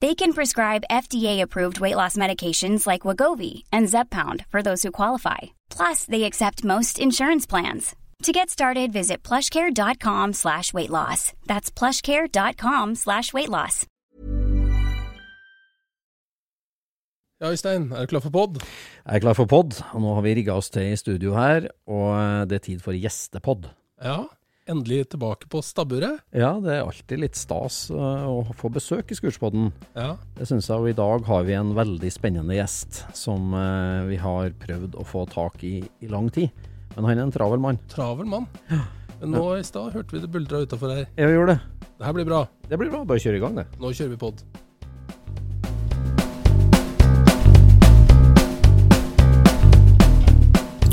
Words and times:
They 0.00 0.14
can 0.14 0.32
prescribe 0.32 0.84
FDA-approved 0.90 1.80
weight 1.80 1.96
loss 1.96 2.16
medications 2.16 2.86
like 2.86 3.02
Wagovi 3.08 3.62
and 3.72 3.86
Zepbound 3.88 4.44
for 4.50 4.60
those 4.62 4.82
who 4.82 4.90
qualify. 4.90 5.38
Plus, 5.70 6.04
they 6.04 6.24
accept 6.24 6.64
most 6.64 6.98
insurance 6.98 7.46
plans. 7.46 7.94
To 8.24 8.32
get 8.32 8.50
started, 8.50 8.92
visit 8.92 9.22
plushcare.com 9.22 10.32
slash 10.32 10.72
weight 10.72 10.90
loss. 10.90 11.32
That's 11.46 11.70
plushcare.com 11.70 12.94
slash 12.96 13.32
weight 13.32 13.48
loss. 13.50 13.86
Ja, 17.42 17.50
Øystein, 17.50 17.90
er 17.92 18.00
du 18.00 18.06
klar 18.06 18.20
for 18.24 18.30
pod? 18.30 18.60
Jeg 19.04 19.16
er 19.16 19.20
klar 19.20 19.34
for 19.36 19.44
pod, 19.50 19.74
og 19.92 20.00
nå 20.00 20.14
har 20.14 20.22
vi 20.24 20.34
rigga 20.38 20.54
oss 20.56 20.70
til 20.72 20.92
i 20.92 20.96
studio 20.96 21.34
her, 21.36 21.66
og 21.90 22.48
det 22.48 22.56
er 22.56 22.62
tid 22.64 22.80
for 22.80 22.96
gjestepod. 22.96 23.66
Ja, 24.00 24.22
endelig 24.70 25.10
tilbake 25.12 25.48
på 25.50 25.60
stabburet. 25.64 26.22
Ja, 26.34 26.54
det 26.62 26.72
er 26.74 26.84
alltid 26.84 27.20
litt 27.22 27.38
stas 27.38 27.86
uh, 27.92 28.24
å 28.30 28.56
få 28.56 28.70
besøk 28.72 29.12
i 29.12 29.18
Skurspodden. 29.18 29.70
Ja. 29.96 30.14
Det 30.38 30.48
syns 30.48 30.70
jeg, 30.70 30.78
og 30.80 30.90
i 30.90 30.96
dag 30.96 31.26
har 31.28 31.46
vi 31.48 31.56
en 31.58 31.74
veldig 31.76 32.10
spennende 32.14 32.56
gjest 32.56 33.04
som 33.16 33.52
uh, 33.56 34.04
vi 34.08 34.18
har 34.20 34.54
prøvd 34.64 34.98
å 35.00 35.06
få 35.08 35.26
tak 35.30 35.62
i 35.66 35.76
i 35.84 36.10
lang 36.10 36.30
tid. 36.32 36.50
Men 36.94 37.08
han 37.08 37.18
er 37.18 37.26
en 37.26 37.34
travel 37.34 37.62
mann. 37.62 37.80
Travel 37.90 38.28
mann. 38.30 38.48
Men 39.20 39.34
nå 39.34 39.46
i 39.58 39.64
stad 39.66 39.94
hørte 39.94 40.16
vi 40.16 40.22
det 40.22 40.30
buldra 40.30 40.64
utafor 40.64 40.92
her. 40.94 41.06
Ja, 41.16 41.28
vi 41.28 41.38
gjorde 41.38 41.56
det. 41.56 41.88
Det 41.94 42.06
her 42.08 42.16
blir 42.16 42.28
bra. 42.28 42.44
Det 42.68 42.78
blir 42.78 42.92
bra. 42.92 43.04
Bare 43.08 43.22
kjør 43.22 43.38
i 43.38 43.42
gang, 43.42 43.58
det. 43.58 43.66
Nå 43.80 43.92
kjører 43.94 44.14
vi 44.14 44.20
pod. 44.20 44.44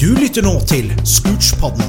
Du 0.01 0.07
lytter 0.17 0.41
nå 0.41 0.55
til 0.65 0.87
Scootspodden, 1.05 1.85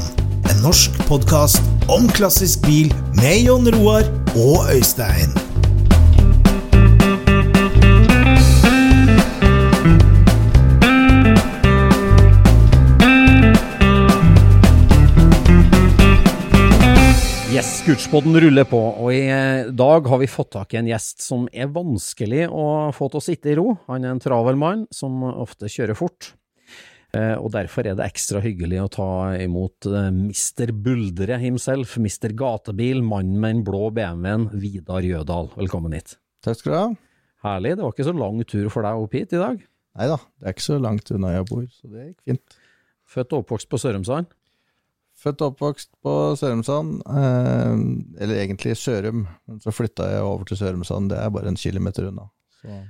en 0.52 0.60
norsk 0.60 0.96
podkast 1.08 1.64
om 1.92 2.08
klassisk 2.12 2.64
bil 2.66 2.90
med 3.16 3.46
Jon 3.46 3.68
Roar 3.72 4.04
og 4.36 4.66
Øystein. 4.72 5.32
Yes, 17.52 17.84
ruller 17.86 18.64
på, 18.68 18.80
og 18.80 19.12
i 19.14 19.24
eh, 19.28 19.70
dag 19.72 20.08
har 20.08 20.20
vi 20.20 20.28
fått 20.28 20.52
tak 20.58 20.74
i 20.74 20.82
en 20.82 20.90
gjest 20.90 21.24
som 21.24 21.48
er 21.52 21.72
vanskelig 21.72 22.48
å 22.50 22.92
få 22.96 23.08
til 23.08 23.22
å 23.22 23.24
sitte 23.24 23.54
i 23.54 23.56
ro. 23.56 23.76
Han 23.88 24.04
er 24.04 24.16
en 24.16 24.22
travel 24.22 24.60
mann 24.60 24.86
som 24.92 25.22
ofte 25.32 25.70
kjører 25.72 25.96
fort. 25.96 26.34
Eh, 27.12 27.34
og 27.36 27.50
derfor 27.52 27.84
er 27.84 27.96
det 27.98 28.06
ekstra 28.06 28.40
hyggelig 28.40 28.78
å 28.80 28.90
ta 28.94 29.06
imot 29.36 29.84
eh, 29.90 30.08
Mr. 30.08 30.70
Buldre 30.72 31.36
himself, 31.42 31.98
Mr. 32.00 32.32
Gatebil, 32.32 33.02
mannen 33.04 33.36
med 33.36 33.58
den 33.58 33.64
blå 33.66 33.90
BMW-en, 33.92 34.46
Vidar 34.56 35.04
Jødal. 35.04 35.50
Velkommen 35.58 35.92
hit. 35.92 36.14
Takk 36.44 36.56
skal 36.62 36.72
du 36.72 36.78
ha. 36.78 36.86
Herlig, 37.44 37.74
det 37.76 37.84
var 37.84 37.92
ikke 37.92 38.06
så 38.08 38.14
lang 38.16 38.40
tur 38.48 38.70
for 38.72 38.88
deg 38.88 39.02
opp 39.04 39.16
hit 39.18 39.34
i 39.36 39.42
dag. 39.42 39.60
Nei 40.00 40.06
da, 40.08 40.16
det 40.40 40.48
er 40.48 40.56
ikke 40.56 40.64
så 40.70 40.78
langt 40.80 41.12
unna 41.12 41.34
jeg 41.34 41.48
bor, 41.50 41.66
så 41.68 41.90
det 41.92 42.06
gikk 42.06 42.30
fint. 42.30 42.56
Født 43.12 43.36
og 43.36 43.44
oppvokst 43.44 43.68
på 43.68 43.82
Sørumsand. 43.82 44.32
Født 45.22 45.44
og 45.44 45.52
oppvokst 45.52 45.90
på 46.00 46.16
Sørumsand, 46.40 47.02
eh, 47.12 47.74
eller 48.24 48.40
egentlig 48.40 48.78
Sørum, 48.80 49.26
men 49.50 49.60
så 49.60 49.74
flytta 49.74 50.08
jeg 50.14 50.24
over 50.24 50.48
til 50.48 50.62
Sørumsand, 50.62 51.12
det 51.12 51.20
er 51.20 51.34
bare 51.34 51.52
en 51.52 51.60
kilometer 51.60 52.08
unna. 52.08 52.30
Så, 52.62 52.80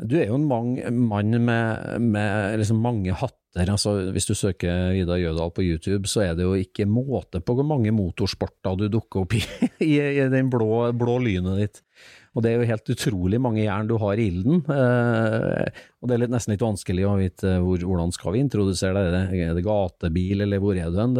Du 0.00 0.16
er 0.16 0.30
jo 0.30 0.38
en 0.38 0.48
mang, 0.48 0.72
mann 1.10 1.34
med, 1.44 2.00
med 2.00 2.60
liksom 2.60 2.80
mange 2.80 3.12
hatter. 3.12 3.68
altså 3.68 3.96
Hvis 4.14 4.28
du 4.30 4.34
søker 4.38 4.94
Vidar 4.94 5.20
Jødal 5.20 5.52
på 5.52 5.64
YouTube, 5.66 6.08
så 6.08 6.24
er 6.24 6.38
det 6.38 6.46
jo 6.46 6.54
ikke 6.56 6.88
måte 6.88 7.42
på 7.44 7.56
hvor 7.58 7.66
mange 7.66 7.92
motorsporter 7.92 8.78
du 8.80 8.86
dukker 8.88 9.26
opp 9.26 9.36
i, 9.36 9.42
i, 9.90 9.98
i 9.98 10.28
den 10.32 10.48
blå, 10.52 10.88
blå 10.96 11.18
lynet 11.26 11.60
ditt. 11.60 11.82
Og 12.30 12.44
det 12.44 12.52
er 12.52 12.60
jo 12.60 12.68
helt 12.70 12.92
utrolig 12.94 13.40
mange 13.42 13.64
jern 13.64 13.88
du 13.90 13.96
har 13.98 14.20
i 14.20 14.28
ilden. 14.30 14.60
Eh, 14.70 15.80
og 15.98 16.08
det 16.08 16.14
er 16.14 16.22
litt, 16.22 16.32
nesten 16.32 16.54
litt 16.54 16.62
vanskelig 16.62 17.08
å 17.08 17.16
vite 17.18 17.56
hvor, 17.58 17.82
hvordan 17.90 18.14
skal 18.14 18.36
vi 18.36 18.44
introdusere 18.44 19.02
deg. 19.10 19.34
Er 19.34 19.58
det 19.58 19.66
gatebil, 19.66 20.46
eller 20.46 20.62
hvor 20.62 20.78
er 20.78 20.94
du 20.94 21.00
hen? 21.02 21.18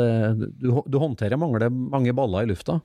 Du, 0.54 0.70
du 0.86 1.00
håndterer 1.02 1.40
mange, 1.40 1.68
mange 1.68 2.14
baller 2.16 2.46
i 2.46 2.52
lufta. 2.52 2.78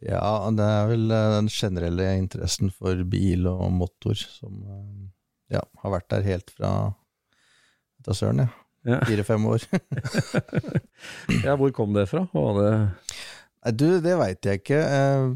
Ja, 0.00 0.50
det 0.56 0.66
er 0.66 0.88
vel 0.90 1.10
eh, 1.12 1.28
den 1.36 1.50
generelle 1.52 2.08
interessen 2.18 2.72
for 2.72 3.02
bil 3.12 3.48
og 3.50 3.66
motor 3.76 4.16
som 4.16 4.62
eh, 4.64 5.56
ja, 5.56 5.62
har 5.82 5.94
vært 5.96 6.08
der 6.14 6.26
helt 6.28 6.52
fra 6.54 6.72
da 8.00 8.16
søren, 8.16 8.46
ja. 8.46 8.50
Ja. 8.88 9.02
Fire-fem 9.10 9.44
år. 9.44 9.66
ja, 11.44 11.52
hvor 11.60 11.72
kom 11.76 11.92
det 11.92 12.06
fra? 12.08 12.24
Var 12.32 12.54
det 12.56 12.72
Nei, 13.60 13.72
du, 13.76 13.88
det 14.00 14.14
veit 14.16 14.46
jeg 14.48 14.62
ikke. 14.62 14.78
Eh, 14.80 15.26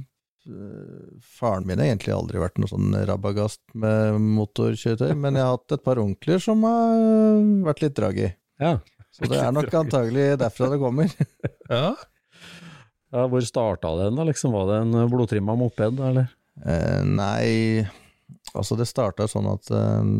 Faren 1.24 1.66
min 1.68 1.80
har 1.80 1.90
egentlig 1.90 2.14
aldri 2.14 2.40
vært 2.40 2.56
noe 2.60 2.70
sånn 2.70 2.96
rabagast 3.08 3.60
med 3.80 4.16
motorkjøretøy, 4.38 5.12
men 5.16 5.36
jeg 5.36 5.44
har 5.44 5.58
hatt 5.58 5.76
et 5.76 5.84
par 5.84 6.00
onkler 6.00 6.40
som 6.40 6.64
har 6.64 6.96
vært 7.68 7.84
litt 7.84 7.96
drag 7.96 8.20
i. 8.20 8.30
Ja. 8.64 8.78
Så 9.14 9.28
det 9.30 9.38
er 9.38 9.52
nok 9.54 9.76
antagelig 9.78 10.34
derfra 10.40 10.72
det 10.72 10.80
kommer. 10.82 11.12
Ja. 11.70 11.94
Ja 13.14 13.26
hvor 13.30 13.44
starta 13.46 13.92
den, 14.02 14.18
da? 14.18 14.26
Liksom, 14.26 14.54
var 14.54 14.70
det 14.70 14.80
en 14.82 15.10
blodtrimma 15.12 15.54
moped, 15.58 16.00
eller? 16.10 16.32
Eh, 16.62 17.02
nei, 17.06 17.84
altså 18.54 18.78
det 18.78 18.88
starta 18.90 19.26
sånn 19.30 19.48
at 19.50 19.70
eh, 19.74 20.10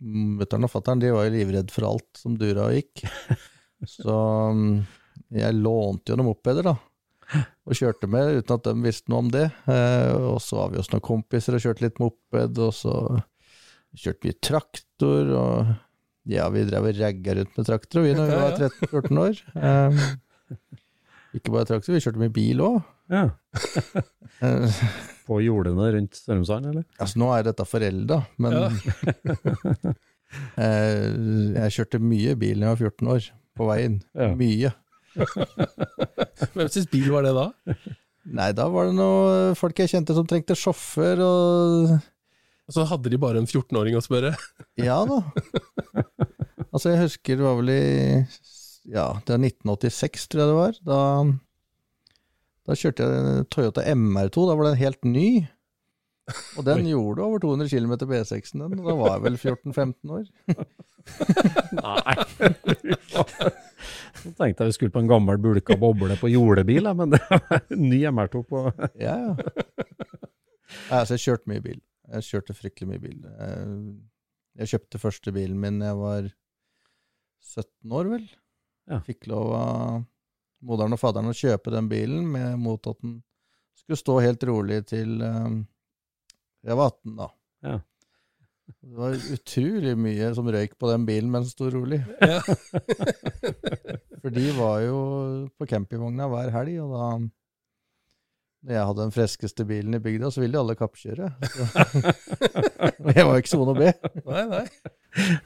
mutter'n 0.00 0.66
og 0.66 0.72
fatter'n 0.72 1.02
var 1.14 1.28
jo 1.28 1.34
livredd 1.36 1.72
for 1.74 1.88
alt 1.90 2.20
som 2.20 2.36
dura 2.38 2.68
og 2.68 2.76
gikk. 2.78 3.06
Så 3.96 4.18
mm, 4.56 4.76
jeg 5.36 5.56
lånte 5.58 6.12
jo 6.12 6.18
noen 6.18 6.30
mopeder, 6.32 6.66
da. 6.66 6.76
Og 7.66 7.74
kjørte 7.74 8.08
med 8.10 8.38
uten 8.38 8.54
at 8.54 8.68
de 8.68 8.74
visste 8.84 9.10
noe 9.10 9.24
om 9.24 9.30
det. 9.32 9.48
Eh, 9.68 10.12
og 10.14 10.38
så 10.42 10.60
var 10.60 10.70
vi 10.72 10.78
hos 10.80 10.90
noen 10.92 11.04
kompiser 11.04 11.56
og 11.56 11.64
kjørte 11.64 11.84
litt 11.84 11.98
moped, 12.00 12.60
og 12.62 12.72
så 12.74 12.94
kjørte 13.96 14.28
vi 14.28 14.36
traktor, 14.44 15.32
og 15.34 15.74
ja, 16.30 16.46
vi 16.54 16.64
drev 16.66 16.88
og 16.90 16.98
ragga 16.98 17.36
rundt 17.38 17.58
med 17.58 17.68
traktor 17.68 18.06
vi 18.06 18.14
når 18.16 18.30
vi 18.30 18.40
var 18.44 18.58
13-14 18.70 19.22
år. 19.26 19.44
Eh, 19.66 20.82
ikke 21.40 21.52
bare 21.54 21.68
traktor, 21.68 21.94
vi 21.96 22.00
kjørte 22.04 22.20
med 22.22 22.32
bil 22.36 22.62
òg. 22.64 22.78
Ja. 23.12 23.24
På 25.26 25.40
jordene 25.42 25.88
rundt 25.94 26.18
Sørumsand, 26.18 26.68
eller? 26.70 26.84
Altså, 27.02 27.18
nå 27.22 27.30
er 27.34 27.46
dette 27.48 27.66
forelda, 27.66 28.20
men 28.42 28.56
Ja. 28.56 28.68
eh, 30.62 31.06
jeg 31.56 31.74
kjørte 31.78 32.00
mye 32.02 32.34
bil 32.38 32.60
da 32.62 32.68
jeg 32.68 32.74
var 32.74 32.82
14 32.90 33.12
år, 33.14 33.28
på 33.56 33.68
veien. 33.70 34.00
Ja. 34.16 34.28
Mye. 34.38 34.72
Hvem 36.56 36.68
syns 36.72 36.90
bil 36.92 37.08
var 37.14 37.24
det 37.26 37.32
da? 37.36 37.46
Nei, 38.36 38.50
da 38.58 38.66
var 38.72 38.88
det 38.90 38.96
noen 38.98 39.54
folk 39.58 39.78
jeg 39.80 39.92
kjente 39.94 40.16
som 40.16 40.26
trengte 40.28 40.56
sjåfør, 40.58 41.22
og 41.24 42.74
Så 42.74 42.84
hadde 42.90 43.12
de 43.12 43.20
bare 43.22 43.38
en 43.42 43.46
14-åring 43.48 43.96
å 43.96 44.02
spørre. 44.04 44.34
ja 44.82 44.98
da. 45.08 45.20
Altså, 46.72 46.90
jeg 46.92 47.04
husker 47.06 47.38
det 47.38 47.46
var 47.46 47.54
vel 47.60 47.70
i 47.72 47.82
ja, 48.86 49.08
det 49.26 49.34
var 49.34 49.42
1986, 49.42 50.28
tror 50.30 50.42
jeg 50.42 50.50
det 50.50 50.56
var. 50.60 50.78
Da, 50.86 51.00
da 52.66 52.78
kjørte 52.78 53.06
jeg 53.10 53.46
Toyota 53.54 53.84
MR2, 53.92 54.46
da 54.48 54.56
var 54.58 54.68
den 54.70 54.80
helt 54.80 55.06
ny. 55.06 55.28
Og 56.58 56.66
den 56.66 56.86
gjorde 56.92 57.24
over 57.24 57.42
200 57.42 57.70
km 57.70 57.94
på 58.02 58.18
E6-en, 58.18 58.64
den. 58.66 58.84
Da 58.86 58.96
var 58.98 59.16
jeg 59.16 59.24
vel 59.26 59.38
14-15 59.42 60.14
år. 60.18 60.24
Nei. 61.86 62.16
Så 64.16 64.32
tenkte 64.34 64.64
jeg 64.64 64.70
vi 64.72 64.76
skulle 64.78 64.94
på 64.94 65.02
en 65.04 65.10
gammel 65.10 65.38
bulka 65.42 65.76
boble 65.78 66.16
på 66.18 66.30
jordebil, 66.32 66.90
men 66.98 67.14
det 67.14 67.22
var 67.30 67.60
en 67.60 67.84
ny 67.90 68.00
MR2 68.10 68.42
på 68.50 68.64
Ja, 69.02 69.14
ja. 69.14 69.34
Altså, 70.90 71.14
jeg 71.14 71.22
kjørte 71.22 71.50
mye 71.50 71.62
bil. 71.62 71.78
Jeg 72.10 72.26
kjørte 72.26 72.54
fryktelig 72.54 72.88
mye 72.90 73.02
bil. 73.02 73.20
Jeg, 73.22 73.76
jeg 74.62 74.72
kjøpte 74.74 75.00
første 75.02 75.32
bilen 75.34 75.60
min 75.62 75.78
da 75.82 75.92
jeg 75.92 76.00
var 76.00 76.28
17 77.46 77.94
år, 78.00 78.10
vel. 78.16 78.26
Ja. 78.90 79.00
Fikk 79.06 79.26
lov 79.30 79.52
av 79.56 80.04
moderen 80.66 80.94
og 80.94 81.00
faderen 81.00 81.30
å 81.30 81.36
kjøpe 81.36 81.72
den 81.74 81.88
bilen 81.90 82.26
med 82.30 82.58
mot 82.60 82.86
at 82.88 82.98
den 83.02 83.20
skulle 83.76 83.98
stå 84.00 84.18
helt 84.24 84.46
rolig 84.48 84.80
til 84.88 85.20
um, 85.22 85.60
jeg 86.66 86.78
var 86.78 86.90
18, 86.90 87.12
da. 87.18 87.28
Ja. 87.66 87.76
Det 88.66 88.96
var 88.98 89.14
utrolig 89.14 89.92
mye 89.98 90.32
som 90.34 90.48
røyk 90.50 90.72
på 90.80 90.88
den 90.90 91.04
bilen 91.06 91.30
mens 91.30 91.52
den 91.52 91.54
sto 91.54 91.68
rolig. 91.70 92.00
Ja. 92.18 92.40
For 94.22 94.34
de 94.34 94.46
var 94.56 94.80
jo 94.82 94.96
på 95.54 95.68
campingvogna 95.70 96.26
hver 96.32 96.50
helg, 96.54 96.80
og 96.82 96.94
da 96.96 97.10
når 98.66 98.74
jeg 98.74 98.86
hadde 98.88 99.04
den 99.04 99.12
freskeste 99.14 99.64
bilen 99.66 99.94
i 99.94 100.02
bygda, 100.02 100.28
så 100.34 100.42
ville 100.42 100.58
jo 100.58 100.62
alle 100.64 100.74
kappkjøre. 100.78 101.28
Og 103.06 103.10
jeg 103.14 103.26
var 103.28 103.36
jo 103.36 103.42
ikke 103.44 103.52
sone 103.52 103.74
be. 103.78 103.92
Nei, 104.26 104.42
nei. 104.50 104.62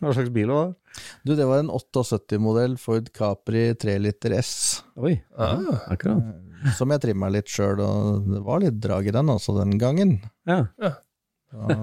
Hva 0.01 0.15
slags 0.17 0.33
bil 0.33 0.49
var 0.51 0.71
det? 0.71 1.03
Du, 1.29 1.35
det 1.37 1.47
var 1.47 1.61
en 1.61 1.69
78-modell 1.75 2.79
Ford 2.81 3.11
Capri 3.15 3.67
3 3.79 3.99
liter 4.01 4.35
S, 4.39 4.55
Oi, 4.97 5.13
ja, 5.37 5.51
akkurat. 5.93 6.33
som 6.79 6.91
jeg 6.91 7.05
trimma 7.05 7.29
litt 7.31 7.53
sjøl, 7.53 7.83
og 7.85 8.33
det 8.33 8.41
var 8.49 8.65
litt 8.65 8.81
drag 8.83 9.13
i 9.13 9.15
den 9.15 9.35
altså 9.37 9.55
den 9.61 9.77
gangen. 9.81 10.17
Ja. 10.49 10.65
ja. 10.81 10.95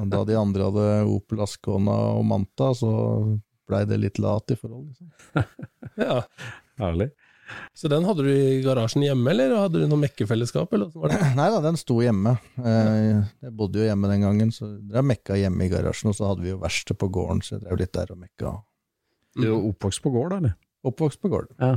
da 0.10 0.24
de 0.26 0.40
andre 0.42 0.72
hadde 0.72 0.90
Opel 1.14 1.46
Ascona 1.46 2.00
og 2.18 2.26
Manta, 2.34 2.74
så 2.76 2.92
blei 3.70 3.86
det 3.86 4.02
litt 4.02 4.20
lat 4.24 4.58
i 4.58 4.58
forhold. 4.58 4.90
Liksom. 4.90 5.46
Ja. 6.02 6.24
Herlig. 6.82 7.12
Så 7.78 7.88
den 7.92 8.04
hadde 8.08 8.24
du 8.26 8.30
i 8.34 8.62
garasjen 8.66 9.04
hjemme, 9.06 9.30
eller 9.32 9.54
hadde 9.56 9.82
du 9.84 9.88
noe 9.92 10.02
mekkefellesskap? 10.02 10.74
Nei 11.40 11.50
da, 11.54 11.60
den 11.64 11.78
sto 11.80 12.00
hjemme. 12.04 12.36
Eh, 12.60 13.22
Jeg 13.46 13.54
bodde 13.56 13.80
jo 13.82 13.88
hjemme 13.88 14.10
den 14.12 14.26
gangen, 14.26 14.52
så 14.56 14.70
jeg 14.78 15.06
mekka 15.08 15.38
hjemme 15.40 15.68
i 15.68 15.72
garasjen, 15.72 16.12
og 16.12 16.18
så 16.18 16.32
hadde 16.32 16.44
vi 16.46 16.52
jo 16.54 16.62
verksted 16.64 17.00
på 17.00 17.10
gården, 17.20 17.44
så 17.46 17.56
jeg 17.58 17.66
drev 17.68 17.80
litt 17.84 17.94
der 17.96 18.12
og 18.16 18.20
mekka. 18.24 18.56
Du 19.38 19.46
er 19.48 19.56
oppvokst 19.72 20.02
på 20.04 20.12
gård, 20.16 20.34
eller? 20.40 20.58
Oppvokst 20.88 21.22
på 21.24 21.30
gården. 21.32 21.56
Ja. 21.62 21.76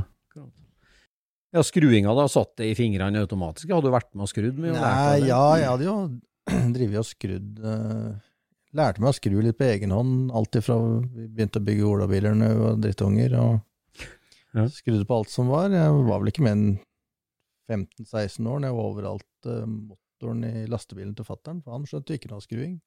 Ja, 1.51 1.59
skruinga 1.67 2.13
da, 2.15 2.27
satt 2.31 2.53
det 2.61 2.69
i 2.71 2.75
fingrene 2.79 3.19
automatisk? 3.25 3.67
Hadde 3.73 3.89
du 3.89 3.91
vært 3.91 4.07
med 4.15 4.23
og 4.23 4.29
skrudd 4.31 4.59
mye? 4.63 4.71
Nei, 4.71 5.17
ja, 5.27 5.39
jeg 5.59 5.67
hadde 5.67 5.87
jo 5.89 5.95
drevet 6.77 7.01
og 7.01 7.07
skrudd 7.09 7.57
eh, 7.59 8.11
Lærte 8.79 9.03
meg 9.03 9.11
å 9.11 9.17
skru 9.17 9.41
litt 9.43 9.57
på 9.59 9.65
egen 9.67 9.91
hånd, 9.91 10.29
alt 10.31 10.55
ifra 10.55 10.77
vi 10.79 11.25
begynte 11.27 11.59
å 11.59 11.65
bygge 11.67 11.89
olabiler 11.89 12.37
da 12.39 12.51
vi 12.53 12.61
var 12.61 12.77
drittunger, 12.79 13.33
og 13.35 13.57
Ja. 14.57 14.67
skrudde 14.71 15.07
på 15.07 15.17
alt 15.21 15.31
som 15.31 15.51
var. 15.51 15.71
Jeg 15.71 15.97
var 16.07 16.21
vel 16.21 16.31
ikke 16.31 16.45
mer 16.45 16.57
enn 16.57 16.79
15-16 17.71 18.47
år 18.51 18.59
når 18.59 18.67
jeg 18.67 18.77
var 18.77 18.89
overalt 18.89 19.47
uh, 19.47 19.65
motoren 19.65 20.45
i 20.47 20.65
lastebilen 20.69 21.15
til 21.15 21.27
fattern, 21.27 21.61
for 21.63 21.77
han 21.77 21.87
skjønte 21.87 22.17
ikke 22.17 22.31
noe 22.31 22.41
av 22.41 22.45
skruing. 22.45 22.79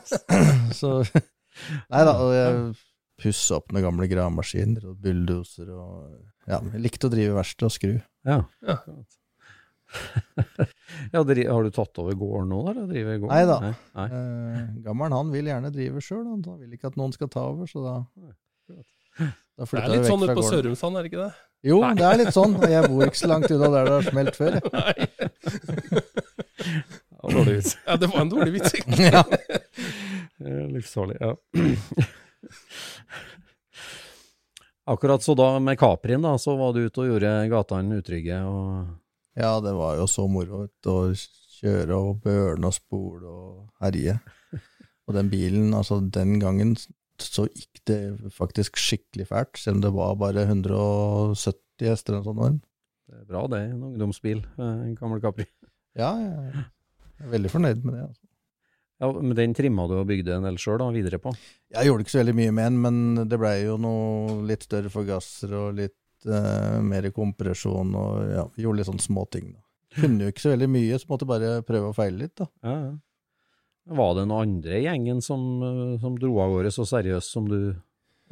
Så 0.80 1.00
Nei 1.86 2.00
da, 2.02 2.14
og 2.18 2.32
jeg 2.34 2.54
pussa 3.20 3.60
opp 3.60 3.70
noen 3.70 3.84
gamle 3.86 4.08
gravemaskiner 4.10 4.88
og 4.90 4.96
bulldoser 5.02 5.68
og 5.70 6.48
Ja, 6.50 6.58
jeg 6.58 6.80
likte 6.82 7.06
å 7.06 7.12
drive 7.12 7.36
verksted 7.36 7.68
og 7.68 7.74
skru. 7.74 7.92
Ja. 8.26 8.40
Ja. 8.66 8.78
ja, 11.14 11.20
har 11.22 11.62
du 11.62 11.70
tatt 11.70 12.00
over 12.02 12.16
gården 12.18 12.50
nå, 12.50 12.58
eller 12.72 12.88
driver 12.90 13.20
gården? 13.22 13.30
Nei 13.36 13.44
da. 13.48 13.58
Nei. 13.62 13.74
Nei. 14.00 14.08
Eh, 14.18 14.64
gammelen 14.88 15.14
han 15.14 15.30
vil 15.34 15.52
gjerne 15.52 15.70
drive 15.74 16.02
sjøl, 16.02 16.24
han 16.26 16.42
han 16.42 16.58
vil 16.64 16.74
ikke 16.74 16.90
at 16.90 16.98
noen 16.98 17.14
skal 17.14 17.30
ta 17.32 17.46
over, 17.52 17.70
så 17.70 17.84
da 17.84 17.94
da 18.72 18.82
Det 19.18 19.68
er 19.78 19.90
litt 19.92 20.02
vekk 20.02 20.10
sånn 20.10 20.24
ute 20.24 20.34
på. 20.38 20.46
Sørumsand, 20.48 20.98
er 20.98 21.06
det 21.06 21.12
ikke 21.12 21.22
det? 21.24 21.32
Jo, 21.64 21.78
det 21.96 22.04
er 22.04 22.18
litt 22.20 22.34
sånn, 22.34 22.56
og 22.58 22.66
jeg 22.68 22.90
bor 22.90 23.06
ikke 23.06 23.20
så 23.20 23.30
langt 23.30 23.52
unna 23.54 23.68
der 23.72 23.86
det 23.88 23.94
har 23.94 24.08
smelt 24.10 24.34
før. 24.36 24.52
Nei. 24.74 24.94
Ja, 27.14 27.30
dårlig 27.30 27.54
vits. 27.56 27.76
Ja, 27.86 27.96
det 28.00 28.10
var 28.12 28.20
en 28.24 28.32
dårlig 28.34 28.52
vits. 28.58 28.74
Ja. 29.04 29.22
Eh, 30.44 30.66
Livsfarlig, 30.74 31.16
ja. 31.22 31.32
Akkurat 34.92 35.22
så 35.24 35.32
da 35.38 35.58
med 35.64 35.78
Caprien, 35.80 36.22
da, 36.22 36.34
så 36.38 36.56
var 36.58 36.74
du 36.76 36.82
ute 36.84 37.00
og 37.00 37.08
gjorde 37.08 37.32
gatene 37.48 38.02
utrygge 38.02 38.42
og 38.44 38.92
ja, 39.34 39.56
det 39.64 39.72
var 39.74 39.96
jo 39.98 40.04
så 40.06 40.26
moro 40.30 40.66
å 40.68 40.98
kjøre 41.56 41.96
og 41.96 42.20
børne 42.22 42.68
og 42.68 42.74
spole 42.76 43.26
og 43.26 43.64
herje. 43.82 44.18
Og 45.08 45.16
den 45.16 45.30
bilen, 45.32 45.72
altså 45.74 45.98
den 46.00 46.36
gangen 46.42 46.76
så 47.26 47.46
gikk 47.48 47.80
det 47.88 47.98
faktisk 48.34 48.76
skikkelig 48.80 49.26
fælt, 49.30 49.56
selv 49.60 49.78
om 49.78 49.82
det 49.84 49.92
var 49.96 50.14
bare 50.20 50.44
170 50.48 51.88
hester 51.88 52.14
eller 52.18 52.24
noe 52.34 52.48
sånt. 52.50 52.62
Det 53.08 53.18
er 53.20 53.26
bra, 53.28 53.42
det. 53.52 53.60
En 53.72 53.82
ungdomsbil. 53.90 54.44
eh, 54.58 54.84
En 54.88 54.94
gammel 54.98 55.20
Capri. 55.20 55.46
Ja, 55.98 56.12
jeg 56.18 56.64
er 57.20 57.32
veldig 57.34 57.50
fornøyd 57.52 57.82
med 57.84 57.94
det. 57.98 58.04
Altså. 58.08 58.22
Ja, 59.02 59.10
men 59.12 59.34
den 59.36 59.52
trimma 59.54 59.84
du 59.90 59.96
og 59.98 60.06
bygde 60.08 60.36
en 60.38 60.46
del 60.46 60.56
sjøl, 60.62 60.80
videre 60.94 61.18
på? 61.20 61.32
Jeg 61.74 61.86
gjorde 61.88 62.04
ikke 62.06 62.14
så 62.14 62.20
veldig 62.22 62.34
mye 62.38 62.54
med 62.54 62.64
den, 62.70 62.80
men 62.84 63.28
det 63.28 63.38
blei 63.42 63.56
jo 63.66 63.76
noe 63.82 64.38
litt 64.48 64.64
større 64.64 64.90
forgasser 64.92 65.52
og 65.58 65.74
litt 65.80 66.26
eh, 66.30 66.78
mer 66.80 67.10
kompresjon 67.14 67.92
og 67.98 68.22
ja, 68.32 68.44
gjorde 68.62 68.78
litt 68.80 68.88
sånne 68.88 69.04
småting. 69.04 69.52
da. 69.56 69.60
Kunne 69.98 70.24
jo 70.26 70.32
ikke 70.32 70.42
så 70.46 70.54
veldig 70.54 70.70
mye, 70.74 70.98
så 70.98 71.10
måtte 71.10 71.26
jeg 71.26 71.32
bare 71.34 71.50
prøve 71.66 71.90
å 71.90 71.96
feile 71.96 72.22
litt, 72.24 72.34
da. 72.40 72.48
Ja, 72.64 72.76
ja. 72.88 72.94
Var 73.84 74.14
det 74.16 74.22
noen 74.28 74.46
andre 74.48 74.78
i 74.78 74.84
gjengen 74.86 75.20
som, 75.24 75.42
eh, 75.62 75.96
som 76.00 76.14
dro 76.20 76.38
av 76.40 76.54
gårde 76.54 76.72
så 76.72 76.86
seriøst 76.88 77.34
som 77.34 77.48
du 77.50 77.58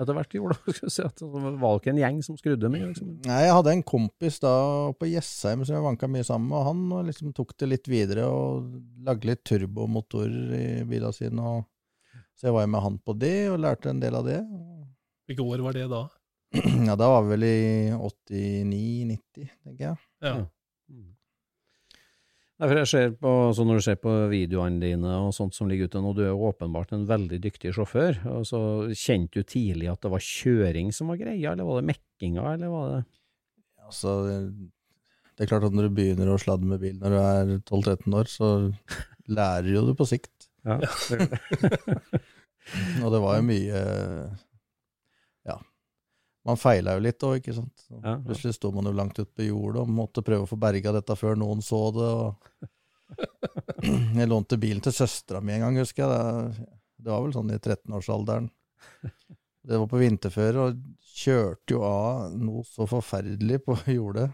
etter 0.01 0.17
hvert 0.17 0.37
gjorde? 0.37 0.57
si 0.95 1.05
at 1.05 1.21
det 1.21 1.53
var 1.61 1.77
ikke 1.77 1.93
en 1.93 2.01
gjeng 2.01 2.23
som 2.25 2.39
skrudde 2.41 2.71
mye? 2.73 2.89
Liksom. 2.89 3.11
Nei, 3.29 3.43
jeg 3.45 3.57
hadde 3.59 3.75
en 3.77 3.85
kompis 3.85 4.41
da 4.43 4.55
på 4.97 5.11
Jessheim 5.11 5.67
som 5.67 5.77
jeg 5.77 5.85
vanka 5.85 6.09
mye 6.09 6.25
sammen 6.27 6.49
med, 6.49 6.57
og 6.57 6.71
han 6.71 7.11
liksom 7.11 7.35
tok 7.37 7.53
det 7.61 7.69
litt 7.75 7.93
videre 7.93 8.25
og 8.33 8.73
lagde 9.05 9.29
litt 9.29 9.45
turbomotorer 9.49 10.57
i 10.57 10.65
bilene 10.89 11.13
sine. 11.17 11.53
Og, 11.59 11.69
så 12.39 12.49
jeg 12.49 12.57
var 12.57 12.73
med 12.73 12.85
han 12.87 12.99
på 13.05 13.15
det, 13.21 13.37
og 13.53 13.61
lærte 13.61 13.93
en 13.93 14.01
del 14.03 14.17
av 14.19 14.27
det. 14.27 14.41
Hvilke 15.29 15.45
år 15.53 15.67
var 15.69 15.77
det 15.77 15.87
da? 15.93 16.07
Ja, 16.89 16.97
da 16.97 17.07
var 17.09 17.23
vi 17.25 17.37
vel 17.37 17.47
i 17.49 17.61
89-90, 17.97 19.53
tenker 19.65 19.85
jeg. 19.87 20.01
Ja. 20.25 20.35
Mm. 22.63 22.71
For 22.71 22.79
jeg 22.79 22.91
ser 22.93 23.15
på, 23.19 23.31
så 23.57 23.65
Når 23.67 23.81
du 23.81 23.83
ser 23.83 23.97
på 23.99 24.13
videoene 24.31 24.83
dine 24.83 25.17
og 25.27 25.33
sånt 25.35 25.57
som 25.57 25.71
ligger 25.71 25.91
ute 25.91 26.03
nå, 26.03 26.13
du 26.15 26.23
er 26.23 26.31
jo 26.31 26.51
åpenbart 26.53 26.93
en 26.95 27.09
veldig 27.09 27.41
dyktig 27.43 27.73
sjåfør. 27.75 28.21
og 28.31 28.47
så 28.47 28.61
Kjente 28.95 29.43
du 29.43 29.49
tidlig 29.49 29.91
at 29.91 30.05
det 30.05 30.13
var 30.13 30.23
kjøring 30.23 30.93
som 30.95 31.11
var 31.11 31.19
greia, 31.19 31.53
eller 31.53 31.67
var 31.67 31.81
det 31.81 31.89
mekkinga, 31.91 32.55
eller 32.55 32.73
var 32.73 32.93
det 32.93 33.03
Altså, 33.83 34.13
det 35.37 35.45
er 35.45 35.51
klart 35.51 35.67
at 35.67 35.75
når 35.75 35.91
du 35.91 35.97
begynner 35.99 36.31
å 36.33 36.39
sladde 36.41 36.65
med 36.65 36.81
bil 36.81 36.95
når 37.03 37.13
du 37.13 37.19
er 37.19 37.51
12-13 37.67 38.15
år, 38.17 38.31
så 38.31 38.47
lærer 39.37 39.69
jo 39.75 39.83
du 39.89 39.93
på 39.99 40.07
sikt. 40.09 40.49
ja, 40.65 40.79
Og 43.03 43.11
det 43.11 43.19
var 43.19 43.41
jo 43.41 43.49
mye. 43.49 43.81
Man 46.49 46.59
feila 46.59 46.97
jo 46.97 47.03
litt 47.05 47.23
òg, 47.23 47.37
ikke 47.39 47.55
sant. 47.55 47.85
Ja, 47.89 48.01
ja. 48.03 48.15
Plutselig 48.27 48.57
sto 48.57 48.73
man 48.75 48.89
jo 48.89 48.95
langt 48.99 49.19
ute 49.19 49.31
på 49.31 49.47
jordet 49.47 49.85
og 49.85 49.93
måtte 49.95 50.25
prøve 50.27 50.47
å 50.47 50.51
få 50.51 50.59
berga 50.59 50.95
dette 50.97 51.17
før 51.19 51.39
noen 51.39 51.63
så 51.63 51.83
det. 51.95 52.09
Og 52.09 53.87
jeg 54.19 54.31
lånte 54.31 54.59
bilen 54.59 54.83
til 54.83 54.97
søstera 54.97 55.43
mi 55.45 55.55
en 55.55 55.69
gang, 55.69 55.79
husker 55.83 56.03
jeg. 56.03 56.67
Det, 56.99 57.11
var 57.11 57.23
vel 57.23 57.37
sånn 57.37 57.55
i 57.55 57.61
13-årsalderen. 57.61 58.51
Det 59.63 59.79
var 59.79 59.87
på 59.87 60.03
vinterføre, 60.03 60.67
og 60.67 60.83
kjørte 61.23 61.77
jo 61.77 61.85
av 61.87 62.35
noe 62.35 62.67
så 62.67 62.89
forferdelig 62.91 63.63
på 63.63 63.79
jordet. 63.99 64.29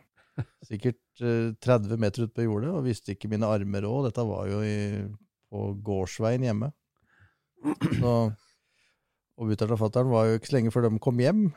Sikkert 0.64 1.20
eh, 1.20 1.52
30 1.60 2.00
meter 2.00 2.24
ut 2.24 2.34
på 2.34 2.46
jordet, 2.46 2.72
og 2.72 2.86
visste 2.88 3.12
ikke 3.12 3.28
mine 3.28 3.48
armer 3.52 3.84
òg. 3.84 4.06
Dette 4.08 4.24
var 4.24 4.48
jo 4.48 4.64
i, 4.64 5.04
på 5.52 5.70
gårdsveien 5.84 6.48
hjemme. 6.48 6.72
Så, 7.98 8.12
og 9.36 9.48
mutter'n 9.50 9.74
og 9.74 9.80
fatter'n 9.82 10.12
var 10.12 10.28
jo 10.28 10.38
ikke 10.38 10.48
så 10.52 10.56
lenge 10.56 10.72
før 10.72 10.88
de 10.88 11.00
kom 11.02 11.20
hjem. 11.20 11.48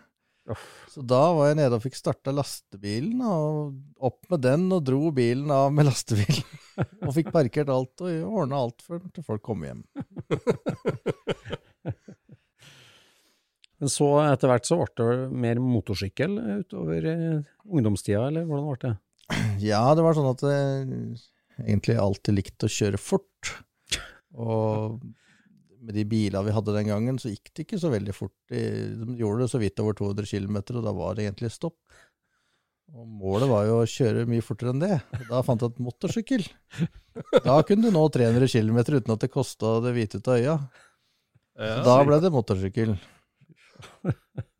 Uff. 0.50 0.63
Så 0.89 1.03
da 1.05 1.21
var 1.38 1.51
jeg 1.51 1.60
nede 1.60 1.77
og 1.77 1.83
fikk 1.83 1.98
starta 2.00 2.33
lastebilen, 2.33 3.21
og 3.21 3.75
opp 4.01 4.25
med 4.31 4.41
den 4.45 4.65
og 4.74 4.81
dro 4.88 5.12
bilen 5.13 5.51
av 5.53 5.69
med 5.74 5.86
lastebilen. 5.89 6.45
Og 7.05 7.13
fikk 7.15 7.29
parkert 7.33 7.69
alt 7.69 8.01
og 8.01 8.10
ordna 8.25 8.55
alt 8.63 8.81
før 8.86 9.03
til 9.13 9.25
folk 9.27 9.43
kom 9.45 9.65
hjem. 9.67 9.83
Men 13.81 13.89
så 13.89 14.07
etter 14.27 14.50
hvert 14.51 14.67
så 14.69 14.77
ble 14.77 14.89
det 14.98 15.29
mer 15.41 15.57
motorsykkel 15.62 16.36
utover 16.62 17.07
eh, 17.10 17.39
ungdomstida, 17.65 18.27
eller 18.29 18.45
hvordan 18.45 18.67
ble 18.69 18.81
det? 18.83 18.95
Ja, 19.71 19.81
det 19.98 20.03
var 20.05 20.13
sånn 20.17 20.29
at 20.29 20.43
jeg 20.45 20.86
egentlig 21.63 21.95
alltid 21.98 22.38
likte 22.38 22.67
å 22.67 22.74
kjøre 22.75 23.00
fort. 23.01 23.55
Og 24.38 25.01
med 25.81 25.97
de 25.97 26.05
bilene 26.05 26.45
vi 26.45 26.53
hadde 26.55 26.75
den 26.77 26.89
gangen, 26.91 27.17
så 27.21 27.31
gikk 27.31 27.51
det 27.55 27.65
ikke 27.65 27.79
så 27.81 27.91
veldig 27.93 28.13
fort. 28.15 28.35
De, 28.51 28.61
de 29.01 29.17
gjorde 29.19 29.45
det 29.45 29.51
så 29.53 29.61
vidt 29.61 29.81
over 29.83 29.97
200 29.97 30.29
km, 30.29 30.61
og 30.61 30.81
da 30.85 30.93
var 30.95 31.17
det 31.17 31.25
egentlig 31.25 31.51
stopp. 31.53 31.79
Og 32.91 33.07
målet 33.07 33.47
var 33.47 33.65
jo 33.69 33.77
å 33.79 33.88
kjøre 33.88 34.27
mye 34.27 34.43
fortere 34.43 34.73
enn 34.73 34.81
det. 34.83 34.97
Da 35.29 35.39
fant 35.47 35.63
jeg 35.63 35.71
et 35.71 35.83
motorsykkel. 35.83 36.43
Da 37.45 37.55
kunne 37.67 37.88
du 37.88 37.95
nå 37.95 38.01
300 38.11 38.51
km 38.51 38.81
uten 38.81 39.13
at 39.15 39.23
det 39.23 39.31
kosta 39.31 39.77
det 39.85 39.93
hvite 39.95 40.19
ut 40.19 40.27
av 40.27 40.39
øya. 40.41 40.55
Så 41.55 41.77
Da 41.88 41.95
ble 42.07 42.19
det 42.23 42.33
motorsykkel. 42.35 42.97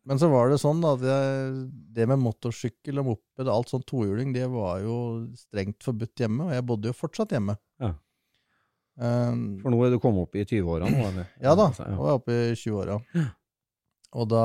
Men 0.08 0.18
så 0.18 0.30
var 0.32 0.50
det 0.50 0.58
sånn 0.62 0.80
at 0.88 1.02
det 1.94 2.06
med 2.10 2.22
motorsykkel 2.24 2.98
og 3.02 3.12
moped 3.12 3.44
og 3.46 3.52
alt 3.52 3.70
sånn 3.70 3.84
tohjuling, 3.86 4.32
det 4.34 4.48
var 4.50 4.80
jo 4.82 4.96
strengt 5.38 5.84
forbudt 5.86 6.24
hjemme, 6.24 6.48
og 6.48 6.56
jeg 6.56 6.66
bodde 6.72 6.90
jo 6.90 6.96
fortsatt 6.98 7.36
hjemme. 7.36 7.54
Ja. 7.82 7.92
Um, 9.00 9.56
For 9.62 9.72
nå 9.72 9.78
er 9.86 9.94
du 9.94 9.98
kommet 10.02 10.26
opp 10.26 10.36
i 10.36 10.44
20-åra 10.44 10.88
nå, 10.92 10.98
eller? 11.08 11.28
ja 11.40 11.54
da, 11.56 11.70
nå 11.72 12.02
er 12.04 12.10
jeg 12.10 12.18
oppe 12.20 12.34
i 12.36 12.56
20-åra. 12.60 12.98
Og 14.20 14.26
da 14.28 14.44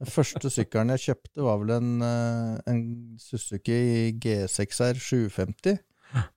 Den 0.00 0.08
første 0.10 0.50
sykkelen 0.50 0.90
jeg 0.96 1.04
kjøpte, 1.10 1.42
var 1.44 1.58
vel 1.60 1.74
en, 1.76 1.90
eh, 2.02 2.54
en 2.72 2.80
Suzuki 3.20 4.14
G6R 4.16 4.96
750 4.96 5.76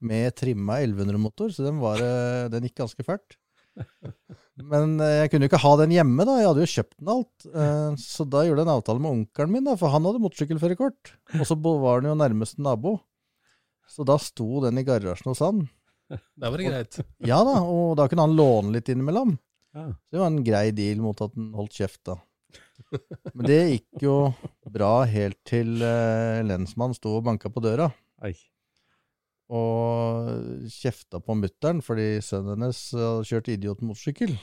med 0.03 0.35
trimma 0.35 0.81
1100-motor, 0.83 1.53
så 1.55 1.63
den, 1.69 1.79
var, 1.81 2.01
eh, 2.03 2.49
den 2.51 2.67
gikk 2.67 2.81
ganske 2.81 3.05
fælt. 3.07 3.37
Men 4.73 4.99
eh, 4.99 5.21
jeg 5.23 5.31
kunne 5.31 5.47
jo 5.47 5.51
ikke 5.53 5.61
ha 5.63 5.71
den 5.79 5.95
hjemme, 5.95 6.25
da. 6.27 6.35
Jeg 6.41 6.49
hadde 6.51 6.65
jo 6.65 6.73
kjøpt 6.73 6.97
den 6.99 7.13
alt. 7.15 7.47
Så 8.03 8.27
da 8.29 8.43
gjorde 8.45 8.65
jeg 8.65 8.67
en 8.67 8.75
avtale 8.75 9.01
med 9.01 9.15
onkelen 9.15 9.55
min, 9.55 9.65
da, 9.71 9.77
for 9.79 9.95
han 9.95 10.05
hadde 10.09 10.21
motorsykkelførerkort. 10.27 11.13
Og 11.39 11.47
så 11.47 11.57
var 11.63 12.01
han 12.03 12.11
jo 12.11 12.17
nærmeste 12.19 12.61
nabo. 12.67 12.97
Så 13.89 14.05
da 14.07 14.19
sto 14.21 14.59
den 14.67 14.83
i 14.83 14.85
garasjen 14.85 15.31
hos 15.31 15.41
han. 15.43 15.63
Der 16.39 16.53
var 16.53 16.63
greit. 16.63 16.99
Ja 17.31 17.39
da, 17.47 17.59
og 17.63 17.95
da 17.99 18.07
kunne 18.11 18.27
han 18.27 18.37
låne 18.37 18.75
litt 18.75 18.91
innimellom. 18.91 19.35
Ja. 19.73 19.87
Så 19.89 20.15
det 20.15 20.21
var 20.21 20.29
en 20.29 20.45
grei 20.45 20.67
deal 20.75 21.01
mot 21.01 21.21
at 21.23 21.33
han 21.37 21.51
holdt 21.57 21.77
kjeft, 21.79 22.03
da. 22.09 22.19
Men 23.33 23.47
det 23.47 23.59
gikk 23.59 24.03
jo 24.05 24.15
bra 24.73 25.03
helt 25.09 25.39
til 25.47 25.81
eh, 25.81 26.41
lensmannen 26.45 26.97
sto 26.97 27.15
og 27.17 27.23
banka 27.25 27.49
på 27.53 27.63
døra. 27.63 27.87
Ei. 28.25 28.35
Og 29.53 30.67
kjefta 30.71 31.19
på 31.21 31.35
mutter'n 31.37 31.81
fordi 31.85 32.17
sønnen 32.25 32.55
hennes 32.55 32.83
hadde 32.95 33.29
kjørt 33.29 33.49
idiotmotorsykkel. 33.55 34.35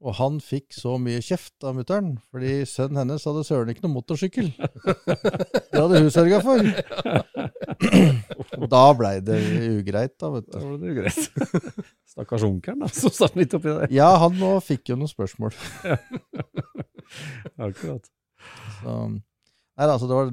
Og 0.00 0.14
han 0.16 0.38
fikk 0.40 0.72
så 0.72 0.94
mye 0.96 1.20
kjeft 1.20 1.60
av 1.66 1.74
mutter'n, 1.76 2.14
fordi 2.32 2.62
sønnen 2.68 3.02
hennes 3.02 3.26
hadde 3.28 3.42
søren 3.44 3.68
ikke 3.72 3.84
noe 3.84 3.98
motorsykkel. 3.98 4.48
Det 4.56 5.76
hadde 5.76 6.00
hun 6.00 6.08
sørga 6.14 6.38
for. 6.40 6.64
Da 8.72 8.80
blei 8.96 9.18
det 9.24 9.40
ugreit, 9.68 10.14
da, 10.16 10.30
vet 10.32 10.48
du. 10.48 10.54
Da 10.54 10.62
ble 10.64 10.78
det 10.80 10.94
ugreit. 10.94 11.20
greit. 11.36 11.90
Stakkars 12.08 12.46
onkelen, 12.48 12.80
da, 12.80 12.88
som 12.96 13.12
satt 13.12 13.36
midt 13.36 13.52
oppi 13.58 13.68
der. 13.76 13.92
Ja, 13.92 14.08
han 14.24 14.40
nå 14.40 14.54
fikk 14.64 14.88
jo 14.94 14.96
noen 15.00 15.12
spørsmål. 15.12 15.52
Akkurat. 17.68 18.08
Så, 18.80 18.96
nei, 19.78 19.86
altså, 19.86 20.08
det, 20.10 20.16
var, 20.16 20.30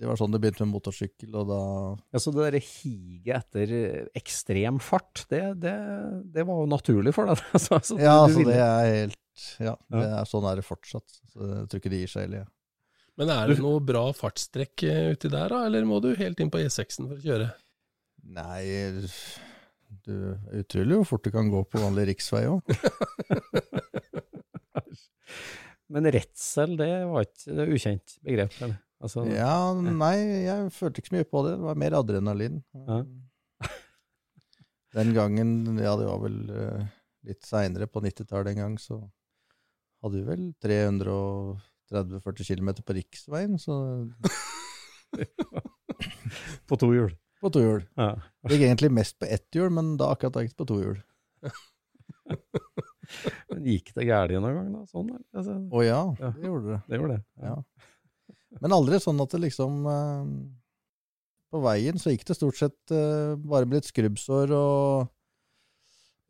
det 0.00 0.08
var 0.08 0.18
sånn 0.20 0.34
det 0.34 0.40
begynte 0.42 0.66
med 0.66 0.74
motorsykkel, 0.76 1.34
og 1.40 1.50
da 1.50 1.60
Ja, 2.14 2.22
så 2.22 2.32
det 2.34 2.44
derre 2.46 2.62
higet 2.64 3.34
etter 3.40 3.74
eh, 3.76 4.06
ekstrem 4.18 4.80
fart, 4.82 5.24
det, 5.32 5.42
det, 5.62 5.74
det 6.34 6.46
var 6.48 6.62
jo 6.62 6.70
naturlig 6.70 7.14
for 7.16 7.30
deg? 7.30 7.42
Altså, 7.56 7.80
altså, 7.80 7.98
Ja, 8.00 8.16
altså, 8.24 8.46
det 8.48 8.56
er 8.56 8.86
helt 8.88 9.44
Ja, 9.62 9.74
det 9.92 10.06
er, 10.06 10.24
sånn 10.28 10.48
er 10.50 10.60
det 10.60 10.66
fortsatt. 10.66 11.20
Så 11.32 11.46
jeg 11.46 11.68
tror 11.70 11.80
ikke 11.80 11.92
det 11.92 12.00
gir 12.02 12.10
seg 12.12 12.26
heller. 12.26 12.42
Ja. 12.44 12.50
Men 13.20 13.30
er 13.34 13.50
det 13.50 13.60
noe 13.60 13.80
bra 13.84 14.06
fartstrekk 14.16 14.84
eh, 14.88 15.10
uti 15.14 15.28
der, 15.32 15.52
da? 15.52 15.64
Eller 15.68 15.84
må 15.88 16.00
du 16.04 16.10
helt 16.16 16.40
inn 16.40 16.52
på 16.52 16.60
E6-en 16.62 17.08
for 17.10 17.18
å 17.18 17.24
kjøre? 17.24 17.50
Nei, 18.36 18.62
du 20.06 20.14
er 20.34 20.60
utrolig 20.62 21.00
hvor 21.00 21.08
fort 21.14 21.26
du 21.26 21.32
kan 21.34 21.50
gå 21.52 21.62
på 21.68 21.82
vanlig 21.82 22.10
riksvei 22.12 22.46
òg. 22.48 22.60
Men 25.90 26.06
redsel, 26.14 26.76
det 26.78 26.90
var 27.10 27.20
ikke 27.26 27.54
det 27.58 27.66
ukjent 27.74 28.08
begrep? 28.26 28.52
eller? 28.62 28.76
Altså, 29.00 29.24
Ja, 29.32 29.72
nei, 29.74 30.16
jeg 30.44 30.70
følte 30.76 31.00
ikke 31.00 31.10
så 31.10 31.16
mye 31.16 31.26
på 31.28 31.38
det. 31.46 31.52
Det 31.56 31.64
var 31.66 31.78
mer 31.82 31.92
adrenalin. 31.98 32.56
Ja. 32.76 32.98
Den 34.96 35.10
gangen, 35.16 35.50
ja 35.80 35.92
det 35.98 36.06
var 36.08 36.18
vel 36.24 36.36
eh, 36.50 36.82
litt 37.30 37.42
seinere, 37.46 37.86
på 37.90 37.98
90-tallet 38.04 38.50
en 38.54 38.60
gang, 38.64 38.74
så 38.82 38.94
hadde 40.04 40.16
vi 40.20 40.24
vel 40.28 40.42
330-40 40.64 42.50
km 42.50 42.68
på 42.86 42.96
riksveien, 42.98 43.52
så 43.60 43.74
På 46.70 46.74
to 46.78 46.88
hjul. 46.94 47.10
på 47.42 47.48
to 47.50 47.60
hjul. 47.64 47.82
Ja. 47.98 48.12
Det 48.46 48.54
gikk 48.56 48.66
egentlig 48.68 48.90
mest 48.94 49.16
på 49.18 49.26
ett 49.26 49.48
hjul, 49.56 49.70
men 49.74 49.96
da 50.00 50.04
akkurat 50.14 50.34
da 50.36 50.40
gikk 50.44 50.54
det 50.54 50.60
på 50.62 50.68
to 50.70 50.76
hjul. 50.84 50.98
Men 53.50 53.64
gikk 53.66 53.92
det 53.96 54.06
galt 54.08 54.32
noen 54.36 54.54
gang, 54.56 54.68
da? 54.74 54.82
Sånn, 54.90 55.08
altså, 55.34 55.56
Å 55.72 55.84
ja, 55.86 56.00
Ja. 56.20 56.30
det 56.36 56.46
gjorde 56.50 56.66
det. 56.74 56.80
det 56.88 56.98
gjorde 57.00 57.16
det. 57.16 57.22
Ja. 57.42 57.56
Men 58.62 58.74
aldri 58.76 58.98
sånn 59.02 59.20
at 59.22 59.30
det 59.34 59.40
liksom 59.44 59.80
eh, 59.86 60.30
På 61.50 61.60
veien 61.64 61.98
så 62.02 62.10
gikk 62.14 62.24
det 62.28 62.36
stort 62.38 62.58
sett 62.58 62.94
eh, 62.94 63.34
bare 63.38 63.66
med 63.66 63.80
litt 63.80 63.88
skrubbsår 63.90 64.52
og 64.54 65.08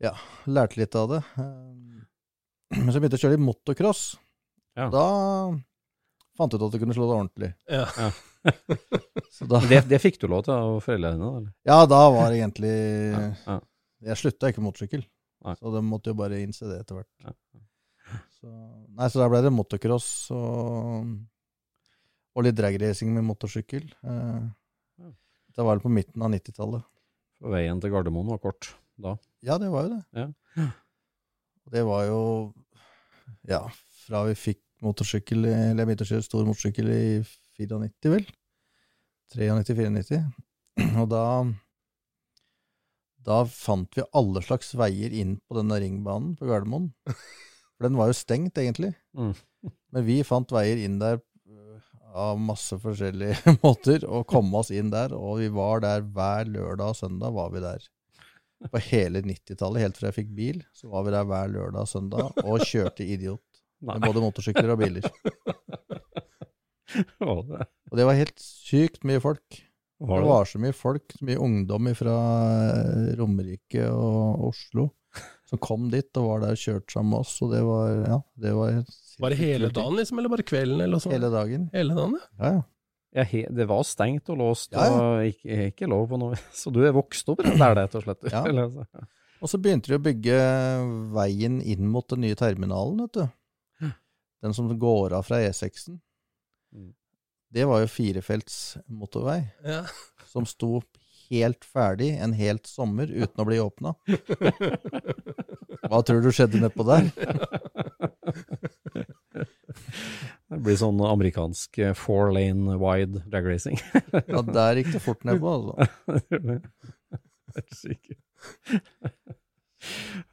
ja, 0.01 0.15
lærte 0.49 0.79
litt 0.81 0.95
av 0.97 1.11
det. 1.13 1.19
Eh, 1.37 2.77
Men 2.79 2.89
så 2.93 2.97
begynte 3.01 3.17
jeg 3.19 3.21
å 3.21 3.25
kjøre 3.27 3.35
litt 3.37 3.45
motocross. 3.45 4.03
Ja. 4.79 4.87
Da 4.89 5.05
fant 6.39 6.53
jeg 6.55 6.61
ut 6.61 6.65
at 6.69 6.73
du 6.73 6.79
kunne 6.81 6.95
slå 6.97 7.05
det 7.09 7.17
ordentlig. 7.19 7.51
Ja. 7.69 7.85
Så 9.35 9.45
da, 9.45 9.59
det, 9.69 9.83
det 9.91 9.99
fikk 10.01 10.15
du 10.21 10.25
lov 10.31 10.41
til 10.47 10.55
av 10.55 10.79
foreldrene? 10.81 11.27
dine? 11.35 11.51
ja, 11.69 11.75
da 11.85 11.99
var 12.09 12.31
det 12.33 12.39
egentlig 12.39 12.71
Ja, 13.13 13.25
ja. 13.45 13.57
Jeg 14.09 14.17
slutta 14.17 14.49
ikke 14.49 14.63
motorsykkel, 14.65 15.03
Nei. 15.41 15.55
så 15.57 15.73
de 15.73 15.81
måtte 15.85 16.11
jo 16.11 16.19
bare 16.19 16.39
innse 16.43 16.69
det 16.69 16.81
etter 16.83 16.99
hvert. 16.99 17.33
Så, 18.35 18.49
nei, 18.97 19.07
så 19.09 19.21
der 19.21 19.29
ble 19.31 19.41
det 19.45 19.51
motocross 19.53 20.07
og, 20.35 21.11
og 22.35 22.45
litt 22.45 22.57
dragracing 22.57 23.13
med 23.15 23.25
motorsykkel. 23.27 23.85
Eh, 24.01 25.11
det 25.51 25.65
var 25.65 25.75
vel 25.75 25.83
på 25.83 25.91
midten 25.93 26.23
av 26.23 26.31
90-tallet. 26.33 26.85
Veien 27.51 27.81
til 27.81 27.93
Gardermoen 27.93 28.29
var 28.29 28.41
kort 28.43 28.69
da. 29.01 29.15
Ja, 29.45 29.57
det 29.61 29.71
var 29.73 29.87
jo 29.87 29.95
det. 29.95 30.01
Ja. 30.17 30.67
Det 31.71 31.85
var 31.87 32.05
jo 32.09 32.21
Ja, 33.47 33.61
fra 34.05 34.23
vi 34.27 34.33
fikk 34.37 34.59
motorsykkel 34.83 35.45
Eller 35.45 35.83
jeg 35.83 35.87
begynte 35.87 36.05
å 36.05 36.09
kjøre 36.09 36.25
stor 36.25 36.47
motorsykkel 36.47 36.89
i 36.91 37.03
94, 37.61 38.11
vel. 38.13 38.25
93-94. 39.31 40.21
Og 41.01 41.07
da 41.11 41.23
Da 43.27 43.43
fant 43.45 43.97
vi 43.97 44.05
alle 44.17 44.41
slags 44.45 44.73
veier 44.77 45.13
inn 45.13 45.37
på 45.45 45.57
denne 45.59 45.77
ringbanen 45.83 46.33
på 46.39 46.47
Gardermoen. 46.49 46.91
For 47.05 47.85
den 47.87 47.97
var 47.99 48.09
jo 48.09 48.17
stengt, 48.17 48.57
egentlig. 48.57 48.93
Mm. 49.17 49.33
Men 49.93 50.07
vi 50.07 50.21
fant 50.25 50.53
veier 50.53 50.81
inn 50.81 50.97
der 51.01 51.19
øh, 51.19 51.79
av 52.17 52.41
masse 52.41 52.77
forskjellige 52.81 53.53
måter, 53.63 54.05
og 54.09 54.27
kom 54.29 54.49
oss 54.57 54.73
inn 54.73 54.91
der. 54.93 55.13
Og 55.17 55.41
vi 55.43 55.49
var 55.53 55.83
der 55.85 56.05
hver 56.05 56.49
lørdag 56.49 56.95
og 56.95 56.99
søndag. 56.99 57.33
var 57.37 57.53
vi 57.53 57.63
der. 57.63 57.87
På 58.71 58.81
hele 58.91 59.23
90-tallet, 59.25 59.81
helt 59.81 59.97
fra 59.97 60.11
jeg 60.11 60.19
fikk 60.19 60.35
bil, 60.37 60.61
så 60.77 60.91
var 60.91 61.07
vi 61.07 61.15
der 61.15 61.25
hver 61.29 61.49
lørdag 61.49 61.81
og 61.81 61.89
søndag 61.89 62.43
og 62.45 62.65
kjørte 62.65 63.05
idiot. 63.05 63.41
Med 63.81 64.03
både 64.05 64.21
motorsykler 64.21 64.75
og 64.75 64.83
biler. 64.83 65.07
Og 67.21 67.95
det 67.95 68.03
var 68.03 68.17
helt 68.19 68.39
sykt 68.43 69.05
mye 69.07 69.21
folk. 69.23 69.61
Var 70.01 70.17
Det 70.17 70.25
det? 70.25 70.29
var 70.33 70.45
så 70.49 70.59
mye 70.63 70.73
folk, 70.73 71.13
så 71.13 71.25
mye 71.27 71.37
ungdom 71.45 71.87
fra 71.95 72.15
Romerike 73.19 73.83
og 73.93 74.47
Oslo, 74.49 74.87
som 75.45 75.59
kom 75.61 75.89
dit 75.93 76.09
og 76.17 76.25
var 76.29 76.43
der 76.45 76.55
og 76.55 76.61
kjørte 76.61 76.95
sammen 76.95 77.11
med 77.13 77.19
oss. 77.25 77.35
Og 77.45 77.51
det 77.53 77.61
var, 77.67 77.91
ja, 78.07 78.17
det 78.45 78.53
var 78.57 78.79
Var 79.21 79.29
det 79.35 79.37
hele 79.43 79.69
dagen, 79.69 79.97
liksom? 79.99 80.17
Eller 80.21 80.33
bare 80.33 80.45
kvelden, 80.47 80.81
eller 80.81 81.03
sånt? 81.03 81.13
Hele 81.13 81.29
dagen. 81.33 81.69
Hele 81.75 81.97
dagen, 81.97 82.17
ja. 82.17 82.27
Ja, 82.45 82.53
ja. 82.57 82.61
Ja, 83.11 83.25
he, 83.27 83.41
det 83.51 83.65
var 83.67 83.81
stengt 83.83 84.29
og 84.31 84.37
låst, 84.39 84.71
Ja, 84.71 84.85
ja. 84.87 84.99
og 85.03 85.25
ikke, 85.27 85.55
ikke 85.73 85.89
lov 85.91 86.05
på 86.07 86.17
noe. 86.21 86.37
Så 86.55 86.71
du 86.71 86.79
er 86.87 86.93
vokst 86.95 87.27
opp 87.33 87.41
der, 87.43 87.73
rett 87.75 87.97
og 87.99 88.05
slett? 88.05 88.29
Ja. 88.31 88.45
Og 89.41 89.49
så 89.49 89.57
begynte 89.57 89.89
de 89.89 89.97
å 89.97 90.03
bygge 90.05 90.35
veien 91.15 91.55
inn 91.65 91.87
mot 91.89 92.05
den 92.13 92.21
nye 92.23 92.37
terminalen, 92.39 92.99
vet 93.03 93.17
du. 93.17 93.89
Den 94.45 94.53
som 94.53 94.69
går 94.79 95.15
av 95.17 95.25
fra 95.27 95.39
E6-en. 95.43 95.97
Det 97.51 97.65
var 97.67 97.81
jo 97.83 97.91
firefelts 97.91 98.77
motorvei, 98.87 99.41
ja. 99.67 99.81
som 100.31 100.45
sto 100.47 100.79
helt 101.31 101.65
ferdig 101.67 102.13
en 102.23 102.33
helt 102.35 102.67
sommer 102.67 103.11
uten 103.11 103.41
å 103.43 103.47
bli 103.47 103.59
åpna. 103.59 103.93
Hva 105.87 105.99
tror 106.07 106.21
du 106.23 106.31
skjedde 106.31 106.61
nedpå 106.61 106.85
der? 106.87 107.11
Det 110.51 110.59
blir 110.65 110.75
sånn 110.79 110.99
amerikansk 111.07 111.77
eh, 111.79 111.93
four 111.95 112.31
lane 112.35 112.75
wide 112.79 113.23
drag 113.31 113.45
racing. 113.47 113.77
Ja, 114.27 114.41
der 114.43 114.79
gikk 114.81 114.91
det 114.95 115.03
fort 115.03 115.23
nedpå, 115.27 115.47
altså. 115.55 115.73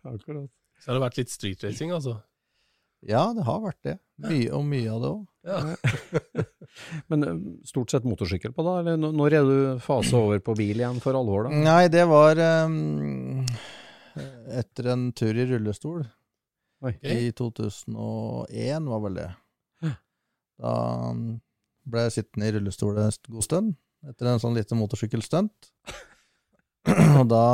Akkurat. 0.03 0.51
Så 0.79 0.91
har 0.91 0.99
det 0.99 1.05
vært 1.05 1.19
litt 1.21 1.31
street 1.35 1.63
racing, 1.67 1.95
altså. 1.95 2.19
Ja, 3.07 3.31
det 3.35 3.47
har 3.47 3.63
vært 3.63 3.83
det. 3.87 3.97
Mye 4.27 4.51
og 4.59 4.67
mye 4.67 4.91
av 4.91 5.03
det 5.03 5.11
òg. 5.15 5.23
Ja. 5.47 5.59
Men 7.13 7.25
eh, 7.27 7.41
stort 7.69 7.93
sett 7.93 8.07
motorsykkel 8.09 8.55
på 8.57 8.65
da, 8.67 8.77
eller 8.83 8.99
når 8.99 9.37
er 9.39 9.49
du 9.49 9.83
fase 9.85 10.15
over 10.19 10.41
på 10.45 10.57
bil 10.59 10.81
igjen 10.81 11.01
for 11.05 11.19
alvor 11.19 11.49
da? 11.49 11.55
Nei, 11.65 11.89
det 11.93 12.05
var 12.11 12.41
um, 12.67 13.43
etter 14.61 14.93
en 14.95 15.09
tur 15.17 15.37
i 15.37 15.49
rullestol. 15.51 16.07
Oi. 16.87 16.95
I 17.03 17.33
2001 17.35 18.93
var 18.93 19.05
vel 19.07 19.19
det. 19.19 19.29
Da 20.59 20.77
ble 21.89 22.07
jeg 22.07 22.17
sittende 22.19 22.49
i 22.49 22.55
rullestol 22.57 22.99
en 23.01 23.15
god 23.31 23.47
stund, 23.47 23.75
etter 24.11 24.31
en 24.31 24.43
sånn 24.43 24.57
liten 24.59 24.79
motorsykkelstunt. 24.81 25.73
Og 27.21 27.27
da 27.31 27.45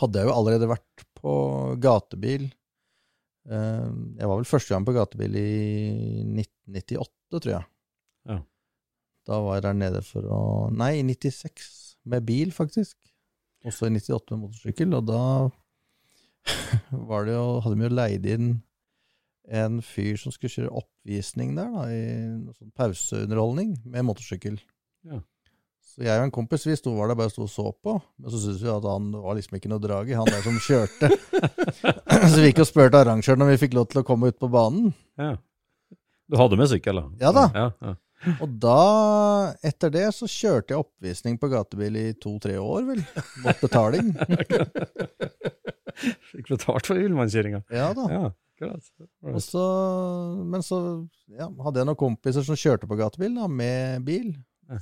hadde 0.00 0.20
jeg 0.20 0.28
jo 0.28 0.36
allerede 0.36 0.68
vært 0.68 1.04
på 1.16 1.34
gatebil 1.80 2.48
jeg 3.46 4.26
var 4.26 4.40
vel 4.40 4.48
første 4.48 4.74
gang 4.74 4.86
på 4.86 4.94
gatebil 4.96 5.36
i 5.38 5.50
1998, 6.24 7.06
tror 7.34 7.52
jeg. 7.56 7.68
Ja. 8.30 8.38
Da 9.26 9.40
var 9.42 9.58
jeg 9.58 9.66
der 9.66 9.78
nede 9.78 10.02
for 10.06 10.26
å 10.30 10.40
Nei, 10.74 10.96
i 11.00 11.06
96, 11.06 11.96
med 12.06 12.26
bil, 12.28 12.52
faktisk. 12.54 12.96
Også 13.66 13.88
i 13.88 13.94
98 13.96 14.34
med 14.34 14.44
motorsykkel, 14.44 14.94
og 14.94 15.08
da 15.08 15.22
var 17.10 17.26
det 17.26 17.34
jo, 17.34 17.46
hadde 17.64 17.78
vi 17.80 17.88
jo 17.88 17.96
leid 17.96 18.28
inn 18.30 18.52
en 19.46 19.78
fyr 19.82 20.18
som 20.18 20.34
skulle 20.34 20.52
kjøre 20.52 20.74
oppvisning 20.82 21.54
der, 21.58 21.70
da, 21.70 21.86
i 21.90 22.54
sånn 22.58 22.74
pauseunderholdning 22.78 23.76
med 23.86 24.06
motorsykkel. 24.06 24.58
Ja. 25.06 25.20
Så 25.86 26.04
jeg 26.04 26.20
og 26.20 26.26
en 26.26 26.34
kompis 26.34 26.66
vi 26.66 26.74
sto, 26.76 26.92
var 26.98 27.08
der 27.08 27.18
bare 27.18 27.32
sto 27.32 27.46
og 27.46 27.50
så 27.52 27.70
på, 27.72 27.94
men 28.18 28.32
så 28.32 28.40
syntes 28.42 28.62
vi 28.62 28.72
at 28.72 28.86
han 28.90 29.12
var 29.14 29.38
liksom 29.38 29.58
ikke 29.58 29.70
noe 29.70 29.82
drag 29.82 30.10
i, 30.10 30.16
han 30.18 30.28
der 30.28 30.42
som 30.44 30.58
kjørte. 30.60 31.10
så 32.30 32.34
vi 32.36 32.50
gikk 32.50 32.62
og 32.64 32.68
spurte 32.68 33.00
arrangøren 33.00 33.46
om 33.46 33.52
vi 33.52 33.60
fikk 33.62 33.78
lov 33.78 33.88
til 33.90 34.02
å 34.02 34.06
komme 34.06 34.32
ut 34.32 34.38
på 34.42 34.50
banen. 34.52 34.90
Ja. 35.18 35.36
Du 36.26 36.36
hadde 36.40 36.58
med 36.58 36.70
sykkel, 36.70 36.98
da? 36.98 37.06
Ja 37.22 37.32
da. 37.34 37.46
Ja, 37.54 37.70
ja. 37.84 37.94
Og 38.42 38.48
da, 38.58 38.78
etter 39.66 39.92
det, 39.92 40.06
så 40.16 40.26
kjørte 40.30 40.72
jeg 40.72 40.82
oppvisning 40.82 41.36
på 41.38 41.50
gatebil 41.52 41.98
i 42.00 42.06
to-tre 42.18 42.56
år, 42.58 42.86
vel. 42.88 43.02
Mot 43.44 43.60
betaling. 43.62 44.08
Fikk 46.32 46.50
betalt 46.50 46.88
for 46.88 46.98
villmannskjøringa. 46.98 47.62
Ja 47.72 47.90
da. 47.96 48.06
Ja, 48.10 48.24
klart. 48.58 48.88
Så, 49.44 49.66
men 50.48 50.64
så 50.64 50.80
ja, 51.30 51.46
hadde 51.66 51.82
jeg 51.82 51.90
noen 51.90 52.00
kompiser 52.00 52.46
som 52.46 52.58
kjørte 52.58 52.88
på 52.90 52.98
gatebil, 52.98 53.36
da, 53.38 53.46
med 53.52 54.02
bil. 54.08 54.32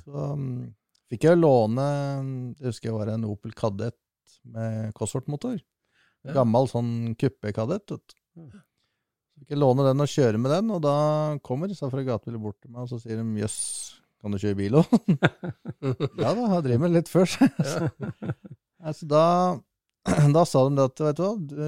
Så 0.01 0.25
um, 0.33 0.49
fikk 1.11 1.27
jeg 1.27 1.37
låne 1.37 1.83
Jeg 2.57 2.71
husker 2.71 2.89
jeg 2.89 2.97
var 2.97 3.11
en 3.13 3.27
Opel 3.29 3.53
Kadett 3.53 3.99
med 4.49 4.95
Cosworth-motor. 4.97 5.59
Gammel 6.33 6.71
sånn 6.71 6.93
kuppe-kadett. 7.21 7.93
Så 9.35 9.43
fikk 9.43 9.51
jeg 9.51 9.59
låne 9.59 9.83
den 9.83 9.99
og 9.99 10.07
kjøre 10.07 10.39
med 10.39 10.53
den, 10.53 10.71
og 10.71 10.79
da 10.85 10.95
kommer 11.43 11.67
disse 11.67 11.87
fra 11.91 12.03
gatebiler 12.07 12.39
bort 12.39 12.55
til 12.63 12.71
meg 12.71 12.85
og 12.85 12.93
så 12.93 13.01
sier 13.03 13.19
de 13.19 13.41
jøss, 13.41 13.59
kan 14.23 14.31
du 14.31 14.39
kjøre 14.39 14.55
bil 14.61 14.77
òg? 14.79 14.93
ja 16.23 16.31
da, 16.31 16.45
jeg 16.53 16.63
driver 16.69 16.83
med 16.85 16.95
litt 16.95 17.11
før. 17.11 17.27
så. 17.35 17.89
altså, 18.79 19.09
da, 19.11 19.25
da 20.37 20.45
sa 20.47 20.63
de 20.69 20.85
at 20.85 21.03
vet 21.03 21.19
du 21.19 21.25
hva, 21.25 21.33
du, 21.51 21.59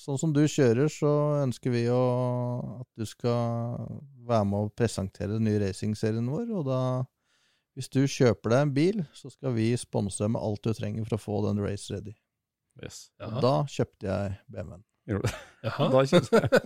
sånn 0.00 0.22
som 0.22 0.32
du 0.32 0.40
kjører, 0.48 0.88
så 0.88 1.12
ønsker 1.42 1.76
vi 1.76 1.84
å, 1.92 2.00
at 2.80 2.88
du 2.96 3.04
skal 3.08 3.84
være 4.24 4.48
med 4.48 4.64
å 4.64 4.74
presentere 4.80 5.36
den 5.36 5.44
nye 5.50 5.60
racingserien 5.60 6.32
vår. 6.32 6.48
Og 6.56 6.66
da, 6.72 6.82
hvis 7.76 7.92
du 7.92 8.00
kjøper 8.08 8.56
deg 8.56 8.64
en 8.64 8.76
bil, 8.80 9.04
så 9.12 9.28
skal 9.28 9.58
vi 9.60 9.74
sponse 9.76 10.24
deg 10.24 10.32
med 10.38 10.40
alt 10.40 10.64
du 10.64 10.72
trenger 10.72 11.04
for 11.04 11.20
å 11.20 11.24
få 11.28 11.44
den 11.50 11.60
race 11.60 11.92
ready. 11.92 12.16
Yes. 12.80 13.10
Da 13.20 13.60
kjøpte 13.68 14.08
jeg 14.08 14.38
BMW-en. 14.48 14.86
Gjorde 15.08 15.28
det? 15.28 15.34
Jaha. 15.64 15.86
Da 15.92 16.02
kjente 16.10 16.40
jeg. 16.40 16.60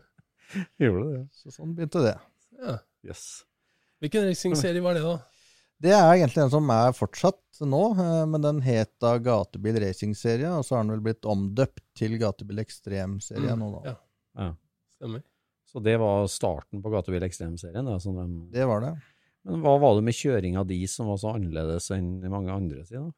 Gjorde 0.82 1.04
det? 1.12 1.22
Så 1.36 1.52
sånn 1.54 1.74
begynte 1.76 2.02
det. 2.04 2.16
Ja. 2.62 2.76
Yes. 3.06 3.24
Hvilken 4.02 4.26
racingserie 4.28 4.82
var 4.84 4.96
det, 4.98 5.02
da? 5.04 5.16
Det 5.82 5.92
er 5.92 6.06
egentlig 6.14 6.40
en 6.46 6.50
som 6.52 6.70
er 6.72 6.94
fortsatt 6.96 7.60
nå, 7.68 7.80
eh, 8.00 8.22
men 8.32 8.40
den 8.44 8.60
het 8.64 8.90
da 9.02 9.14
Gatebil 9.20 9.76
Racing-serie, 9.82 10.48
og 10.56 10.64
så 10.64 10.76
har 10.78 10.84
den 10.86 10.94
vel 10.94 11.02
blitt 11.04 11.26
omdøpt 11.28 11.82
til 11.98 12.16
Gatebil 12.20 12.62
Ekstrem-serie 12.62 13.52
Mm, 13.52 13.60
nå, 13.60 13.68
da. 13.74 13.92
ja. 13.92 13.96
Ja. 14.46 14.52
Stemmer. 14.96 15.22
Så 15.68 15.82
det 15.84 15.98
var 16.00 16.24
starten 16.32 16.80
på 16.82 16.92
Gatebil 16.94 17.26
Ekstrem-serien? 17.26 17.90
som 18.00 18.16
de- 18.16 18.52
Det 18.58 18.64
var 18.66 18.80
det. 18.80 18.94
Men 19.46 19.62
hva 19.62 19.76
var 19.78 19.96
det 19.96 20.06
med 20.08 20.16
kjøringa 20.18 20.64
di 20.66 20.80
som 20.90 21.10
var 21.10 21.20
så 21.22 21.36
annerledes 21.36 21.88
enn 21.94 22.16
de 22.22 22.30
mange 22.32 22.50
andre 22.54 22.82
sine? 22.88 23.12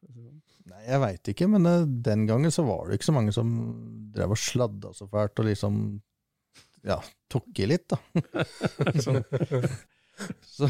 Nei, 0.68 0.82
jeg 0.84 1.00
veit 1.00 1.30
ikke, 1.32 1.48
men 1.48 1.68
eh, 1.68 1.86
den 2.04 2.26
gangen 2.28 2.52
så 2.52 2.66
var 2.68 2.88
det 2.88 2.98
ikke 2.98 3.08
så 3.08 3.16
mange 3.16 3.32
som 3.32 3.52
drev 4.12 4.34
og 4.34 4.40
sladda 4.40 4.92
så 4.96 5.08
fælt 5.08 5.40
og 5.40 5.48
liksom 5.48 5.78
ja, 6.86 6.98
tok 7.32 7.62
i 7.64 7.68
litt, 7.70 7.88
da. 7.90 7.98
så, 9.04 9.16
så 10.44 10.68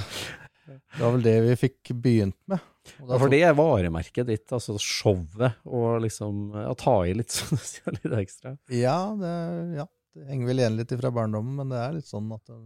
det 0.68 1.02
var 1.02 1.14
vel 1.16 1.24
det 1.24 1.36
vi 1.46 1.56
fikk 1.58 1.92
begynt 1.98 2.38
med. 2.50 2.62
Ja, 2.98 3.18
for 3.18 3.28
det 3.32 3.40
er 3.44 3.56
varemerket 3.56 4.28
ditt, 4.28 4.46
altså 4.54 4.76
showet, 4.80 5.60
og 5.68 6.02
liksom 6.04 6.52
å 6.62 6.74
ta 6.78 7.00
i 7.08 7.14
litt, 7.16 7.34
sånn 7.34 7.98
litt 7.98 8.18
ekstra. 8.22 8.54
Ja, 8.72 8.98
det, 9.18 9.32
ja, 9.80 9.88
det 10.16 10.28
henger 10.30 10.52
vel 10.52 10.62
igjen 10.62 10.78
litt 10.78 10.94
fra 11.00 11.12
barndommen, 11.14 11.58
men 11.60 11.74
det 11.74 11.82
er 11.82 11.98
litt 11.98 12.08
sånn 12.08 12.30
at 12.36 12.44
det, 12.46 12.58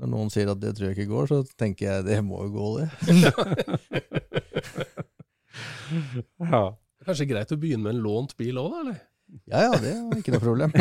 når 0.00 0.08
noen 0.14 0.30
sier 0.32 0.48
at 0.52 0.60
det 0.62 0.72
tror 0.76 0.86
jeg 0.90 0.96
ikke 0.98 1.10
går, 1.12 1.24
så 1.30 1.36
tenker 1.60 1.82
jeg 1.90 2.06
det 2.08 2.18
må 2.26 2.36
jo 2.46 2.50
gå, 2.54 2.66
det. 2.80 2.88
Ja. 6.44 6.64
Det 6.74 7.04
er 7.04 7.08
Kanskje 7.10 7.26
greit 7.28 7.52
å 7.52 7.58
begynne 7.60 7.84
med 7.84 7.92
en 7.98 8.04
lånt 8.04 8.32
bil 8.40 8.56
òg, 8.60 8.68
da? 8.72 8.78
eller? 8.80 8.98
Ja 9.50 9.60
ja, 9.66 9.72
det 9.80 9.92
var 10.08 10.16
ikke 10.20 10.32
noe 10.34 10.42
problem. 10.42 10.70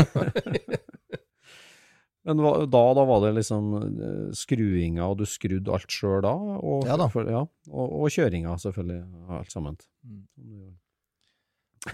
Men 2.23 2.39
hva- 2.39 2.63
da, 2.71 2.81
da 2.95 3.03
var 3.03 3.19
det 3.25 3.33
liksom 3.41 3.63
eh, 3.81 4.29
skruinga, 4.39 5.03
og 5.11 5.17
du 5.19 5.25
skrudde 5.27 5.73
alt 5.75 5.91
sjøl 5.91 6.21
da? 6.23 6.31
Og, 6.63 6.85
Ja 6.87 6.95
da. 6.99 7.09
For, 7.11 7.27
ja, 7.27 7.41
og, 7.67 7.87
og 7.99 8.07
kjøringa, 8.15 8.53
selvfølgelig, 8.63 9.01
alt 9.39 9.51
sammen. 9.51 9.75
Mm. 10.07 10.71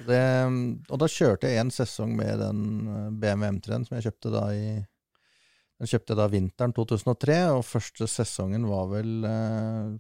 Det, 0.06 0.22
og 0.94 0.98
da 1.02 1.08
kjørte 1.10 1.50
jeg 1.50 1.58
en 1.64 1.74
sesong 1.74 2.14
med 2.20 2.38
den 2.44 2.60
eh, 2.86 3.10
BMW 3.24 3.46
M3-en 3.56 3.88
som 3.90 3.98
jeg 3.98 4.06
kjøpte 4.12 4.30
da 4.36 4.44
i 4.54 4.68
Den 5.80 5.88
kjøpte 5.88 6.12
jeg 6.12 6.20
da 6.20 6.28
vinteren 6.32 6.74
2003, 6.76 7.38
og 7.56 7.64
første 7.64 8.08
sesongen 8.12 8.66
var 8.68 8.90
vel 8.92 9.14
eh, 9.30 9.94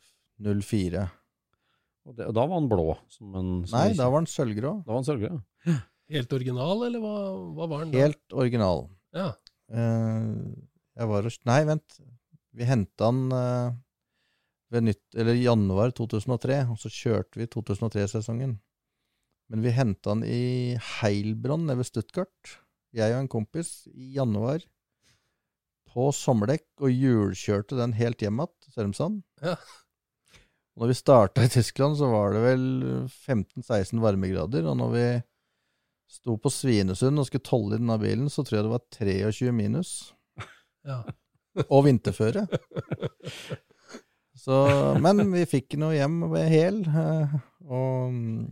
04. 0.43 1.05
Og, 2.09 2.15
det, 2.17 2.25
og 2.27 2.35
da 2.35 2.45
var 2.49 2.59
den 2.59 2.69
blå? 2.71 2.87
Som 3.11 3.35
en, 3.39 3.51
som 3.69 3.77
Nei, 3.77 3.93
da 3.95 4.09
var 4.11 4.23
den 4.23 4.31
sølvgrå. 4.31 4.73
da 4.83 4.91
var 4.91 5.01
den 5.03 5.07
sølvgrå. 5.07 5.39
ja. 5.69 5.77
Helt 6.09 6.31
original, 6.33 6.79
eller 6.87 7.03
hva, 7.03 7.17
hva 7.53 7.65
var 7.69 7.83
den 7.83 7.91
da? 7.93 7.99
Helt 8.01 8.33
original. 8.33 8.87
Ja. 9.13 9.27
Eh, 9.69 10.31
jeg 10.97 11.09
var 11.11 11.27
og 11.29 11.35
Nei, 11.45 11.59
vent. 11.69 11.99
Vi 12.57 12.65
henta 12.65 13.11
den 13.11 13.35
eh, 13.37 13.75
ved 14.73 14.87
nytt, 14.87 15.03
eller 15.15 15.37
januar 15.37 15.93
2003, 15.95 16.63
og 16.73 16.81
så 16.81 16.89
kjørte 16.91 17.39
vi 17.39 17.47
2003-sesongen. 17.53 18.57
Men 19.49 19.63
vi 19.65 19.73
henta 19.73 20.15
den 20.15 20.25
i 20.25 20.41
Heilbronn 20.99 21.67
nede 21.69 21.79
ved 21.83 21.89
Stuttgart, 21.89 22.55
jeg 22.93 23.13
og 23.13 23.21
en 23.23 23.31
kompis, 23.31 23.85
i 23.93 24.15
januar. 24.17 24.65
På 25.89 26.09
sommerdekk, 26.13 26.67
og 26.83 26.93
hjulkjørte 26.93 27.77
den 27.79 27.95
helt 27.97 28.21
hjem 28.21 28.41
igjen 28.43 28.55
til 28.63 28.75
Sørumsand. 28.75 29.21
Ja. 29.43 29.55
Når 30.79 30.91
vi 30.91 30.95
starta 30.95 31.43
i 31.43 31.49
Tyskland, 31.51 31.97
så 31.99 32.07
var 32.11 32.35
det 32.35 32.43
vel 32.45 32.65
15-16 33.09 33.99
varmegrader. 33.99 34.67
Og 34.69 34.77
når 34.79 34.93
vi 34.93 35.07
sto 36.09 36.37
på 36.41 36.51
Svinesund 36.53 37.19
og 37.19 37.27
skulle 37.27 37.45
tolle 37.45 37.75
i 37.75 37.81
denne 37.81 37.97
bilen, 38.01 38.29
så 38.31 38.45
tror 38.45 38.59
jeg 38.59 38.67
det 38.67 38.75
var 38.75 38.85
23 38.95 39.51
minus. 39.55 39.91
ja. 40.87 41.01
Og 41.67 41.83
vinterføre. 41.89 42.45
Så, 44.39 44.55
men 45.03 45.19
vi 45.33 45.43
fikk 45.49 45.75
noe 45.81 45.97
hjem 45.97 46.21
ved 46.31 46.47
hel. 46.47 46.77
eh, 46.87 47.33
Og 47.67 48.13
mm, 48.13 48.45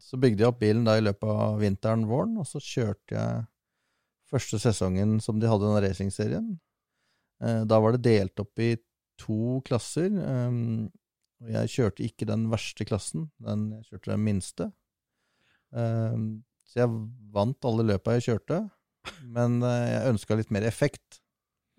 så 0.00 0.16
bygde 0.16 0.44
jeg 0.44 0.48
opp 0.48 0.62
bilen 0.62 0.86
da 0.86 0.94
i 0.96 1.04
løpet 1.04 1.28
av 1.28 1.58
vinteren, 1.60 2.06
våren, 2.08 2.38
og 2.40 2.48
så 2.48 2.62
kjørte 2.64 3.18
jeg 3.18 3.42
første 4.28 4.60
sesongen 4.62 5.18
som 5.24 5.36
de 5.40 5.50
hadde 5.50 5.68
den 5.68 5.82
racingserien. 5.84 6.48
Eh, 7.42 7.64
Da 7.64 7.78
var 7.80 7.92
det 7.96 8.02
delt 8.02 8.40
opp 8.40 8.58
i 8.58 8.76
to 9.18 9.60
klasser. 9.66 10.06
eh, 10.10 10.88
Og 11.40 11.50
jeg 11.54 11.68
kjørte 11.70 12.02
ikke 12.02 12.26
den 12.26 12.48
verste 12.50 12.84
klassen, 12.84 13.30
den, 13.38 13.70
jeg 13.78 13.84
kjørte 13.92 14.10
den 14.16 14.24
minste. 14.24 14.72
Eh, 15.74 16.16
Så 16.68 16.82
jeg 16.82 16.90
vant 17.32 17.64
alle 17.64 17.84
løpa 17.94 18.16
jeg 18.18 18.26
kjørte, 18.28 18.58
men 19.24 19.60
jeg 19.62 20.10
ønska 20.12 20.36
litt 20.36 20.50
mer 20.52 20.66
effekt. 20.68 21.20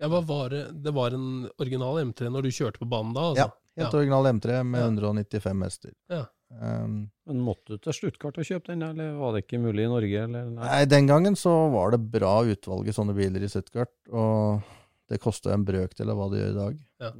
ja 0.00 0.08
hva 0.08 0.22
var 0.24 0.48
det? 0.50 0.82
det 0.82 0.92
var 0.96 1.12
en 1.12 1.48
original 1.60 2.00
M3 2.06 2.30
når 2.32 2.42
du 2.42 2.48
kjørte 2.50 2.80
på 2.80 2.88
banen 2.88 3.12
da? 3.14 3.20
Ja, 3.36 3.44
Altså? 3.44 3.52
helt 3.76 3.92
Ja. 3.92 3.98
original 3.98 4.24
M3 4.32 4.64
med 4.64 4.80
Ja. 4.80 4.86
195 4.88 5.62
hester. 5.62 5.92
Ja. 6.08 6.24
Um, 6.50 7.12
Men 7.26 7.40
måtte 7.46 7.66
du 7.68 7.78
til 7.78 7.92
Stuttgart 7.92 8.36
og 8.38 8.44
kjøpe 8.44 8.66
den, 8.72 8.82
eller 8.82 9.12
var 9.20 9.32
det 9.36 9.44
ikke 9.46 9.60
mulig 9.62 9.84
i 9.84 9.92
Norge? 9.92 10.24
Eller? 10.24 10.50
Nei. 10.50 10.64
nei, 10.66 10.84
den 10.86 11.06
gangen 11.06 11.36
så 11.36 11.70
var 11.70 11.92
det 11.92 12.10
bra 12.10 12.42
utvalg 12.42 12.88
i 12.88 12.92
sånne 12.96 13.14
biler 13.14 13.44
i 13.44 13.46
Stuttgart, 13.48 13.92
og 14.10 14.62
det 15.10 15.20
kosta 15.22 15.54
en 15.54 15.66
brøkdel 15.66 16.12
av 16.12 16.18
hva 16.20 16.28
det 16.32 16.40
gjør 16.40 16.52
i 16.52 16.58
dag. 16.58 16.78
Ja. 17.02 17.10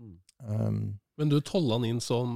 Mm. 0.00 0.16
Um, 0.40 0.80
Men 1.20 1.28
du 1.28 1.36
tolla 1.44 1.76
den 1.78 1.90
inn 1.90 2.02
som 2.02 2.30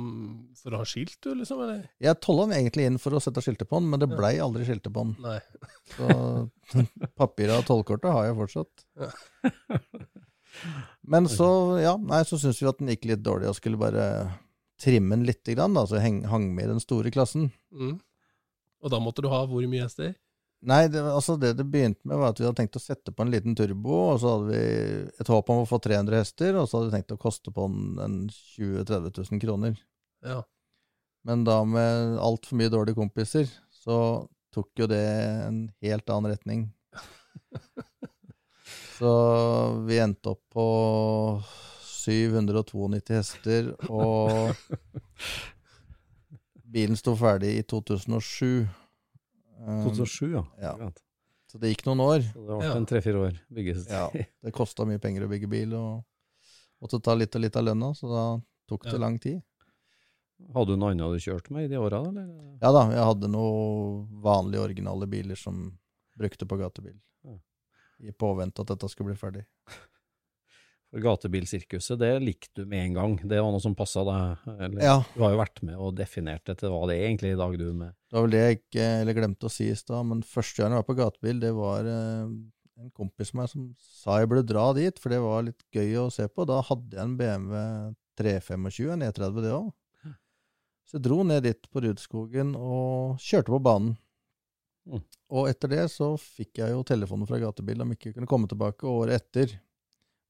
for 0.60 0.76
å 0.76 0.82
ha 0.82 0.88
skilt, 0.88 1.16
du, 1.24 1.32
liksom? 1.38 1.62
Eller? 1.64 1.86
jeg 2.04 2.20
tolla 2.22 2.46
den 2.46 2.58
egentlig 2.58 2.88
inn 2.88 3.00
for 3.00 3.16
å 3.16 3.22
sette 3.22 3.42
skiltet 3.44 3.70
på 3.70 3.80
den, 3.80 3.88
men 3.92 4.02
det 4.02 4.10
blei 4.12 4.34
aldri 4.44 4.66
skiltet 4.68 4.92
på 4.94 5.06
den. 5.06 5.14
Nei. 5.24 5.38
Så 5.94 6.08
papiret 7.20 7.56
og 7.62 7.68
tollkortet 7.70 8.12
har 8.12 8.28
jeg 8.28 8.38
fortsatt. 8.42 8.86
Ja. 9.00 9.12
Men 11.02 11.26
så, 11.26 11.46
ja, 11.82 11.96
nei, 11.98 12.20
så 12.28 12.38
syns 12.38 12.60
vi 12.62 12.68
at 12.70 12.78
den 12.78 12.92
gikk 12.92 13.08
litt 13.10 13.24
dårlig, 13.26 13.48
og 13.50 13.56
skulle 13.58 13.80
bare 13.80 14.04
trimme 14.80 15.16
den 15.16 15.26
lite 15.26 15.56
grann, 15.56 15.74
da, 15.74 15.82
så 15.88 15.98
heng, 16.02 16.22
hang 16.30 16.46
med 16.54 16.68
i 16.68 16.74
den 16.76 16.82
store 16.82 17.10
klassen. 17.14 17.48
Mm. 17.74 17.96
Og 18.84 18.92
da 18.92 19.00
måtte 19.02 19.24
du 19.24 19.30
ha 19.32 19.42
hvor 19.48 19.66
mye 19.70 19.82
hester? 19.86 20.14
Nei, 20.64 20.86
det, 20.88 21.02
altså 21.04 21.36
det 21.36 21.52
det 21.58 21.66
begynte 21.68 22.08
med, 22.08 22.16
var 22.16 22.32
at 22.32 22.40
vi 22.40 22.46
hadde 22.46 22.56
tenkt 22.62 22.78
å 22.78 22.82
sette 22.82 23.12
på 23.12 23.24
en 23.24 23.32
liten 23.32 23.56
turbo, 23.58 23.96
og 24.14 24.20
så 24.22 24.32
hadde 24.32 24.46
vi 24.48 24.60
et 25.20 25.30
håp 25.30 25.50
om 25.52 25.62
å 25.62 25.68
få 25.68 25.78
300 25.84 26.22
hester, 26.22 26.56
og 26.56 26.68
så 26.68 26.78
hadde 26.78 26.88
vi 26.88 26.96
tenkt 26.96 27.12
å 27.12 27.20
koste 27.20 27.52
på 27.52 27.66
den 27.68 27.98
en 28.00 28.14
20 28.32 28.86
000-30 28.86 29.28
000 29.34 29.42
kroner. 29.44 29.76
Ja. 30.24 30.38
Men 31.28 31.44
da 31.44 31.58
med 31.68 32.16
altfor 32.20 32.56
mye 32.60 32.72
dårlige 32.72 32.96
kompiser, 32.96 33.50
så 33.84 33.98
tok 34.54 34.70
jo 34.78 34.88
det 34.88 35.02
en 35.44 35.66
helt 35.84 36.08
annen 36.14 36.32
retning. 36.32 36.66
Så 38.94 39.10
vi 39.88 39.98
endte 39.98 40.30
opp 40.30 40.42
på 40.54 40.64
792 41.82 43.16
hester, 43.16 43.72
og 43.90 44.54
bilen 46.74 46.96
sto 46.98 47.16
ferdig 47.18 47.56
i 47.58 47.64
2007. 47.66 48.83
Um, 49.60 49.84
2007, 49.86 50.32
ja. 50.34 50.44
ja. 50.60 50.90
Så 51.50 51.58
det 51.62 51.70
gikk 51.74 51.84
noen 51.86 52.00
år. 52.02 52.20
Så 52.26 52.40
det 52.42 52.58
ble 52.58 52.66
Ja. 52.66 52.74
en 52.76 52.86
tre-fire 52.90 53.20
år 53.28 53.36
bygges. 53.54 53.86
Ja, 53.88 54.08
det 54.12 54.52
kosta 54.52 54.84
mye 54.88 54.98
penger 54.98 55.24
å 55.26 55.30
bygge 55.30 55.48
bil, 55.48 55.74
og 55.78 56.04
måtte 56.82 57.00
ta 57.02 57.14
litt 57.14 57.34
og 57.36 57.44
litt 57.44 57.56
av 57.56 57.64
lønna, 57.68 57.92
så 57.94 58.10
da 58.10 58.24
tok 58.68 58.84
det 58.88 58.92
Ja. 58.98 58.98
lang 58.98 59.18
tid. 59.18 59.42
Hadde 60.52 60.74
du 60.74 60.76
noe 60.76 60.90
annet 60.90 61.14
du 61.14 61.22
kjørte 61.22 61.52
med 61.54 61.64
i 61.64 61.68
de 61.68 61.78
åra. 61.78 62.02
Ja 62.60 62.72
da, 62.74 62.82
jeg 62.90 63.04
hadde 63.06 63.28
noen 63.30 64.08
vanlige, 64.20 64.64
originale 64.66 65.06
biler 65.06 65.36
som 65.38 65.78
brukte 66.18 66.44
på 66.46 66.58
gatebil. 66.58 66.98
Ja. 67.24 67.38
I 68.00 68.10
påvente 68.12 68.60
at 68.60 68.66
dette 68.74 68.88
skulle 68.90 69.14
bli 69.14 69.16
ferdig. 69.20 69.46
Gatebilsirkuset, 71.02 71.98
det 71.98 72.12
likte 72.22 72.62
du 72.62 72.70
med 72.70 72.84
en 72.84 72.96
gang. 72.98 73.14
Det 73.22 73.40
var 73.42 73.50
noe 73.50 73.62
som 73.62 73.74
passa 73.74 74.04
deg? 74.06 74.48
Eller? 74.54 74.82
Ja, 74.84 74.96
Du 75.14 75.24
har 75.24 75.34
jo 75.34 75.40
vært 75.40 75.62
med 75.66 75.78
og 75.80 75.94
definert 75.98 76.50
etter 76.52 76.70
hva 76.70 76.84
det 76.90 76.98
er 77.00 77.08
egentlig 77.08 77.32
i 77.34 77.38
dag, 77.40 77.56
du 77.58 77.70
med 77.72 77.94
det 78.14 78.20
var 78.20 78.28
vel 78.28 78.34
det 78.36 78.42
jeg 78.44 78.56
ikke 78.60 78.82
eller 79.00 79.16
glemte 79.16 79.48
å 79.48 79.50
si 79.50 79.64
i 79.66 79.74
stad, 79.74 80.06
men 80.06 80.20
første 80.22 80.62
gang 80.62 80.70
jeg 80.70 80.78
var 80.78 80.86
på 80.86 80.94
gatebil, 81.00 81.40
det 81.42 81.48
var 81.56 81.88
eh, 81.90 82.28
en 82.78 82.92
kompis 82.94 83.32
av 83.32 83.40
meg 83.40 83.48
som 83.50 83.64
sa 83.82 84.20
jeg 84.20 84.28
burde 84.30 84.46
dra 84.46 84.68
dit, 84.76 85.00
for 85.02 85.10
det 85.10 85.18
var 85.24 85.42
litt 85.48 85.64
gøy 85.74 85.96
å 85.98 86.04
se 86.14 86.28
på. 86.30 86.46
Da 86.46 86.60
hadde 86.68 86.94
jeg 86.94 87.02
en 87.02 87.16
BMW 87.18 87.56
325, 88.20 88.92
en 88.94 89.02
E30 89.08 89.40
det 89.42 89.50
òg. 89.56 89.72
Så 90.84 90.98
jeg 91.00 91.06
dro 91.08 91.24
ned 91.26 91.42
dit 91.48 91.68
på 91.72 91.82
Rudskogen 91.82 92.54
og 92.54 93.18
kjørte 93.24 93.50
på 93.50 93.62
banen. 93.66 93.96
Mm. 94.86 95.00
Og 95.34 95.48
etter 95.50 95.72
det 95.72 95.84
så 95.90 96.12
fikk 96.20 96.60
jeg 96.60 96.74
jo 96.74 96.84
telefonen 96.86 97.26
fra 97.26 97.40
gatebil 97.40 97.82
om 97.82 97.94
ikke 97.94 98.10
jeg 98.12 98.18
kunne 98.18 98.30
komme 98.30 98.50
tilbake 98.50 98.86
året 98.86 99.24
etter. 99.24 99.56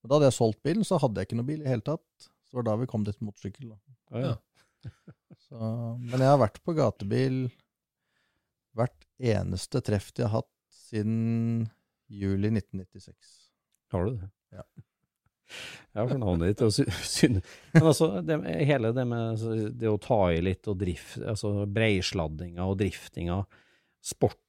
Og 0.05 0.11
da 0.11 0.19
hadde 0.19 0.29
jeg 0.29 0.37
solgt 0.37 0.63
bilen, 0.67 0.85
så 0.85 1.01
hadde 1.01 1.21
jeg 1.21 1.31
ikke 1.31 1.41
noe 1.41 1.49
bil 1.49 1.63
i 1.65 1.71
hele 1.71 1.85
tatt. 1.85 2.05
Så 2.21 2.53
det 2.53 2.61
var 2.61 2.67
da 2.69 2.79
vi 2.83 2.89
kom 2.91 3.07
dit 3.07 3.23
motorsykkel. 3.25 3.73
Da. 3.73 4.21
Ja. 4.21 4.35
Så, 5.49 5.59
men 6.01 6.21
jeg 6.21 6.29
har 6.29 6.41
vært 6.41 6.61
på 6.65 6.75
gatebil 6.77 7.47
hvert 8.77 9.07
eneste 9.23 9.81
treff 9.85 10.11
jeg 10.17 10.27
har 10.27 10.43
hatt 10.43 10.51
siden 10.75 11.69
juli 12.13 12.51
1996. 12.53 13.33
Har 13.95 14.05
du 14.05 14.19
det? 14.19 14.29
Ja. 14.55 14.67
Ja, 15.95 16.05
for 16.09 16.19
navnet 16.19 16.59
ditt. 16.59 16.89
Men 17.73 17.89
altså, 17.89 18.09
det, 18.25 18.39
hele 18.67 18.91
det 18.97 19.05
med 19.09 19.25
altså, 19.35 19.57
det 19.71 19.91
å 19.91 20.01
ta 20.03 20.21
i 20.35 20.41
litt 20.43 20.67
og 20.71 20.79
drift, 20.81 21.21
altså 21.23 21.53
breisladdinga 21.71 22.67
og 22.67 22.79
driftinga, 22.81 23.43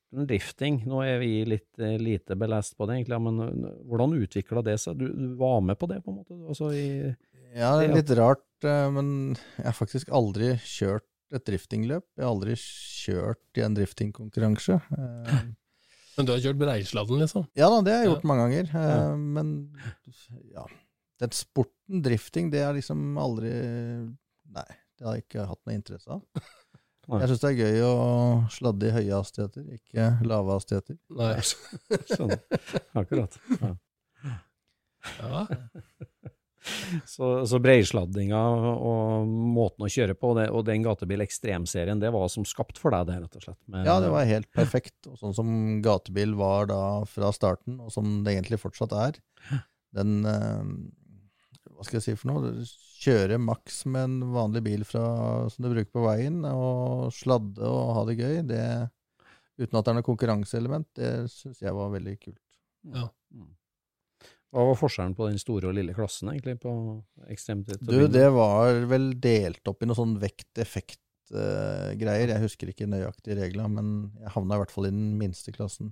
sporten 0.05 0.27
drifting, 0.29 0.75
nå 0.87 1.01
er 1.03 1.17
vi 1.19 1.31
litt 1.49 1.79
eh, 1.81 1.97
lite 1.99 2.35
belest 2.37 2.77
på 2.77 2.85
det 2.87 2.99
egentlig, 3.01 3.17
men 3.25 3.39
eh, 3.65 3.71
hvordan 3.89 4.13
utvikla 4.21 4.61
det 4.63 4.77
seg? 4.79 4.97
Du, 4.99 5.07
du 5.11 5.35
var 5.39 5.61
med 5.65 5.77
på 5.81 5.87
det, 5.89 5.97
på 6.05 6.11
en 6.13 6.19
måte? 6.21 6.37
Altså 6.47 6.69
i 6.73 6.85
Ja, 7.55 7.73
det 7.79 7.89
er 7.89 7.95
litt 7.95 8.13
rart, 8.19 8.45
eh, 8.63 8.87
men 8.93 9.35
jeg 9.57 9.65
har 9.65 9.75
faktisk 9.75 10.09
aldri 10.13 10.53
kjørt 10.63 11.07
et 11.33 11.43
driftingløp. 11.49 12.05
Jeg 12.15 12.23
har 12.23 12.31
aldri 12.31 12.55
kjørt 12.61 13.57
i 13.59 13.63
en 13.65 13.75
driftingkonkurranse. 13.75 14.77
Men 16.15 16.23
du 16.23 16.31
har 16.31 16.39
kjørt 16.39 16.59
Breisladden, 16.61 17.17
liksom? 17.19 17.43
Ja 17.59 17.67
da, 17.67 17.81
det 17.83 17.91
har 17.91 18.03
jeg 18.05 18.07
gjort 18.13 18.21
Ja. 18.23 18.27
mange 18.29 18.43
ganger. 18.45 18.69
Ja. 18.71 19.15
Men 19.19 19.49
ja, 20.53 20.63
den 21.19 21.33
sporten, 21.35 21.99
drifting, 22.05 22.47
det 22.53 22.61
har 22.63 22.71
liksom 22.77 23.17
aldri 23.19 23.49
Nei, 24.55 24.67
det 24.95 25.03
har 25.09 25.17
jeg 25.17 25.25
ikke 25.25 25.47
hatt 25.49 25.59
noe 25.67 25.75
interesse 25.75 26.15
av. 26.15 26.21
Nei. 27.07 27.19
Jeg 27.21 27.29
syns 27.31 27.41
det 27.43 27.49
er 27.51 27.59
gøy 27.61 27.81
å 27.85 27.95
sladde 28.53 28.87
i 28.89 28.93
høye 28.95 29.13
hastigheter, 29.19 29.65
ikke 29.77 30.07
lave 30.25 30.55
hastigheter. 30.57 30.97
Nei. 31.13 31.33
sånn, 32.17 32.33
akkurat. 32.97 33.37
Ja. 33.61 33.75
Ja. 35.21 35.43
Så, 37.05 37.27
så 37.45 37.59
breisladdinga 37.61 38.39
og 38.73 39.27
måten 39.29 39.85
å 39.85 39.89
kjøre 39.91 40.15
på, 40.17 40.31
det, 40.39 40.47
og 40.49 40.63
den 40.65 40.81
gatebil 40.85 41.21
ekstremserien, 41.21 41.99
det 42.01 42.09
var 42.15 42.25
som 42.33 42.47
skapt 42.49 42.79
for 42.81 42.89
deg, 42.95 43.05
det, 43.11 43.19
rett 43.21 43.37
og 43.37 43.43
slett? 43.45 43.59
Med- 43.69 43.85
Ja, 43.85 43.99
det 44.01 44.09
var 44.09 44.25
helt 44.25 44.49
perfekt. 44.55 44.97
Og 45.11 45.19
sånn 45.21 45.35
som 45.37 45.51
gatebil 45.85 46.33
var 46.39 46.65
da 46.71 46.79
fra 47.05 47.29
starten, 47.37 47.77
og 47.85 47.93
som 47.93 48.23
det 48.25 48.33
egentlig 48.33 48.57
fortsatt 48.63 48.95
er. 48.97 49.19
Den 49.95 50.25
eh, 50.25 50.63
Hva 51.75 51.85
skal 51.85 51.99
jeg 51.99 52.05
si 52.05 52.15
for 52.19 52.31
noe? 52.31 52.51
Kjøre 53.05 53.37
maks 53.41 53.81
med 53.91 54.07
en 54.07 54.33
vanlig 54.33 54.61
bil 54.65 54.85
fra, 54.87 55.03
som 55.51 55.65
du 55.65 55.73
bruker 55.73 55.91
på 55.91 56.05
veien, 56.05 56.39
og 56.47 57.11
sladde 57.13 57.67
og 57.67 57.91
ha 57.97 58.05
det 58.07 58.15
gøy, 58.21 58.37
det 58.47 58.63
uten 59.59 59.77
at 59.77 59.85
det 59.85 59.91
er 59.91 59.97
noe 59.99 60.07
konkurranseelement, 60.07 60.87
det 60.97 61.11
syns 61.31 61.61
jeg 61.63 61.75
var 61.75 61.91
veldig 61.93 62.15
kult. 62.21 62.41
Ja. 62.95 63.05
Mm. 63.35 63.51
Hva 64.55 64.63
var 64.69 64.77
forskjellen 64.79 65.15
på 65.17 65.27
den 65.27 65.39
store 65.41 65.67
og 65.67 65.75
lille 65.75 65.93
klassen, 65.95 66.29
egentlig, 66.31 66.55
på 66.63 66.71
ekstremt 67.31 67.67
Du, 67.83 68.07
det 68.11 68.29
var 68.31 68.85
vel 68.87 69.09
delt 69.19 69.67
opp 69.67 69.83
i 69.83 69.87
noe 69.89 69.97
sånn 69.97 70.15
vekt-effekt-greier. 70.21 72.31
jeg 72.31 72.43
husker 72.43 72.67
ikke 72.71 72.87
nøyaktig 72.87 73.35
regler, 73.35 73.67
men 73.71 74.13
jeg 74.21 74.31
havna 74.37 74.55
i 74.55 74.59
hvert 74.63 74.71
fall 74.71 74.87
i 74.87 74.95
den 74.95 75.17
minste 75.19 75.51
klassen. 75.55 75.91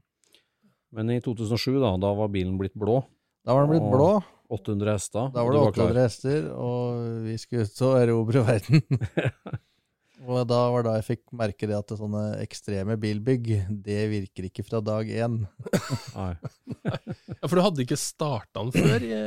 Men 0.95 1.09
i 1.11 1.19
2007, 1.25 1.75
da, 1.81 1.97
da 1.99 2.13
var 2.15 2.31
bilen 2.31 2.55
blitt 2.59 2.75
blå. 2.77 3.01
Da 3.43 3.53
var 3.57 3.61
den 3.65 3.73
blitt 3.73 3.83
Og 3.83 3.91
blå. 3.97 4.11
800 4.53 4.95
hester. 4.95 5.29
Da 5.33 5.43
var 5.43 5.55
det 5.55 5.61
klar. 5.75 5.91
800 5.91 6.07
hester, 6.07 6.49
og 6.55 7.03
vi 7.27 7.37
skulle 7.41 7.67
ut 7.67 7.85
og 7.87 7.99
erobre 7.99 8.43
verden. 8.47 8.83
og 10.29 10.43
da 10.47 10.59
var 10.73 10.85
da 10.87 10.97
jeg 10.99 11.07
fikk 11.09 11.23
merke 11.35 11.69
det 11.69 11.77
at 11.77 11.89
det 11.91 11.99
sånne 11.99 12.23
ekstreme 12.43 12.97
bilbygg, 13.01 13.49
det 13.85 14.01
virker 14.11 14.49
ikke 14.49 14.65
fra 14.67 14.83
dag 14.85 15.09
én. 15.09 15.41
Nei. 16.17 16.31
ja, 16.85 17.47
for 17.47 17.57
du 17.57 17.65
hadde 17.65 17.83
ikke 17.85 17.99
starta 17.99 18.63
den 18.63 18.73
før 18.75 19.07
i 19.09 19.17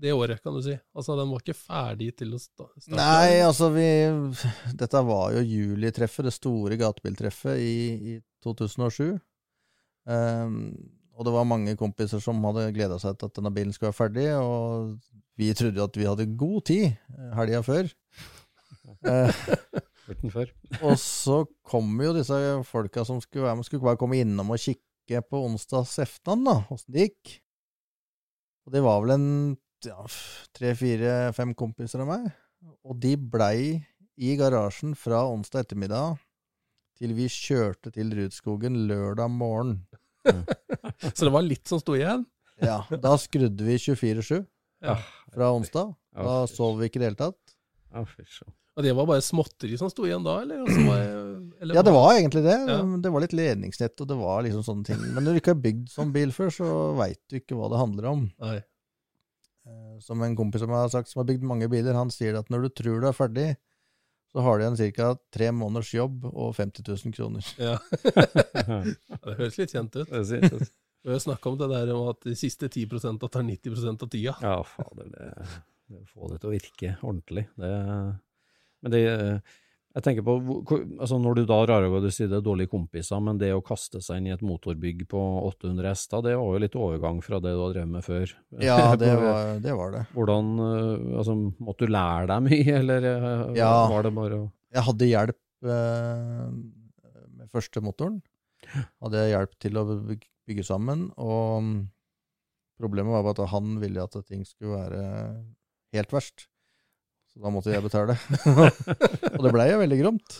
det 0.00 0.12
året, 0.16 0.40
kan 0.42 0.56
du 0.56 0.62
si? 0.64 0.74
Altså, 0.96 1.16
den 1.18 1.32
var 1.32 1.42
ikke 1.44 1.56
ferdig 1.56 2.12
til 2.18 2.36
å 2.36 2.40
starte? 2.40 2.92
Nei, 2.96 3.40
altså 3.44 3.68
vi 3.74 3.88
Dette 4.78 5.02
var 5.04 5.34
jo 5.36 5.42
julitreffet, 5.44 6.24
det 6.28 6.36
store 6.36 6.78
gatebiltreffet 6.80 7.60
i, 7.60 8.14
i 8.14 8.20
2007. 8.44 9.18
Ehm, 10.08 10.72
og 11.20 11.26
det 11.26 11.32
var 11.34 11.44
mange 11.44 11.76
kompiser 11.76 12.22
som 12.24 12.40
hadde 12.48 12.70
gleda 12.72 12.96
seg 13.00 13.18
til 13.20 13.28
at 13.28 13.36
denne 13.36 13.52
bilen 13.52 13.74
skulle 13.76 13.90
være 13.90 13.98
ferdig, 13.98 14.28
og 14.40 14.94
vi 15.36 15.50
trodde 15.56 15.76
jo 15.76 15.84
at 15.84 15.98
vi 16.00 16.06
hadde 16.08 16.30
god 16.40 16.62
tid 16.70 16.86
eh, 16.88 17.32
helga 17.36 17.64
før. 17.66 17.90
Eh, 19.06 19.30
før. 20.34 20.48
Og 20.82 20.96
så 20.98 21.36
kom 21.64 21.92
jo 22.02 22.10
disse 22.12 22.36
folka 22.66 23.04
som 23.06 23.20
skulle 23.22 23.46
være 23.46 23.56
med, 23.56 23.64
skulle 23.64 23.84
bare 23.84 24.00
komme 24.00 24.18
innom 24.18 24.50
og 24.52 24.58
kikke 24.60 25.22
på 25.30 25.40
onsdags 25.46 25.94
eftan, 26.02 26.42
da, 26.44 26.56
åssen 26.74 26.96
det 26.96 27.06
gikk. 27.06 27.36
Og 28.66 28.74
det 28.74 28.82
var 28.84 28.98
vel 29.04 29.14
en 29.14 29.28
ja, 29.86 30.02
tre, 30.56 30.74
fire, 30.76 31.14
fem 31.36 31.54
kompiser 31.56 32.02
av 32.02 32.10
meg. 32.10 32.26
Og 32.84 32.98
de 33.00 33.14
blei 33.16 33.78
i 34.20 34.34
garasjen 34.36 34.96
fra 34.98 35.22
onsdag 35.30 35.64
ettermiddag 35.64 36.18
til 37.00 37.14
vi 37.16 37.30
kjørte 37.32 37.94
til 37.94 38.12
Rudskogen 38.18 38.82
lørdag 38.90 39.30
morgen. 39.32 39.78
Så 41.16 41.26
det 41.26 41.32
var 41.34 41.42
litt 41.46 41.66
som 41.70 41.80
sto 41.80 41.96
igjen? 41.96 42.24
Ja, 42.60 42.82
da 43.00 43.14
skrudde 43.20 43.64
vi 43.64 43.78
24-7 43.80 44.42
Ja. 44.84 44.96
fra 45.32 45.50
onsdag. 45.56 45.94
Ja, 46.16 46.22
Da 46.26 46.46
fy 46.46 46.54
sov 46.56 46.78
vi 46.80 46.88
ikke 46.90 46.98
i 47.00 47.02
det 47.04 47.08
hele 47.12 47.20
tatt. 47.20 47.54
Ja, 47.94 48.04
fy 48.04 48.24
søren. 48.26 48.54
Og 48.78 48.84
det 48.86 48.92
var 48.96 49.06
bare 49.08 49.20
småtteri 49.24 49.76
som 49.80 49.90
sto 49.92 50.04
igjen 50.06 50.22
da, 50.24 50.38
eller? 50.44 50.60
Altså, 50.62 50.82
var, 50.86 51.00
eller 51.60 51.74
Ja, 51.74 51.82
det 51.84 51.92
var 51.92 52.10
egentlig 52.14 52.42
det. 52.46 52.54
Ja. 52.70 52.76
Det 53.02 53.10
var 53.12 53.20
litt 53.24 53.34
ledningsnett, 53.36 54.00
og 54.00 54.08
det 54.08 54.16
var 54.20 54.44
liksom 54.46 54.62
sånne 54.64 54.86
ting. 54.86 55.00
Men 55.14 55.24
når 55.26 55.34
du 55.36 55.40
ikke 55.40 55.52
har 55.56 55.62
bygd 55.64 55.88
sånn 55.92 56.12
bil 56.14 56.32
før, 56.32 56.52
så 56.54 56.68
veit 56.96 57.18
du 57.28 57.36
ikke 57.40 57.58
hva 57.58 57.68
det 57.72 57.80
handler 57.82 58.08
om. 58.12 58.22
Nei. 58.40 58.56
Eh, 59.66 59.96
Som 60.00 60.22
en 60.24 60.36
kompis 60.38 60.62
som 60.62 60.70
har 60.72 60.88
sagt, 60.88 61.10
som 61.10 61.20
har 61.20 61.28
bygd 61.28 61.44
mange 61.44 61.68
biler, 61.68 61.92
han 61.98 62.08
sier 62.14 62.38
at 62.38 62.48
når 62.48 62.68
du 62.68 62.70
tror 62.80 63.00
du 63.02 63.08
er 63.10 63.16
ferdig, 63.16 63.48
så 64.30 64.42
har 64.46 64.58
du 64.58 64.64
igjen 64.64 64.94
ca. 64.96 65.08
tre 65.34 65.48
måneders 65.52 65.90
jobb 65.94 66.24
og 66.30 66.52
50 66.56 66.86
000 66.86 67.14
kroner. 67.16 67.46
Ja. 67.58 67.78
det 69.24 69.34
høres 69.40 69.58
litt 69.58 69.72
kjent 69.74 69.96
ut. 69.96 70.08
Det 70.10 70.22
sier- 70.28 70.54
ut. 70.60 70.70
Vi 71.02 71.14
har 71.14 71.22
snakka 71.22 71.48
om 71.48 71.56
det 71.56 71.68
der 71.72 71.90
om 71.96 72.10
at 72.12 72.20
de 72.28 72.34
siste 72.36 72.68
10% 72.68 73.22
tar 73.24 73.42
90% 73.46 74.02
av 74.04 74.08
tida. 74.12 74.34
Ja, 74.44 74.58
fader, 74.68 75.06
det, 75.14 75.28
det 75.88 76.02
å 76.02 76.08
få 76.12 76.28
det 76.28 76.42
til 76.42 76.50
å 76.50 76.52
virke 76.52 76.90
ordentlig, 77.00 77.46
det 77.56 77.70
Men 78.84 78.92
det 78.92 79.00
Jeg 79.90 80.04
tenker 80.06 80.22
på 80.22 80.34
altså 81.02 81.16
Når 81.18 81.40
du 81.40 81.42
da 81.48 81.56
drar 81.66 81.82
av 81.82 81.94
og 81.98 82.04
du 82.04 82.12
sier 82.14 82.28
det 82.30 82.36
er 82.38 82.44
dårlige 82.46 82.70
kompiser, 82.70 83.18
men 83.26 83.40
det 83.40 83.48
å 83.56 83.62
kaste 83.66 83.98
seg 84.04 84.20
inn 84.20 84.28
i 84.28 84.34
et 84.36 84.44
motorbygg 84.46 85.02
på 85.10 85.18
800 85.48 85.88
hester, 85.90 86.22
det 86.22 86.36
var 86.38 86.52
jo 86.54 86.60
litt 86.62 86.76
overgang 86.78 87.18
fra 87.26 87.40
det 87.42 87.56
du 87.56 87.62
har 87.64 87.74
drevet 87.74 87.90
med 87.96 88.06
før. 88.06 88.34
Ja, 88.62 88.94
det 89.00 89.10
var 89.18 89.58
det. 89.58 89.74
Var 89.80 89.94
det. 89.96 90.04
Hvordan 90.14 90.52
øh, 90.62 91.06
Altså, 91.18 91.34
måtte 91.58 91.88
du 91.88 91.94
lære 91.96 92.28
deg 92.30 92.44
mye, 92.46 92.76
eller 92.84 93.08
øh, 93.10 93.46
Ja. 93.58 93.72
var 93.90 94.06
det 94.06 94.14
bare 94.20 94.38
å 94.44 94.48
Jeg 94.76 94.86
hadde 94.86 95.10
hjelp 95.10 95.70
eh, 95.74 96.44
med 97.40 97.50
første 97.50 97.82
motoren. 97.82 98.20
Hadde 99.02 99.24
jeg 99.24 99.34
hjelp 99.34 99.56
til 99.66 99.80
å 99.80 99.84
bygge 100.06 100.66
sammen, 100.66 101.08
og 101.18 101.64
mm, 101.66 101.74
problemet 102.78 103.16
var 103.16 103.26
bare 103.26 103.42
at 103.42 103.54
han 103.56 103.74
ville 103.82 104.06
at 104.06 104.14
ting 104.28 104.46
skulle 104.46 104.78
være 104.78 105.02
helt 105.98 106.14
verst. 106.14 106.46
Så 107.30 107.42
da 107.44 107.52
måtte 107.54 107.72
jeg 107.74 107.84
betale. 107.84 108.16
og 109.36 109.44
det 109.44 109.52
blei 109.54 109.68
jo 109.70 109.82
veldig 109.82 109.98
gromt. 110.00 110.38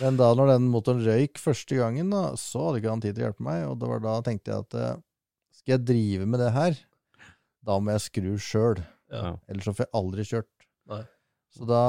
Men 0.00 0.18
da 0.18 0.30
når 0.36 0.54
den 0.54 0.68
motoren 0.72 1.02
røyk 1.04 1.40
første 1.42 1.78
gangen, 1.78 2.12
da, 2.14 2.28
så 2.40 2.68
hadde 2.68 2.80
ikke 2.80 2.94
han 2.94 3.02
tid 3.02 3.16
til 3.16 3.24
å 3.24 3.28
hjelpe 3.28 3.46
meg, 3.46 3.64
og 3.68 3.78
det 3.82 3.90
var 3.90 4.04
da 4.04 4.14
tenkte 4.26 4.52
jeg 4.52 4.66
at 4.66 4.78
eh, 4.80 5.02
skal 5.58 5.76
jeg 5.76 5.86
drive 5.90 6.28
med 6.30 6.42
det 6.42 6.52
her, 6.54 6.78
da 7.64 7.78
må 7.80 7.94
jeg 7.94 8.04
skru 8.06 8.32
sjøl. 8.40 8.80
Ja. 9.12 9.34
Ellers 9.50 9.68
så 9.68 9.74
får 9.76 9.86
jeg 9.86 9.94
aldri 10.00 10.26
kjørt. 10.28 10.66
Nei. 10.90 11.02
Så 11.54 11.68
da, 11.68 11.84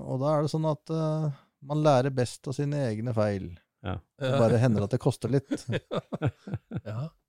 og 0.00 0.22
da 0.22 0.32
er 0.32 0.46
det 0.46 0.52
sånn 0.52 0.66
at 0.70 0.92
uh, 0.94 1.28
man 1.68 1.82
lærer 1.84 2.14
best 2.16 2.48
av 2.48 2.56
sine 2.56 2.80
egne 2.88 3.12
feil. 3.16 3.50
Ja. 3.84 3.98
Det 4.18 4.32
bare 4.40 4.60
hender 4.62 4.86
at 4.86 4.94
det 4.94 5.02
koster 5.02 5.32
litt. 5.32 5.52
ja. 6.88 7.02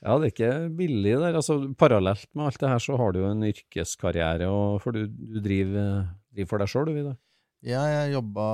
Ja, 0.00 0.16
det 0.16 0.30
er 0.30 0.32
ikke 0.32 0.52
billig 0.78 1.16
der. 1.20 1.36
Altså, 1.36 1.58
parallelt 1.78 2.28
med 2.34 2.46
alt 2.48 2.60
det 2.62 2.70
her, 2.72 2.80
så 2.80 2.96
har 2.96 3.12
du 3.12 3.20
jo 3.20 3.30
en 3.30 3.44
yrkeskarriere, 3.50 4.48
og 4.48 4.80
for 4.80 4.96
du, 4.96 5.04
du 5.06 5.40
driver, 5.44 6.06
driver 6.32 6.50
for 6.52 6.62
deg 6.62 6.72
sjøl, 6.72 6.88
du, 6.88 6.94
Vidar? 6.96 7.18
Ja, 7.66 7.82
jeg 7.92 8.14
jobba 8.14 8.46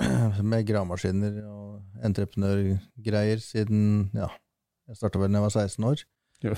med 0.50 0.64
gravemaskiner 0.68 1.42
og 1.44 2.04
entreprenørgreier 2.06 3.42
siden 3.44 4.08
ja, 4.16 4.30
jeg 4.88 4.96
starta 4.96 5.20
vel 5.20 5.34
da 5.34 5.42
jeg 5.42 5.44
var 5.44 5.54
16 5.66 5.88
år. 5.90 6.04
Ja. 6.46 6.54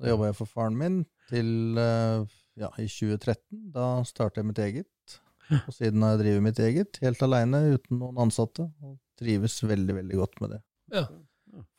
Da 0.00 0.10
jobba 0.14 0.30
jeg 0.30 0.38
for 0.38 0.50
faren 0.50 0.78
min 0.80 1.02
til 1.28 1.78
eh, 1.80 2.24
ja, 2.60 2.70
i 2.80 2.88
2013. 2.88 3.60
Da 3.74 3.88
starta 4.08 4.40
jeg 4.40 4.48
mitt 4.48 4.62
eget. 4.64 5.18
Og 5.66 5.74
siden 5.76 6.02
har 6.02 6.14
jeg 6.14 6.22
drevet 6.22 6.46
mitt 6.46 6.60
eget, 6.64 6.98
helt 7.04 7.22
aleine, 7.26 7.60
uten 7.76 8.00
noen 8.00 8.22
ansatte. 8.24 8.70
Og 8.80 8.96
trives 9.20 9.58
veldig, 9.62 9.98
veldig 10.00 10.20
godt 10.22 10.40
med 10.40 10.56
det. 10.56 10.60
Ja. 10.94 11.04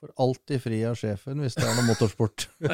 Får 0.02 0.14
alltid 0.26 0.62
fri 0.64 0.80
av 0.88 0.96
sjefen 1.00 1.42
hvis 1.44 1.56
det 1.58 1.66
er 1.68 1.76
noe 1.78 1.88
motorsport. 1.90 2.48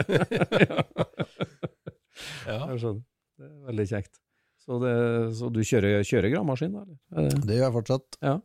ja. 2.48 2.60
Jeg 2.72 2.82
skjønner. 2.82 3.02
Det 3.42 3.48
er 3.48 3.56
veldig 3.72 3.88
kjekt. 3.90 4.20
Så, 4.62 4.78
det, 4.84 4.94
så 5.40 5.50
du 5.50 5.62
kjører, 5.66 6.04
kjører 6.06 6.34
gravemaskin, 6.36 6.76
da? 6.76 6.84
eller? 6.86 6.98
Er 7.18 7.40
det- 7.42 7.56
gjør 7.58 7.66
jeg 7.66 7.76
fortsatt. 7.80 8.18
Ja. 8.22 8.36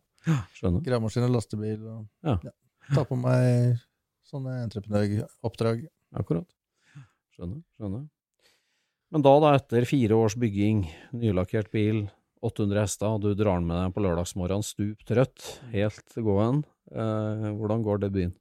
Skjønner. 0.56 0.84
Gravemaskin 0.86 1.26
og 1.28 1.34
lastebil. 1.36 1.80
Og, 1.92 2.06
Ja. 2.24 2.38
Tar 2.94 3.04
på 3.08 3.16
meg 3.18 3.80
sånne 4.30 4.60
entreprenøroppdrag. 4.64 5.86
Akkurat. 6.16 6.46
Skjønner. 7.36 7.60
skjønner. 7.76 8.06
Men 9.12 9.22
da, 9.22 9.32
da, 9.42 9.52
etter 9.58 9.84
fire 9.86 10.16
års 10.18 10.34
bygging, 10.40 10.86
nylakkert 11.14 11.68
bil, 11.74 12.06
800 12.46 12.80
hester, 12.84 13.06
og 13.16 13.20
du 13.22 13.34
drar 13.38 13.58
den 13.60 13.66
med 13.68 13.76
deg 13.78 13.94
på 13.94 14.02
lørdagsmorgen 14.04 14.64
stup 14.66 15.04
trøtt, 15.08 15.44
helt 15.72 16.16
gåen. 16.16 16.64
Eh, 16.90 17.46
hvordan 17.58 17.82
går 17.86 18.02
det 18.02 18.10
byen? 18.14 18.34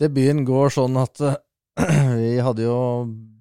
Debuten 0.00 0.44
går 0.48 0.72
sånn 0.74 0.96
at 1.00 1.20
vi 2.20 2.32
hadde 2.42 2.64
jo 2.66 2.78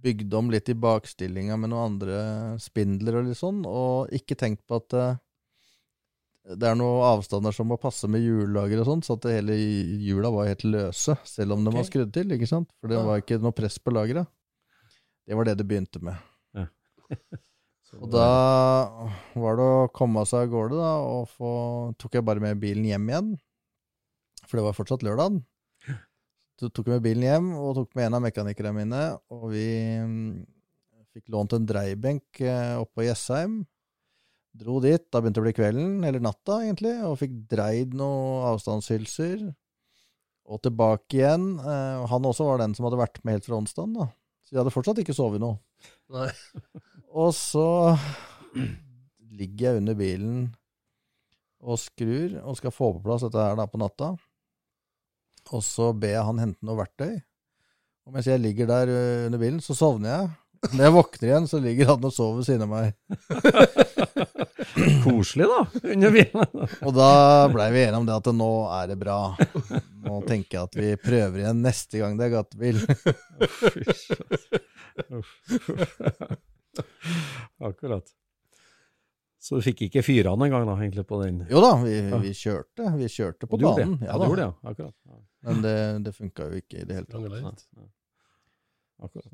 bygd 0.03 0.33
om 0.39 0.49
litt 0.53 0.69
i 0.71 0.75
bakstillinga 0.79 1.57
med 1.59 1.73
noen 1.73 1.93
andre 1.93 2.19
spindler 2.63 3.17
og 3.19 3.25
litt 3.27 3.39
sånn, 3.39 3.63
og 3.67 4.13
ikke 4.15 4.37
tenkt 4.39 4.61
på 4.69 4.77
at 4.79 4.95
eh, 4.95 5.17
det 6.55 6.69
er 6.69 6.77
noen 6.79 7.03
avstander 7.03 7.53
som 7.53 7.67
må 7.69 7.75
passe 7.77 8.07
med 8.09 8.23
hjullager 8.23 8.79
og 8.81 8.87
sånn, 8.87 9.03
så 9.05 9.17
at 9.17 9.25
det 9.27 9.35
hele 9.35 9.57
hjula 9.59 10.31
var 10.33 10.47
helt 10.49 10.63
løse, 10.65 11.17
selv 11.27 11.57
om 11.57 11.65
de 11.67 11.73
var 11.75 11.85
skrudd 11.85 12.13
til, 12.15 12.31
ikke 12.37 12.47
sant? 12.49 12.69
For 12.79 12.89
det 12.89 12.97
Ja. 12.97 13.03
var 13.05 13.21
ikke 13.21 13.37
noe 13.43 13.51
press 13.53 13.77
på 13.77 13.91
lageret. 13.93 14.25
Det 15.27 15.35
var 15.37 15.45
det 15.45 15.57
det 15.59 15.67
begynte 15.69 16.01
med. 16.01 16.17
Ja. 16.57 16.65
Og 17.99 18.09
da 18.13 18.25
var 19.35 19.55
det 19.59 19.65
å 19.67 19.85
komme 19.93 20.23
seg 20.29 20.47
av 20.47 20.51
gårde, 20.53 20.77
da, 20.77 20.89
og 21.01 21.27
få 21.33 21.51
Tok 22.01 22.17
jeg 22.19 22.25
bare 22.25 22.41
med 22.41 22.59
bilen 22.61 22.85
hjem 22.85 23.07
igjen, 23.09 23.29
for 24.47 24.57
det 24.59 24.65
var 24.67 24.77
fortsatt 24.77 25.03
lørdag. 25.05 25.39
Så 26.59 26.67
tok 26.67 26.89
jeg 26.89 26.99
med 26.99 27.05
bilen 27.05 27.23
hjem, 27.23 27.51
og 27.55 27.77
tok 27.77 27.93
med 27.95 28.09
en 28.09 28.17
av 28.17 28.23
mekanikerne 28.25 28.75
mine, 28.75 29.03
og 29.31 29.45
vi 29.53 29.67
mm, 30.03 30.31
fikk 31.15 31.31
lånt 31.31 31.55
en 31.55 31.67
dreiebenk 31.67 32.41
eh, 32.43 32.73
oppe 32.75 32.99
på 32.99 33.05
Jessheim. 33.05 33.61
Dro 34.59 34.81
dit, 34.83 35.05
da 35.07 35.21
begynte 35.21 35.39
det 35.39 35.45
å 35.45 35.47
bli 35.47 35.55
kvelden, 35.55 35.95
eller 36.03 36.23
natta 36.23 36.59
egentlig, 36.65 36.97
og 37.07 37.15
fikk 37.21 37.37
dreid 37.53 37.95
noen 37.95 38.49
avstandshylser. 38.51 39.47
Og 40.49 40.59
tilbake 40.65 41.21
igjen. 41.21 41.51
Eh, 41.61 42.05
han 42.11 42.27
også 42.27 42.49
var 42.49 42.59
den 42.59 42.75
som 42.75 42.89
hadde 42.89 42.99
vært 42.99 43.21
med 43.23 43.37
helt 43.37 43.47
fra 43.47 43.61
onsdagen, 43.61 43.95
da. 43.95 44.09
Så 44.43 44.55
vi 44.55 44.59
hadde 44.59 44.73
fortsatt 44.73 44.99
ikke 44.99 45.15
sovet 45.15 45.39
noe. 45.39 45.61
Nei. 46.11 46.27
Og 47.23 47.31
så 47.37 47.95
ligger 49.39 49.69
jeg 49.69 49.83
under 49.85 49.95
bilen 49.97 50.39
og 51.59 51.79
skrur, 51.79 52.35
og 52.43 52.55
skal 52.59 52.73
få 52.73 52.91
på 52.95 53.01
plass 53.03 53.23
dette 53.25 53.39
her 53.39 53.55
da 53.59 53.65
på 53.67 53.79
natta. 53.79 54.13
Og 55.55 55.61
så 55.65 55.85
ber 55.97 56.11
jeg 56.13 56.25
han 56.27 56.39
hente 56.43 56.65
noe 56.67 56.77
verktøy. 56.79 57.15
Og 58.07 58.13
mens 58.15 58.27
jeg 58.29 58.41
ligger 58.41 58.65
der 58.69 58.85
under 59.27 59.39
bilen, 59.41 59.61
så 59.61 59.73
sovner 59.77 60.09
jeg. 60.13 60.25
Når 60.73 60.83
jeg 60.83 60.93
våkner 60.95 61.27
igjen, 61.29 61.47
så 61.47 61.57
ligger 61.63 61.85
han 61.93 62.03
og 62.03 62.11
sover 62.11 62.37
ved 62.41 62.45
siden 62.49 62.65
av 62.65 62.71
meg. 62.73 62.87
Koselig, 65.05 65.45
da, 65.47 65.61
under 65.93 66.11
bilen. 66.13 66.45
Og 66.87 66.91
da 66.95 67.07
blei 67.51 67.69
vi 67.73 67.81
enige 67.85 67.99
om 68.01 68.05
det 68.07 68.15
at 68.17 68.27
nå 68.35 68.49
er 68.75 68.85
det 68.91 68.97
bra. 68.99 69.17
Nå 70.03 70.13
tenker 70.27 70.53
jeg 70.57 70.63
at 70.67 70.75
vi 70.79 70.89
prøver 70.99 71.37
igjen 71.43 71.61
neste 71.63 71.97
gang 72.01 72.11
det 72.19 72.25
er 72.27 72.35
gatebil. 72.35 72.77
Akkurat. 77.59 78.07
Så 79.39 79.55
du 79.55 79.61
fikk 79.63 79.81
ikke 79.87 80.01
fyra 80.03 80.33
den 80.35 80.43
engang, 80.49 80.65
da, 80.67 80.75
egentlig, 80.75 81.05
på 81.07 81.21
den? 81.23 81.45
Jo 81.49 81.61
da, 81.63 81.71
vi, 81.79 81.93
vi 82.25 82.33
kjørte. 82.35 82.89
Vi 82.99 83.07
kjørte 83.11 83.47
på 83.47 83.57
banen. 83.61 83.95
Ja, 84.03 84.07
Ja, 84.11 84.17
du 84.19 84.23
gjorde 84.27 84.41
det, 84.41 84.47
ja. 84.49 84.53
Akkurat. 84.73 84.95
Ja. 85.07 85.15
Men 85.45 85.61
det, 85.63 85.75
det 86.05 86.13
funka 86.15 86.49
jo 86.51 86.59
ikke 86.59 86.81
i 86.81 86.85
det 86.87 86.97
hele 86.97 87.07
tatt. 87.07 87.65
Akkurat. 88.99 89.27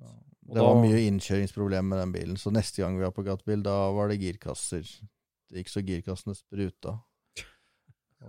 Det 0.46 0.62
var 0.62 0.78
mye 0.78 1.00
innkjøringsproblemer 1.08 1.90
med 1.90 2.02
den 2.04 2.14
bilen, 2.14 2.38
så 2.38 2.52
neste 2.54 2.84
gang 2.84 3.00
vi 3.00 3.06
var 3.08 3.14
på 3.16 3.26
gatebil, 3.26 3.64
da 3.66 3.74
var 3.96 4.12
det 4.12 4.20
girkasser. 4.22 4.86
Det 5.50 5.64
gikk 5.64 5.72
så 5.74 5.82
girkassene 5.86 6.38
spruta. 6.38 7.00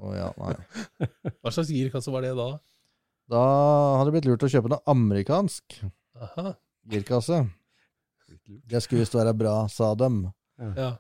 Og 0.01 0.17
ja, 0.17 0.31
nei. 0.41 0.55
Hva 1.43 1.53
slags 1.53 1.73
girkasse 1.73 2.13
var 2.13 2.25
det 2.25 2.33
da? 2.37 2.49
Da 3.33 3.43
hadde 3.99 4.09
det 4.09 4.15
blitt 4.17 4.29
lurt 4.31 4.47
å 4.47 4.51
kjøpe 4.53 4.71
noe 4.73 4.85
amerikansk 4.93 5.79
Aha. 6.17 6.57
girkasse. 6.93 7.45
Det 8.71 8.81
skulle 8.83 9.05
visst 9.05 9.15
være 9.15 9.33
bra, 9.39 9.55
sa 9.71 9.93
dem. 9.99 10.25
Ja. 10.59 10.97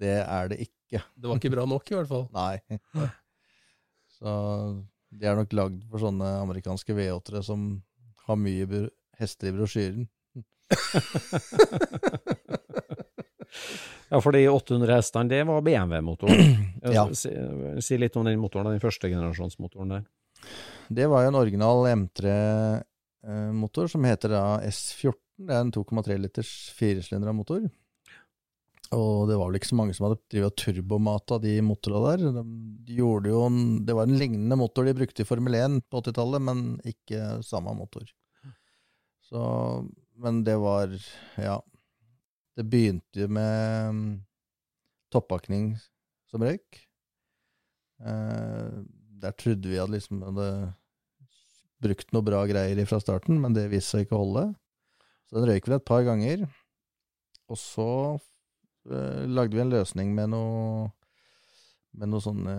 Det 0.00 0.16
er 0.22 0.50
det 0.52 0.60
ikke. 0.68 1.00
Det 1.16 1.26
var 1.26 1.40
ikke 1.40 1.50
bra 1.52 1.64
nok, 1.66 1.88
i 1.90 1.96
hvert 1.96 2.10
fall. 2.10 2.28
Nei. 2.34 3.08
Så 4.14 4.34
de 5.10 5.26
er 5.26 5.38
nok 5.38 5.52
lagd 5.56 5.82
for 5.90 6.02
sånne 6.02 6.28
amerikanske 6.44 6.94
V8-ere 6.96 7.42
som 7.46 7.68
har 8.26 8.38
mye 8.38 8.86
hester 9.20 9.50
i 9.50 9.56
brosjyren. 9.56 10.08
Ja, 14.10 14.18
for 14.18 14.34
de 14.34 14.40
800 14.50 14.90
hestene, 14.96 15.30
det 15.30 15.44
var 15.46 15.62
BMW-motoren. 15.62 16.56
Ja. 16.96 17.04
Si, 17.14 17.28
si 17.84 17.98
litt 18.00 18.16
om 18.16 18.24
den 18.26 18.40
motoren, 18.40 18.72
den 18.72 18.82
første 18.82 19.06
generasjonsmotoren 19.12 19.92
der. 19.92 20.06
Det 20.88 21.06
var 21.12 21.22
jo 21.22 21.30
en 21.30 21.38
original 21.38 21.84
M3-motor 21.92 23.90
som 23.92 24.06
heter 24.08 24.32
da 24.32 24.44
S14. 24.66 25.14
Det 25.44 25.54
er 25.54 25.62
en 25.66 25.72
2,3 25.76 26.16
liters 26.24 26.50
firesylindra 26.76 27.34
motor. 27.36 27.68
Og 28.96 29.28
det 29.30 29.36
var 29.38 29.46
vel 29.46 29.60
ikke 29.60 29.70
så 29.70 29.78
mange 29.78 29.94
som 29.94 30.08
hadde 30.08 30.50
turbomata 30.58 31.38
de 31.42 31.52
motorene 31.62 32.14
der. 32.16 32.46
De 32.88 32.96
jo 32.98 33.42
en, 33.46 33.60
det 33.86 33.94
var 33.94 34.08
en 34.08 34.18
lignende 34.18 34.58
motor 34.58 34.88
de 34.88 34.96
brukte 34.98 35.22
i 35.22 35.28
Formel 35.28 35.54
1 35.54 35.76
på 35.86 36.00
80-tallet, 36.02 36.42
men 36.42 36.64
ikke 36.88 37.38
samme 37.46 37.74
motor. 37.78 38.08
Så, 39.30 39.42
men 40.18 40.42
det 40.46 40.58
var 40.58 40.94
Ja. 41.38 41.60
Det 42.58 42.64
begynte 42.66 43.22
jo 43.22 43.28
med 43.30 43.94
mm, 43.94 44.08
toppakning 45.14 45.70
som 46.28 46.42
røyk. 46.42 46.80
Eh, 48.02 48.80
der 49.22 49.36
trodde 49.38 49.70
vi 49.70 49.78
at 49.80 49.88
liksom 49.88 50.20
hadde 50.26 50.48
brukt 51.80 52.10
noe 52.12 52.26
bra 52.26 52.42
greier 52.50 52.82
fra 52.90 52.98
starten, 53.00 53.38
men 53.40 53.54
det 53.56 53.68
viste 53.70 53.94
seg 53.94 54.04
ikke 54.04 54.18
å 54.18 54.24
holde. 54.24 54.44
Så 55.30 55.38
den 55.38 55.48
røyk 55.48 55.70
vel 55.70 55.78
et 55.78 55.86
par 55.88 56.04
ganger. 56.04 56.44
Og 57.48 57.56
så 57.56 57.88
eh, 58.88 59.26
lagde 59.28 59.58
vi 59.58 59.64
en 59.64 59.74
løsning 59.74 60.14
med 60.16 60.32
noe 60.32 60.88
med 61.98 62.06
noen 62.06 62.22
sånne 62.22 62.56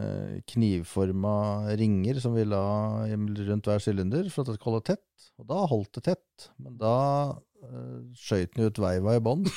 knivforma 0.49 1.35
ringer 1.79 2.19
som 2.19 2.35
vi 2.35 2.43
la 2.43 2.63
rundt 3.07 3.69
hver 3.69 3.83
sylinder 3.83 4.27
for 4.27 4.43
at 4.43 4.51
det 4.51 4.57
skulle 4.57 4.73
holde 4.73 4.89
tett. 4.91 5.29
Og 5.39 5.47
da 5.47 5.61
holdt 5.71 5.93
det 5.97 6.03
tett, 6.09 6.49
men 6.59 6.75
da 6.81 6.97
uh, 7.37 7.99
skøyt 8.17 8.57
den 8.57 8.67
ut 8.67 8.81
veiva 8.83 9.15
i 9.15 9.23
bånn. 9.23 9.47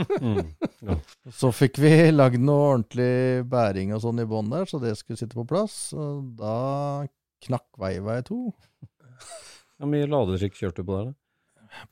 Mm. 0.00 0.54
Ja. 0.86 0.96
Så 1.40 1.50
fikk 1.52 1.76
vi 1.82 1.92
lagd 2.14 2.40
noe 2.40 2.70
ordentlig 2.70 3.44
bæring 3.50 3.92
og 3.92 4.00
sånn 4.06 4.22
i 4.22 4.28
bånn 4.28 4.48
der, 4.48 4.64
så 4.70 4.80
det 4.80 4.94
skulle 4.96 5.20
sitte 5.20 5.36
på 5.36 5.44
plass. 5.50 5.90
Og 5.92 6.30
da 6.40 7.04
knakk 7.44 7.68
veiva 7.80 8.16
i 8.20 8.24
to. 8.24 8.46
Hvor 9.76 9.90
mye 9.90 10.08
ladetrykk 10.08 10.56
kjørte 10.56 10.80
du 10.80 10.88
på 10.88 10.96
der? 10.96 11.10
da? 11.10 11.19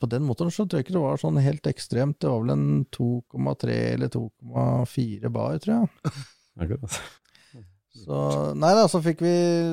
På 0.01 0.09
den 0.11 0.27
motoren 0.27 0.53
så 0.55 0.67
tror 0.67 0.81
jeg 0.81 0.88
ikke 0.88 0.97
det 0.97 1.05
var 1.05 1.21
sånn 1.23 1.41
helt 1.43 1.69
ekstremt. 1.71 2.19
Det 2.23 2.31
var 2.31 2.43
vel 2.43 2.55
en 2.55 2.69
2,3 2.95 3.79
eller 3.95 4.12
2,4 4.14 5.33
bar, 5.35 5.59
tror 5.62 5.75
jeg. 5.77 6.12
Så, 7.99 8.19
nei 8.55 8.71
da, 8.79 8.85
så 8.91 9.01
fikk 9.03 9.25
vi 9.25 9.33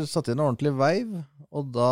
satt 0.10 0.32
inn 0.32 0.40
en 0.40 0.48
ordentlig 0.48 0.72
veiv, 0.80 1.12
og 1.56 1.68
da 1.76 1.92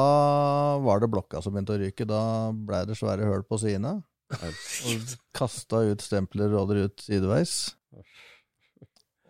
var 0.82 1.04
det 1.04 1.12
blokka 1.14 1.44
som 1.44 1.54
begynte 1.54 1.76
å 1.76 1.82
ryke. 1.82 2.08
Da 2.10 2.24
blei 2.56 2.82
det 2.90 2.98
svære 2.98 3.28
høl 3.30 3.46
på 3.46 3.60
sidene. 3.62 4.00
Og 4.34 5.14
kasta 5.38 5.84
ut 5.92 6.02
stempler 6.02 6.50
og 6.50 6.56
råder 6.72 6.88
ut 6.88 7.06
sideveis. 7.06 7.76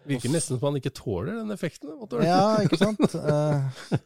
Virker 0.09 0.31
nesten 0.33 0.57
som 0.59 0.65
han 0.67 0.77
ikke 0.79 0.91
tåler 0.97 1.37
den 1.39 1.51
effekten. 1.55 1.93
Ja, 2.25 2.57
ikke 2.65 2.79
sant? 2.81 2.99
Eh, 3.15 3.97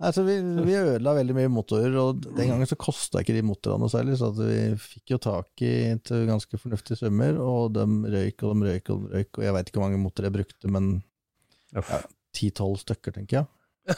altså, 0.00 0.24
vi, 0.26 0.34
vi 0.66 0.76
ødela 0.76 1.14
veldig 1.16 1.36
mye 1.38 1.52
motorer, 1.52 1.94
og 2.02 2.20
den 2.26 2.50
gangen 2.52 2.68
så 2.68 2.76
kosta 2.80 3.22
ikke 3.22 3.36
de 3.38 3.44
motorene 3.48 3.84
noe 3.86 3.92
særlig, 3.92 4.18
så 4.20 4.28
at 4.34 4.40
vi 4.42 4.58
fikk 4.84 5.14
jo 5.16 5.20
tak 5.24 5.64
i 5.64 5.72
til 6.04 6.26
ganske 6.28 6.60
fornuftige 6.60 7.00
summer, 7.00 7.38
og 7.40 7.72
de 7.78 7.86
røyk 8.16 8.44
og 8.48 8.56
de 8.60 8.70
røyk 8.74 8.92
og 8.92 9.06
de 9.06 9.14
røyk, 9.18 9.32
og 9.40 9.46
jeg 9.48 9.56
veit 9.56 9.70
ikke 9.72 9.80
hvor 9.80 9.88
mange 9.88 10.02
motorer 10.04 10.28
jeg 10.30 10.36
brukte, 10.40 10.72
men 10.76 10.92
ti-tolv 12.36 12.78
stykker, 12.82 13.14
tenker 13.16 13.40
jeg. 13.42 13.96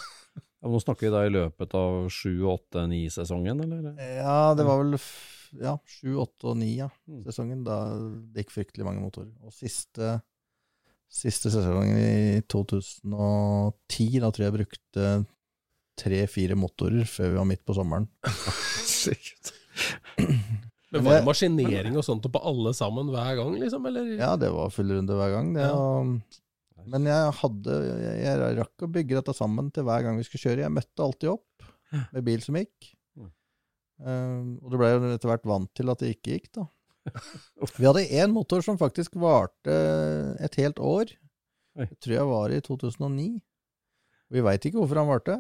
Ja, 0.63 0.71
nå 0.71 0.79
snakker 0.79 1.09
vi 1.09 1.13
da 1.15 1.25
i 1.27 1.33
løpet 1.35 1.73
av 1.75 2.05
7, 2.13 2.29
8, 2.47 2.85
9-sesongen, 2.93 3.63
eller? 3.67 3.97
Ja, 4.23 4.53
det 4.55 4.67
var 4.69 4.79
vel 4.85 4.95
ja, 5.61 5.75
sju, 5.85 6.15
åtte 6.23 6.53
og 6.53 6.61
ni, 6.63 6.77
ja, 6.79 6.87
Mm. 7.11 7.25
sesongen. 7.27 7.65
Da 7.67 7.75
det 8.33 8.45
gikk 8.45 8.55
fryktelig 8.55 8.87
mange 8.87 9.03
motorer. 9.03 9.33
Og 9.45 9.53
siste, 9.53 10.21
siste 11.13 11.53
sesongen 11.53 11.99
i 11.99 12.43
2010, 12.51 14.21
da 14.23 14.31
tror 14.33 14.45
jeg 14.45 14.49
jeg 14.49 14.57
brukte 14.59 15.09
tre-fire 16.01 16.57
motorer 16.57 17.05
før 17.09 17.35
vi 17.35 17.41
var 17.41 17.49
midt 17.49 17.65
på 17.69 17.77
sommeren. 17.77 18.09
Sikkert. 19.03 19.53
Men 20.93 21.05
var 21.07 21.19
det 21.19 21.27
maskinering 21.29 21.97
og 21.97 22.05
sånt 22.05 22.27
på 22.33 22.41
alle 22.49 22.73
sammen 22.77 23.11
hver 23.13 23.37
gang, 23.39 23.55
liksom? 23.61 23.87
Eller? 23.89 24.15
Ja, 24.19 24.35
det 24.41 24.51
var 24.53 24.73
full 24.73 24.93
runde 24.93 25.17
hver 25.17 25.33
gang. 25.37 25.53
Det, 25.57 25.69
og, 25.73 26.83
men 26.93 27.09
jeg 27.09 27.37
hadde 27.39 27.79
jeg, 27.87 28.17
jeg 28.27 28.57
rakk 28.59 28.85
å 28.85 28.91
bygge 28.97 29.21
dette 29.21 29.37
sammen 29.37 29.71
til 29.73 29.87
hver 29.89 30.05
gang 30.05 30.19
vi 30.21 30.27
skulle 30.29 30.45
kjøre. 30.49 30.67
Jeg 30.67 30.77
møtte 30.81 31.07
alltid 31.07 31.33
opp 31.33 31.71
med 32.13 32.27
bil 32.27 32.45
som 32.45 32.59
gikk. 32.61 32.93
Eh, 34.03 34.39
og 34.59 34.73
det 34.73 34.81
ble 34.81 34.91
jo 34.91 35.03
etter 35.13 35.31
hvert 35.31 35.49
vant 35.49 35.71
til 35.77 35.93
at 35.93 36.03
det 36.03 36.15
ikke 36.17 36.37
gikk, 36.37 36.49
da. 36.59 36.67
Vi 37.79 37.87
hadde 37.87 38.05
én 38.09 38.33
motor 38.35 38.63
som 38.65 38.79
faktisk 38.81 39.17
varte 39.21 39.75
et 40.41 40.59
helt 40.61 40.79
år. 40.79 41.13
Jeg 41.79 41.97
tror 42.05 42.15
jeg 42.15 42.29
var 42.29 42.53
i 42.53 42.61
2009. 42.65 43.29
Vi 44.33 44.45
veit 44.45 44.65
ikke 44.69 44.81
hvorfor 44.81 45.01
han 45.01 45.11
varte. 45.11 45.37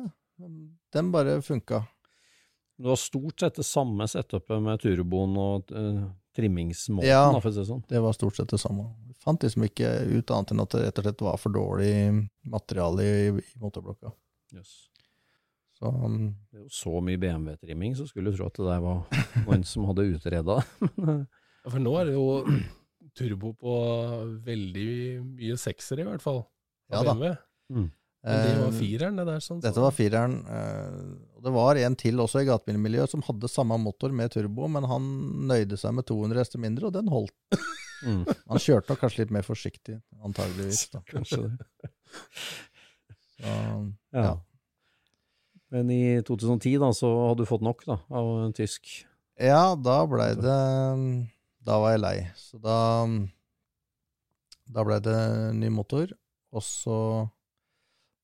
Den 0.93 1.13
bare 1.13 1.41
funka. 1.45 1.83
Du 2.83 2.89
har 2.91 2.99
stort 2.99 3.41
sett 3.41 3.61
det 3.61 3.67
samme 3.69 4.09
setupet 4.11 4.63
med 4.65 4.81
turboen 4.83 5.37
og 5.39 5.71
uh, 5.77 6.07
trimmingsmåten, 6.35 7.07
Ja. 7.07 7.29
det 7.31 7.67
sånn. 7.69 7.85
Det 7.89 8.01
var 8.03 8.17
stort 8.17 8.37
sett 8.37 8.51
det 8.51 8.59
samme. 8.61 8.89
Vi 9.07 9.15
fant 9.23 9.45
liksom 9.45 9.67
ikke 9.69 9.91
ut 10.09 10.33
annet 10.35 10.55
enn 10.55 10.65
at 10.65 10.73
det 10.75 10.87
rett 10.87 10.99
og 10.99 11.07
slett 11.07 11.27
var 11.29 11.39
for 11.39 11.55
dårlig 11.55 11.93
materiale 12.49 13.05
i, 13.05 13.29
i 13.39 13.61
motorblokka. 13.61 14.11
Yes. 14.57 14.89
Så 15.79 15.93
um, 15.93 16.35
Det 16.51 16.67
så 16.73 17.01
mye 17.05 17.21
BMW-trimming, 17.21 17.95
så 17.97 18.07
skulle 18.09 18.33
du 18.33 18.37
tro 18.41 18.49
at 18.49 18.59
det 18.59 18.67
der 18.67 18.83
var 18.83 19.05
noen 19.45 19.65
som 19.69 19.87
hadde 19.91 20.09
utreda. 20.17 20.59
For 21.69 21.79
nå 21.83 21.93
er 22.01 22.09
det 22.11 22.15
jo 22.17 22.29
turbo 23.19 23.53
på 23.61 23.73
veldig 24.47 24.87
mye 25.25 25.57
seksere, 25.61 26.03
i 26.03 26.09
hvert 26.09 26.23
fall. 26.25 26.43
Ja 26.93 27.03
da. 27.07 27.15
Mm. 27.73 27.91
Det 28.23 28.55
var 28.61 28.69
eh, 28.69 28.77
fireren, 28.79 29.17
det 29.19 29.25
der. 29.27 29.41
sånn. 29.43 29.61
Dette 29.65 29.83
var 29.83 29.95
fireren. 29.97 30.35
eh, 30.47 30.99
og 31.37 31.43
det 31.47 31.53
var 31.57 31.79
en 31.83 31.97
til 31.99 32.21
også 32.23 32.43
i 32.45 32.47
gatebilmiljøet 32.47 33.11
som 33.11 33.25
hadde 33.27 33.51
samme 33.51 33.79
motor 33.83 34.15
med 34.15 34.31
turbo, 34.31 34.69
men 34.71 34.87
han 34.87 35.09
nøyde 35.51 35.79
seg 35.81 35.95
med 35.97 36.07
200 36.07 36.39
hester 36.39 36.63
mindre, 36.63 36.87
og 36.91 36.95
den 36.95 37.11
holdt. 37.11 37.35
Mm. 38.03 38.23
Han 38.51 38.59
kjørte 38.63 38.91
nok 38.91 38.99
kanskje 39.05 39.21
litt 39.23 39.35
mer 39.35 39.45
forsiktig, 39.47 40.01
antageligvis. 40.27 40.89
Da. 40.91 41.03
Kanskje 41.13 41.45
det. 41.45 41.53
Så, 41.83 41.91
Ja. 43.43 43.61
ja. 44.15 44.33
Men 45.73 45.91
i 45.91 46.01
2010 46.27 46.77
da, 46.83 46.91
så 46.95 47.09
hadde 47.29 47.43
du 47.43 47.49
fått 47.49 47.63
nok 47.65 47.85
da, 47.89 47.97
av 48.11 48.33
en 48.45 48.53
tysk. 48.55 48.91
Ja, 49.41 49.73
da 49.79 50.01
blei 50.11 50.33
det 50.39 50.57
Da 51.63 51.79
var 51.79 51.95
jeg 51.95 52.03
lei. 52.03 52.17
Så 52.39 52.59
da 52.63 52.79
Da 54.73 54.85
blei 54.87 54.99
det 55.05 55.19
ny 55.59 55.69
motor, 55.75 56.13
og 56.55 56.63
så 56.65 56.97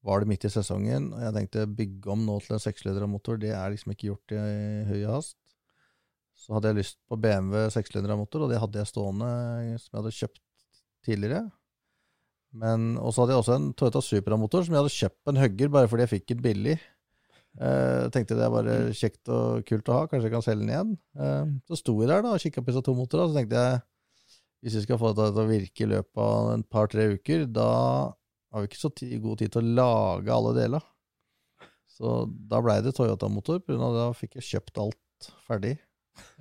var 0.06 0.22
det 0.22 0.28
midt 0.30 0.46
i 0.46 0.50
sesongen, 0.52 1.10
og 1.12 1.20
jeg 1.20 1.34
tenkte 1.34 1.66
bygge 1.66 2.12
om 2.14 2.22
nå 2.24 2.38
til 2.40 2.54
en 2.56 2.62
seksledermotor, 2.62 3.40
det 3.42 3.50
er 3.52 3.74
liksom 3.74 3.92
ikke 3.92 4.06
gjort 4.06 4.32
i 4.32 4.38
høy 4.88 5.02
hast. 5.10 5.36
Så 6.38 6.54
hadde 6.54 6.70
jeg 6.70 6.78
lyst 6.78 6.98
på 7.10 7.18
BMW 7.20 7.66
seksledermotor, 7.74 8.46
og 8.46 8.52
det 8.52 8.60
hadde 8.62 8.80
jeg 8.80 8.88
stående 8.88 9.28
som 9.82 9.90
jeg 9.90 9.98
hadde 9.98 10.14
kjøpt 10.20 10.42
tidligere. 11.04 11.42
Men, 12.62 12.94
og 12.96 13.12
så 13.12 13.22
hadde 13.24 13.34
jeg 13.34 13.42
også 13.42 13.56
en 13.58 13.72
Toyota 13.76 14.00
Supra-motor 14.04 14.64
som 14.64 14.76
jeg 14.76 14.80
hadde 14.84 14.94
kjøpt 14.94 15.18
på 15.20 15.34
en 15.34 15.42
hugger 15.42 15.74
bare 15.74 15.90
fordi 15.90 16.06
jeg 16.06 16.12
fikk 16.14 16.30
den 16.30 16.44
billig. 16.46 16.78
Eh, 17.58 18.06
tenkte 18.14 18.36
det 18.38 18.48
bare 18.54 18.74
kjekt 18.94 19.30
og 19.34 19.64
kult 19.66 19.88
å 19.90 19.96
ha, 19.96 20.02
kanskje 20.06 20.28
jeg 20.28 20.34
kan 20.36 20.44
selge 20.46 20.62
den 20.62 20.70
igjen. 20.70 20.92
Uh, 21.18 21.56
så 21.66 21.78
sto 21.80 21.96
jeg 21.98 22.10
der 22.10 22.22
da 22.22 22.36
og 22.36 22.42
kikka 22.42 22.62
på 22.62 22.70
disse 22.70 22.84
to 22.86 22.94
motorene, 22.94 23.32
så 23.32 23.40
tenkte 23.40 23.64
jeg 23.64 23.80
hvis 24.62 24.76
vi 24.78 24.84
skal 24.84 25.00
få 25.00 25.10
dette 25.14 25.32
til 25.34 25.42
å 25.42 25.50
virke 25.50 25.84
i 25.84 25.90
løpet 25.90 26.22
av 26.22 26.52
en 26.52 26.62
par-tre 26.66 27.08
uker, 27.14 27.44
da 27.50 27.70
har 28.54 28.62
vi 28.62 28.70
ikke 28.70 28.80
så 28.80 28.90
god 29.24 29.42
tid 29.42 29.52
til 29.54 29.60
å 29.60 29.74
lage 29.80 30.34
alle 30.34 30.54
deler. 30.56 30.86
Så 31.98 32.14
da 32.50 32.62
blei 32.62 32.78
det 32.82 32.94
Toyota-motor, 32.94 33.62
av 33.74 33.94
da 33.96 34.08
fikk 34.14 34.38
jeg 34.38 34.48
kjøpt 34.52 34.82
alt 34.82 35.30
ferdig. 35.46 35.74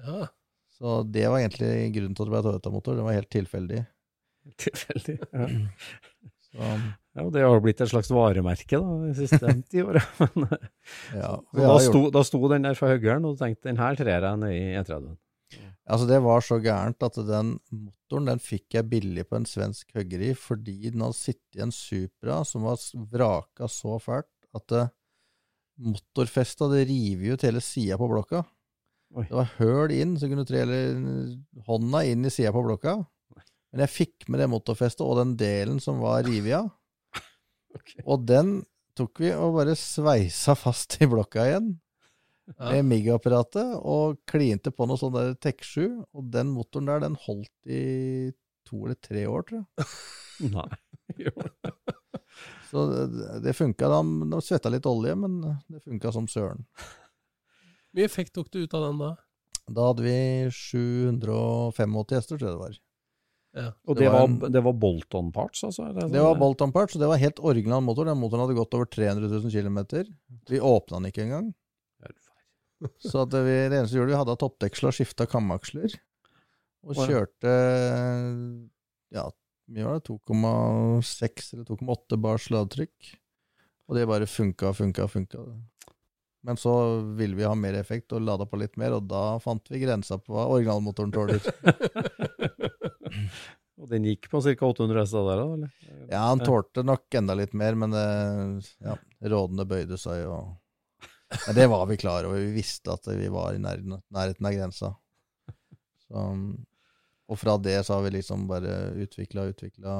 Ja. 0.05 0.29
Så 0.77 1.01
det 1.09 1.25
var 1.25 1.41
egentlig 1.41 1.71
grunnen 1.95 2.17
til 2.17 2.25
at 2.25 2.29
det 2.29 2.35
ble 2.35 2.43
Toyota-motor, 2.45 2.97
det 2.97 3.05
var 3.05 3.17
helt 3.17 3.31
tilfeldig. 3.33 3.83
Tilfeldig. 4.65 5.17
Ja. 5.33 5.49
Så, 6.47 6.67
ja, 7.17 7.23
det 7.33 7.43
har 7.43 7.61
blitt 7.63 7.79
et 7.81 7.89
slags 7.89 8.11
varemerke 8.13 8.77
da, 8.77 8.97
de 9.07 9.13
siste 9.17 9.53
ti 9.71 9.81
åra. 9.81 10.03
Ja, 11.17 11.37
da, 11.57 11.77
da 12.13 12.21
sto 12.25 12.41
den 12.51 12.67
der 12.67 12.77
fra 12.77 12.91
høggeren, 12.93 13.25
og 13.25 13.35
du 13.35 13.41
tenkte 13.41 13.71
den 13.71 13.81
her 13.81 13.97
trer 13.97 14.27
jeg 14.29 14.41
ned 14.43 14.53
i 14.53 14.75
E30. 14.77 15.15
altså 15.87 16.07
det 16.09 16.19
var 16.23 16.45
så 16.45 16.59
gærent 16.63 17.03
at 17.03 17.17
den 17.27 17.55
motoren 17.71 18.29
den 18.29 18.43
fikk 18.43 18.77
jeg 18.77 18.89
billig 18.91 19.25
på 19.27 19.39
en 19.39 19.47
svensk 19.49 19.97
høggeri 19.97 20.33
fordi 20.37 20.91
den 20.91 21.03
hadde 21.03 21.17
sittet 21.17 21.59
i 21.59 21.65
en 21.65 21.73
Supra 21.75 22.43
som 22.45 22.67
var 22.67 22.79
vraka 23.11 23.69
så 23.71 23.97
fælt 24.03 24.29
at 24.55 24.69
det, 24.71 24.85
motorfestet 25.77 26.65
hadde 26.65 26.85
revet 26.89 27.37
ut 27.37 27.45
hele 27.45 27.61
sida 27.61 27.97
på 27.99 28.07
blokka. 28.09 28.43
Oi. 29.15 29.27
Det 29.29 29.37
var 29.37 29.53
høl 29.59 29.93
inn, 29.95 30.15
så 30.19 30.27
kunne 30.27 30.43
du 30.43 30.49
tre 30.49 30.63
hele 30.63 30.79
hånda 31.67 32.01
inn 32.09 32.25
i 32.27 32.33
sida 32.33 32.51
på 32.55 32.63
blokka. 32.65 32.97
Men 33.71 33.83
jeg 33.83 33.93
fikk 33.93 34.27
med 34.31 34.41
det 34.41 34.49
motorfestet 34.51 35.03
og 35.05 35.19
den 35.19 35.35
delen 35.39 35.79
som 35.83 36.01
var 36.01 36.25
revet 36.25 36.55
av. 36.61 36.71
Og 38.05 38.23
den 38.27 38.55
tok 38.97 39.19
vi 39.21 39.31
og 39.35 39.55
bare 39.59 39.75
sveisa 39.77 40.55
fast 40.57 40.97
i 41.03 41.07
blokka 41.09 41.45
igjen 41.49 41.75
Ja. 42.47 42.69
med 42.71 42.85
MIG-apparatet 42.87 43.73
og 43.83 44.21
klinte 44.25 44.71
på 44.71 44.85
noe 44.87 44.95
sånn 44.97 45.11
der 45.17 45.33
Tech7. 45.43 45.89
Og 46.15 46.29
den 46.31 46.47
motoren 46.55 46.87
der, 46.87 47.01
den 47.03 47.17
holdt 47.25 47.51
i 47.67 48.31
to 48.67 48.85
eller 48.85 48.95
tre 49.03 49.25
år, 49.27 49.43
tror 49.49 49.65
jeg. 49.65 49.87
Nei. 50.55 50.69
Så 52.71 52.83
det, 52.91 53.41
det 53.43 53.53
funka. 53.57 53.89
De, 53.91 54.29
de 54.31 54.39
svetta 54.43 54.71
litt 54.71 54.87
olje, 54.89 55.15
men 55.19 55.37
det 55.67 55.81
funka 55.83 56.11
som 56.15 56.27
søren. 56.31 56.63
Hvor 56.77 57.99
mye 57.99 58.07
effekt 58.07 58.33
tok 58.35 58.49
du 58.53 58.61
ut 58.63 58.73
av 58.77 58.83
den 58.89 58.99
da? 59.01 59.11
Da 59.67 59.89
hadde 59.89 60.03
vi 60.07 60.17
785 60.53 61.95
hester, 62.15 62.37
tror 62.39 62.47
jeg 62.47 62.53
det 62.55 62.61
var. 62.63 62.75
Ja. 63.57 63.71
Og 63.89 63.95
Det 63.97 64.03
det 64.03 64.09
var 64.13 64.19
var, 64.19 64.27
en- 64.29 64.51
det 64.53 64.61
var 64.67 64.73
Bolton 64.77 65.31
parts, 65.33 65.63
altså? 65.65 65.87
Det, 65.95 66.11
Det 66.13 66.21
var 66.21 66.35
Bolton 66.37 66.71
Parts, 66.75 66.95
og 66.95 67.01
det 67.01 67.07
var 67.09 67.17
helt 67.21 67.39
original 67.41 67.81
motor. 67.81 68.05
Den 68.05 68.19
motoren 68.21 68.43
hadde 68.45 68.57
gått 68.59 68.75
over 68.77 68.85
300 68.85 69.31
000 69.31 69.49
km. 69.49 69.79
Vi 70.51 70.59
åpna 70.61 70.99
den 70.99 71.09
ikke 71.11 71.23
engang. 71.25 71.47
Så 73.01 73.23
at 73.25 73.33
vi, 73.33 73.55
det 73.71 73.79
eneste 73.79 73.95
vi 73.95 74.01
gjorde, 74.03 74.13
vi 74.13 74.19
hadde 74.19 74.35
av 74.35 74.37
toppdeksel 74.43 74.91
og 74.91 74.93
skifta 74.93 75.25
kamaksler. 75.25 75.95
Og 76.85 76.93
kjørte 77.09 77.53
ja, 79.17 79.23
mye 79.73 79.87
var 79.87 79.97
det, 79.97 80.05
2,6 80.07 81.53
eller 81.55 81.65
2,8 81.71 82.19
bars 82.21 82.45
ladetrykk. 82.53 83.09
Og 83.89 83.95
det 83.97 84.05
bare 84.07 84.27
funka, 84.29 84.73
funka, 84.77 85.07
funka. 85.09 85.41
Men 86.47 86.55
så 86.61 86.71
ville 87.17 87.35
vi 87.35 87.43
ha 87.47 87.55
mer 87.57 87.73
effekt 87.79 88.13
og 88.13 88.21
lada 88.23 88.45
på 88.47 88.59
litt 88.61 88.77
mer, 88.79 88.93
og 88.99 89.07
da 89.09 89.39
fant 89.43 89.65
vi 89.73 89.81
grensa 89.81 90.19
på 90.21 90.35
hva 90.35 90.45
originalmotoren 90.53 91.11
tåler. 91.11 91.41
Og 93.77 93.91
den 93.91 94.07
gikk 94.09 94.25
på 94.31 94.39
ca. 94.41 94.53
800 94.65 95.03
hester 95.03 95.27
der, 95.27 95.39
da? 95.39 95.49
eller? 95.53 95.73
Ja, 96.09 96.21
han 96.31 96.39
tålte 96.41 96.81
nok 96.81 97.13
enda 97.19 97.35
litt 97.37 97.51
mer, 97.53 97.75
men 97.77 97.93
ja, 97.93 98.95
rådene 99.21 99.67
bøyde 99.69 99.99
seg, 100.01 100.23
og 100.25 100.55
Men 101.47 101.55
det 101.55 101.67
var 101.67 101.85
vi 101.85 101.97
klar 101.99 102.23
over. 102.23 102.39
Vi 102.39 102.55
visste 102.55 102.93
at 102.93 103.07
vi 103.11 103.27
var 103.27 103.53
i 103.53 103.59
nærheten, 103.59 104.45
av 104.47 104.53
grensa. 104.55 104.93
Så, 106.07 106.23
og 107.27 107.39
fra 107.39 107.57
det 107.59 107.81
så 107.83 107.97
har 107.97 108.05
vi 108.05 108.13
liksom 108.15 108.47
bare 108.47 108.77
utvikla 109.03 109.43
og 109.43 109.55
utvikla 109.55 109.95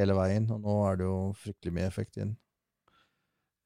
hele 0.00 0.16
veien, 0.16 0.48
og 0.50 0.62
nå 0.64 0.76
er 0.88 1.00
det 1.00 1.08
jo 1.08 1.18
fryktelig 1.36 1.74
mye 1.76 1.90
effekt 1.90 2.16
inn. 2.22 2.32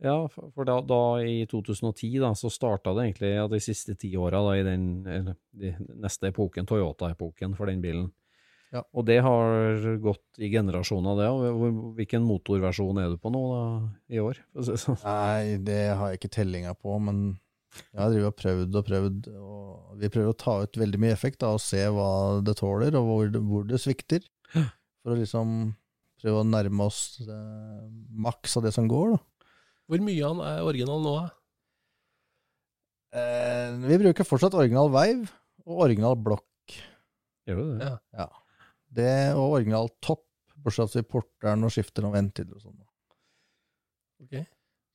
Ja, 0.05 0.29
for 0.29 0.67
da, 0.69 0.81
da 0.85 1.01
i 1.25 1.47
2010 1.49 2.19
da, 2.21 2.35
så 2.37 2.51
starta 2.53 2.93
det 2.97 3.07
egentlig 3.07 3.31
ja, 3.33 3.47
de 3.49 3.61
siste 3.65 3.95
ti 3.97 4.11
åra 4.21 4.43
i 4.59 4.65
den 4.67 4.85
eller, 5.09 5.39
de 5.57 5.73
neste 6.03 6.29
epoken, 6.29 6.69
Toyota-epoken, 6.69 7.57
for 7.57 7.71
den 7.71 7.81
bilen. 7.85 8.11
Ja. 8.75 8.83
Og 8.93 9.07
det 9.09 9.21
har 9.25 9.79
gått 10.03 10.43
i 10.43 10.51
generasjoner, 10.53 11.17
det. 11.21 11.31
Hvilken 11.97 12.27
motorversjon 12.27 12.99
er 13.01 13.15
du 13.15 13.17
på 13.23 13.33
nå 13.33 13.43
da, 13.53 13.63
i 14.13 14.21
år? 14.21 14.43
sånn? 14.83 14.99
Nei, 15.07 15.57
det 15.65 15.81
har 15.97 16.13
jeg 16.13 16.21
ikke 16.21 16.35
tellinga 16.41 16.75
på, 16.77 16.99
men 17.01 17.25
jeg 17.77 18.01
har 18.01 18.13
drevet 18.13 18.29
og 18.31 18.37
prøvd 18.41 18.79
og 18.81 18.91
prøvd, 18.91 19.31
og 19.39 19.97
vi 20.03 20.11
prøver 20.13 20.33
å 20.33 20.41
ta 20.41 20.59
ut 20.65 20.81
veldig 20.81 21.01
mye 21.07 21.15
effekt 21.17 21.41
da, 21.45 21.55
og 21.57 21.63
se 21.63 21.83
hva 21.93 22.11
det 22.45 22.57
tåler, 22.61 22.97
og 22.99 23.09
hvor 23.09 23.33
det, 23.33 23.43
hvor 23.49 23.67
det 23.69 23.81
svikter. 23.81 24.29
For 24.53 25.15
å 25.15 25.19
liksom 25.21 25.57
prøve 26.21 26.43
å 26.43 26.49
nærme 26.49 26.89
oss 26.89 27.21
eh, 27.23 27.83
maks 28.27 28.57
av 28.59 28.67
det 28.67 28.75
som 28.75 28.89
går, 28.91 29.15
da. 29.15 29.23
Hvor 29.87 30.03
mye 30.03 30.23
han 30.27 30.41
er 30.43 30.65
original 30.67 31.03
nå, 31.05 31.13
da? 31.21 31.27
Eh, 33.17 33.77
vi 33.87 33.99
bruker 34.03 34.27
fortsatt 34.27 34.57
original 34.59 34.91
Veiv 34.93 35.29
og 35.67 35.85
original 35.87 36.17
blokk. 36.19 36.75
Gjør 37.47 37.61
du 37.61 37.79
det? 37.79 37.91
Ja. 38.19 38.27
Det 38.97 39.15
og 39.37 39.55
original 39.61 39.91
topp, 40.03 40.25
bortsett 40.57 40.91
fra 40.91 40.91
at 40.91 40.99
vi 40.99 41.07
porter 41.15 41.53
den 41.53 41.67
og 41.69 41.73
skifter 41.75 42.05
noen 42.05 42.17
ventiler 42.19 42.59
og 42.59 42.65
sånn. 42.65 42.81
Ok. 44.27 44.37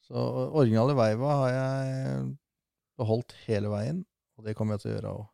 Så 0.09 0.25
originale 0.59 0.95
Veiva 0.97 1.35
har 1.43 1.53
jeg 1.55 2.23
beholdt 2.99 3.35
hele 3.45 3.71
veien, 3.71 4.03
og 4.35 4.45
det 4.47 4.57
kommer 4.59 4.75
jeg 4.75 4.83
til 4.83 4.91
å 4.91 4.95
gjøre 4.97 5.13
òg. 5.21 5.27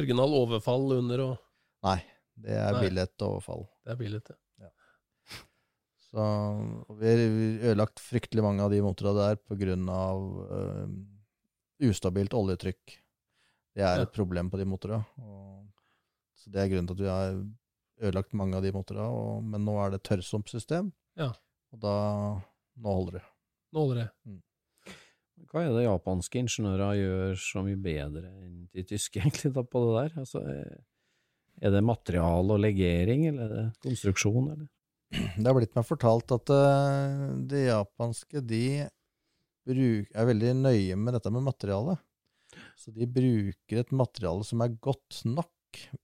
Original 0.00 0.36
overfall 0.38 0.92
under 0.96 1.24
og 1.26 1.36
Nei, 1.84 1.98
det 2.40 2.56
er 2.56 2.74
Nei. 2.76 2.80
billett 2.86 3.24
overfall. 3.24 3.66
Det 3.84 3.94
er 3.94 4.00
billett, 4.00 4.26
det. 4.28 4.39
Så 6.10 6.96
vi 6.98 7.06
har 7.06 7.20
ødelagt 7.70 8.00
fryktelig 8.02 8.42
mange 8.42 8.64
av 8.64 8.72
de 8.72 8.80
motorene 8.82 9.28
der 9.28 9.36
på 9.46 9.56
grunn 9.60 9.86
av 9.94 10.24
eh, 10.56 11.86
ustabilt 11.90 12.34
oljetrykk. 12.34 12.96
Det 13.76 13.84
er 13.86 13.96
Ja. 14.00 14.02
et 14.02 14.12
problem 14.12 14.50
på 14.50 14.58
de 14.58 14.64
motorene. 14.66 15.04
og- 15.22 15.68
Så 16.36 16.50
det 16.50 16.60
er 16.64 16.68
grunnen 16.74 16.88
til 16.88 16.94
at 16.96 17.00
vi 17.00 17.06
har 17.06 18.10
ødelagt 18.10 18.32
mange 18.34 18.54
av 18.56 18.62
de 18.62 18.72
motorene. 18.72 19.06
og- 19.06 19.44
Men 19.44 19.64
nå 19.64 19.76
er 19.86 19.90
det 19.90 20.02
tørrsumpsystem, 20.02 20.92
Ja. 21.16 21.32
og 21.72 21.80
da 21.80 22.42
Nå 22.80 22.94
holder 22.94 23.12
det. 23.12 23.22
Nå 23.74 23.78
holder 23.86 23.94
det. 24.24 24.42
Hva 25.50 25.60
er 25.66 25.72
det 25.74 25.84
japanske 25.84 26.38
ingeniører 26.40 26.96
gjør 26.96 27.34
så 27.36 27.62
mye 27.62 27.76
bedre 27.76 28.24
enn 28.26 28.68
de 28.72 28.82
tyske, 28.82 29.20
egentlig, 29.20 29.52
da, 29.52 29.62
på 29.62 29.80
det 29.84 30.12
der? 30.14 30.20
Altså, 30.20 30.40
eh, 30.48 30.78
er 31.62 31.70
det 31.70 31.82
material 31.84 32.50
og 32.50 32.58
legering, 32.60 33.26
eller 33.28 33.42
er 33.44 33.48
det 33.48 33.80
konstruksjon, 33.84 34.52
eller? 34.52 34.68
Det 35.10 35.46
har 35.46 35.56
blitt 35.56 35.74
meg 35.74 35.86
fortalt 35.88 36.30
at 36.36 36.52
eh, 36.54 37.22
de 37.50 37.64
japanske 37.66 38.42
de 38.46 38.64
bruk, 39.66 40.10
er 40.14 40.28
veldig 40.28 40.54
nøye 40.62 40.98
med 40.98 41.16
dette 41.16 41.32
med 41.34 41.46
materialet. 41.46 41.98
Så 42.78 42.92
de 42.94 43.06
bruker 43.10 43.82
et 43.82 43.92
materiale 43.94 44.46
som 44.46 44.62
er 44.64 44.76
godt 44.82 45.22
nok. 45.28 45.50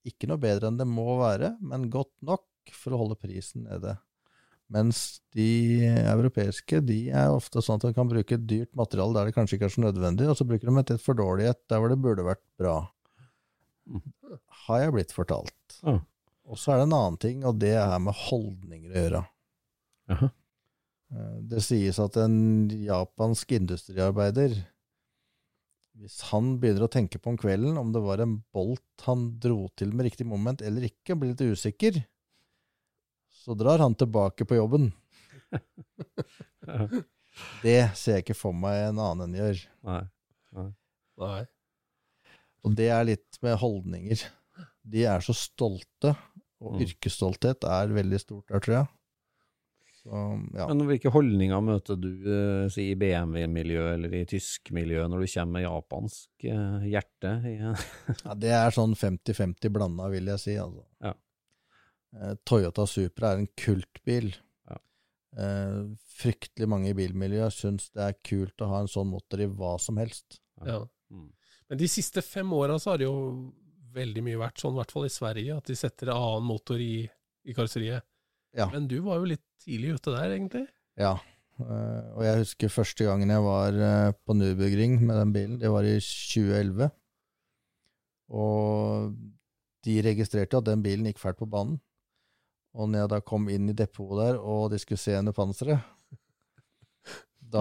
Ikke 0.06 0.28
noe 0.30 0.42
bedre 0.42 0.70
enn 0.70 0.78
det 0.78 0.86
må 0.88 1.18
være, 1.20 1.54
men 1.64 1.88
godt 1.90 2.12
nok 2.26 2.74
for 2.74 2.94
å 2.94 3.00
holde 3.04 3.18
prisen 3.18 3.66
nede. 3.66 3.96
Mens 4.72 5.20
de 5.34 5.86
europeiske 6.10 6.80
de 6.82 6.98
er 7.14 7.30
ofte 7.30 7.62
sånn 7.62 7.78
at 7.78 7.86
de 7.86 7.94
kan 7.94 8.10
bruke 8.10 8.34
et 8.34 8.46
dyrt 8.50 8.72
materiale 8.78 9.14
der 9.14 9.28
det 9.30 9.36
kanskje 9.36 9.58
ikke 9.58 9.68
er 9.68 9.74
så 9.76 9.84
nødvendig, 9.84 10.26
og 10.26 10.38
så 10.38 10.46
bruker 10.48 10.66
de 10.66 10.82
et 10.82 10.92
litt 10.96 11.04
for 11.04 11.18
dårlig 11.18 11.46
et 11.52 11.62
der 11.70 11.82
hvor 11.82 11.92
det 11.92 12.00
burde 12.02 12.26
vært 12.26 12.42
bra. 12.58 12.76
Har 14.66 14.82
jeg 14.82 14.94
blitt 14.96 15.14
fortalt. 15.14 15.78
Ja. 15.84 16.00
Og 16.46 16.58
så 16.60 16.72
er 16.72 16.80
det 16.80 16.86
en 16.88 16.96
annen 16.96 17.18
ting, 17.22 17.42
og 17.48 17.58
det 17.62 17.74
er 17.80 17.98
med 18.02 18.14
holdninger 18.26 18.92
å 18.92 19.00
gjøre. 19.02 19.22
Aha. 20.14 20.28
Eh, 21.12 21.36
Det 21.50 21.62
sies 21.64 21.98
at 22.02 22.16
en 22.22 22.68
japansk 22.70 23.56
industriarbeider, 23.58 24.54
hvis 25.96 26.20
han 26.30 26.58
begynner 26.60 26.84
å 26.86 26.92
tenke 26.92 27.18
på 27.18 27.32
om 27.32 27.38
kvelden 27.40 27.78
om 27.80 27.88
det 27.94 28.02
var 28.04 28.20
en 28.20 28.36
bolt 28.52 29.06
han 29.06 29.30
dro 29.40 29.64
til 29.80 29.94
med 29.96 30.10
riktig 30.10 30.26
moment 30.28 30.60
eller 30.60 30.84
ikke, 30.90 31.16
blir 31.16 31.32
litt 31.32 31.40
usikker, 31.56 32.02
så 33.32 33.56
drar 33.56 33.80
han 33.80 33.94
tilbake 33.96 34.44
på 34.48 34.58
jobben. 34.58 34.90
Det 37.60 37.78
ser 37.96 38.18
jeg 38.18 38.24
ikke 38.24 38.36
for 38.38 38.56
meg 38.56 38.88
en 38.88 39.00
annen 39.02 39.26
enn 39.26 39.36
gjør. 39.36 39.58
Nei. 39.88 40.02
Nei. 40.56 40.70
Og 42.64 42.74
det 42.76 42.88
er 42.92 43.04
litt 43.08 43.38
med 43.44 43.58
holdninger. 43.60 44.22
De 44.86 45.02
er 45.10 45.24
så 45.24 45.34
stolte, 45.36 46.14
og 46.62 46.76
Mm. 46.76 46.84
yrkesstolthet 46.86 47.64
er 47.68 47.90
veldig 47.92 48.18
stort 48.22 48.46
der, 48.48 48.60
tror 48.64 48.74
jeg. 48.78 48.86
Så, 50.06 50.10
ja. 50.54 50.66
Men 50.70 50.84
hvilke 50.86 51.10
holdninger 51.10 51.60
møter 51.66 51.98
du 51.98 52.08
eh, 52.30 52.68
si, 52.70 52.84
i 52.92 52.96
BMW-miljø 52.98 53.82
eller 53.96 54.12
i 54.14 54.24
tysk 54.30 54.70
miljø 54.76 55.02
når 55.10 55.24
du 55.24 55.26
kommer 55.32 55.52
med 55.56 55.64
japansk 55.66 56.46
eh, 56.46 56.86
hjerte? 56.92 57.32
Ja, 58.24 58.34
det 58.38 58.52
er 58.54 58.70
sånn 58.76 58.94
50-50 58.94 59.72
blanda, 59.74 60.06
vil 60.12 60.30
jeg 60.30 60.38
si. 60.44 60.54
Altså. 60.62 60.84
Ja. 61.02 61.12
Eh, 62.16 62.34
Toyota 62.46 62.86
Supra 62.86 63.32
er 63.34 63.42
en 63.42 63.50
kultbil. 63.58 64.30
Ja. 64.70 64.78
Eh, 65.42 65.82
fryktelig 66.22 66.70
mange 66.70 66.94
i 66.94 66.96
bilmiljøet 67.02 67.52
syns 67.58 67.90
det 67.90 68.06
er 68.06 68.16
kult 68.24 68.62
å 68.62 68.70
ha 68.70 68.84
en 68.84 68.92
sånn 68.94 69.10
motor 69.10 69.42
i 69.42 69.50
hva 69.50 69.74
som 69.82 69.98
helst. 70.00 70.38
Ja. 70.64 70.84
Mm. 71.10 71.32
Men 71.68 71.82
de 71.82 71.90
siste 71.90 72.22
fem 72.22 72.52
åra 72.54 72.78
så 72.78 72.94
har 72.94 73.02
det 73.02 73.10
jo 73.10 73.18
veldig 73.96 74.24
mye 74.26 74.40
vært 74.40 74.60
sånn, 74.62 74.74
i 74.76 74.80
hvert 74.80 74.92
fall 74.94 75.06
i 75.08 75.12
Sverige, 75.12 75.56
at 75.56 75.70
de 75.70 75.78
setter 75.78 76.10
en 76.10 76.18
annen 76.18 76.50
motor 76.50 76.82
i, 76.82 77.06
i 77.46 77.56
karosseriet. 77.56 78.04
Ja. 78.56 78.68
Men 78.72 78.88
du 78.90 78.98
var 79.04 79.20
jo 79.20 79.30
litt 79.32 79.44
tidlig 79.62 79.96
ute 79.96 80.14
der, 80.14 80.34
egentlig. 80.36 80.66
Ja. 81.00 81.16
Eh, 81.60 82.04
og 82.12 82.22
jeg 82.24 82.42
husker 82.42 82.72
første 82.72 83.06
gangen 83.08 83.32
jeg 83.32 83.44
var 83.44 83.80
eh, 83.88 84.12
på 84.28 84.36
Nürburgring 84.36 84.98
med 85.02 85.16
den 85.20 85.32
bilen, 85.34 85.58
det 85.60 85.72
var 85.72 85.88
i 85.88 85.96
2011. 86.00 86.92
Og 88.36 89.16
de 89.86 89.98
registrerte 90.02 90.58
at 90.58 90.66
den 90.66 90.82
bilen 90.84 91.06
gikk 91.08 91.20
fælt 91.22 91.40
på 91.40 91.48
banen. 91.50 91.78
Og 92.76 92.90
når 92.90 93.04
jeg 93.04 93.12
da 93.14 93.20
kom 93.24 93.46
inn 93.48 93.70
i 93.72 93.76
depotet 93.76 94.18
der, 94.20 94.40
og 94.40 94.72
de 94.72 94.80
skulle 94.82 95.00
se 95.00 95.14
under 95.16 95.32
panseret, 95.36 95.80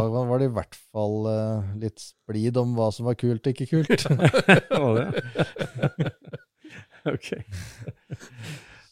da 0.03 0.23
var 0.29 0.41
det 0.41 0.49
i 0.49 0.53
hvert 0.55 0.77
fall 0.93 1.27
uh, 1.29 1.73
litt 1.81 2.01
splid 2.01 2.57
om 2.61 2.75
hva 2.77 2.89
som 2.93 3.07
var 3.09 3.17
kult 3.19 3.47
og 3.47 3.53
ikke 3.53 3.67
kult. 3.71 4.05
Var 4.85 4.99
det? 4.99 6.13
ok. 7.13 7.29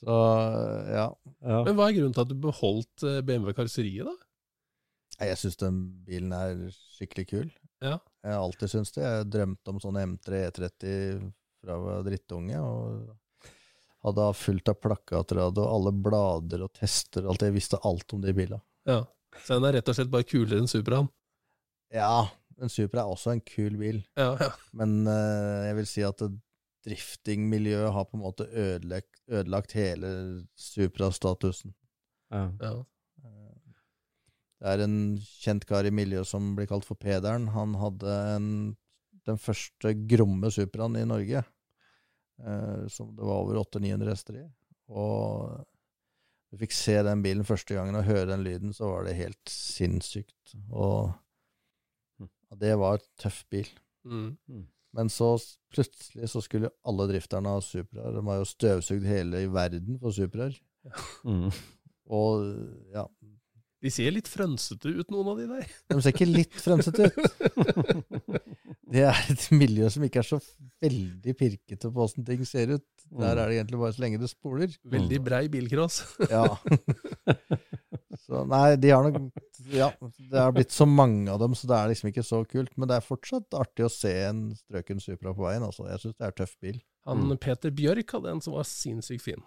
Så 0.04 0.20
ja. 0.94 1.08
Ja. 1.44 1.60
Men 1.66 1.76
hva 1.78 1.88
er 1.88 1.98
grunnen 1.98 2.16
til 2.16 2.24
at 2.24 2.32
du 2.32 2.38
beholdt 2.44 3.06
eh, 3.08 3.22
BMW-karosseriet, 3.26 4.08
da? 4.08 5.26
Jeg 5.28 5.40
syns 5.40 5.60
den 5.60 5.80
bilen 6.08 6.34
er 6.36 6.66
skikkelig 6.96 7.26
kul. 7.30 7.50
Ja. 7.84 7.98
Jeg 8.24 8.36
har 8.36 8.44
alltid 8.44 8.72
syntes 8.72 8.96
det. 8.96 9.04
Jeg 9.04 9.30
drømte 9.32 9.74
om 9.74 9.82
sånn 9.84 10.00
M3 10.02 10.46
E30 10.50 11.28
fra 11.64 11.76
jeg 11.78 11.86
var 11.88 12.08
drittunge. 12.08 12.62
og 12.64 13.12
hadde 14.04 14.30
fullt 14.36 14.68
av 14.68 14.80
plakater 14.84 15.40
og 15.40 15.60
alle 15.64 15.94
blader 15.96 16.66
og 16.66 16.74
tester 16.76 17.24
og 17.24 17.34
alt. 17.34 17.46
Jeg 17.48 17.56
visste 17.56 17.80
alt 17.88 18.16
om 18.16 18.24
de 18.24 18.34
bilene. 18.36 18.60
Ja. 18.90 19.04
Så 19.44 19.58
den 19.58 19.66
er 19.70 19.78
rett 19.80 19.90
og 19.92 19.98
slett 19.98 20.12
bare 20.14 20.28
kulere 20.28 20.62
enn 20.62 20.70
Supraen? 20.72 21.10
Ja, 21.94 22.30
en 22.62 22.70
Supra 22.72 23.04
er 23.04 23.12
også 23.12 23.34
en 23.34 23.42
kul 23.46 23.76
bil, 23.80 24.04
Ja, 24.18 24.32
ja. 24.40 24.50
men 24.78 25.04
uh, 25.10 25.66
jeg 25.68 25.76
vil 25.80 25.88
si 25.90 26.04
at 26.06 26.22
driftingmiljøet 26.88 27.94
har 27.96 28.06
på 28.10 28.18
en 28.18 28.24
måte 28.24 28.48
ødelagt, 28.50 29.22
ødelagt 29.32 29.76
hele 29.78 30.10
Supra-statusen. 30.60 31.74
Ja. 32.34 32.50
ja. 32.62 32.74
Eh, 33.24 33.76
Det 34.60 34.72
er 34.74 34.84
en 34.86 34.98
kjent 35.44 35.66
kar 35.70 35.86
i 35.88 35.92
miljøet 35.96 36.28
som 36.28 36.54
blir 36.58 36.68
kalt 36.68 36.86
for 36.88 37.00
Pederen. 37.00 37.50
Han 37.56 37.76
hadde 37.80 38.18
en, 38.36 38.50
den 39.28 39.40
første 39.40 39.94
gromme 40.12 40.52
Supraen 40.52 40.96
i 41.00 41.06
Norge, 41.08 41.44
eh, 42.44 42.84
som 42.92 43.14
det 43.16 43.24
var 43.24 43.46
over 43.46 43.62
800-900 43.64 44.12
hester 44.12 44.42
i. 44.42 44.46
Og 44.92 45.64
du 46.54 46.60
fikk 46.62 46.76
se 46.78 47.00
den 47.02 47.24
bilen 47.26 47.48
første 47.48 47.74
gangen 47.74 47.98
og 47.98 48.06
høre 48.06 48.28
den 48.30 48.46
lyden, 48.46 48.76
så 48.78 48.92
var 48.92 49.08
det 49.08 49.18
helt 49.18 49.50
sinnssykt. 49.50 50.54
Og 50.70 51.12
og 52.54 52.60
det 52.62 52.76
var 52.78 53.00
et 53.00 53.06
tøff 53.18 53.42
bil. 53.50 53.70
Mm. 54.06 54.36
Men 54.94 55.10
så 55.10 55.34
plutselig 55.74 56.30
så 56.30 56.42
skulle 56.46 56.70
alle 56.86 57.08
drifterne 57.10 57.50
ha 57.50 57.62
Supraer. 57.66 58.14
De 58.14 58.22
har 58.28 58.42
jo 58.42 58.50
støvsugd 58.50 59.08
hele 59.10 59.42
i 59.42 59.50
verden 59.50 59.98
for 60.02 60.14
Supraer. 60.14 60.54
Mm. 61.26 61.50
Og 62.14 62.44
ja, 62.94 63.08
De 63.84 63.92
ser 63.92 64.14
litt 64.16 64.30
frønsete 64.32 64.94
ut, 64.96 65.10
noen 65.12 65.28
av 65.34 65.40
de 65.42 65.48
der. 65.50 65.66
De 65.92 66.00
ser 66.02 66.14
ikke 66.16 66.30
litt 66.30 66.56
frønsete 66.64 67.10
ut. 67.12 67.24
Det 68.94 69.02
er 69.10 69.20
et 69.34 69.46
miljø 69.56 69.88
som 69.90 70.04
ikke 70.06 70.22
er 70.22 70.28
så 70.28 70.38
veldig 70.84 71.34
pirkete 71.40 71.90
på 71.90 72.04
åssen 72.04 72.26
ting 72.28 72.44
ser 72.46 72.76
ut. 72.76 72.84
Der 73.10 73.40
er 73.42 73.50
det 73.50 73.56
egentlig 73.58 73.80
bare 73.82 73.96
så 73.96 74.04
lenge 74.04 74.20
det 74.22 74.30
spoler. 74.30 74.76
Veldig 74.94 75.20
brei 75.26 75.48
bilcross. 75.52 76.04
Ja. 76.34 76.46
Så 78.24 78.44
nei, 78.48 78.76
de 78.80 78.92
har 78.94 79.04
nok 79.04 79.18
Ja, 79.74 79.90
det 80.30 80.38
har 80.40 80.54
blitt 80.56 80.72
så 80.72 80.86
mange 80.88 81.32
av 81.34 81.42
dem, 81.42 81.56
så 81.58 81.68
det 81.68 81.76
er 81.76 81.90
liksom 81.92 82.12
ikke 82.12 82.24
så 82.26 82.44
kult. 82.48 82.72
Men 82.78 82.90
det 82.92 83.00
er 83.00 83.06
fortsatt 83.08 83.58
artig 83.58 83.88
å 83.88 83.92
se 83.92 84.14
en 84.30 84.46
strøken 84.56 85.02
Supra 85.04 85.34
på 85.34 85.44
veien. 85.48 85.66
Altså. 85.66 85.88
Jeg 85.90 86.04
syns 86.04 86.20
det 86.20 86.30
er 86.30 86.38
tøff 86.38 86.54
bil. 86.62 86.78
Han 87.10 87.26
Mm. 87.26 87.38
Peter 87.42 87.74
Bjørk 87.74 88.14
hadde 88.16 88.32
en 88.32 88.42
som 88.46 88.54
var 88.56 88.70
sinnssykt 88.70 89.26
fin. 89.26 89.44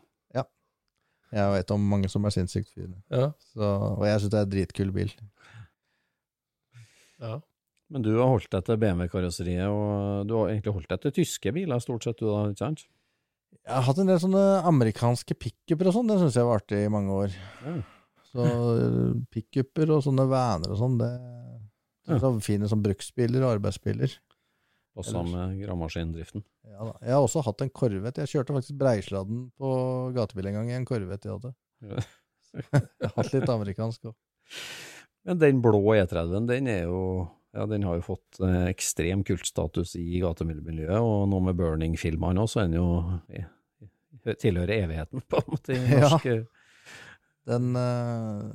Jeg 1.35 1.53
vet 1.57 1.73
om 1.75 1.89
mange 1.91 2.09
som 2.13 2.25
er 2.27 2.35
sinnssykt 2.35 2.71
fine. 2.71 2.97
Ja. 3.11 3.33
Så, 3.53 3.67
og 3.67 4.05
jeg 4.07 4.23
syns 4.23 4.33
det 4.33 4.39
er 4.39 4.47
en 4.47 4.55
dritkul 4.55 4.93
bil. 4.95 5.13
ja. 7.23 7.39
Men 7.93 8.03
du 8.03 8.11
har 8.17 8.27
holdt 8.33 8.51
deg 8.51 8.65
til 8.67 8.79
BMW-karosseriet, 8.83 9.71
og 9.71 10.27
du 10.27 10.33
har 10.35 10.49
egentlig 10.51 10.73
holdt 10.75 10.89
deg 10.91 11.03
til 11.05 11.13
tyske 11.21 11.53
biler 11.55 11.83
stort 11.83 12.03
sett, 12.03 12.19
du 12.19 12.27
da, 12.27 12.41
ikke 12.51 12.65
sant? 12.65 12.83
Jeg 13.63 13.75
har 13.77 13.85
hatt 13.87 14.01
en 14.03 14.11
del 14.11 14.19
sånne 14.23 14.43
amerikanske 14.67 15.37
pickuper 15.39 15.91
og 15.91 15.95
sånn, 15.95 16.11
det 16.11 16.17
syns 16.19 16.39
jeg 16.39 16.49
var 16.49 16.59
artig 16.59 16.81
i 16.83 16.91
mange 16.91 17.15
år. 17.15 17.37
Ja. 17.63 17.77
Så 18.33 18.49
pickuper 19.33 19.95
og 19.95 20.03
sånne 20.03 20.27
vaner 20.31 20.75
og 20.75 20.81
sånn, 20.81 20.99
det 20.99 21.13
er 22.11 22.21
så 22.23 22.33
fine 22.43 22.67
som 22.71 22.83
bruksbiler 22.83 23.47
og 23.47 23.55
arbeidsbiler. 23.57 24.19
Passa 24.97 25.23
med 25.27 25.59
gravemaskindriften. 25.61 26.43
Ja, 26.65 26.79
da. 26.89 26.93
Jeg 27.05 27.13
har 27.13 27.23
også 27.27 27.43
hatt 27.45 27.61
en 27.65 27.71
Corvette. 27.77 28.25
Jeg 28.25 28.33
kjørte 28.33 28.55
faktisk 28.57 28.79
Breisladden 28.81 29.43
på 29.61 29.71
gatebil 30.17 30.49
en 30.51 30.57
gang 30.61 30.71
i 30.73 30.77
en 30.79 30.87
Corvette 30.89 31.29
jeg 31.29 31.37
hadde. 31.37 31.53
Jeg 32.57 33.11
har 33.11 33.13
hatt 33.19 33.35
litt 33.35 33.51
amerikansk 33.53 34.07
òg. 34.09 34.15
Men 35.29 35.41
den 35.43 35.59
blå 35.61 35.83
E30-en, 35.99 36.47
den 36.49 36.71
er 36.73 36.87
jo 36.87 37.01
ja, 37.57 37.65
den 37.69 37.85
har 37.85 37.99
jo 37.99 38.05
fått 38.05 38.39
eh, 38.45 38.67
ekstrem 38.71 39.23
kultstatus 39.27 39.95
i 40.01 40.21
gatemiljøet, 40.23 40.97
og 41.01 41.27
nå 41.33 41.39
med 41.45 41.57
Burning-filmene 41.59 42.43
òg, 42.45 42.49
så 42.53 42.63
er 42.63 42.71
den 42.71 42.79
jo 42.79 42.87
ja, 43.33 43.47
tilhører 44.41 44.75
evigheten, 44.87 45.23
på 45.29 45.41
en 45.41 45.53
måte. 45.53 45.77
i 45.77 45.81
Ja. 45.97 46.11
norsk, 46.11 46.27
eh, 46.33 46.45
Den 47.49 47.77
eh, 47.81 48.51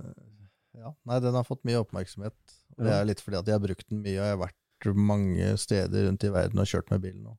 Ja, 0.81 0.93
nei, 1.09 1.19
den 1.21 1.37
har 1.37 1.45
fått 1.45 1.61
mye 1.67 1.81
oppmerksomhet. 1.83 2.37
Og 2.77 2.85
det 2.87 2.93
er 2.95 3.05
litt 3.09 3.21
fordi 3.21 3.37
at 3.41 3.49
jeg 3.49 3.57
har 3.57 3.63
brukt 3.65 3.89
den 3.91 4.01
mye, 4.05 4.15
og 4.17 4.23
jeg 4.25 4.35
har 4.37 4.41
vært 4.47 4.60
mange 4.97 5.55
steder 5.61 6.07
rundt 6.07 6.25
i 6.27 6.31
verden 6.33 6.61
og 6.61 6.69
kjørt 6.69 6.91
med 6.93 7.03
bilen 7.03 7.25
nå. 7.25 7.35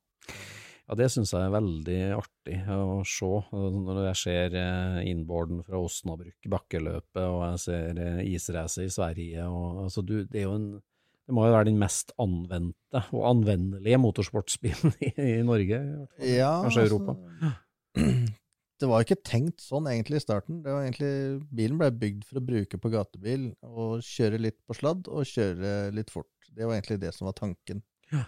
Ja, 0.89 0.97
det 0.99 1.09
syns 1.15 1.31
jeg 1.33 1.47
er 1.47 1.55
veldig 1.55 1.99
artig 2.19 2.57
å 2.75 3.01
se. 3.07 3.29
Når 3.53 4.01
jeg 4.09 4.19
ser 4.19 4.57
eh, 4.59 4.99
innboarden 5.09 5.63
fra 5.65 5.79
Osnabrück, 5.81 6.37
bakkeløpet, 6.53 7.23
og 7.23 7.45
jeg 7.47 7.63
ser 7.63 8.01
eh, 8.03 8.23
isracet 8.35 8.89
i 8.89 8.93
Sverige 8.93 9.47
og 9.49 9.85
altså 9.87 10.05
du, 10.05 10.19
det 10.27 10.43
er 10.43 10.49
jo 10.51 10.57
en 10.59 10.73
det 11.23 11.37
må 11.37 11.45
jo 11.47 11.55
være 11.55 11.69
den 11.69 11.79
mest 11.79 12.11
anvendte 12.21 13.01
og 13.15 13.23
anvendelige 13.29 14.01
motorsportsbilen 14.03 14.97
i, 15.07 15.13
i 15.39 15.43
Norge, 15.47 15.79
i 15.79 15.95
hvert 15.95 16.17
fall. 16.17 16.29
Ja, 16.29 16.53
kanskje 16.65 16.83
altså, 16.83 16.97
Europa. 16.99 18.41
Det 18.83 18.89
var 18.91 19.05
ikke 19.05 19.21
tenkt 19.23 19.63
sånn 19.63 19.87
egentlig 19.87 20.19
i 20.19 20.25
starten. 20.25 20.59
Det 20.65 20.73
var 20.75 20.83
egentlig, 20.83 21.13
bilen 21.55 21.79
ble 21.79 21.91
bygd 21.95 22.25
for 22.27 22.41
å 22.41 22.47
bruke 22.49 22.81
på 22.83 22.91
gatebil, 22.91 23.45
og 23.63 24.03
kjøre 24.03 24.41
litt 24.43 24.59
på 24.67 24.75
sladd 24.75 25.07
og 25.07 25.29
kjøre 25.29 25.93
litt 25.95 26.11
fort. 26.11 26.31
Det 26.51 26.67
var 26.67 26.75
egentlig 26.75 26.99
det 27.05 27.13
som 27.15 27.29
var 27.29 27.37
tanken. 27.39 27.85
Ja. 28.11 28.25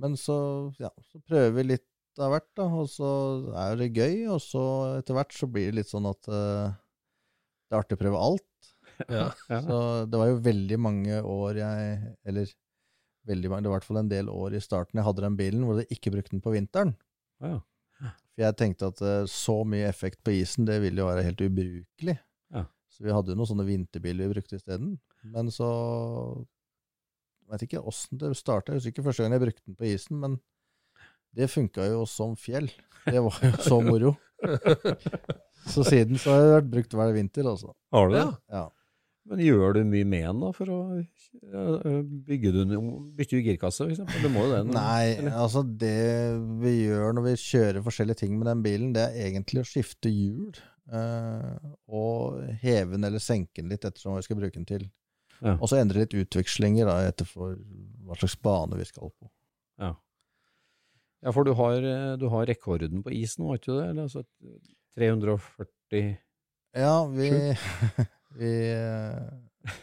Men 0.00 0.16
så, 0.16 0.36
ja, 0.80 0.88
så 1.10 1.20
prøver 1.20 1.52
vi 1.58 1.66
litt 1.74 2.22
av 2.22 2.32
hvert, 2.32 2.48
da, 2.56 2.68
og 2.80 2.88
så 2.92 3.10
er 3.66 3.76
det 3.80 3.92
gøy, 3.92 4.16
og 4.32 4.40
så 4.44 4.64
etter 5.02 5.16
hvert 5.16 5.36
så 5.36 5.48
blir 5.52 5.68
det 5.68 5.82
litt 5.82 5.92
sånn 5.92 6.08
at 6.08 6.28
uh, 6.32 6.72
det 7.68 7.76
er 7.76 7.80
artig 7.82 8.00
å 8.00 8.04
prøve 8.06 8.24
alt. 8.30 8.48
Ja. 9.10 9.32
Ja. 9.48 9.58
Så 9.64 9.76
det 10.06 10.18
var 10.20 10.28
jo 10.28 10.36
veldig 10.44 10.76
mange 10.78 11.16
år 11.26 11.56
jeg 11.58 11.94
Eller 12.28 12.50
veldig 13.26 13.48
mange, 13.50 13.64
det 13.64 13.70
var 13.70 13.72
i 13.72 13.78
hvert 13.80 13.86
fall 13.88 13.98
en 14.02 14.10
del 14.10 14.28
år 14.30 14.54
i 14.54 14.60
starten 14.62 15.00
jeg 15.00 15.06
hadde 15.06 15.24
den 15.24 15.38
bilen 15.38 15.64
hvor 15.66 15.80
jeg 15.80 15.96
ikke 15.96 16.12
brukte 16.14 16.34
den 16.36 16.42
på 16.44 16.52
vinteren. 16.54 16.92
Ja. 17.42 17.56
For 18.32 18.44
jeg 18.46 18.56
tenkte 18.58 18.88
at 18.92 19.02
eh, 19.04 19.24
så 19.30 19.58
mye 19.68 19.88
effekt 19.90 20.22
på 20.24 20.34
isen, 20.38 20.66
det 20.68 20.78
ville 20.84 21.02
jo 21.02 21.08
være 21.10 21.24
helt 21.26 21.42
ubrukelig. 21.44 22.16
Ja. 22.54 22.64
Så 22.92 23.04
vi 23.04 23.12
hadde 23.12 23.34
jo 23.34 23.38
noen 23.40 23.50
sånne 23.50 23.66
vinterbiler 23.68 24.30
vi 24.30 24.38
brukte 24.38 24.58
isteden. 24.60 24.96
Men 25.34 25.52
så 25.54 25.68
Jeg 27.42 27.52
Vet 27.52 27.66
ikke 27.66 27.82
åssen 27.84 28.16
det 28.20 28.30
starta. 28.38 28.72
Jeg 28.72 28.80
husker 28.80 28.94
ikke 28.94 29.04
første 29.10 29.24
gang 29.24 29.34
jeg 29.36 29.42
brukte 29.42 29.64
den 29.66 29.76
på 29.76 29.88
isen, 29.90 30.20
men 30.22 30.38
det 31.36 31.50
funka 31.52 31.84
jo 31.84 32.06
som 32.08 32.32
fjell. 32.38 32.70
Det 33.04 33.20
var 33.20 33.40
jo 33.44 33.50
så 33.60 33.80
moro. 33.84 34.14
Så 35.62 35.84
siden 35.86 36.18
så 36.18 36.32
har 36.32 36.40
det 36.42 36.54
vært 36.56 36.70
brukt 36.72 36.94
hver 36.98 37.12
vinter, 37.14 37.46
altså. 37.46 37.68
Har 37.94 38.08
du 38.08 38.16
det? 38.16 38.24
Ja. 38.50 38.64
Men 39.30 39.38
gjør 39.38 39.76
du 39.76 39.84
mye 39.86 40.06
med 40.08 40.24
den 40.26 40.40
da, 40.42 40.48
for 40.56 40.70
å 40.74 40.78
bygge 42.26 42.50
du? 42.56 42.60
Bytter 43.18 43.38
du 43.38 43.46
girkasse, 43.46 43.86
f.eks.? 43.86 44.16
Du 44.22 44.28
må 44.34 44.46
jo 44.48 44.54
det. 44.56 44.62
nå. 44.66 44.74
Nei, 44.74 45.12
Eller? 45.18 45.36
altså 45.44 45.62
det 45.62 45.92
vi 46.62 46.72
gjør 46.88 47.14
når 47.16 47.26
vi 47.28 47.34
kjører 47.44 47.84
forskjellige 47.86 48.22
ting 48.24 48.34
med 48.40 48.48
den 48.50 48.64
bilen, 48.64 48.90
det 48.96 49.04
er 49.12 49.28
egentlig 49.28 49.62
å 49.62 49.68
skifte 49.68 50.10
hjul. 50.10 50.56
eh, 50.92 51.68
og 51.86 52.40
heve 52.64 52.96
den 52.96 53.06
eller 53.06 53.22
senke 53.22 53.62
den 53.62 53.70
litt 53.70 53.84
ettersom 53.86 54.12
hva 54.12 54.18
vi 54.18 54.26
skal 54.26 54.40
bruke 54.40 54.58
den 54.58 54.66
til. 54.68 54.88
Ja. 55.42 55.54
Og 55.60 55.70
så 55.70 55.78
endre 55.78 56.02
litt 56.02 56.14
utvekslinger 56.18 56.90
da, 56.90 56.98
etter 57.06 57.26
for 57.26 57.54
hva 58.06 58.18
slags 58.18 58.34
bane 58.42 58.76
vi 58.78 58.84
skal 58.90 59.10
på. 59.14 59.30
Ja. 59.82 59.92
ja, 61.22 61.30
for 61.34 61.46
du 61.46 61.54
har, 61.58 61.78
du 62.18 62.26
har 62.34 62.46
rekorden 62.50 63.02
på 63.06 63.14
is 63.14 63.38
nå, 63.38 63.48
har 63.52 63.62
ikke 63.62 63.78
det? 63.78 63.86
Eller, 63.94 64.10
altså, 64.10 64.26
340 64.98 66.18
Ja, 66.78 66.92
vi, 67.10 67.30
vi 68.38 68.50
eh, 68.72 69.74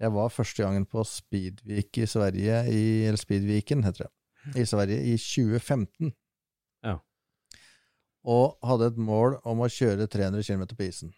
Jeg 0.00 0.12
var 0.14 0.30
første 0.30 0.62
gangen 0.62 0.84
på 0.86 1.02
Speedvik 1.06 1.98
i 1.98 2.06
Sverige, 2.06 2.60
i, 2.70 2.82
eller 3.08 3.18
Speedviken 3.18 3.82
heter 3.86 4.06
det, 4.06 4.12
i 4.62 4.66
Sverige 4.68 5.00
i 5.10 5.16
2015. 5.18 6.12
Ja. 6.86 6.96
Og 8.28 8.54
hadde 8.66 8.92
et 8.92 9.00
mål 9.00 9.40
om 9.48 9.64
å 9.64 9.70
kjøre 9.72 10.06
300 10.10 10.44
km 10.46 10.64
på 10.78 10.86
isen. 10.86 11.10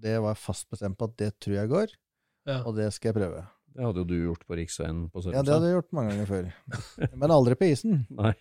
Det 0.00 0.16
var 0.18 0.34
jeg 0.34 0.42
fast 0.42 0.66
bestemt 0.72 0.98
på 0.98 1.06
at 1.10 1.16
det 1.20 1.32
tror 1.38 1.56
jeg 1.60 1.70
går, 1.70 1.96
Ja. 2.48 2.62
og 2.64 2.74
det 2.78 2.88
skal 2.96 3.12
jeg 3.12 3.20
prøve. 3.22 3.46
Det 3.70 3.84
hadde 3.86 4.02
jo 4.02 4.08
du 4.10 4.16
gjort 4.18 4.42
på 4.48 4.56
riksveien 4.58 5.04
på 5.14 5.20
Ja, 5.30 5.44
det 5.46 5.52
hadde 5.54 5.68
jeg 5.68 5.76
gjort 5.76 5.92
mange 5.94 6.10
ganger 6.16 6.26
før. 6.26 6.48
Men 7.20 7.30
aldri 7.30 7.54
på 7.54 7.68
isen. 7.70 8.00
Nei. 8.10 8.32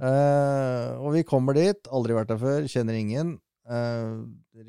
Eh, 0.00 0.86
og 0.96 1.12
vi 1.18 1.22
kommer 1.28 1.52
dit, 1.58 1.90
aldri 1.92 2.16
vært 2.16 2.30
der 2.32 2.40
før, 2.40 2.64
kjenner 2.70 2.96
ingen. 2.96 3.34
Eh, 3.68 4.14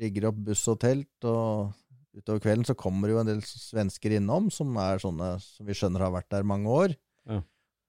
rigger 0.02 0.28
opp 0.28 0.42
buss 0.50 0.66
og 0.68 0.82
telt, 0.84 1.08
og 1.24 1.72
utover 2.16 2.42
kvelden 2.44 2.66
så 2.68 2.76
kommer 2.78 3.12
jo 3.12 3.20
en 3.20 3.28
del 3.28 3.40
svensker 3.46 4.18
innom, 4.18 4.50
som 4.52 4.76
er 4.80 5.02
sånne 5.02 5.34
som 5.42 5.68
vi 5.68 5.76
skjønner 5.76 6.06
har 6.06 6.14
vært 6.14 6.30
der 6.34 6.46
mange 6.48 6.70
år. 6.72 6.94
Ja. 7.30 7.40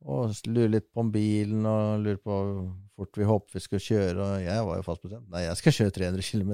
Og 0.04 0.34
lurer 0.52 0.72
litt 0.74 0.90
på 0.92 1.00
om 1.00 1.12
bilen, 1.14 1.64
og 1.68 2.04
lurer 2.04 2.20
på 2.20 2.36
hvor 2.36 2.72
fort 3.00 3.20
vi 3.20 3.28
håper 3.28 3.56
vi 3.56 3.64
skal 3.64 3.84
kjøre. 3.86 4.26
Og 4.26 4.44
jeg 4.44 4.66
var 4.68 4.80
jo 4.80 4.86
fast 4.86 5.06
bestemt. 5.06 5.30
Nei, 5.32 5.46
jeg 5.46 5.60
skal 5.60 5.76
kjøre 5.78 5.96
300 5.96 6.28
km. 6.28 6.52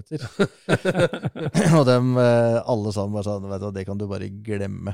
og 1.80 1.86
dem 1.90 2.12
eh, 2.22 2.60
alle 2.60 2.94
sammen 2.96 3.18
bare 3.18 3.26
sa 3.26 3.38
vet 3.42 3.66
du, 3.66 3.72
det 3.76 3.86
kan 3.90 4.02
du 4.02 4.06
bare 4.10 4.30
glemme. 4.30 4.94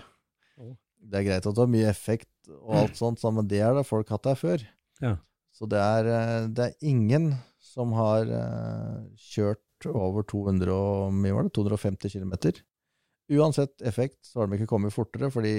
Det 1.05 1.19
er 1.19 1.27
greit 1.27 1.45
at 1.45 1.55
du 1.57 1.61
har 1.61 1.71
mye 1.71 1.91
effekt 1.91 2.31
og 2.61 2.79
alt 2.79 2.99
sånt, 3.01 3.19
så, 3.21 3.33
men 3.35 3.49
det 3.51 3.59
har 3.63 3.75
da 3.75 3.83
folk 3.87 4.11
hatt 4.13 4.27
der 4.27 4.39
før. 4.39 4.63
Ja. 5.03 5.17
Så 5.55 5.67
det 5.71 5.79
er, 5.79 6.11
eh, 6.11 6.47
det 6.51 6.69
er 6.69 6.87
ingen 6.87 7.33
som 7.63 7.91
har 7.95 8.31
eh, 8.39 9.03
kjørt 9.85 9.99
over 10.01 10.25
200 10.27 10.71
og, 10.75 11.13
mye 11.13 11.35
var 11.37 11.47
det, 11.47 11.53
250 11.57 12.15
km. 12.15 12.33
Uansett 13.35 13.81
effekt 13.81 14.19
så 14.27 14.41
har 14.43 14.47
de 14.51 14.57
ikke 14.59 14.69
kommet 14.69 14.93
fortere, 14.93 15.31
fordi 15.33 15.53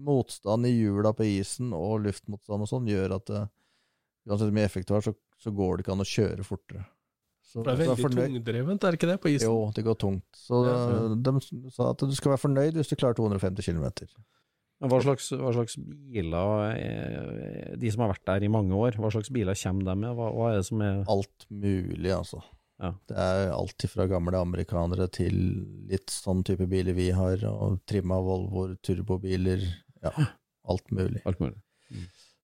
motstand 0.00 0.66
i 0.66 0.72
hjula 0.80 1.12
på 1.16 1.26
isen 1.26 1.74
og 1.76 2.00
luftmotstand 2.06 2.64
og 2.64 2.70
sånn 2.70 2.88
gjør 2.90 3.16
at 3.18 3.30
eh, 3.34 3.46
uansett 4.30 4.48
hvor 4.48 4.56
mye 4.56 4.66
effekt 4.70 4.88
du 4.90 4.96
har, 4.96 5.04
så, 5.04 5.14
så 5.42 5.52
går 5.54 5.76
det 5.78 5.84
ikke 5.84 5.94
an 5.96 6.04
å 6.04 6.08
kjøre 6.08 6.46
fortere. 6.46 6.86
Så, 7.50 7.64
Det 7.66 7.72
er 7.72 7.80
veldig 7.80 8.10
tungdrevent, 8.14 8.84
er 8.86 8.94
det 8.94 8.98
ikke 9.00 9.08
det, 9.10 9.16
på 9.24 9.30
isen? 9.32 9.48
Jo, 9.50 9.70
det 9.74 9.82
går 9.86 9.96
tungt. 9.98 10.28
Så 10.38 10.60
Ja. 10.68 10.74
eh, 10.94 11.16
de 11.18 11.70
sa 11.74 11.88
at 11.90 12.04
du 12.06 12.14
skal 12.14 12.36
være 12.36 12.44
fornøyd 12.44 12.76
hvis 12.78 12.92
du 12.92 12.96
klarer 13.00 13.18
250 13.18 13.66
km. 13.66 13.88
Men 14.80 14.88
hva 14.88 15.00
slags, 15.04 15.26
hva 15.36 15.50
slags 15.52 15.74
biler, 15.76 16.76
eh, 16.78 17.74
de 17.76 17.90
som 17.92 18.04
har 18.06 18.14
vært 18.14 18.24
der 18.30 18.46
i 18.46 18.52
mange 18.52 18.72
år, 18.78 18.94
hva 19.02 19.10
slags 19.12 19.28
biler 19.34 19.58
kommer 19.58 19.90
de 19.90 19.96
med? 20.06 20.14
Hva, 20.16 20.30
hva 20.32 20.52
er 20.52 20.60
det 20.62 20.68
som 20.70 20.80
er 20.86 21.02
Alt 21.10 21.46
mulig, 21.50 22.14
altså. 22.14 22.40
Ja. 22.80 22.94
Det 23.10 23.16
er 23.20 23.50
alt 23.52 23.84
fra 23.92 24.06
gamle 24.08 24.40
amerikanere 24.40 25.06
til 25.12 25.36
litt 25.90 26.12
sånn 26.12 26.40
type 26.46 26.64
biler 26.70 26.96
vi 26.96 27.10
har, 27.12 27.42
og 27.48 27.82
trimma 27.88 28.20
Volvoer, 28.24 28.78
turbobiler, 28.84 29.66
ja, 30.00 30.14
alt 30.70 30.88
mulig. 30.94 31.20
alt 31.28 31.42
mulig? 31.42 31.58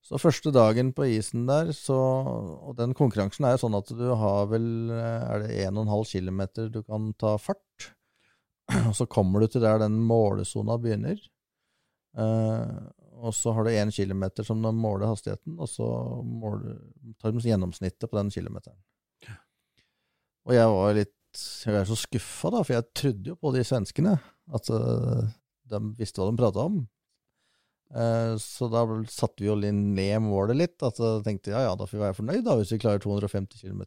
Så 0.06 0.20
første 0.22 0.52
dagen 0.54 0.92
på 0.94 1.06
isen 1.16 1.48
der, 1.48 1.72
så 1.74 1.96
Og 1.96 2.76
den 2.78 2.92
konkurransen 2.94 3.46
er 3.46 3.56
jo 3.56 3.64
sånn 3.64 3.78
at 3.78 3.88
du 3.90 4.04
har 4.14 4.46
vel 4.52 4.90
eh, 4.94 5.24
Er 5.32 5.42
det 5.42 5.56
1,5 5.66 6.12
km 6.12 6.42
du 6.70 6.82
kan 6.86 7.08
ta 7.18 7.34
fart? 7.42 7.88
Og 8.86 8.94
så 8.98 9.06
kommer 9.10 9.42
du 9.42 9.48
til 9.50 9.62
der 9.62 9.80
den 9.82 9.98
målesona 10.02 10.76
begynner. 10.82 11.18
Eh, 12.18 12.78
og 13.16 13.34
så 13.34 13.54
har 13.56 13.66
du 13.66 13.70
1 13.72 13.94
km 13.94 14.24
som 14.44 14.62
de 14.62 14.72
måler 14.74 15.06
hastigheten, 15.10 15.54
og 15.58 15.70
så 15.70 15.86
måler, 16.26 16.76
tar 17.22 17.32
de 17.32 17.42
gjennomsnittet 17.46 18.10
på 18.10 18.18
den 18.18 18.30
kilometeren. 18.34 18.78
Og 20.46 20.54
jeg 20.54 20.72
var 20.72 20.94
litt 20.96 21.12
Jeg 21.66 21.74
er 21.76 21.88
så 21.88 21.96
skuffa, 22.00 22.50
da, 22.54 22.62
for 22.64 22.76
jeg 22.78 22.86
trodde 22.96 23.32
jo 23.32 23.36
på 23.40 23.50
de 23.52 23.64
svenskene. 23.66 24.14
At 24.56 24.70
eh, 24.72 25.24
de 25.72 25.80
visste 25.98 26.22
hva 26.22 26.30
de 26.30 26.38
prata 26.38 26.64
om. 26.70 26.78
Eh, 27.92 28.34
Så 28.40 28.68
da 28.72 28.84
satte 29.12 29.42
vi 29.44 29.50
jo 29.50 29.56
litt 29.58 29.74
ned 29.76 30.22
målet 30.24 30.56
litt. 30.62 30.76
At 30.86 30.96
jeg 31.02 31.24
tenkte 31.26 31.52
ja 31.52 31.66
ja, 31.66 31.74
da 31.76 31.84
får 31.88 31.98
vi 31.98 32.04
være 32.06 32.18
fornøyd 32.20 32.44
da, 32.46 32.56
hvis 32.60 32.72
vi 32.72 32.80
klarer 32.82 33.02
250 33.04 33.66
km. 33.66 33.82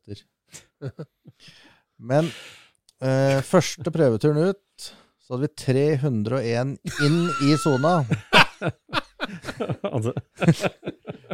Men 2.11 2.29
eh, 3.01 3.39
første 3.45 3.91
prøveturen 3.95 4.51
ut, 4.53 4.91
så 5.23 5.35
hadde 5.35 5.47
vi 5.47 5.53
301 5.65 6.75
inn 7.05 7.19
i 7.45 7.55
sona, 7.61 7.99
altså, 9.89 10.13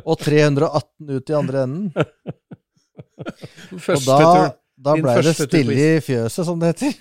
og 0.03 0.17
318 0.19 1.13
ut 1.15 1.31
i 1.31 1.37
andre 1.37 1.61
enden. 1.67 1.91
Og 3.75 3.79
første 3.81 4.09
da, 4.09 4.17
tur. 4.19 4.49
Da 4.75 4.95
ble 4.99 5.13
det 5.23 5.33
stille 5.37 5.75
i 5.75 6.01
fjøset, 6.03 6.41
som 6.47 6.59
det 6.59 6.73
heter. 6.73 6.97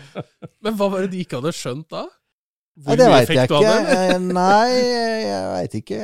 Men 0.64 0.76
hva 0.76 0.90
var 0.92 1.04
det 1.04 1.14
de 1.14 1.22
ikke 1.24 1.40
hadde 1.40 1.54
skjønt 1.56 1.88
da? 1.92 2.04
Nei, 2.84 2.96
det 2.98 3.06
veit 3.12 3.30
jeg 3.30 3.46
ikke. 3.46 3.74
Nei, 4.40 4.70
jeg 4.74 5.44
veit 5.52 5.76
ikke. 5.78 6.00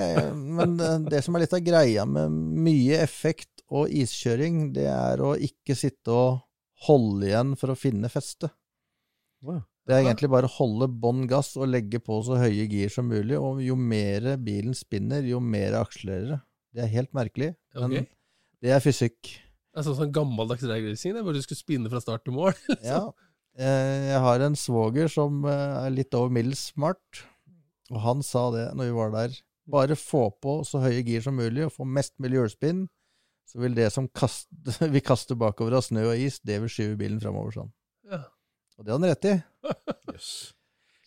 Men 0.59 0.76
eh, 0.78 1.01
det 1.11 1.22
som 1.26 1.35
er 1.35 1.45
litt 1.45 1.57
av 1.57 1.64
greia 1.66 2.05
med 2.07 2.37
mye 2.64 3.01
effekt 3.03 3.64
og 3.70 3.91
iskjøring, 3.91 4.68
det 4.74 4.87
er 4.91 5.22
å 5.22 5.35
ikke 5.35 5.76
sitte 5.78 6.14
og 6.14 6.41
holde 6.87 7.28
igjen 7.28 7.57
for 7.59 7.74
å 7.74 7.78
finne 7.78 8.11
feste. 8.12 8.53
Wow. 9.45 9.64
Det 9.89 9.97
er 9.97 10.05
egentlig 10.05 10.31
bare 10.31 10.47
å 10.47 10.55
holde 10.55 10.87
bånn 11.03 11.24
gass 11.26 11.57
og 11.59 11.70
legge 11.72 11.99
på 12.05 12.20
så 12.22 12.39
høye 12.39 12.68
gir 12.70 12.93
som 12.93 13.09
mulig, 13.11 13.35
og 13.41 13.59
jo 13.64 13.74
mer 13.74 14.37
bilen 14.39 14.76
spinner, 14.76 15.24
jo 15.26 15.41
mer 15.43 15.74
akselererer 15.81 16.37
det. 16.37 16.41
Det 16.70 16.85
er 16.85 16.93
helt 16.93 17.11
merkelig, 17.16 17.49
men 17.74 18.05
det 18.62 18.70
er 18.76 18.83
fysikk. 18.85 19.33
Det 19.71 19.81
er 19.81 19.87
sånn, 19.87 19.99
sånn 20.01 20.14
gammeldags 20.14 20.62
dragracing, 20.66 21.18
hvor 21.23 21.37
du 21.37 21.43
skulle 21.45 21.61
spinne 21.61 21.91
fra 21.93 22.01
start 22.03 22.25
til 22.27 22.35
mål. 22.37 22.55
Ja, 22.85 23.09
Eh, 23.59 24.11
Jeg 24.12 24.21
har 24.23 24.41
en 24.47 24.57
svoger 24.57 25.11
som 25.11 25.43
eh, 25.49 25.85
er 25.85 25.91
litt 25.93 26.14
over 26.14 26.31
middels 26.33 26.68
smart, 26.71 27.25
og 27.91 27.99
han 28.05 28.23
sa 28.23 28.47
det 28.55 28.68
når 28.79 28.91
vi 28.91 28.97
var 28.97 29.11
der. 29.16 29.35
Bare 29.71 29.97
få 29.99 30.29
på 30.43 30.61
så 30.66 30.81
høye 30.83 31.03
gir 31.07 31.23
som 31.25 31.37
mulig 31.39 31.66
og 31.66 31.75
få 31.75 31.87
mest 31.87 32.14
mulig 32.23 32.39
hjulspinn, 32.39 32.87
så 33.51 33.61
vil 33.62 33.75
det 33.75 33.89
som 33.93 34.07
kast, 34.14 34.49
vi 34.95 35.03
kaster 35.05 35.39
bakover 35.39 35.77
av 35.79 35.85
snø 35.87 36.07
og 36.12 36.23
is, 36.23 36.39
det 36.47 36.61
vil 36.62 36.73
skyve 36.73 36.97
bilen 37.01 37.21
framover 37.23 37.59
sånn. 37.59 37.75
Ja. 38.11 38.23
Og 38.79 38.87
det 38.87 38.95
har 38.95 39.03
han 39.03 39.11
rett 39.12 39.31
i. 39.33 39.37
Yes. 40.11 40.31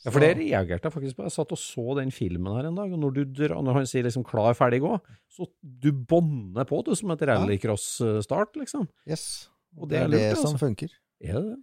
Ja, 0.04 0.12
for 0.12 0.24
det 0.24 0.30
reagerte 0.38 0.88
jeg 0.88 0.94
faktisk 0.94 1.18
på. 1.18 1.26
Jeg 1.28 1.34
satt 1.36 1.52
og 1.56 1.60
så 1.60 1.94
den 1.96 2.10
filmen 2.12 2.56
her 2.56 2.70
en 2.70 2.76
dag, 2.76 2.92
og 2.92 3.00
når, 3.00 3.14
du 3.16 3.36
drar, 3.40 3.54
når 3.64 3.78
han 3.82 3.86
sier 3.88 4.04
liksom 4.04 4.24
'klar, 4.28 4.56
ferdig, 4.56 4.80
gå', 4.84 4.98
så 5.34 5.48
du 5.62 5.90
bånder 5.92 6.68
på 6.70 6.84
du 6.86 6.94
som 6.98 7.14
et 7.14 7.24
rallycross-start, 7.26 8.58
liksom. 8.62 8.86
Yes. 9.10 9.50
Og 9.80 9.90
Det 9.90 10.04
er 10.04 10.12
lurt, 10.12 10.22
det 10.22 10.36
som 10.38 10.52
altså. 10.52 10.66
funker. 10.68 10.94
Er 11.24 11.40
det 11.40 11.46
det? 11.48 11.62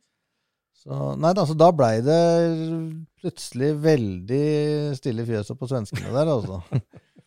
Så, 0.80 0.96
nei, 1.20 1.30
altså, 1.36 1.54
da 1.60 1.68
blei 1.76 1.98
det 2.00 2.20
plutselig 3.20 3.74
veldig 3.84 4.44
stille 4.96 5.26
i 5.26 5.28
fjøset 5.28 5.58
på 5.60 5.68
svenskene 5.68 6.12
der, 6.14 6.30
altså. 6.32 6.62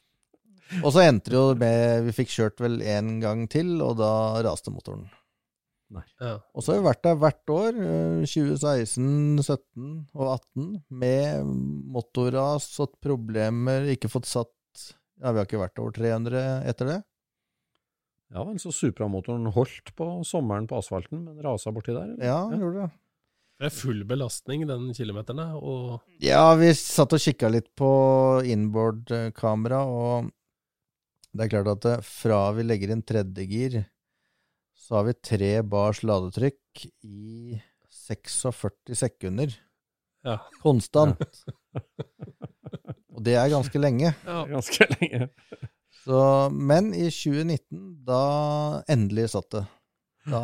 og 0.84 0.90
så 0.96 1.04
endte 1.06 1.30
det 1.30 1.38
jo 1.38 1.52
med 1.60 2.08
Vi 2.08 2.16
fikk 2.18 2.34
kjørt 2.34 2.64
vel 2.64 2.80
én 2.82 3.20
gang 3.22 3.46
til, 3.52 3.76
og 3.86 4.00
da 4.02 4.10
raste 4.44 4.74
motoren. 4.74 5.06
Ja. 5.94 6.40
Og 6.58 6.66
så 6.66 6.74
har 6.74 6.82
vi 6.82 6.88
vært 6.88 7.04
der 7.06 7.20
hvert 7.22 7.52
år, 7.54 7.78
eh, 7.78 8.26
2016, 8.26 9.44
17 9.44 9.92
og 10.18 10.28
18, 10.34 10.68
med 10.90 11.54
motorras 11.94 12.72
og 12.82 12.98
problemer, 13.04 13.86
ikke 13.94 14.10
fått 14.10 14.32
satt 14.32 14.50
Ja, 15.24 15.32
vi 15.32 15.40
har 15.40 15.48
ikke 15.48 15.62
vært 15.62 15.80
over 15.80 15.94
300 15.96 16.40
etter 16.68 16.90
det. 16.90 17.00
Ja 18.34 18.44
vel, 18.44 18.58
så 18.60 18.74
Supra-motoren 18.74 19.46
holdt 19.56 19.94
på 19.96 20.08
sommeren 20.28 20.66
på 20.68 20.80
asfalten, 20.82 21.22
men 21.24 21.40
rasa 21.46 21.72
borti 21.72 21.94
der? 21.94 22.12
eller? 22.16 22.26
Ja, 22.26 22.40
gjorde 22.60 22.84
det. 22.88 23.00
Det 23.62 23.68
er 23.70 23.76
full 23.78 24.02
belastning, 24.10 24.66
den 24.68 24.90
kilometerne, 24.98 25.46
og 25.56 26.02
Ja, 26.20 26.56
vi 26.60 26.72
satt 26.76 27.14
og 27.16 27.22
kikka 27.22 27.52
litt 27.54 27.70
på 27.80 27.90
inboard-kamera, 28.50 29.84
og 29.86 30.32
det 31.32 31.46
er 31.46 31.54
klart 31.54 31.86
at 31.86 32.04
fra 32.04 32.42
vi 32.58 32.66
legger 32.66 32.92
inn 32.92 33.06
tredje 33.06 33.46
gir, 33.48 33.78
så 34.76 35.00
har 35.00 35.08
vi 35.08 35.16
tre 35.22 35.54
bars 35.64 36.02
ladetrykk 36.04 36.88
i 37.08 37.62
46 37.94 38.98
sekunder. 38.98 39.54
ja. 40.26 40.40
Konstant. 40.66 41.22
Og 43.24 43.28
det 43.30 43.38
er 43.40 43.54
ganske 43.54 43.80
lenge. 43.80 44.10
ja. 44.28 44.42
Ganske 44.52 44.88
lenge. 44.98 45.30
Så, 46.04 46.20
men 46.52 46.90
i 46.92 47.08
2019, 47.08 48.04
da 48.04 48.24
endelig 48.92 49.30
satt 49.32 49.48
det. 49.56 49.62
Da 50.28 50.42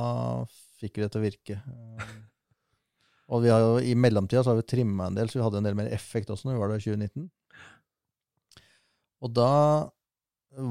fikk 0.79 0.95
vi 0.95 1.03
det 1.03 1.09
til 1.11 1.19
å 1.19 1.25
virke. 1.25 1.57
Eh, 1.59 2.13
Og 3.35 3.43
vi 3.43 3.51
har 3.51 3.59
jo, 3.65 3.73
i 3.83 3.97
mellomtida 3.99 4.45
så 4.45 4.53
har 4.53 4.61
vi 4.61 4.69
trimma 4.71 5.09
en 5.09 5.17
del, 5.19 5.27
så 5.27 5.41
vi 5.41 5.43
hadde 5.43 5.59
en 5.59 5.67
del 5.67 5.75
mer 5.77 5.91
effekt 5.91 6.31
også 6.31 6.47
når 6.47 6.55
vi 6.55 6.61
var 6.63 6.71
der 6.71 6.79
i 6.79 6.85
2019. 6.87 7.27
Og 9.19 9.33
da 9.35 9.51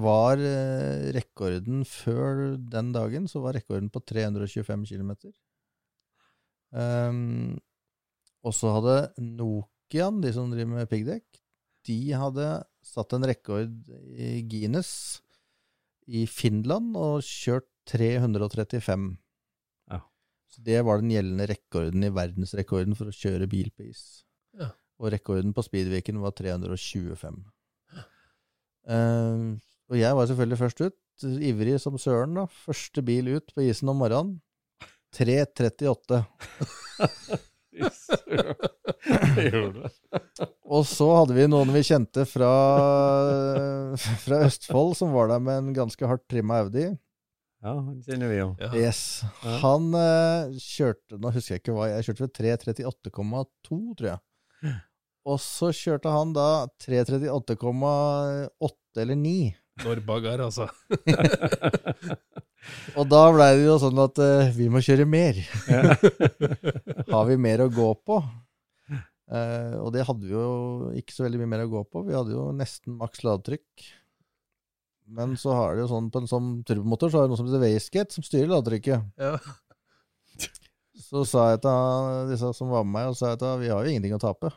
var 0.08 0.40
eh, 0.40 1.10
rekorden 1.14 1.84
før 1.86 2.56
den 2.72 2.88
dagen, 2.96 3.28
så 3.28 3.44
var 3.44 3.54
rekorden 3.54 3.92
på 3.92 4.00
325 4.08 4.88
km. 4.88 5.12
Um, 6.72 7.60
og 8.40 8.56
så 8.56 8.72
hadde 8.74 8.96
Nokian, 9.20 10.18
de 10.24 10.32
som 10.32 10.48
driver 10.50 10.80
med 10.80 10.90
piggdekk, 10.90 11.44
de 11.88 12.00
hadde 12.20 12.48
satt 12.84 13.14
en 13.16 13.26
rekord 13.26 13.88
i 14.14 14.42
Guinness 14.48 14.92
i 16.08 16.24
Finland 16.30 16.96
og 16.96 17.24
kjørt 17.24 17.68
335. 17.88 19.08
Ja. 19.92 20.00
Så 20.52 20.64
det 20.64 20.80
var 20.86 21.00
den 21.02 21.12
gjeldende 21.12 21.48
rekorden 21.50 22.04
i 22.04 22.12
verdensrekorden 22.12 22.96
for 22.98 23.10
å 23.10 23.16
kjøre 23.16 23.48
bil 23.50 23.70
på 23.74 23.88
is. 23.88 24.02
Ja. 24.58 24.72
Og 25.00 25.12
rekorden 25.14 25.54
på 25.56 25.64
Speedweeken 25.64 26.20
var 26.22 26.36
325. 26.36 27.40
Uh, 28.88 29.56
og 29.92 29.96
jeg 30.00 30.16
var 30.16 30.28
selvfølgelig 30.28 30.60
først 30.62 30.80
ut, 30.86 30.98
ivrig 31.44 31.76
som 31.82 31.98
søren. 32.00 32.36
da. 32.40 32.46
Første 32.64 33.04
bil 33.04 33.28
ut 33.36 33.54
på 33.54 33.66
isen 33.68 33.92
om 33.92 34.00
morgenen. 34.00 34.38
3.38. 35.16 36.24
Og 40.74 40.86
så 40.86 41.06
hadde 41.16 41.34
vi 41.36 41.46
noen 41.48 41.70
vi 41.72 41.82
kjente 41.86 42.24
fra, 42.28 42.50
fra 44.24 44.40
Østfold, 44.46 44.96
som 44.98 45.14
var 45.16 45.30
der 45.32 45.44
med 45.44 45.62
en 45.62 45.76
ganske 45.76 46.10
hardt 46.10 46.26
trimma 46.30 46.54
Audi. 46.64 46.86
Ja, 47.58 47.72
han 47.74 47.98
kjenner 48.06 48.28
vi 48.30 48.36
jo. 48.38 48.48
Ja. 48.62 48.68
Yes. 48.78 49.00
Han 49.64 49.88
uh, 49.90 50.46
kjørte 50.62 51.18
Nå 51.18 51.32
husker 51.34 51.56
jeg 51.56 51.62
ikke 51.64 51.74
hva 51.74 51.88
jeg 51.90 52.04
kjørte 52.06 52.22
ved 52.22 52.32
338,2, 52.38 53.78
tror 53.98 54.08
jeg. 54.12 54.20
Og 55.28 55.36
så 55.42 55.72
kjørte 55.74 56.12
han 56.12 56.30
da 56.36 56.68
338,8 56.84 59.02
eller 59.02 59.16
9. 59.18 59.54
Norbagar, 59.84 60.38
altså. 60.46 60.66
Og 62.98 63.04
da 63.10 63.22
blei 63.34 63.50
det 63.58 63.66
jo 63.66 63.76
sånn 63.82 63.98
at 64.02 64.20
uh, 64.22 64.50
vi 64.54 64.68
må 64.72 64.78
kjøre 64.84 65.06
mer. 65.08 65.34
Har 67.12 67.28
vi 67.28 67.36
mer 67.40 67.66
å 67.66 67.72
gå 67.72 67.88
på? 68.06 68.20
Eh, 69.28 69.76
og 69.76 69.92
det 69.92 70.06
hadde 70.08 70.24
vi 70.24 70.32
jo 70.32 70.90
ikke 70.96 71.14
så 71.14 71.26
veldig 71.26 71.40
mye 71.42 71.52
mer 71.52 71.64
å 71.66 71.72
gå 71.72 71.84
på. 71.92 72.04
Vi 72.08 72.16
hadde 72.16 72.34
jo 72.36 72.48
nesten 72.56 72.96
maks 73.00 73.24
ladetrykk. 73.26 73.88
Men 75.18 75.34
så 75.40 75.54
har 75.56 75.74
det 75.74 75.86
jo 75.86 75.90
sånn 75.92 76.10
på 76.12 76.22
en 76.22 76.28
sånn 76.28 76.48
turbomotor 76.68 77.12
så 77.12 77.20
har 77.20 77.26
det 77.26 77.32
noe 77.32 77.40
som 77.40 77.48
heter 77.48 77.64
wastegate, 77.64 78.16
som 78.16 78.26
styrer 78.26 78.50
ladetrykket. 78.52 79.06
Ja. 79.20 79.36
Så 80.98 81.22
sa 81.28 81.50
jeg 81.52 81.62
til 81.64 82.32
disse 82.32 82.50
som 82.56 82.72
var 82.72 82.84
med 82.84 82.96
meg, 82.96 83.12
og 83.12 83.16
sa 83.16 83.32
jeg 83.32 83.40
til 83.40 83.62
vi 83.62 83.70
har 83.72 83.84
jo 83.84 83.92
ingenting 83.92 84.16
å 84.16 84.20
tape. 84.20 84.50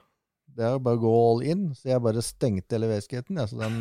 Det 0.52 0.66
er 0.68 0.74
jo 0.76 0.82
bare 0.84 1.00
å 1.00 1.04
gå 1.06 1.12
all 1.30 1.46
in. 1.48 1.64
Så 1.78 1.92
jeg 1.94 2.04
bare 2.04 2.24
stengte 2.26 2.76
hele 2.76 2.90
wastegaten, 2.92 3.40
ja, 3.40 3.48
så 3.48 3.62
den 3.62 3.78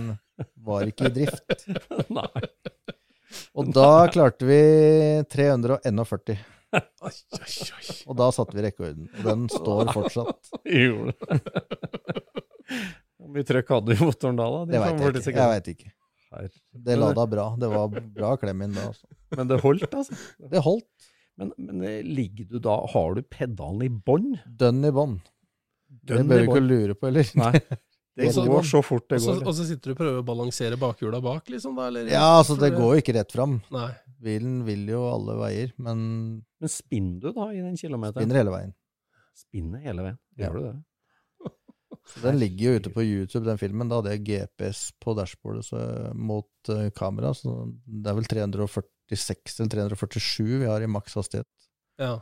var 0.62 0.86
ikke 0.86 1.10
i 1.10 1.14
drift. 1.18 1.66
Nei. 2.20 2.44
Og 3.58 3.70
da 3.74 4.06
klarte 4.10 4.46
vi 4.46 4.62
341. 5.30 6.38
Og 8.08 8.16
da 8.18 8.30
satte 8.34 8.56
vi 8.56 8.64
rekorden. 8.66 9.08
Den 9.24 9.48
står 9.52 9.92
fortsatt. 9.94 10.52
Gjorde 10.64 11.14
det. 11.14 11.40
Hvor 13.20 13.32
mye 13.34 13.46
trøkk 13.46 13.72
hadde 13.74 13.90
du 13.90 13.96
i 13.96 14.04
motoren 14.04 14.38
da? 14.38 14.46
da? 14.54 14.60
Det 14.70 14.82
veit 14.84 15.18
jeg? 15.20 15.34
Jeg 15.36 15.54
vet 15.54 15.72
ikke. 15.74 15.90
Herre. 16.30 16.52
Det 16.86 16.96
lada 16.98 17.26
bra. 17.26 17.46
Det 17.58 17.70
var 17.72 17.90
bra 17.90 18.34
klem 18.40 18.62
inn 18.66 18.76
da. 18.76 18.86
Altså. 18.92 19.10
Men 19.36 19.50
det 19.50 19.60
holdt, 19.64 19.90
altså? 19.90 20.18
Det 20.52 20.62
holdt. 20.64 21.10
Men, 21.40 21.52
men 21.56 21.84
eh, 21.88 22.00
ligger 22.04 22.50
du 22.50 22.58
da 22.60 22.74
Har 22.92 23.14
du 23.16 23.22
pedalen 23.24 23.86
i 23.86 23.90
bånn? 23.90 24.34
Dønn 24.44 24.84
i 24.84 24.90
bånn. 24.94 25.20
Det 25.88 26.20
bør 26.22 26.44
du 26.44 26.50
ikke 26.50 26.64
lure 26.64 26.96
på, 26.98 27.08
eller? 27.10 27.30
Nei. 27.40 27.54
Det 28.20 28.26
går 28.34 28.66
så 28.66 28.82
fort 28.84 29.06
det 29.08 29.20
går. 29.22 29.38
og 29.46 29.54
så 29.56 29.64
sitter 29.64 29.92
du 29.92 29.94
og 29.94 29.98
prøver 30.00 30.18
å 30.20 30.24
balansere 30.26 30.76
bakhjula 30.76 31.22
bak, 31.24 31.46
liksom? 31.48 31.76
da? 31.78 31.86
Eller? 31.88 32.10
Ja, 32.10 32.24
altså, 32.40 32.56
det 32.58 32.72
går 32.74 32.96
jo 32.96 33.02
ikke 33.04 33.14
rett 33.16 33.32
fram. 33.32 33.54
Nei. 33.72 33.86
Bilen 34.20 34.58
vil 34.66 34.82
jo 34.90 35.06
alle 35.08 35.36
veier, 35.38 35.70
men 35.80 36.02
Men 36.60 36.72
spinner 36.72 37.20
du 37.20 37.32
da 37.36 37.48
i 37.54 37.64
den 37.64 37.76
kilometeren? 37.80 38.20
spinner 38.20 38.40
hele 38.42 38.54
veien. 38.54 38.72
Spinner 39.40 39.84
hele 39.84 40.06
veien. 40.06 40.22
Ja. 40.36 40.46
Gjør 40.46 40.56
du 40.56 40.62
det? 40.66 40.76
Så 42.10 42.22
den 42.24 42.40
ligger 42.40 42.64
jo 42.64 42.80
ute 42.80 42.92
på 42.94 43.04
YouTube, 43.04 43.44
den 43.48 43.60
filmen. 43.60 43.88
Da 43.90 44.00
hadde 44.00 44.14
jeg 44.16 44.24
GPS 44.28 44.90
på 45.00 45.14
dashbordet 45.18 45.66
så, 45.68 45.80
mot 46.16 46.72
uh, 46.72 46.88
kamera, 46.96 47.30
så 47.36 47.52
det 47.84 48.10
er 48.10 48.16
vel 48.16 48.28
346 48.30 49.60
eller 49.60 49.94
347 49.94 50.46
vi 50.62 50.66
har 50.66 50.82
i 50.82 50.88
maks 50.90 51.14
hastighet. 51.20 51.48
Ja. 52.00 52.16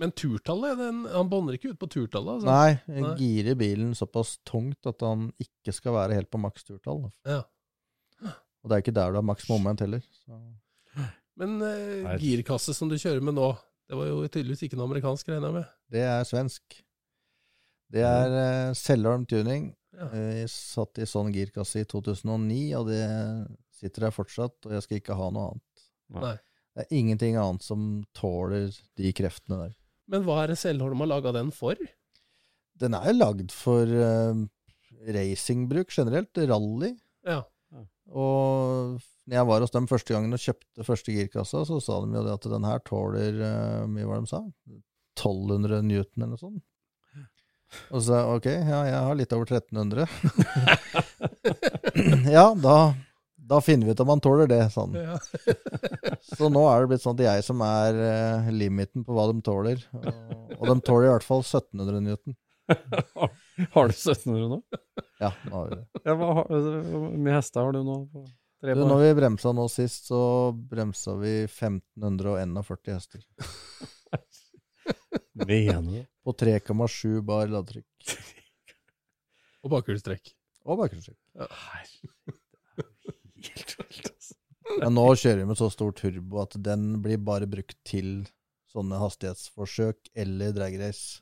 Men 0.00 0.14
turtallet, 0.16 0.78
den, 0.78 1.02
han 1.10 1.28
bånder 1.30 1.58
ikke 1.58 1.74
ut 1.74 1.80
på 1.82 1.90
turtallet? 1.90 2.38
Altså. 2.38 2.48
Nei, 2.48 2.96
jeg 2.96 3.04
Nei. 3.04 3.12
girer 3.20 3.58
bilen 3.58 3.92
såpass 3.98 4.38
tungt 4.48 4.88
at 4.90 5.04
han 5.06 5.28
ikke 5.42 5.74
skal 5.74 5.94
være 5.98 6.16
helt 6.18 6.32
på 6.32 6.40
maks 6.42 6.66
turtall. 6.66 7.04
Ja. 7.28 7.42
Og 8.64 8.70
det 8.70 8.76
er 8.76 8.84
ikke 8.86 8.96
der 8.96 9.12
du 9.12 9.20
har 9.20 9.26
maks 9.26 9.46
moment 9.50 9.82
heller. 9.84 10.00
Så. 10.24 10.38
Men 11.40 11.56
uh, 11.62 12.14
girkasse 12.20 12.74
som 12.76 12.90
du 12.90 12.96
kjører 13.00 13.22
med 13.24 13.36
nå, 13.38 13.48
det 13.90 13.98
var 13.98 14.08
jo 14.08 14.20
tydeligvis 14.28 14.64
ikke 14.66 14.78
noe 14.78 14.88
amerikansk, 14.88 15.28
regner 15.32 15.50
jeg 15.50 15.56
med? 15.58 15.72
Det 15.94 16.04
er 16.06 16.28
svensk. 16.28 16.78
Det 17.94 18.04
er 18.06 18.34
uh, 18.34 18.76
Sellorm 18.78 19.26
Tuning. 19.30 19.72
Ja. 19.94 20.08
Eh, 20.10 20.30
Jeg 20.42 20.50
satt 20.50 20.98
i 20.98 21.06
sånn 21.06 21.30
girkasse 21.34 21.84
i 21.84 21.86
2009, 21.90 22.62
og 22.78 22.88
det 22.90 23.02
sitter 23.78 24.08
der 24.08 24.14
fortsatt, 24.14 24.56
og 24.66 24.74
jeg 24.74 24.86
skal 24.86 25.00
ikke 25.00 25.18
ha 25.18 25.28
noe 25.34 25.52
annet. 25.52 25.84
Nei. 26.14 26.34
Det 26.74 26.82
er 26.84 26.96
ingenting 26.98 27.36
annet 27.38 27.62
som 27.62 27.82
tåler 28.18 28.72
de 28.98 29.12
kreftene 29.14 29.60
der. 29.60 29.76
Men 30.10 30.24
hva 30.26 30.40
er 30.42 30.52
det 30.52 30.58
Selholm 30.60 31.04
har 31.04 31.12
laga 31.12 31.32
den 31.36 31.52
for? 31.54 31.78
Den 32.82 32.96
er 32.98 33.06
jo 33.12 33.18
lagd 33.20 33.54
for 33.54 33.86
uh, 33.86 34.42
racingbruk 35.14 35.94
generelt, 35.94 36.42
rally. 36.50 36.90
Ja. 37.24 37.42
Og 38.10 38.98
når 39.24 39.38
jeg 39.38 39.46
var 39.48 39.64
hos 39.64 39.72
dem 39.74 39.86
første 39.88 40.14
gangen 40.14 40.36
og 40.36 40.42
kjøpte 40.42 40.84
første 40.86 41.12
girkassa, 41.16 41.62
så 41.68 41.78
sa 41.80 42.00
de 42.04 42.12
jo 42.18 42.24
det 42.26 42.34
at 42.36 42.48
den 42.52 42.66
her 42.68 42.82
tåler 42.84 43.38
Hvor 43.40 43.88
mye 43.94 44.04
det 44.10 44.20
de 44.26 44.30
sa? 44.34 44.40
1200 45.16 45.82
newton 45.86 46.22
eller 46.26 46.34
noe 46.34 46.42
sånt. 46.42 46.62
Og 47.90 47.98
så 47.98 48.04
sa 48.06 48.18
jeg 48.20 48.36
ok, 48.38 48.46
ja, 48.70 48.80
jeg 48.86 49.00
har 49.08 49.16
litt 49.18 49.32
over 49.34 49.48
1300. 49.50 50.06
ja, 52.36 52.44
da, 52.54 52.76
Da 53.36 53.58
finner 53.64 53.86
vi 53.88 53.92
ut 53.96 54.00
om 54.04 54.08
han 54.12 54.20
tåler 54.24 54.46
det, 54.50 54.60
sa 54.72 54.84
han. 54.86 55.18
Så 56.38 56.48
nå 56.52 56.62
er 56.70 56.80
det 56.84 56.90
blitt 56.92 57.02
sånn 57.04 57.18
at 57.18 57.24
jeg 57.26 57.44
som 57.46 57.60
er 57.66 57.98
eh, 58.00 58.46
limiten 58.54 59.04
på 59.04 59.12
hva 59.16 59.26
de 59.32 59.40
tåler. 59.44 59.82
Og, 59.98 60.54
og 60.60 60.64
de 60.70 60.76
tåler 60.86 61.08
i 61.10 61.12
hvert 61.12 61.26
fall 61.26 61.42
1700 61.44 62.00
newton. 62.06 62.36
Har 63.74 63.90
du 63.90 63.92
1700 63.92 64.48
nå? 64.54 64.60
Ja, 65.20 65.30
nå 65.50 65.52
har 65.58 65.68
vi 65.68 65.76
det. 65.82 65.84
Ja, 66.08 66.14
hva, 66.16 66.30
har- 66.40 66.48
hvor 66.88 67.04
mye 67.26 67.36
hester 67.36 67.66
har 67.66 67.76
du 67.76 67.82
nå? 67.86 67.98
Du, 68.64 68.80
når 68.88 69.00
vi 69.02 69.08
bremsa 69.18 69.50
nå 69.52 69.66
sist, 69.68 70.06
så 70.08 70.18
bremsa 70.56 71.12
vi 71.20 71.32
1541 71.44 72.94
hester. 72.94 73.20
Mener 75.34 75.82
du? 75.82 76.04
På 76.24 76.32
3,7 76.32 77.20
bar 77.26 77.50
ladetrykk. 77.52 78.14
Og 79.64 79.70
bakhjulstrekk. 79.74 80.32
Og 80.64 80.78
bakhjulstrekk. 80.80 81.20
Helt 83.44 83.74
vilt, 83.76 84.08
altså. 84.08 84.34
Men 84.80 84.94
nå 84.96 85.04
kjører 85.20 85.42
vi 85.42 85.48
med 85.50 85.58
så 85.60 85.68
stor 85.72 85.92
turbo 85.96 86.40
at 86.42 86.56
den 86.64 86.86
blir 87.04 87.20
bare 87.20 87.46
brukt 87.50 87.76
til 87.86 88.22
sånne 88.72 88.96
hastighetsforsøk 89.02 90.08
eller 90.24 90.54
dragrace. 90.56 91.20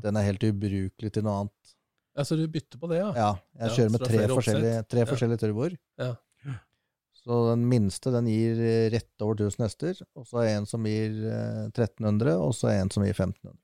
Den 0.00 0.16
er 0.16 0.24
helt 0.30 0.46
ubrukelig 0.48 1.10
til 1.12 1.26
noe 1.26 1.42
annet. 1.44 1.74
Ja, 2.14 2.22
Så 2.24 2.38
du 2.38 2.46
bytter 2.48 2.78
på 2.80 2.88
det, 2.88 3.02
ja? 3.02 3.10
Ja, 3.18 3.30
jeg 3.58 3.68
Ja, 3.68 3.74
kjører 3.76 3.92
med 3.96 4.04
tre 4.06 4.20
forskjellige, 4.30 4.80
tre 4.88 5.00
Ja. 5.02 5.06
forskjellige 5.10 5.42
turboer. 5.44 5.72
Ja. 6.00 6.12
Så 7.24 7.40
den 7.48 7.64
minste 7.70 8.12
den 8.12 8.28
gir 8.28 8.58
eh, 8.60 8.86
rett 8.92 9.24
over 9.24 9.38
1000 9.38 9.64
hester, 9.64 10.00
og 10.12 10.26
så 10.28 10.42
er 10.42 10.58
en 10.58 10.66
som 10.68 10.84
gir 10.84 11.14
eh, 11.24 11.62
1300, 11.70 12.34
og 12.36 12.52
så 12.56 12.68
er 12.68 12.82
en 12.82 12.92
som 12.92 13.04
gir 13.06 13.14
1500. 13.16 13.56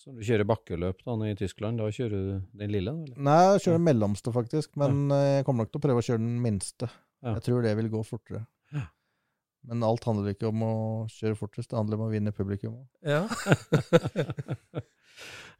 Så 0.00 0.14
du 0.16 0.20
kjører 0.24 0.48
bakkeløp 0.48 1.02
da 1.04 1.14
i 1.28 1.36
Tyskland, 1.36 1.80
da 1.80 1.90
kjører 1.92 2.12
du 2.12 2.60
den 2.60 2.72
lille? 2.72 2.92
Eller? 2.92 3.16
Nei, 3.20 3.40
jeg 3.54 3.64
kjører 3.66 3.80
den 3.80 3.88
mellomste 3.88 4.32
faktisk, 4.32 4.72
men 4.80 5.02
ja. 5.12 5.18
jeg 5.36 5.46
kommer 5.48 5.64
nok 5.64 5.72
til 5.74 5.80
å 5.80 5.84
prøve 5.84 6.00
å 6.00 6.06
kjøre 6.06 6.22
den 6.22 6.38
minste. 6.44 6.88
Ja. 7.20 7.34
Jeg 7.34 7.44
tror 7.48 7.64
det 7.64 7.74
vil 7.76 7.90
gå 7.92 8.00
fortere. 8.08 8.46
Ja. 8.72 8.86
Men 9.68 9.84
alt 9.84 10.06
handler 10.08 10.32
ikke 10.32 10.48
om 10.48 10.64
å 10.64 10.74
kjøre 11.12 11.36
fortest, 11.36 11.68
det 11.72 11.76
handler 11.76 12.00
om 12.00 12.06
å 12.06 12.12
vinne 12.12 12.32
publikum. 12.32 12.80
òg. 12.80 12.88
Ja. 13.04 13.24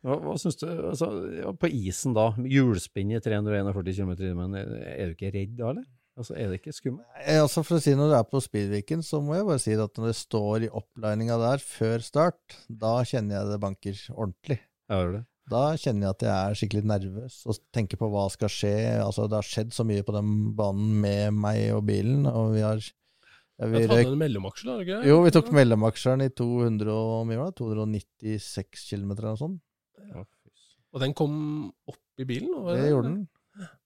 Hva, 0.01 0.15
hva 0.17 0.35
syns 0.41 0.57
du 0.57 0.65
altså, 0.65 1.11
ja, 1.37 1.51
På 1.53 1.69
isen 1.69 2.15
da, 2.17 2.31
hjulspinn 2.49 3.11
i 3.13 3.19
341 3.21 3.75
km 3.93 4.13
i 4.15 4.17
timen, 4.17 4.55
er 4.57 5.11
du 5.11 5.13
ikke 5.13 5.33
redd 5.35 5.59
da, 5.59 5.75
eller? 5.75 5.85
Altså, 6.21 6.37
Er 6.37 6.51
det 6.51 6.61
ikke 6.61 6.77
skummelt? 6.77 7.09
Altså 7.33 7.63
For 7.65 7.79
å 7.79 7.83
si 7.83 7.95
Når 7.97 8.13
du 8.13 8.15
er 8.19 8.29
på 8.29 8.43
Speedweeken, 8.45 9.03
så 9.07 9.23
må 9.25 9.39
jeg 9.39 9.49
bare 9.49 9.63
si 9.63 9.73
at 9.73 9.97
når 9.97 10.11
det 10.11 10.19
står 10.19 10.67
i 10.67 10.73
opplininga 10.83 11.39
der 11.41 11.65
før 11.65 12.05
start, 12.05 12.59
da 12.69 12.99
kjenner 13.09 13.39
jeg 13.39 13.53
det 13.55 13.61
banker 13.63 14.03
ordentlig. 14.13 14.61
Ja, 14.91 15.01
det? 15.15 15.25
Da 15.51 15.65
kjenner 15.81 16.07
jeg 16.07 16.15
at 16.15 16.25
jeg 16.27 16.31
er 16.37 16.59
skikkelig 16.61 16.87
nervøs 16.87 17.41
og 17.49 17.59
tenker 17.75 17.99
på 17.99 18.11
hva 18.13 18.29
skal 18.31 18.53
skje. 18.53 18.75
Altså 19.03 19.27
Det 19.27 19.41
har 19.41 19.49
skjedd 19.49 19.75
så 19.75 19.87
mye 19.89 20.05
på 20.07 20.15
den 20.15 20.31
banen 20.59 20.93
med 21.03 21.41
meg 21.41 21.73
og 21.75 21.85
bilen, 21.89 22.29
og 22.31 22.53
vi 22.55 22.63
har 22.67 22.79
ja, 23.61 23.69
vi 23.69 23.83
røyk, 23.85 24.07
en 24.07 24.21
mellomaksjel, 24.21 24.71
har 24.71 24.79
du 24.79 24.87
ikke? 24.87 25.01
Jo, 25.11 25.19
vi 25.27 25.33
tok 25.35 25.51
mellomaksjeren 25.53 26.23
i 26.25 26.31
200 26.33 26.95
og, 26.95 27.27
mye 27.29 27.51
296 27.59 28.87
km 28.89 29.11
eller 29.19 29.27
noe 29.33 29.41
sånt. 29.41 29.61
Ja, 30.01 30.23
Og 30.95 31.03
den 31.03 31.13
kom 31.17 31.35
opp 31.91 32.23
i 32.23 32.29
bilen? 32.29 32.55
Det 32.71 32.89
gjorde 32.89 33.11
den. 33.11 33.21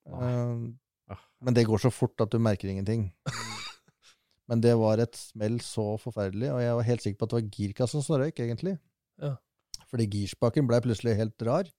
Ah. 0.04 0.52
Eh, 1.10 1.22
Men 1.44 1.56
det 1.56 1.66
går 1.68 1.82
så 1.82 1.92
fort 1.92 2.20
at 2.24 2.32
du 2.32 2.38
merker 2.42 2.70
ingenting. 2.70 3.08
Men 4.48 4.60
det 4.60 4.74
var 4.76 5.00
et 5.00 5.16
smell 5.16 5.60
så 5.64 5.94
forferdelig, 6.00 6.50
og 6.52 6.60
jeg 6.60 6.76
var 6.76 6.88
helt 6.90 7.04
sikker 7.04 7.18
på 7.20 7.26
at 7.26 7.32
det 7.32 7.38
var 7.38 7.54
girkassen 7.56 8.04
som 8.04 8.20
røyk, 8.20 8.40
egentlig. 8.44 8.76
Ja. 9.22 9.36
Fordi 9.88 10.08
girspaken 10.10 10.68
ble 10.68 10.82
plutselig 10.84 11.16
helt 11.16 11.44
rar. 11.46 11.70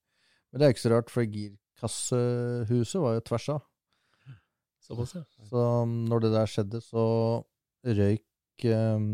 Men 0.49 0.61
det 0.61 0.65
er 0.65 0.73
ikke 0.73 0.85
så 0.85 0.93
rart, 0.95 1.13
for 1.13 1.29
girkassehuset 1.29 3.01
var 3.03 3.17
jo 3.17 3.25
tvers 3.29 3.49
av. 3.53 3.65
Såpass, 4.85 5.15
ja. 5.17 5.23
Så 5.49 5.61
um, 5.81 5.93
når 6.09 6.25
det 6.25 6.31
der 6.35 6.49
skjedde, 6.49 6.81
så 6.85 7.05
røyk 7.85 8.65
um, 8.69 9.07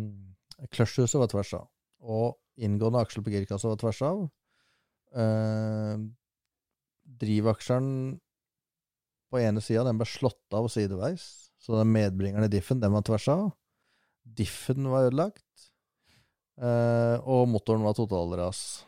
Clutchhuset 0.71 1.19
var 1.19 1.31
tvers 1.31 1.53
av. 1.57 1.69
Og 2.03 2.35
inngående 2.61 2.99
aksel 3.01 3.23
på 3.23 3.31
girkassa 3.33 3.71
var 3.71 3.79
tvers 3.79 4.01
av. 4.05 4.25
Uh, 5.15 5.95
drivaksjeren 7.21 8.19
på 9.31 9.39
ene 9.41 9.63
sida 9.63 9.85
den 9.87 9.99
ble 9.99 10.07
slått 10.09 10.57
av 10.57 10.67
sideveis, 10.71 11.23
så 11.61 11.77
den 11.79 11.93
medbringeren 11.93 12.47
i 12.47 12.51
diffen 12.51 12.81
den 12.81 12.93
var 12.93 13.05
tvers 13.07 13.27
av. 13.31 13.45
Diffen 14.21 14.89
var 14.91 15.07
ødelagt. 15.07 15.45
Eh, 16.61 17.17
og 17.25 17.47
motoren 17.49 17.85
var 17.85 17.95
totalras. 17.97 18.83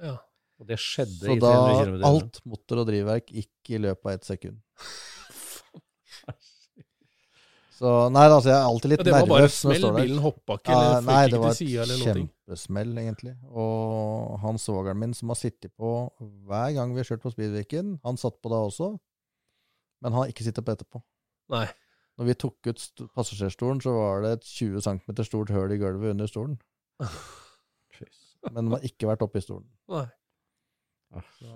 ja. 0.00 0.16
Og 0.62 0.68
det 0.68 0.76
skjedde 0.78 1.26
Så 1.26 1.34
i 1.34 1.40
da 1.42 1.48
300 1.50 1.78
km 1.82 1.94
Så 1.96 1.98
da 1.98 2.10
alt 2.12 2.36
motor 2.46 2.80
og 2.84 2.86
drivverk 2.86 3.32
gikk 3.34 3.70
i 3.74 3.80
løpet 3.82 4.06
av 4.06 4.12
ett 4.12 4.28
sekund. 4.28 4.60
Så 7.74 7.90
nei, 8.14 8.22
altså, 8.30 8.52
jeg 8.52 8.54
er 8.54 8.68
alltid 8.68 8.92
litt 8.92 9.00
Ja, 9.02 9.04
det 9.08 9.14
var 9.14 9.24
bare 9.26 9.42
nervøs 9.42 9.56
smell? 9.64 9.86
Bilen 9.96 10.20
hoppa 10.22 10.56
ikke, 10.60 10.70
Ja, 10.76 10.82
eller 10.84 11.08
nei, 11.08 11.22
det 11.32 11.40
var 11.42 11.56
et 11.56 12.04
kjempesmell, 12.04 12.92
egentlig. 13.02 13.32
Og 13.50 14.36
han 14.44 14.60
svogeren 14.62 15.00
min 15.00 15.16
som 15.18 15.32
har 15.34 15.38
sittet 15.40 15.74
på 15.74 15.90
hver 16.46 16.70
gang 16.76 16.94
vi 16.94 17.02
har 17.02 17.08
kjørt 17.10 17.24
på 17.26 17.34
Speedweeken, 17.34 17.96
han 18.06 18.20
satt 18.20 18.38
på 18.38 18.52
da 18.52 18.62
også, 18.68 18.92
men 20.02 20.12
han 20.12 20.20
har 20.22 20.30
ikke 20.32 20.44
sittet 20.46 20.64
på 20.66 20.72
etterpå. 20.74 21.02
Nei. 21.54 21.66
Når 22.18 22.28
vi 22.30 22.34
tok 22.38 22.68
ut 22.70 22.82
passasjerstolen, 23.16 23.80
så 23.82 23.90
var 23.96 24.22
det 24.22 24.32
et 24.38 24.44
20 24.46 24.80
cm 24.86 25.24
stort 25.26 25.50
høl 25.50 25.72
i 25.74 25.78
gulvet 25.80 26.12
under 26.14 26.26
stolen. 26.30 26.58
Men 28.44 28.58
den 28.68 28.74
har 28.76 28.84
ikke 28.84 29.08
vært 29.08 29.22
oppe 29.24 29.40
i 29.40 29.44
stolen. 29.44 29.66
Nei. 29.90 30.04
Ah, 31.14 31.24
Så, 31.38 31.48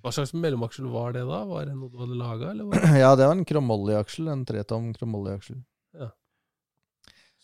Hva 0.00 0.12
slags 0.14 0.32
mellomaksel 0.38 0.86
var 0.92 1.12
det 1.16 1.24
da? 1.28 1.42
Var 1.48 1.66
det 1.68 1.74
noe 1.76 1.90
du 1.92 1.98
hadde 2.00 2.16
laga, 2.18 2.50
eller? 2.54 2.68
Var 2.70 2.80
det? 2.86 3.00
ja, 3.02 3.10
det 3.18 3.26
var 3.28 3.36
en 3.36 3.44
kromolli-aksel, 3.48 4.30
en 4.32 4.44
tretom 4.48 4.90
kromoljeaksel. 4.96 5.60
Ja. 6.00 6.08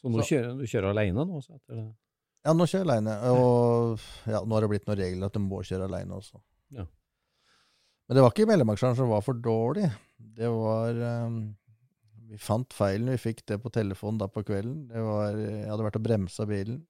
Så 0.01 0.11
nå 0.13 0.23
Så- 0.23 0.29
kjører 0.33 0.57
du 0.59 0.65
kjører 0.71 0.91
alene 0.95 1.27
nå? 1.29 1.43
Så 1.45 1.55
etter 1.59 1.81
det. 1.83 1.87
Ja, 2.47 2.55
nå 2.55 2.67
kjører 2.71 2.85
jeg 2.85 2.87
aleine. 2.87 3.15
Og 3.35 4.03
ja, 4.31 4.41
nå 4.47 4.55
har 4.57 4.63
det 4.65 4.71
blitt 4.71 4.87
noen 4.89 5.01
regler 5.03 5.27
at 5.31 5.35
du 5.37 5.43
må 5.43 5.61
kjøre 5.67 5.89
aleine 5.91 6.15
også. 6.17 6.39
Ja. 6.79 6.85
Men 8.07 8.15
det 8.19 8.23
var 8.23 8.31
ikke 8.35 8.47
mellomaksjeren 8.49 8.97
som 8.97 9.11
var 9.11 9.25
for 9.27 9.35
dårlig. 9.43 9.89
Det 10.17 10.49
var 10.49 11.01
um, 11.27 11.41
Vi 12.31 12.39
fant 12.41 12.73
feilen. 12.75 13.13
Vi 13.15 13.21
fikk 13.21 13.45
det 13.49 13.61
på 13.63 13.73
telefonen 13.75 14.21
da 14.23 14.29
på 14.33 14.45
kvelden. 14.47 14.87
Det 14.91 15.03
var, 15.05 15.37
jeg 15.39 15.69
hadde 15.71 15.87
vært 15.87 16.01
og 16.01 16.07
bremsa 16.07 16.47
bilen 16.49 16.81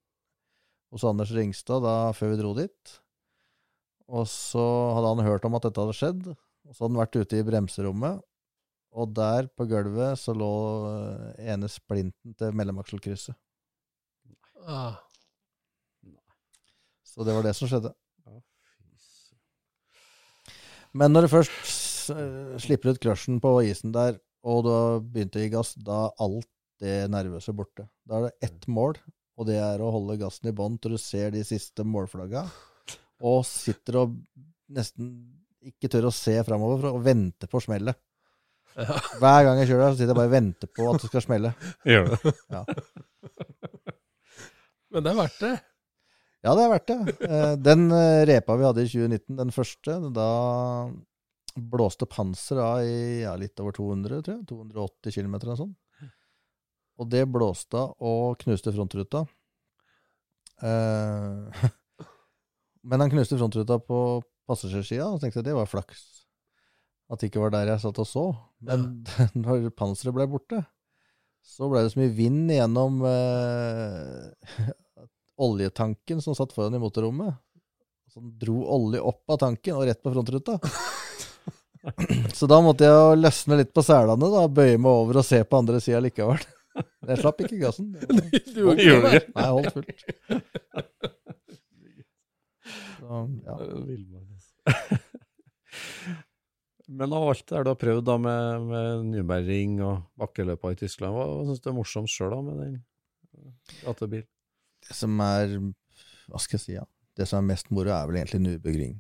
hos 0.95 1.05
Anders 1.05 1.33
Ringstad 1.35 1.83
da 1.85 1.97
før 2.17 2.33
vi 2.33 2.39
dro 2.41 2.55
dit. 2.57 2.95
Og 4.07 4.29
så 4.31 4.63
hadde 4.97 5.13
han 5.13 5.27
hørt 5.27 5.47
om 5.49 5.59
at 5.59 5.67
dette 5.67 5.83
hadde 5.83 5.97
skjedd. 5.99 6.29
Og 6.31 6.73
så 6.73 6.85
hadde 6.85 6.95
han 6.95 7.03
vært 7.03 7.19
ute 7.19 7.41
i 7.41 7.47
bremserommet. 7.47 8.23
Og 8.97 9.11
der 9.13 9.51
på 9.53 9.67
gulvet 9.69 10.17
så 10.21 10.33
lå 10.33 10.53
eh, 10.89 11.51
ene 11.53 11.69
splinten 11.69 12.37
til 12.39 12.55
mellomakselkrysset. 12.57 13.37
Ah. 14.67 14.97
Så 17.05 17.27
det 17.27 17.35
var 17.37 17.45
det 17.45 17.55
som 17.59 17.69
skjedde. 17.69 17.93
Men 20.97 21.13
når 21.13 21.27
det 21.27 21.33
først 21.35 21.53
slipper 22.63 22.95
ut 22.95 23.01
crushen 23.03 23.41
på 23.43 23.55
isen 23.67 23.95
der, 23.95 24.19
og 24.47 24.65
du 24.67 24.71
har 24.73 25.01
begynt 25.03 25.37
å 25.37 25.43
gi 25.43 25.53
gass, 25.53 25.75
da 25.79 26.07
er 26.07 26.27
alt 26.27 26.51
det 26.83 26.97
nervøse 27.13 27.55
borte. 27.57 27.87
Da 28.07 28.19
er 28.19 28.29
det 28.29 28.51
ett 28.51 28.67
mål, 28.71 28.99
og 29.37 29.49
det 29.49 29.57
er 29.61 29.83
å 29.83 29.93
holde 29.95 30.19
gassen 30.21 30.51
i 30.51 30.55
bånn 30.57 30.79
til 30.81 30.97
du 30.97 31.01
ser 31.01 31.33
de 31.35 31.43
siste 31.47 31.85
målflagga, 31.87 32.45
og 33.27 33.41
sitter 33.49 34.03
og 34.03 34.19
nesten 34.77 35.15
ikke 35.67 35.91
tør 35.91 36.11
å 36.11 36.15
se 36.15 36.37
framover 36.47 36.93
og 36.93 37.01
venter 37.03 37.47
vente 37.47 37.51
på 37.51 37.63
smellet. 37.65 37.99
Ja. 38.77 38.99
Hver 39.21 39.47
gang 39.47 39.59
jeg 39.61 39.71
kjører 39.71 39.87
der, 39.87 39.95
så 39.95 39.99
sitter 39.99 40.13
jeg 40.13 40.19
bare 40.19 40.29
og 40.29 40.35
venter 40.35 40.69
på 40.77 40.89
at 40.91 41.01
det 41.01 41.09
skal 41.09 41.25
smelle. 41.25 41.53
Gjør 41.91 42.11
det? 42.13 42.33
Men 44.93 45.05
det 45.05 45.13
er 45.13 45.19
verdt 45.19 45.41
det. 45.41 45.55
Ja, 46.45 46.53
det 46.55 46.63
er 46.65 46.73
verdt 46.75 46.91
det. 46.93 47.15
Eh, 47.27 47.55
Den 47.59 47.87
eh, 47.91 48.25
repa 48.29 48.57
vi 48.61 48.67
hadde 48.69 48.85
i 48.85 48.91
2019, 48.91 49.39
den 49.41 49.55
første, 49.55 49.97
da 50.15 50.29
blåste 51.57 52.07
panser 52.07 52.61
av 52.61 52.85
i 52.85 53.23
ja, 53.23 53.33
litt 53.41 53.59
over 53.63 53.75
200, 53.77 54.23
tror 54.23 54.37
jeg. 54.37 54.47
280 54.51 55.17
km 55.17 55.35
eller 55.35 55.53
noe 55.53 55.61
sånt. 55.63 55.79
Og 56.97 57.09
det 57.13 57.25
blåste 57.29 57.77
av 57.77 57.97
og 58.01 58.39
knuste 58.41 58.73
frontruta. 58.73 59.25
Eh, 60.65 61.67
Men 62.87 63.03
han 63.03 63.13
knuste 63.13 63.39
frontruta 63.39 63.79
på 63.83 63.99
passasjersida, 64.47 65.09
og 65.11 65.21
tenkte 65.21 65.43
jeg 65.43 65.51
det 65.51 65.57
var 65.59 65.69
flaks. 65.69 66.05
At 67.11 67.21
det 67.21 67.31
ikke 67.31 67.43
var 67.45 67.53
der 67.55 67.73
jeg 67.73 67.83
satt 67.85 68.01
og 68.03 68.09
så. 68.09 68.25
Men 68.65 69.05
når 69.45 69.69
panseret 69.77 70.17
ble 70.17 70.29
borte, 70.31 70.63
så 71.47 71.69
ble 71.71 71.85
det 71.85 71.93
så 71.93 72.01
mye 72.01 72.15
vind 72.15 72.51
gjennom 72.51 73.03
eh, 73.07 74.65
oljetanken 75.47 76.23
som 76.25 76.35
satt 76.39 76.55
foran 76.57 76.75
i 76.79 76.83
motorrommet. 76.83 77.37
Som 78.11 78.33
dro 78.41 78.63
olje 78.73 79.03
opp 79.05 79.29
av 79.35 79.43
tanken 79.43 79.77
og 79.77 79.85
rett 79.87 80.01
på 80.03 80.15
frontruta. 80.15 80.57
Så 82.39 82.49
da 82.51 82.59
måtte 82.65 82.85
jeg 82.87 82.95
jo 82.97 83.15
løsne 83.21 83.59
litt 83.61 83.73
på 83.77 83.83
selene, 83.87 84.29
da, 84.33 84.45
bøye 84.51 84.79
meg 84.79 84.91
over 84.91 85.21
og 85.23 85.27
se 85.29 85.39
på 85.47 85.59
andre 85.61 85.79
sida 85.85 86.01
likevel. 86.05 86.43
Jeg 87.09 87.21
slapp 87.23 87.39
ikke 87.45 87.59
gassen. 87.63 87.93
Var- 87.97 88.27
Du 88.55 88.59
gjorde 88.61 88.83
ikke 88.83 89.13
det? 89.15 89.21
Nei, 89.33 89.45
jeg 89.47 89.53
holdt 89.57 89.73
fullt. 89.77 90.01
Så, 92.97 93.21
ja. 93.47 93.55
Altså. 93.57 94.99
Men 96.89 97.13
av 97.17 97.25
alt 97.29 97.43
det 97.47 97.55
der 97.57 97.65
du 97.67 97.71
har 97.73 97.79
prøvd 97.81 98.05
da 98.07 98.17
med, 98.23 98.67
med 98.71 99.07
Nürburgring 99.13 99.79
og 99.87 100.03
bakkeløpa 100.21 100.71
i 100.75 100.79
Tyskland, 100.79 101.15
hva, 101.17 101.25
hva 101.33 101.47
syns 101.49 101.63
du 101.65 101.69
er 101.71 101.77
morsomt 101.79 102.11
sjøl 102.13 102.37
med 102.47 102.61
den 102.63 102.77
gatebilen? 103.85 104.29
Det 104.87 104.95
som 104.95 105.17
er 105.25 105.57
Hva 106.31 106.39
skal 106.43 106.59
jeg 106.59 106.63
si, 106.67 106.75
ja. 106.77 106.85
Det 107.17 107.27
som 107.31 107.41
er 107.41 107.49
mest 107.55 107.71
moro, 107.75 107.91
er 107.95 108.07
vel 108.11 108.21
egentlig 108.21 108.43
Nürburgring. 108.45 108.95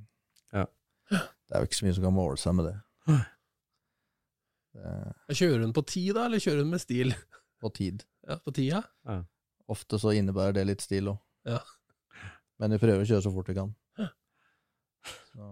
Ja. 0.57 0.67
Det 1.47 1.55
er 1.57 1.63
jo 1.63 1.69
ikke 1.69 1.79
så 1.79 1.87
mye 1.87 1.95
som 1.97 2.05
kan 2.09 2.15
måle 2.17 2.39
seg 2.43 2.55
med 2.59 2.67
det. 2.71 2.77
det 4.77 4.93
Jeg 5.31 5.39
Kjører 5.41 5.63
hun 5.67 5.73
på 5.77 5.85
tid, 5.87 6.13
da, 6.17 6.27
eller 6.29 6.43
kjører 6.43 6.63
hun 6.65 6.73
med 6.75 6.83
stil? 6.83 7.15
på 7.63 7.71
tid. 7.75 8.05
Ja, 8.27 8.37
På 8.43 8.53
tida? 8.55 8.83
Ofte 9.71 9.99
så 10.03 10.13
innebærer 10.15 10.55
det 10.59 10.67
litt 10.69 10.83
stil 10.85 11.09
òg. 11.13 11.21
Ja. 11.47 11.61
Men 12.59 12.73
vi 12.75 12.79
prøver 12.83 13.05
å 13.05 13.07
kjøre 13.09 13.23
så 13.25 13.33
fort 13.35 13.49
vi 13.51 13.55
kan. 13.59 13.71
Så, 15.07 15.47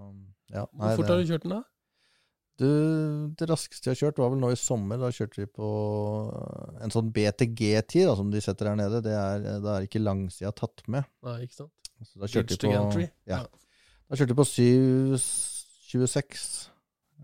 ja, 0.51 0.65
nei, 0.73 0.91
Hvor 0.95 0.97
fort 0.97 1.07
det- 1.07 1.15
har 1.15 1.23
du 1.23 1.31
kjørt 1.31 1.43
den, 1.47 1.55
da? 1.55 1.63
Du, 2.57 2.67
det 3.35 3.49
raskeste 3.51 3.89
jeg 3.91 3.97
har 3.97 3.99
kjørt, 3.99 4.19
var 4.23 4.31
vel 4.31 4.39
nå 4.39 4.51
i 4.55 4.59
sommer. 4.59 4.97
Da 5.03 5.09
kjørte 5.11 5.41
vi 5.43 5.47
på 5.51 5.69
en 6.87 6.91
sånn 6.95 7.11
BTG-tid, 7.15 8.13
som 8.17 8.31
de 8.31 8.41
setter 8.41 8.71
her 8.71 8.77
nede. 8.79 9.01
Det 9.03 9.11
er, 9.15 9.59
da 9.63 9.79
er 9.81 9.87
ikke 9.89 10.03
langsida 10.03 10.53
tatt 10.55 10.85
med. 10.87 11.05
Nei, 11.27 11.41
ikke 11.49 11.59
sant? 11.59 11.73
Så 12.07 12.21
da 12.23 12.27
kjørte 12.31 12.55
vi 12.55 12.61
på, 12.69 12.73
Gantry. 12.75 13.09
ja. 13.27 13.41
Da 14.09 14.15
kjørte 14.21 14.35
vi 14.37 14.39
på 14.39 14.47
726. 15.85 16.47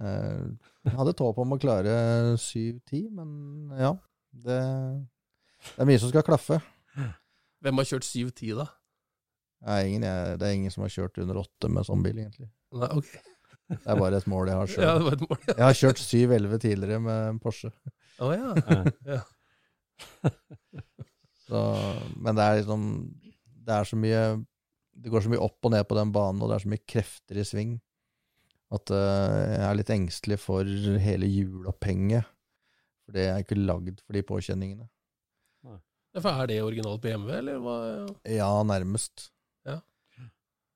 Eh, 0.02 0.46
Jeg 0.88 0.94
hadde 0.96 1.12
et 1.12 1.20
håp 1.20 1.36
om 1.38 1.52
å 1.54 1.58
klare 1.60 1.92
710, 2.40 3.02
men 3.12 3.74
ja. 3.76 3.90
Det, 4.32 4.56
det 5.68 5.76
er 5.84 5.86
mye 5.86 6.00
som 6.00 6.08
skal 6.10 6.24
klaffe. 6.26 6.56
Hvem 7.62 7.78
har 7.78 7.86
kjørt 7.90 8.06
710, 8.08 8.54
da? 8.56 8.64
Er, 9.68 9.84
ingen, 9.86 10.06
jeg, 10.08 10.38
det 10.40 10.48
er 10.48 10.56
ingen 10.56 10.72
som 10.74 10.82
har 10.86 10.90
kjørt 10.96 11.20
under 11.22 11.38
8 11.44 11.70
med 11.76 11.86
sånn 11.86 12.02
bil, 12.02 12.18
egentlig. 12.24 12.48
Nei, 12.74 12.88
ok. 12.98 13.12
Det 13.68 13.78
er 13.84 14.00
bare 14.00 14.18
et 14.18 14.26
mål 14.32 14.50
jeg 14.50 14.58
har 14.62 14.72
sjøl. 14.72 14.82
Ja, 14.88 14.94
det 14.96 15.04
var 15.06 15.18
et 15.20 15.24
mål. 15.28 15.38
Ja. 15.44 15.52
Jeg 15.52 15.66
har 15.68 15.78
kjørt 15.84 16.02
711 16.02 16.62
tidligere 16.64 17.04
med 17.04 17.38
Porsche. 17.44 17.70
Å 18.24 18.32
ja. 18.32 18.50
ja. 19.12 19.20
Så, 21.46 21.62
men 22.16 22.38
det 22.40 22.48
er 22.48 22.58
liksom 22.62 22.88
Det 23.62 23.74
er 23.76 23.84
så 23.88 23.96
mye 23.98 24.22
Det 25.02 25.10
går 25.12 25.22
så 25.24 25.30
mye 25.32 25.40
opp 25.44 25.64
og 25.64 25.72
ned 25.72 25.86
på 25.88 25.96
den 25.96 26.10
banen, 26.12 26.42
og 26.42 26.50
det 26.50 26.56
er 26.58 26.64
så 26.66 26.70
mye 26.72 26.82
krefter 26.88 27.38
i 27.40 27.44
sving 27.48 27.70
at 28.72 28.90
eh, 28.92 29.52
jeg 29.52 29.62
er 29.68 29.76
litt 29.76 29.90
engstelig 29.92 30.36
for 30.40 30.64
hele 31.04 31.26
hjulopphenget. 31.28 32.24
For 33.04 33.12
det 33.16 33.24
er 33.28 33.42
ikke 33.44 33.56
lagd 33.60 33.98
for 34.00 34.16
de 34.16 34.22
påkjenningene. 34.24 34.86
Ja, 35.68 36.20
For 36.20 36.28
er 36.42 36.48
det 36.48 36.58
originalt 36.64 37.02
BMW, 37.04 37.32
eller 37.38 37.58
hva? 37.64 37.74
Ja, 38.28 38.48
nærmest. 38.68 39.26
Ja. 39.68 39.78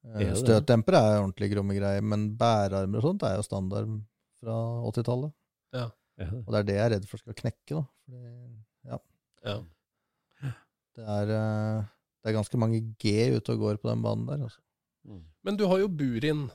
Eh, 0.04 0.26
Er? 0.26 0.34
Støtdemper 0.36 0.96
er 0.96 1.22
ordentlig 1.22 1.50
gromme 1.54 1.76
greier, 1.76 2.04
men 2.04 2.30
bærearmer 2.40 3.00
og 3.00 3.08
sånt 3.10 3.24
er 3.28 3.36
jo 3.40 3.46
standard 3.48 3.88
fra 4.44 4.56
80-tallet. 4.92 5.32
Ja. 5.76 5.86
Og 6.44 6.52
det 6.52 6.60
er 6.62 6.68
det 6.70 6.76
jeg 6.78 6.84
er 6.86 6.94
redd 6.96 7.08
for 7.08 7.20
skal 7.20 7.36
knekke, 7.36 7.80
da. 7.80 7.84
Fordi, 8.06 8.36
ja, 8.92 8.98
Ja. 9.44 9.56
det 10.96 11.04
er, 11.16 11.32
eh, 11.36 11.84
det 12.26 12.32
er 12.32 12.40
ganske 12.40 12.58
mange 12.58 12.80
G 12.98 13.10
ute 13.36 13.54
og 13.54 13.60
går 13.62 13.76
på 13.78 13.86
den 13.86 14.00
banen 14.02 14.24
der. 14.26 14.40
Altså. 14.48 14.58
Mm. 15.06 15.20
Men 15.46 15.58
du 15.60 15.68
har 15.70 15.78
jo 15.78 15.86
burin. 15.86 16.48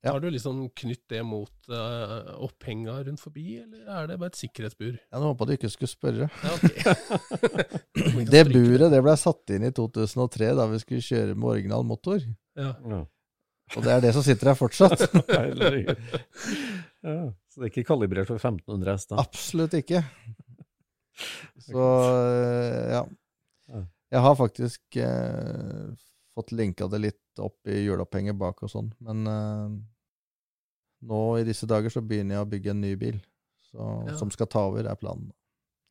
Ja. 0.00 0.14
Har 0.14 0.22
du 0.24 0.30
liksom 0.32 0.62
knytt 0.80 1.02
det 1.12 1.20
mot 1.22 1.68
uh, 1.70 2.32
opphenga 2.42 2.96
rundt 3.04 3.20
forbi, 3.20 3.60
eller 3.60 3.84
er 3.86 4.08
det 4.08 4.16
bare 4.18 4.32
et 4.32 4.38
sikkerhetsbur? 4.40 4.96
Jeg 4.96 5.12
hadde 5.12 5.28
håpa 5.28 5.46
du 5.46 5.52
ikke 5.54 5.70
skulle 5.70 5.92
spørre. 5.92 6.30
Ja. 6.42 6.94
Det 8.32 8.40
buret 8.48 8.88
det 8.90 9.02
ble 9.04 9.14
satt 9.20 9.52
inn 9.52 9.68
i 9.68 9.70
2003, 9.76 10.48
da 10.58 10.66
vi 10.72 10.80
skulle 10.80 11.04
kjøre 11.04 11.36
med 11.36 11.50
original 11.52 11.84
motor. 11.86 12.24
Ja. 12.58 12.72
Ja. 12.88 13.04
Og 13.76 13.84
det 13.84 13.92
er 13.92 14.02
det 14.02 14.16
som 14.16 14.24
sitter 14.24 14.54
her 14.54 14.58
fortsatt. 14.58 15.06
Ja. 17.02 17.16
Så 17.50 17.58
det 17.58 17.64
er 17.66 17.70
ikke 17.72 17.82
kalibrert 17.88 18.28
for 18.28 18.38
1500 18.38 18.92
hest? 18.94 19.14
Absolutt 19.18 19.72
ikke. 19.74 20.04
Så 21.66 21.82
eh, 21.82 22.92
ja. 22.94 23.00
Jeg 24.12 24.20
har 24.20 24.34
faktisk 24.36 24.96
eh, 25.00 25.92
fått 26.36 26.52
linka 26.52 26.88
det 26.92 27.00
litt 27.00 27.40
opp 27.40 27.68
i 27.68 27.78
juleopphenget 27.86 28.36
bak 28.36 28.60
og 28.64 28.70
sånn, 28.72 28.90
men 29.04 29.28
eh, 29.30 29.76
nå 31.08 31.20
i 31.40 31.46
disse 31.48 31.66
dager 31.68 31.92
så 31.92 32.02
begynner 32.04 32.36
jeg 32.38 32.44
å 32.46 32.50
bygge 32.52 32.74
en 32.74 32.82
ny 32.84 32.92
bil, 33.00 33.22
så, 33.70 33.86
Ja. 34.10 34.18
som 34.20 34.30
skal 34.34 34.50
ta 34.52 34.66
over, 34.68 34.84
er 34.86 35.00
planen. 35.00 35.32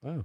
Ja. 0.05 0.15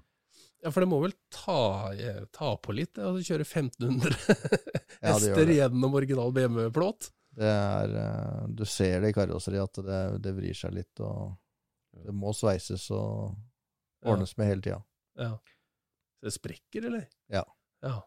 ja, 0.65 0.71
for 0.73 0.85
det 0.85 0.91
må 0.93 1.01
vel 1.03 1.17
ta, 1.33 1.93
eh, 1.97 2.23
ta 2.37 2.53
på 2.61 2.77
litt, 2.77 3.01
å 3.01 3.15
altså 3.15 3.33
kjøre 3.33 3.49
1500 3.49 4.13
Ja, 5.03 5.17
det 5.17 5.33
gjør 5.33 5.41
hester 5.41 5.51
ja, 5.53 5.57
gjennom 5.63 5.97
original 5.99 6.33
BMW-plåt? 6.37 7.11
Det 7.37 7.49
er, 7.49 7.97
eh, 8.05 8.47
du 8.49 8.65
ser 8.69 9.01
det 9.05 9.13
i 9.13 9.17
karosseriet 9.17 9.73
at 9.73 9.85
det, 9.89 10.05
det 10.25 10.37
vrir 10.37 10.57
seg 10.57 10.77
litt, 10.77 11.01
og 11.05 11.35
det 12.05 12.13
må 12.13 12.33
sveises 12.37 12.91
og 12.93 13.37
ordnes 14.07 14.37
med 14.37 14.53
hele 14.53 14.65
tida. 14.65 14.81
Ja. 15.17 15.33
Så 16.21 16.29
det 16.29 16.37
sprekker, 16.37 16.89
eller? 16.93 17.09
Ja. 17.33 17.43
Ja. 17.87 18.03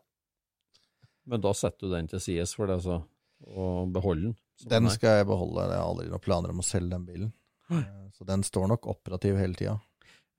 Men 1.29 1.41
da 1.43 1.51
setter 1.53 1.87
du 1.87 1.93
den 1.93 2.07
til 2.09 2.21
sides 2.23 2.55
for 2.57 2.69
det, 2.69 2.79
altså, 2.79 3.01
og 3.49 3.91
beholder 3.95 4.29
den? 4.31 4.37
Den 4.69 4.89
skal 4.91 5.21
jeg 5.21 5.27
beholde. 5.29 5.67
Jeg 5.69 5.77
har 5.79 5.85
aldri 5.87 6.09
noen 6.11 6.23
planer 6.25 6.51
om 6.51 6.59
å 6.59 6.65
selge 6.65 6.91
den 6.95 7.05
bilen. 7.07 7.29
Eh, 7.71 7.85
Så 8.17 8.25
den 8.27 8.41
står 8.43 8.67
nok 8.73 8.87
operativ 8.91 9.37
hele 9.39 9.55
tida. 9.55 9.77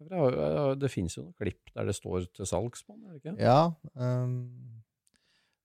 Det 0.01 0.91
finnes 0.91 1.15
jo 1.17 1.27
noen 1.27 1.37
klipp 1.39 1.71
der 1.77 1.89
det 1.89 1.95
står 1.97 2.27
til 2.35 2.49
salgs 2.49 2.83
på 2.85 2.97
den, 2.97 3.07
er 3.07 3.15
det 3.15 3.21
ikke? 3.21 3.35
Ja. 3.41 3.73
Um, 3.95 4.81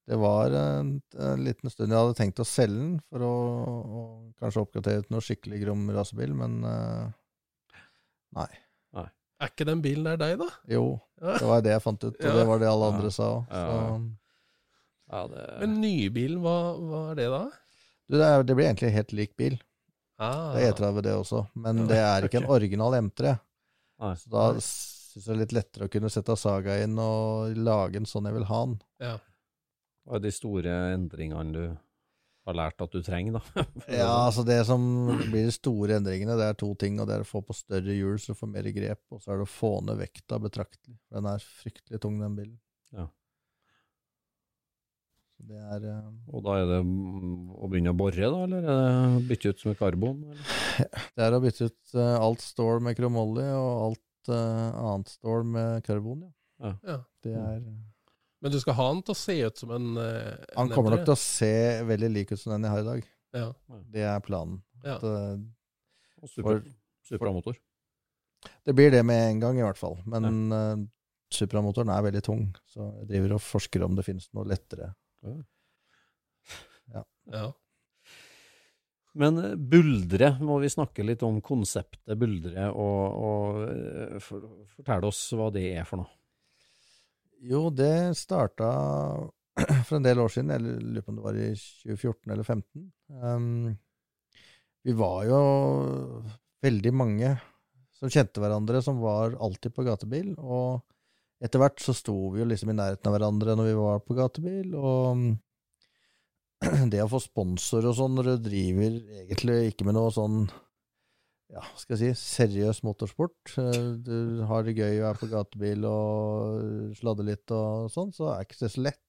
det 0.06 0.20
var 0.22 0.54
en, 0.54 0.92
en 1.18 1.44
liten 1.44 1.72
stund 1.74 1.90
jeg 1.90 1.98
hadde 1.98 2.18
tenkt 2.20 2.42
å 2.44 2.46
selge 2.46 2.78
den 2.78 2.98
for 3.10 3.24
å, 3.26 3.32
å 3.32 4.04
kanskje 4.44 4.62
oppgradere 4.62 5.06
til 5.06 5.16
noe 5.16 5.26
skikkelig 5.26 5.62
grom 5.64 5.88
rasebil, 5.96 6.36
men 6.38 6.60
uh, 6.68 7.08
nei. 8.38 8.50
Er 9.46 9.52
ikke 9.54 9.68
den 9.70 9.82
bilen 9.86 10.08
der 10.10 10.18
deg, 10.22 10.40
da? 10.42 10.48
Jo, 10.72 10.86
det 11.22 11.46
var 11.48 11.62
det 11.66 11.72
jeg 11.76 11.84
fant 11.86 12.04
ut, 12.04 12.16
og 12.18 12.26
Ja. 12.26 12.34
det 12.40 12.46
var 12.50 12.60
det 12.64 12.68
alle 12.72 12.88
Ja. 12.90 12.96
andre 12.96 13.12
sa 13.14 13.28
òg. 13.36 13.54
Ja. 13.54 14.00
Ja, 15.12 15.28
det, 15.30 15.44
Men 15.62 15.76
nybilen, 15.82 16.40
hva, 16.42 16.56
hva 16.82 17.02
er 17.12 17.16
det 17.20 17.28
da? 17.30 17.44
Du, 18.10 18.18
det, 18.18 18.26
er, 18.26 18.44
det 18.44 18.56
blir 18.58 18.66
egentlig 18.72 18.92
helt 18.96 19.14
lik 19.14 19.36
bil. 19.38 19.60
Ah, 20.18 20.54
Det 20.56 20.64
er 20.64 20.74
E30 20.74 21.02
det 21.06 21.14
også, 21.14 21.44
men 21.56 21.86
det 21.90 21.98
er 22.00 22.26
ikke 22.26 22.40
en 22.42 22.50
original 22.50 22.94
M3. 22.98 23.36
Nei. 24.02 24.14
Så 24.16 24.30
da 24.32 24.46
syns 24.58 25.14
jeg 25.16 25.24
det 25.26 25.34
er 25.36 25.40
litt 25.44 25.54
lettere 25.56 25.88
å 25.88 25.92
kunne 25.92 26.10
sette 26.12 26.36
saga 26.40 26.78
inn 26.84 26.98
og 27.00 27.56
lage 27.58 27.98
en 28.02 28.06
sånn 28.10 28.26
jeg 28.30 28.34
vil 28.38 28.48
ha 28.50 28.62
den. 28.66 28.78
Ja. 29.00 29.18
Hva 30.06 30.16
er 30.18 30.24
de 30.26 30.32
store 30.32 30.74
endringene 30.96 31.54
du 31.54 31.78
har 32.46 32.58
lært 32.58 32.84
at 32.84 32.94
du 32.94 33.02
trenger, 33.06 33.40
da? 33.40 33.66
Ja, 34.00 34.12
altså 34.28 34.46
det 34.46 34.60
som 34.68 34.84
blir 35.08 35.48
de 35.48 35.54
store 35.54 35.98
endringene, 36.00 36.38
det 36.38 36.50
er 36.52 36.58
to 36.60 36.72
ting. 36.80 37.00
og 37.02 37.10
Det 37.10 37.18
er 37.18 37.26
å 37.26 37.30
få 37.30 37.42
på 37.46 37.56
større 37.58 37.96
hjul 37.96 38.20
så 38.22 38.36
du 38.36 38.40
får 38.42 38.52
mer 38.54 38.70
grep, 38.76 39.02
og 39.14 39.22
så 39.24 39.34
er 39.34 39.42
det 39.42 39.48
å 39.48 39.54
få 39.56 39.72
ned 39.86 40.02
vekta 40.04 40.40
betraktelig. 40.44 40.98
Den 41.14 41.30
er 41.32 41.48
fryktelig 41.62 42.02
tung, 42.04 42.20
den 42.22 42.38
bilen. 42.38 42.58
Ja. 42.96 43.08
Så 45.36 45.48
det 45.50 45.60
er 45.60 45.88
eh, 45.92 46.12
Og 46.32 46.46
da 46.46 46.60
er 46.62 46.70
det 46.70 46.82
mm, 46.86 47.34
å 47.58 47.72
begynne 47.72 47.96
å 47.96 48.00
bore, 48.00 48.30
da, 48.30 48.44
eller 48.46 48.70
er 48.70 48.86
det 49.18 49.26
bytte 49.32 49.52
ut 49.52 49.66
med 49.68 49.80
karbon? 49.82 50.22
Eller? 50.32 50.54
Det 51.18 51.26
er 51.26 51.36
å 51.36 51.42
bytte 51.44 51.72
ut 51.72 51.98
eh, 51.98 52.14
alt 52.20 52.46
stål 52.46 52.86
med 52.86 52.96
kromolje 53.00 53.50
og 53.58 53.74
alt 53.90 54.32
eh, 54.38 54.80
annet 54.86 55.12
stål 55.18 55.50
med 55.58 55.84
karbon, 55.88 56.24
ja. 56.62 56.78
ja. 56.86 57.02
Det 57.26 57.36
er 57.36 57.60
Men 58.44 58.54
du 58.54 58.60
skal 58.62 58.76
ha 58.78 58.88
den 58.92 59.04
til 59.06 59.16
å 59.16 59.18
se 59.20 59.36
ut 59.48 59.62
som 59.62 59.72
en 59.74 59.86
en 59.98 60.58
Han 60.58 60.72
kommer 60.74 60.98
nok 60.98 61.06
til 61.08 61.16
å 61.16 61.20
se 61.20 61.54
veldig 61.88 62.10
lik 62.14 62.34
ut 62.34 62.42
som 62.42 62.54
den 62.54 62.68
jeg 62.68 62.74
har 62.74 62.84
i 62.84 62.90
dag. 62.90 63.08
Ja. 63.36 63.48
Det 63.94 64.04
er 64.08 64.20
planen. 64.26 64.60
Ja. 64.84 64.98
At, 64.98 65.04
eh, 65.04 66.34
For- 66.42 66.66
Supramotor? 67.06 67.58
det 68.66 68.74
blir 68.74 68.92
det 68.92 69.04
med 69.06 69.30
en 69.30 69.40
gang, 69.40 69.60
i 69.60 69.66
hvert 69.66 69.78
fall. 69.78 70.00
Men 70.10 70.52
uh, 70.54 70.78
Supramotoren 71.34 71.90
er 71.94 72.06
veldig 72.06 72.24
tung, 72.26 72.48
så 72.70 72.88
jeg 73.02 73.10
driver 73.10 73.36
og 73.38 73.44
forsker 73.44 73.86
om 73.86 73.98
det 73.98 74.06
finnes 74.08 74.28
noe 74.34 74.46
lettere. 74.50 74.94
ja. 76.94 77.46
Men 79.16 79.40
eh, 79.40 79.56
buldre, 79.56 80.34
må 80.44 80.60
vi 80.60 80.70
snakke 80.72 81.06
litt 81.08 81.24
om 81.24 81.40
konseptet 81.44 82.20
buldre, 82.20 82.68
og, 82.76 83.22
og 83.30 83.62
eh, 83.70 84.18
for, 84.24 84.44
fortelle 84.76 85.08
oss 85.08 85.22
hva 85.38 85.48
det 85.56 85.70
er 85.72 85.88
for 85.88 86.04
noe. 86.04 86.12
Jo, 87.44 87.70
det 87.70 88.16
starta 88.18 88.70
for 89.88 89.98
en 89.98 90.06
del 90.06 90.20
år 90.20 90.32
siden, 90.32 90.54
jeg 90.54 90.64
lurer 90.64 91.04
på 91.04 91.12
om 91.14 91.20
det 91.20 91.26
var 91.26 91.40
i 91.40 91.50
2014 91.56 92.32
eller 92.32 92.48
2015. 92.48 92.88
Um, 93.22 93.76
vi 94.86 94.94
var 94.94 95.24
jo 95.26 95.40
veldig 96.66 96.92
mange 96.94 97.36
som 97.96 98.12
kjente 98.12 98.42
hverandre, 98.44 98.82
som 98.84 99.00
var 99.02 99.38
alltid 99.42 99.74
på 99.76 99.86
gatebil. 99.88 100.34
Og 100.38 100.84
etter 101.44 101.62
hvert 101.62 101.82
så 101.82 101.96
sto 101.96 102.16
vi 102.34 102.44
jo 102.44 102.50
liksom 102.50 102.72
i 102.72 102.78
nærheten 102.78 103.10
av 103.10 103.16
hverandre 103.16 103.56
når 103.58 103.70
vi 103.70 103.80
var 103.80 104.04
på 104.06 104.18
gatebil. 104.18 104.76
Og 104.76 105.26
det 106.92 107.02
å 107.04 107.10
få 107.12 107.22
sponsor 107.24 107.90
og 107.90 107.98
sånn 107.98 108.16
når 108.20 108.30
du 108.30 108.46
driver 108.50 109.00
egentlig 109.24 109.60
ikke 109.72 109.88
med 109.88 109.98
noe 109.98 110.14
sånn 110.14 110.46
ja, 111.54 111.62
skal 111.78 112.00
jeg 112.00 112.16
si, 112.16 112.26
seriøs 112.40 112.82
motorsport. 112.86 113.54
Eh, 113.62 113.90
Du 114.06 114.44
har 114.50 114.66
det 114.66 114.76
gøy 114.78 115.02
og 115.02 115.10
er 115.12 115.20
på 115.20 115.30
gatebil 115.32 115.86
og 115.90 116.94
sladder 116.98 117.28
litt 117.28 117.54
og 117.54 117.90
sånn, 117.94 118.14
så 118.16 118.32
er 118.34 118.46
ikke 118.46 118.64
det 118.64 118.72
så 118.74 118.86
lett. 118.86 119.02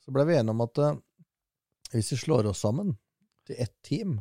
Så 0.00 0.14
ble 0.14 0.24
vi 0.28 0.38
enige 0.38 0.54
om 0.54 0.64
at 0.64 0.80
eh, 0.80 0.98
hvis 1.92 2.12
vi 2.14 2.20
slår 2.22 2.50
oss 2.52 2.62
sammen 2.62 2.94
til 3.48 3.58
ett 3.58 3.74
team, 3.86 4.20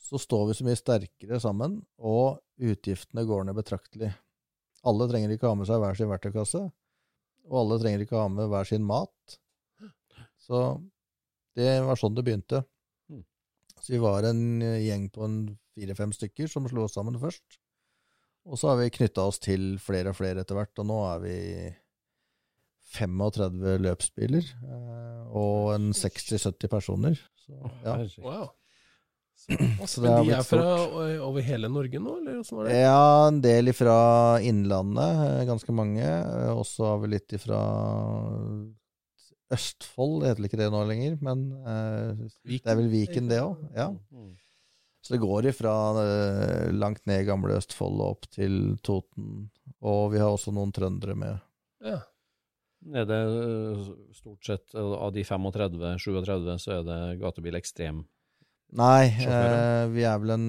så 0.00 0.18
står 0.18 0.48
vi 0.48 0.54
så 0.58 0.66
mye 0.66 0.78
sterkere 0.78 1.38
sammen, 1.40 1.78
og 1.98 2.40
utgiftene 2.60 3.24
går 3.28 3.44
ned 3.46 3.56
betraktelig. 3.56 4.10
Alle 4.88 5.06
trenger 5.10 5.34
ikke 5.34 5.48
ha 5.48 5.56
med 5.58 5.68
seg 5.68 5.80
hver 5.80 5.96
sin 5.98 6.10
verktøykasse, 6.10 6.62
og 7.50 7.58
alle 7.62 7.78
trenger 7.82 8.04
ikke 8.04 8.18
ha 8.18 8.28
med 8.32 8.48
hver 8.50 8.68
sin 8.68 8.84
mat. 8.86 9.36
Så 10.40 10.80
det 11.56 11.72
var 11.84 12.00
sånn 12.00 12.16
det 12.16 12.24
begynte. 12.26 12.62
Mm. 13.12 13.22
Så 13.78 13.94
vi 13.94 14.00
var 14.02 14.26
en 14.28 14.42
gjeng 14.60 15.08
på 15.12 15.24
en 15.26 15.36
fire-fem 15.80 16.12
stykker 16.14 16.50
som 16.52 16.68
slo 16.68 16.84
oss 16.84 16.96
sammen 16.98 17.18
først. 17.20 17.60
Og 18.48 18.58
så 18.60 18.72
har 18.72 18.80
vi 18.80 18.92
knytta 18.92 19.26
oss 19.28 19.40
til 19.42 19.74
flere 19.82 20.12
og 20.12 20.18
flere 20.20 20.44
etter 20.44 20.56
hvert, 20.56 20.72
og 20.80 20.88
nå 20.88 21.00
er 21.10 21.24
vi 21.24 21.36
35 22.90 23.76
løpsbiler 23.84 24.46
eh, 24.46 25.20
og 25.36 25.74
en 25.76 25.92
60-70 25.94 26.72
personer. 26.72 27.20
Så, 27.44 27.58
ja. 27.84 27.98
Wow. 28.24 28.48
Så 29.40 30.02
det 30.02 30.10
Men 30.10 30.26
de 30.26 30.34
er 30.36 30.44
fra 30.44 30.64
over 31.24 31.44
hele 31.44 31.70
Norge 31.72 32.00
nå, 32.02 32.18
eller 32.20 32.42
åssen 32.42 32.58
var 32.58 32.68
det? 32.68 32.74
Ja, 32.82 33.28
en 33.28 33.38
del 33.44 33.72
ifra 33.72 33.94
Innlandet, 34.44 35.22
eh, 35.28 35.46
ganske 35.48 35.74
mange. 35.76 36.10
Og 36.50 36.64
Også 36.64 36.90
har 36.90 37.00
vi 37.04 37.14
litt 37.14 37.36
ifra 37.38 37.60
Østfold, 39.50 40.20
det 40.22 40.30
heter 40.30 40.46
ikke 40.46 40.60
det 40.60 40.68
nå 40.70 40.84
lenger, 40.86 41.16
men 41.24 41.48
eh, 41.66 42.20
det 42.46 42.60
er 42.62 42.78
vel 42.78 42.90
Viken, 42.92 43.30
det 43.30 43.40
òg. 43.42 43.64
Ja. 43.74 43.88
Så 45.10 45.16
det 45.16 45.24
går 45.24 45.48
ifra 45.50 45.74
eh, 46.04 46.68
langt 46.70 47.02
ned 47.10 47.24
i 47.24 47.26
gamle 47.26 47.56
Østfold 47.58 47.98
og 47.98 48.12
opp 48.12 48.28
til 48.30 48.76
Toten. 48.86 49.48
Og 49.82 50.12
vi 50.12 50.20
har 50.22 50.30
også 50.30 50.52
noen 50.54 50.70
trøndere 50.70 51.16
med. 51.18 51.40
Ja. 51.82 51.96
Er 52.94 53.08
det 53.10 53.18
øh, 53.26 53.80
stort 54.14 54.46
sett 54.46 54.76
øh, 54.78 54.94
av 54.94 55.10
de 55.16 55.24
35-37, 55.26 56.54
så 56.62 56.76
er 56.76 56.86
det 56.86 57.00
gatebil 57.24 57.58
ekstrem? 57.58 58.04
Nei, 58.78 59.10
eh, 59.26 59.88
vi 59.90 60.06
er 60.06 60.22
vel 60.22 60.36
en 60.36 60.46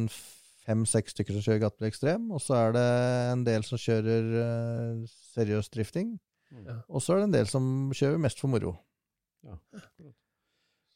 fem-seks 0.61 1.15
stykker 1.15 1.33
som 1.39 1.47
kjører 1.47 1.63
gatebil 1.63 1.89
Ekstrem. 1.89 2.29
Og 2.29 2.45
så 2.45 2.59
er 2.59 2.77
det 2.77 2.85
en 3.31 3.47
del 3.49 3.65
som 3.65 3.81
kjører 3.81 4.29
eh, 4.45 5.01
seriøs 5.33 5.73
drifting. 5.73 6.13
Ja. 6.61 6.77
Og 6.85 7.01
så 7.01 7.15
er 7.15 7.23
det 7.23 7.31
en 7.31 7.37
del 7.39 7.49
som 7.49 7.65
kjører 7.97 8.21
mest 8.21 8.45
for 8.45 8.53
moro. 8.53 8.75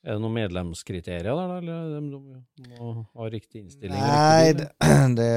Er 0.06 0.20
det 0.20 0.22
noen 0.22 0.36
medlemskriterier 0.38 1.26
der, 1.26 1.50
da, 1.50 1.58
eller 1.58 1.96
er 1.98 2.04
de 2.06 2.68
må 2.78 2.92
ha 3.18 3.30
riktig 3.34 3.64
innstilling? 3.64 3.98
Nei, 3.98 4.52
riktig 4.54 5.16
det, 5.18 5.30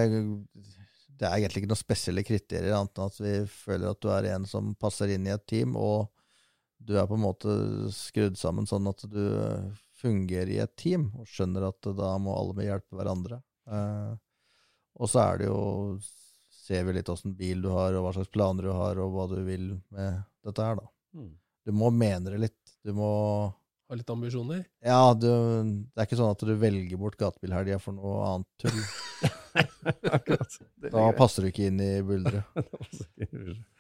det, 1.17 1.25
er 1.25 1.39
egentlig 1.39 1.63
ikke 1.63 1.71
noen 1.71 1.81
spesielle 1.81 2.25
kriterier, 2.27 2.75
annet 2.77 3.01
enn 3.01 3.09
at 3.09 3.21
vi 3.25 3.35
føler 3.49 3.89
at 3.95 4.03
du 4.05 4.11
er 4.13 4.29
en 4.35 4.45
som 4.51 4.75
passer 4.77 5.15
inn 5.15 5.25
i 5.25 5.33
et 5.33 5.47
team, 5.49 5.73
og 5.81 6.11
du 6.79 6.99
er 7.01 7.09
på 7.09 7.17
en 7.17 7.25
måte 7.25 7.55
skrudd 7.97 8.37
sammen 8.39 8.69
sånn 8.69 8.87
at 8.93 9.07
du 9.09 9.25
fungerer 9.99 10.53
i 10.53 10.61
et 10.63 10.77
team, 10.79 11.09
og 11.17 11.27
skjønner 11.33 11.71
at 11.71 11.89
da 11.97 12.13
må 12.21 12.37
alle 12.37 12.61
med 12.61 12.69
hjelpe 12.69 12.99
hverandre. 12.99 13.41
Eh, 13.73 14.13
og 14.99 15.11
så 15.11 15.25
er 15.25 15.43
det 15.43 15.53
jo 15.53 15.61
Ser 16.69 16.83
vi 16.85 16.93
litt 16.93 17.09
åssen 17.09 17.33
bil 17.33 17.63
du 17.65 17.71
har, 17.73 17.95
og 17.97 18.03
hva 18.05 18.11
slags 18.13 18.29
planer 18.29 18.67
du 18.67 18.75
har, 18.77 18.99
og 19.01 19.15
hva 19.15 19.23
du 19.31 19.39
vil 19.47 19.71
med 19.89 20.19
dette 20.45 20.67
her, 20.67 20.75
da. 20.77 20.91
Mm. 21.17 21.31
Du 21.65 21.73
må 21.73 21.89
mene 21.97 22.35
det 22.35 22.41
litt. 22.43 22.75
Du 22.85 22.91
må 22.93 23.09
Har 23.89 23.97
litt 23.97 24.11
ambisjoner? 24.13 24.65
Ja, 24.85 25.15
du, 25.17 25.25
det 25.25 25.97
er 26.03 26.05
ikke 26.09 26.19
sånn 26.19 26.33
at 26.35 26.43
du 26.45 26.51
velger 26.61 26.99
bort 27.01 27.15
gatebilhelga 27.21 27.79
for 27.81 27.97
noe 27.97 28.19
annet 28.29 28.49
tull. 28.61 28.83
Akkurat. 30.19 30.59
Da 30.93 31.07
passer 31.17 31.47
du 31.47 31.49
ikke 31.49 31.71
inn 31.71 31.81
i 31.81 31.95
buldret. 32.05 32.45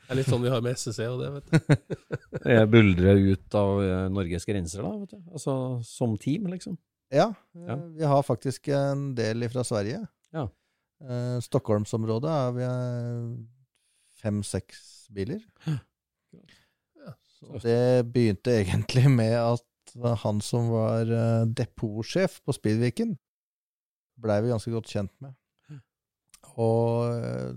Det 0.08 0.14
er 0.14 0.16
litt 0.22 0.30
sånn 0.32 0.40
vi 0.40 0.48
har 0.48 0.62
med 0.64 0.72
SSC 0.80 1.04
og 1.04 1.18
det, 1.20 1.26
vet 1.34 1.50
du. 1.52 1.98
Jeg 2.54 2.68
buldrer 2.72 3.18
ut 3.28 3.56
av 3.60 3.82
eh, 3.84 4.04
Norges 4.08 4.46
grenser, 4.48 4.80
da, 4.86 4.92
vet 5.02 5.10
du. 5.12 5.18
Altså 5.36 5.56
som 5.84 6.14
team, 6.16 6.46
liksom. 6.48 6.78
Ja, 7.12 7.26
Ja. 7.52 7.74
eh, 7.76 7.82
vi 7.98 8.08
har 8.08 8.24
faktisk 8.24 8.70
en 8.72 9.10
del 9.18 9.44
fra 9.52 9.66
Sverige. 9.68 10.00
Ja. 10.32 10.46
Eh, 11.04 11.36
Stockholmsområdet 11.44 12.32
er 12.32 12.56
vi 12.56 12.70
fem-seks 14.22 14.80
biler. 15.12 15.44
Ja. 15.68 17.12
Så 17.38 17.60
det 17.62 18.08
begynte 18.12 18.56
egentlig 18.62 19.04
med 19.12 19.36
at 19.36 19.67
han 20.22 20.40
som 20.44 20.70
var 20.72 21.10
eh, 21.10 21.44
depotsjef 21.58 22.40
på 22.44 22.54
Speedviken, 22.56 23.16
blei 24.18 24.40
vi 24.42 24.52
ganske 24.52 24.72
godt 24.74 24.90
kjent 24.90 25.14
med. 25.24 25.36
Og 26.58 27.12
eh, 27.12 27.52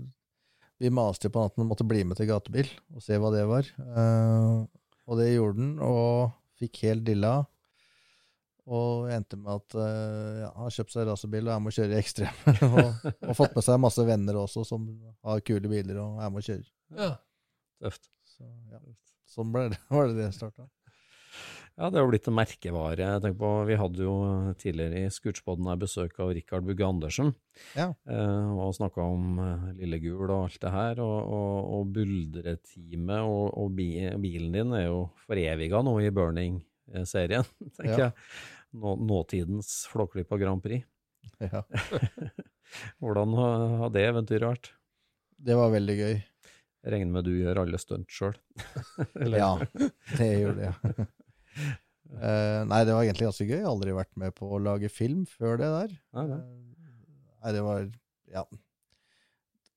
vi 0.82 0.90
maste 0.94 1.30
på 1.30 1.46
at 1.46 1.58
han 1.58 1.68
måtte 1.70 1.86
bli 1.86 2.02
med 2.06 2.18
til 2.18 2.28
gatebil 2.30 2.68
og 2.94 3.02
se 3.04 3.18
hva 3.18 3.32
det 3.34 3.46
var. 3.50 3.66
Eh, 3.78 4.52
og 5.06 5.18
det 5.18 5.32
gjorde 5.32 5.60
han, 5.60 5.72
og 5.82 6.32
fikk 6.60 6.84
helt 6.88 7.06
dilla. 7.06 7.40
Og 8.72 9.08
endte 9.10 9.38
med 9.38 9.50
at 9.56 9.74
eh, 9.74 10.42
ja, 10.44 10.50
han 10.54 10.68
har 10.68 10.74
kjøpt 10.76 10.94
seg 10.94 11.08
racerbil 11.08 11.48
og 11.48 11.54
er 11.54 11.62
med 11.62 11.72
å 11.72 11.76
kjøre 11.78 11.96
i 11.96 11.98
ekstrem. 11.98 12.42
og, 12.68 13.08
og 13.30 13.38
fått 13.38 13.56
med 13.58 13.66
seg 13.66 13.82
masse 13.82 14.06
venner 14.06 14.38
også 14.38 14.66
som 14.68 14.86
har 15.26 15.42
kule 15.46 15.70
biler 15.70 15.98
og 16.02 16.22
er 16.22 16.30
med 16.30 16.44
å 16.44 16.46
kjøre. 16.50 16.68
Ja. 16.98 17.12
Tøft. 17.82 18.06
Så, 18.36 18.46
ja. 18.70 18.78
Sånn 19.32 19.50
ble 19.54 19.68
det, 19.72 19.80
var 19.90 20.10
det 20.10 20.18
det 20.20 20.30
starta. 20.36 20.68
Ja, 21.80 21.88
det 21.88 21.98
har 22.02 22.08
blitt 22.10 22.26
en 22.28 22.36
merkevare. 22.36 22.98
Jeg 23.00 23.22
tenker 23.24 23.38
på, 23.40 23.50
Vi 23.66 23.76
hadde 23.80 24.04
jo 24.04 24.14
tidligere 24.60 25.06
i 25.06 25.10
Scootspoden 25.12 25.70
her 25.70 25.78
besøk 25.80 26.18
av 26.20 26.32
Rikard 26.36 26.66
Bugge 26.68 26.84
Andersen. 26.84 27.32
Ja. 27.78 27.88
Eh, 28.04 28.50
og 28.60 28.74
snakka 28.76 29.00
om 29.06 29.38
Lille 29.40 29.96
Lillegul 29.96 30.28
og 30.28 30.44
alt 30.50 30.58
det 30.60 30.72
her. 30.74 31.00
Og, 31.00 31.32
og, 31.32 31.70
og 31.78 31.92
buldreteamet 31.96 33.24
og, 33.24 33.54
og 33.56 33.72
bilen 33.76 34.52
din 34.56 34.74
er 34.76 34.86
jo 34.90 35.06
foreviga 35.24 35.80
nå 35.86 35.96
i 36.04 36.10
Burning-serien, 36.12 37.48
tenker 37.78 37.92
Ja. 37.96 38.10
jeg. 38.10 38.12
Nå, 38.72 38.94
nåtidens 39.04 39.72
Flåklypa 39.92 40.38
Grand 40.40 40.62
Prix. 40.64 40.84
Ja. 41.40 41.60
Hvordan 43.02 43.34
har 43.36 43.90
det 43.92 44.06
eventyret 44.08 44.48
vært? 44.48 44.70
Det 45.42 45.56
var 45.58 45.72
veldig 45.74 45.96
gøy. 45.98 46.14
Jeg 46.82 46.92
regner 46.96 47.12
med 47.14 47.26
du 47.28 47.34
gjør 47.36 47.60
alle 47.62 47.78
stunt 47.78 48.10
sjøl? 48.10 48.36
Ja, 49.38 49.54
det 50.18 50.30
gjorde 50.40 50.70
jeg. 50.70 51.06
Eh, 52.12 52.58
nei, 52.68 52.82
det 52.84 52.92
var 52.92 53.06
egentlig 53.06 53.30
ganske 53.30 53.46
gøy. 53.46 53.54
Jeg 53.56 53.64
har 53.64 53.70
aldri 53.72 53.94
vært 53.96 54.12
med 54.20 54.34
på 54.36 54.50
å 54.52 54.58
lage 54.60 54.90
film 54.92 55.22
før 55.24 55.56
det 55.60 55.70
der. 55.72 55.94
Nei, 56.18 56.26
nei. 56.28 56.40
Eh, 56.42 57.32
nei, 57.44 57.52
det 57.56 57.62
var 57.64 57.86
Ja. 58.32 58.44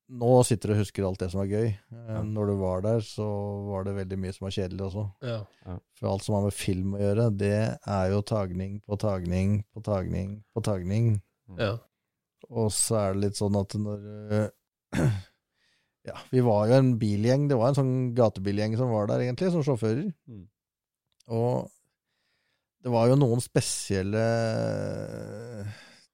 Nå 0.06 0.32
sitter 0.46 0.70
du 0.70 0.74
og 0.76 0.82
husker 0.84 1.06
alt 1.08 1.22
det 1.24 1.32
som 1.32 1.40
var 1.42 1.48
gøy. 1.50 1.72
Uh, 1.90 2.10
Ja. 2.14 2.20
Når 2.22 2.52
du 2.52 2.56
var 2.60 2.82
der, 2.86 3.00
så 3.02 3.26
var 3.66 3.88
det 3.88 3.96
veldig 3.96 4.20
mye 4.22 4.34
som 4.36 4.46
var 4.46 4.54
kjedelig 4.54 4.84
også. 4.86 5.06
ja. 5.26 5.78
For 5.98 6.12
alt 6.12 6.24
som 6.24 6.36
har 6.36 6.44
med 6.44 6.54
film 6.54 6.94
å 6.94 7.00
gjøre, 7.02 7.30
det 7.40 7.80
er 7.88 8.12
jo 8.12 8.22
tagning 8.22 8.82
på 8.86 9.00
tagning 9.02 9.64
på 9.74 9.82
tagning 9.82 10.44
på 10.54 10.62
tagning. 10.62 11.22
ja. 11.58 11.78
Og 12.52 12.70
så 12.70 13.00
er 13.00 13.14
det 13.16 13.24
litt 13.24 13.40
sånn 13.40 13.56
at 13.58 13.74
når 13.74 14.04
uh, 14.30 14.50
Ja, 16.06 16.20
vi 16.30 16.44
var 16.46 16.68
jo 16.70 16.76
en 16.78 17.00
bilgjeng. 17.02 17.48
Det 17.50 17.58
var 17.58 17.72
en 17.72 17.78
sånn 17.80 17.96
gatebilgjeng 18.14 18.76
som 18.78 18.92
var 18.94 19.08
der, 19.10 19.24
egentlig, 19.26 19.50
som 19.56 19.64
sjåfører. 19.66 20.12
Mm. 20.30 20.44
Og 21.34 21.72
det 22.86 22.92
var 22.94 23.10
jo 23.10 23.18
noen 23.18 23.42
spesielle 23.42 24.26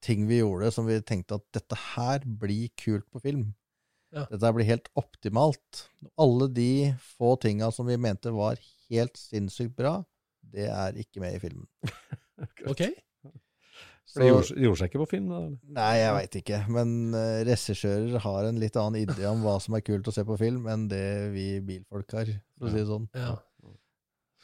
ting 0.01 0.23
vi 0.29 0.39
gjorde 0.39 0.71
som 0.73 0.87
vi 0.87 1.01
tenkte 1.05 1.37
at 1.37 1.47
dette 1.57 1.77
her 1.95 2.23
blir 2.25 2.71
kult 2.79 3.07
på 3.11 3.21
film. 3.23 3.49
Ja. 4.11 4.25
Dette 4.31 4.53
blir 4.55 4.67
helt 4.67 4.89
optimalt. 4.99 5.85
Alle 6.19 6.47
de 6.51 6.71
få 7.17 7.35
tinga 7.43 7.71
som 7.75 7.87
vi 7.91 7.99
mente 7.99 8.33
var 8.35 8.59
helt 8.91 9.19
sinnssykt 9.19 9.75
bra, 9.77 9.99
det 10.41 10.67
er 10.71 10.97
ikke 10.99 11.23
med 11.23 11.37
i 11.37 11.43
filmen. 11.43 11.67
Ok. 12.65 12.79
For 14.11 14.23
det 14.23 14.27
gjorde, 14.31 14.55
gjorde 14.59 14.79
seg 14.79 14.89
ikke 14.89 14.99
på 15.03 15.09
film? 15.11 15.27
eller? 15.29 15.51
Nei, 15.75 15.91
jeg 15.99 16.13
veit 16.15 16.37
ikke. 16.39 16.57
Men 16.73 16.89
uh, 17.13 17.43
regissører 17.47 18.23
har 18.25 18.47
en 18.47 18.57
litt 18.59 18.79
annen 18.81 19.05
idé 19.05 19.27
om 19.29 19.43
hva 19.45 19.53
som 19.63 19.77
er 19.77 19.83
kult 19.85 20.09
å 20.09 20.13
se 20.15 20.25
på 20.27 20.39
film, 20.41 20.65
enn 20.71 20.87
det 20.91 21.29
vi 21.35 21.45
bilfolk 21.63 22.17
har, 22.17 22.31
for 22.57 22.67
å 22.67 22.73
si 22.73 22.81
det 22.81 22.89
sånn. 22.89 23.05
Ja. 23.15 23.35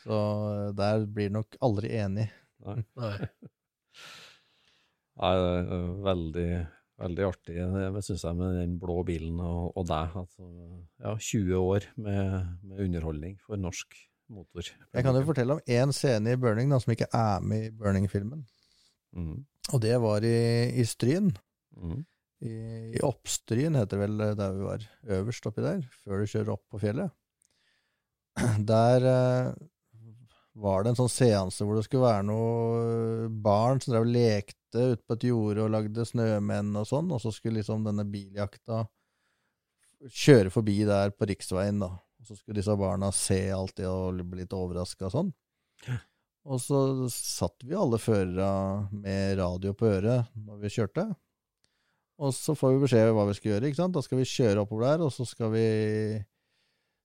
Så 0.08 0.18
eh, 0.54 0.72
der 0.78 1.06
blir 1.12 1.34
nok 1.36 1.60
aldri 1.64 1.92
enig. 2.00 2.30
Nei. 2.64 2.80
Nei. 3.02 3.14
Nei, 5.18 5.32
det 5.34 5.46
er 5.50 5.72
øh, 5.74 5.94
veldig, 6.06 6.50
veldig 7.02 7.24
artig, 7.26 7.56
det 7.58 8.04
syns 8.06 8.26
jeg, 8.28 8.38
med 8.38 8.60
den 8.60 8.76
blå 8.82 9.00
bilen 9.06 9.40
og, 9.42 9.72
og 9.74 9.88
deg. 9.90 10.14
Altså, 10.22 10.50
ja, 11.02 11.16
20 11.18 11.58
år 11.58 11.88
med, 11.96 12.52
med 12.62 12.84
underholdning 12.86 13.40
for 13.42 13.60
norsk 13.60 13.98
motor. 14.30 14.70
Jeg 14.94 15.06
kan 15.06 15.18
jo 15.18 15.26
fortelle 15.26 15.58
om 15.58 15.64
én 15.66 15.94
scene 15.96 16.36
i 16.36 16.40
Burning 16.40 16.70
da, 16.72 16.80
som 16.84 16.94
ikke 16.94 17.10
er 17.16 17.42
med 17.42 17.66
i 17.70 17.74
Burning-filmen. 17.74 18.46
Mm. 19.18 19.40
Og 19.74 19.82
det 19.84 19.96
var 20.04 20.26
i, 20.28 20.38
i 20.78 20.86
Stryn. 20.88 21.32
Mm. 21.76 22.04
I, 22.46 22.54
I 22.94 23.02
Oppstryn 23.06 23.80
heter 23.80 23.98
det 23.98 24.04
vel 24.04 24.22
eh, 24.22 24.36
der 24.38 24.54
vi 24.54 24.68
var 24.68 24.84
øverst 25.18 25.50
oppi 25.50 25.64
der, 25.66 25.82
før 26.04 26.22
du 26.22 26.30
kjører 26.30 26.54
opp 26.54 26.66
på 26.70 26.82
fjellet. 26.84 27.10
Der 28.70 29.08
eh, 29.10 29.48
var 30.58 30.84
det 30.84 30.92
en 30.92 31.00
sånn 31.00 31.12
seanse 31.12 31.66
hvor 31.66 31.78
det 31.78 31.86
skulle 31.86 32.08
være 32.08 32.26
noen 32.26 33.40
barn 33.44 33.82
som 33.82 33.94
drev 33.94 34.08
og 34.08 34.14
lekte 34.16 34.84
ute 34.94 35.04
på 35.06 35.18
et 35.18 35.26
jorde 35.30 35.64
og 35.66 35.74
lagde 35.74 36.06
snømenn 36.06 36.74
og 36.80 36.88
sånn, 36.90 37.12
og 37.14 37.22
så 37.24 37.32
skulle 37.34 37.60
liksom 37.60 37.86
denne 37.86 38.06
biljakta 38.10 38.84
kjøre 40.14 40.52
forbi 40.54 40.82
der 40.88 41.14
på 41.16 41.28
riksveien, 41.30 41.82
da. 41.82 41.94
Og 42.18 42.30
så 42.30 42.38
skulle 42.38 42.60
disse 42.60 42.76
barna 42.78 43.12
se 43.14 43.40
alt 43.54 43.78
det 43.78 43.88
og 43.90 44.22
bli 44.26 44.44
litt 44.44 44.56
overraska 44.58 45.08
og 45.08 45.14
sånn. 45.14 45.32
Og 46.48 46.62
så 46.64 46.80
satt 47.12 47.66
vi 47.68 47.76
alle 47.76 48.00
førere 48.00 48.88
med 48.96 49.38
radio 49.40 49.74
på 49.78 49.90
øret 49.90 50.30
når 50.40 50.62
vi 50.64 50.74
kjørte. 50.78 51.06
Og 52.24 52.32
så 52.34 52.56
får 52.58 52.74
vi 52.74 52.84
beskjed 52.86 53.12
om 53.12 53.20
hva 53.20 53.28
vi 53.30 53.36
skal 53.38 53.52
gjøre. 53.52 53.68
ikke 53.70 53.78
sant? 53.82 53.94
Da 53.94 54.02
skal 54.02 54.22
vi 54.22 54.30
kjøre 54.30 54.64
oppover 54.64 54.88
der, 54.88 55.04
og 55.06 55.12
så 55.14 55.28
skal 55.28 55.52
vi 55.54 55.68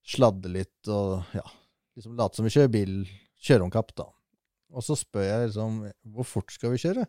sladde 0.08 0.50
litt 0.50 0.88
og 0.90 1.34
ja, 1.36 1.44
liksom 1.98 2.16
late 2.18 2.38
som 2.38 2.46
vi 2.46 2.54
kjører 2.54 2.72
bil, 2.72 2.94
kjøre 3.42 3.66
om 3.66 3.72
kapp, 3.72 3.92
da. 3.98 4.08
Og 4.72 4.84
så 4.86 4.96
spør 4.96 5.26
jeg 5.26 5.48
liksom 5.48 5.82
hvor 6.14 6.28
fort 6.28 6.52
skal 6.54 6.72
vi 6.74 6.80
kjøre? 6.80 7.04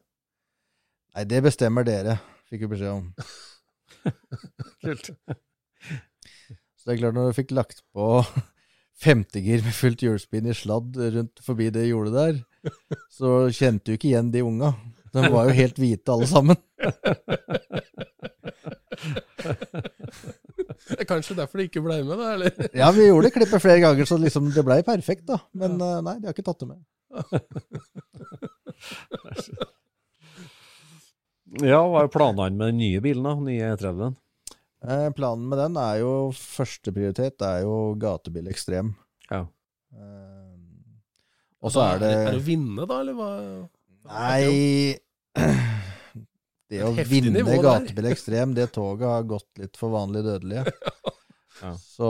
Nei, 1.14 1.26
det 1.30 1.44
bestemmer 1.46 1.86
dere, 1.88 2.18
fikk 2.50 2.66
vi 2.66 2.72
beskjed 2.74 2.96
om. 2.96 3.12
Kult. 4.84 5.12
Så 6.84 6.90
det 6.90 6.96
er 6.96 7.00
klart, 7.04 7.16
når 7.16 7.30
du 7.30 7.38
fikk 7.38 7.54
lagt 7.56 7.84
på 7.96 8.08
femtegir 9.06 9.64
med 9.64 9.78
fullt 9.78 10.04
hjulspinn 10.04 10.50
i 10.50 10.58
sladd 10.58 10.98
rundt 11.16 11.44
forbi 11.46 11.70
det 11.74 11.86
jordet 11.88 12.16
der, 12.18 12.42
så 13.18 13.46
kjente 13.54 13.92
du 13.92 13.96
ikke 13.96 14.10
igjen 14.12 14.34
de 14.34 14.44
unga. 14.44 14.74
De 15.14 15.26
var 15.34 15.50
jo 15.50 15.58
helt 15.58 15.82
hvite 15.82 16.14
alle 16.14 16.30
sammen. 16.30 16.58
Det 20.84 21.00
er 21.00 21.08
kanskje 21.10 21.36
derfor 21.38 21.62
de 21.62 21.66
ikke 21.70 21.84
ble 21.86 22.00
med, 22.06 22.18
da? 22.20 22.32
eller? 22.36 22.52
Ja, 22.76 22.90
vi 22.96 23.06
gjorde 23.08 23.30
det 23.30 23.36
klippet 23.38 23.64
flere 23.64 23.84
ganger, 23.84 24.08
så 24.10 24.18
liksom 24.20 24.50
det 24.56 24.64
ble 24.66 24.80
perfekt, 24.88 25.26
da. 25.30 25.38
Men 25.58 25.78
eh, 25.82 26.00
nei, 26.06 26.16
de 26.20 26.30
har 26.30 26.36
ikke 26.36 26.48
tatt 26.50 26.64
det 26.66 26.74
med. 26.74 26.82
Ja, 31.62 31.84
hva 31.86 32.00
er 32.02 32.08
planene 32.10 32.58
med 32.58 32.72
den 32.72 32.80
nye 32.82 33.02
bilen, 33.04 33.26
da? 33.28 33.34
Nye 33.38 33.68
E30-en? 33.76 34.16
Eh, 34.84 35.10
planen 35.14 35.44
med 35.52 35.60
den 35.62 35.76
er 35.80 36.00
jo 36.02 36.10
Førsteprioritet 36.36 37.44
er 37.46 37.60
jo 37.64 37.76
gatebil 38.02 38.48
ekstrem. 38.50 38.90
Ja. 39.30 39.44
Eh, 39.94 40.56
og 41.62 41.70
så 41.72 41.84
er 41.86 42.02
det 42.02 42.10
Er 42.16 42.32
det 42.34 42.42
å 42.42 42.48
vinne, 42.48 42.88
da, 42.90 42.98
eller 43.04 43.16
hva? 43.20 43.30
Nei 44.08 44.98
Det 46.74 46.80
å 46.88 46.92
vinne 47.06 47.44
gatebil 47.62 48.08
ekstrem, 48.10 48.54
det 48.58 48.72
toget 48.74 49.06
har 49.06 49.26
gått 49.30 49.50
litt 49.62 49.78
for 49.80 49.94
vanlig 49.94 50.26
dødelige. 50.26 50.72
Ja. 51.64 51.70
Så, 51.80 52.08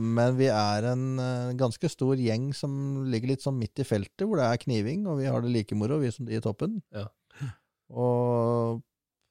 men 0.00 0.38
vi 0.38 0.46
er 0.48 0.86
en 0.88 1.18
eh, 1.20 1.50
ganske 1.58 1.88
stor 1.90 2.16
gjeng 2.16 2.46
som 2.56 3.02
ligger 3.10 3.34
litt 3.34 3.42
sånn 3.44 3.58
midt 3.60 3.82
i 3.82 3.84
feltet, 3.84 4.22
hvor 4.24 4.40
det 4.40 4.46
er 4.46 4.60
kniving, 4.62 5.02
og 5.10 5.18
vi 5.20 5.26
har 5.28 5.42
det 5.44 5.50
like 5.52 5.76
moro, 5.76 5.98
vi 6.00 6.08
som 6.14 6.24
de 6.24 6.38
i 6.38 6.40
toppen. 6.40 6.78
Ja. 6.94 7.02
Og, 7.92 8.78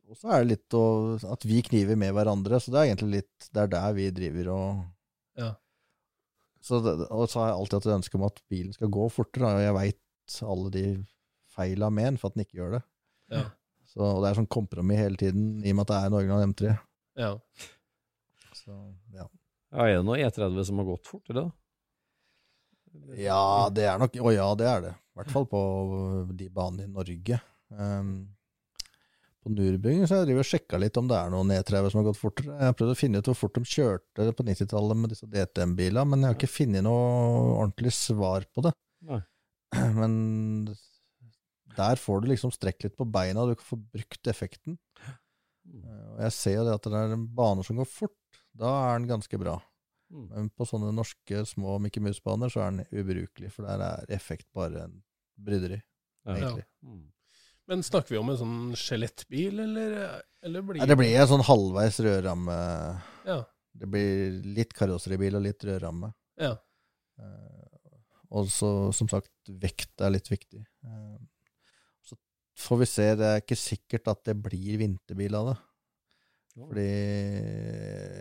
og 0.05 0.19
så 0.19 0.35
er 0.35 0.43
det 0.43 0.51
litt 0.51 0.77
å, 0.77 0.83
at 1.33 1.47
vi 1.49 1.63
kniver 1.65 1.97
med 1.97 2.13
hverandre, 2.13 2.59
så 2.61 2.75
det 2.75 2.81
er 2.83 2.91
egentlig 2.91 3.23
litt 3.23 3.47
Det 3.49 3.63
er 3.63 3.71
der 3.73 3.95
vi 3.97 4.05
driver 4.19 4.51
og 4.53 4.83
Ja. 5.41 5.49
så 6.61 6.83
det, 6.85 6.93
Og 7.09 7.25
så 7.31 7.41
har 7.41 7.49
jeg 7.49 7.57
alltid 7.63 7.79
hatt 7.79 7.89
et 7.89 7.97
ønske 7.97 8.19
om 8.19 8.27
at 8.29 8.43
bilen 8.51 8.75
skal 8.75 8.93
gå 8.93 9.09
fortere, 9.17 9.55
og 9.55 9.65
jeg 9.65 9.77
veit 9.79 10.39
alle 10.45 10.75
de 10.77 10.85
feila 11.55 11.89
av 11.89 11.95
men 11.95 12.19
for 12.21 12.29
at 12.29 12.37
den 12.37 12.45
ikke 12.45 12.59
gjør 12.61 12.77
det. 12.77 12.83
Ja. 13.33 13.45
Så, 13.89 14.01
og 14.03 14.21
det 14.23 14.31
er 14.31 14.39
sånn 14.41 14.51
kompromiss 14.51 15.01
hele 15.01 15.19
tiden, 15.19 15.63
i 15.63 15.71
og 15.71 15.79
med 15.79 15.85
at 15.85 15.91
det 15.93 15.97
er 15.97 16.09
en 16.09 16.19
original 16.19 16.47
M3. 16.51 16.75
ja. 17.25 17.33
Så, 18.55 18.73
ja. 19.13 19.25
ja. 19.25 19.83
Er 19.83 19.97
det 19.97 20.05
noe 20.07 20.17
E30 20.23 20.63
som 20.65 20.79
har 20.81 20.87
gått 20.87 21.09
fortere, 21.09 21.43
da? 21.45 21.51
ja, 23.19 23.67
det 23.73 23.83
er 23.89 23.99
nok 23.99 24.15
Å 24.21 24.31
ja, 24.33 24.47
det 24.57 24.69
er 24.69 24.85
det. 24.85 24.93
I 24.95 25.19
hvert 25.19 25.33
fall 25.33 25.45
på 25.51 25.59
de 26.35 26.47
banene 26.51 26.87
i 26.87 26.91
Norge. 26.91 27.39
Um, 27.71 28.15
på 29.45 29.51
Nürburgring 29.53 30.07
så 30.07 30.15
har 30.15 30.23
jeg 30.23 30.31
drivet 30.31 30.45
og 30.45 30.49
sjekka 30.49 30.79
litt 30.81 30.97
om 30.99 31.07
det 31.09 31.17
er 31.19 31.31
noen 31.31 31.53
E30 31.55 31.91
som 31.91 32.01
har 32.01 32.07
gått 32.09 32.19
fortere. 32.19 32.55
Jeg 32.57 32.71
har 32.71 32.77
prøvd 32.79 32.95
å 32.95 32.97
finne 32.99 33.21
ut 33.21 33.29
hvor 33.29 33.37
fort 33.37 33.59
de 33.59 33.71
kjørte 33.75 34.27
på 34.35 34.47
90-tallet 34.47 34.99
med 34.99 35.13
disse 35.13 35.29
DTM-bilene, 35.29 36.07
men 36.11 36.25
jeg 36.25 36.31
har 36.31 36.39
ikke 36.39 36.51
funnet 36.51 36.85
noe 36.87 37.05
ordentlig 37.59 37.93
svar 37.95 38.47
på 38.51 38.65
det. 38.65 38.73
Nei. 39.05 39.21
Men 39.99 40.13
der 41.77 41.99
får 42.01 42.21
du 42.23 42.27
liksom 42.31 42.51
strekk 42.53 42.83
litt 42.87 42.97
på 42.97 43.07
beina, 43.09 43.45
du 43.49 43.55
kan 43.55 43.67
få 43.67 43.77
brukt 43.93 44.27
effekten. 44.31 44.77
Eh, 45.01 46.11
Og 46.15 46.19
jeg 46.25 46.33
ser 46.35 46.57
jo 46.59 46.65
det 46.67 46.75
at 46.77 46.89
det 46.91 46.99
er 47.01 47.15
baner 47.37 47.65
som 47.67 47.79
går 47.79 47.89
fort, 47.89 48.41
da 48.55 48.71
er 48.91 48.99
den 48.99 49.09
ganske 49.09 49.39
bra. 49.41 49.57
Mm. 50.13 50.27
Men 50.29 50.49
på 50.53 50.67
sånne 50.69 50.91
norske 50.93 51.41
små 51.49 51.79
Mickey 51.81 51.99
Mouse-baner 52.05 52.51
så 52.53 52.61
er 52.61 52.71
den 52.75 53.01
ubrukelig, 53.01 53.49
for 53.55 53.65
der 53.65 53.81
er 53.81 54.13
effekt 54.15 54.45
bare 54.53 54.85
en 54.85 54.99
bryderi, 55.41 55.81
egentlig. 56.29 56.63
Ja. 56.85 56.95
Men 57.65 57.81
snakker 57.81 58.13
vi 58.13 58.19
om 58.21 58.29
en 58.29 58.37
sånn 58.37 58.57
skjelettbil, 58.77 59.57
eller, 59.63 59.95
eller 60.45 60.61
blir 60.67 60.83
Nei, 60.83 60.85
det 60.91 60.97
blir 60.99 61.15
en 61.17 61.31
sånn 61.31 61.43
halvveis 61.47 61.97
rødramme. 62.05 62.57
Ja. 63.25 63.39
Det 63.75 63.89
blir 63.91 64.37
litt 64.55 64.75
karosseribil 64.77 65.35
og 65.39 65.47
litt 65.47 65.65
rødramme. 65.65 66.13
ja. 66.39 66.53
Eh, 67.19 67.61
Og 68.35 68.47
så, 68.51 68.69
som 68.93 69.07
sagt, 69.07 69.29
vekt 69.47 70.01
er 70.03 70.09
litt 70.11 70.27
viktig. 70.29 70.61
Eh, 70.83 71.17
får 72.57 72.81
vi 72.81 72.87
se. 72.89 73.07
Det 73.19 73.29
er 73.31 73.41
ikke 73.43 73.57
sikkert 73.59 74.11
at 74.11 74.23
det 74.29 74.35
blir 74.45 74.79
vinterbil 74.81 75.37
av 75.39 75.51
det. 75.51 75.57
Fordi 76.55 76.87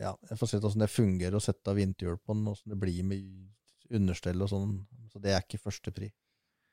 Ja, 0.03 0.13
jeg 0.31 0.39
får 0.41 0.51
se 0.51 0.59
åssen 0.59 0.83
det 0.83 0.91
fungerer 0.91 1.39
å 1.39 1.43
sette 1.43 1.71
av 1.71 1.79
vinterhjul 1.79 2.19
på 2.19 2.35
den, 2.35 2.49
åssen 2.51 2.75
det 2.75 2.79
blir 2.83 3.05
med 3.07 3.95
understell 3.95 4.43
og 4.43 4.51
sånn. 4.51 4.79
Så 5.13 5.23
det 5.23 5.35
er 5.35 5.45
ikke 5.45 5.63
førstepri. 5.63 6.11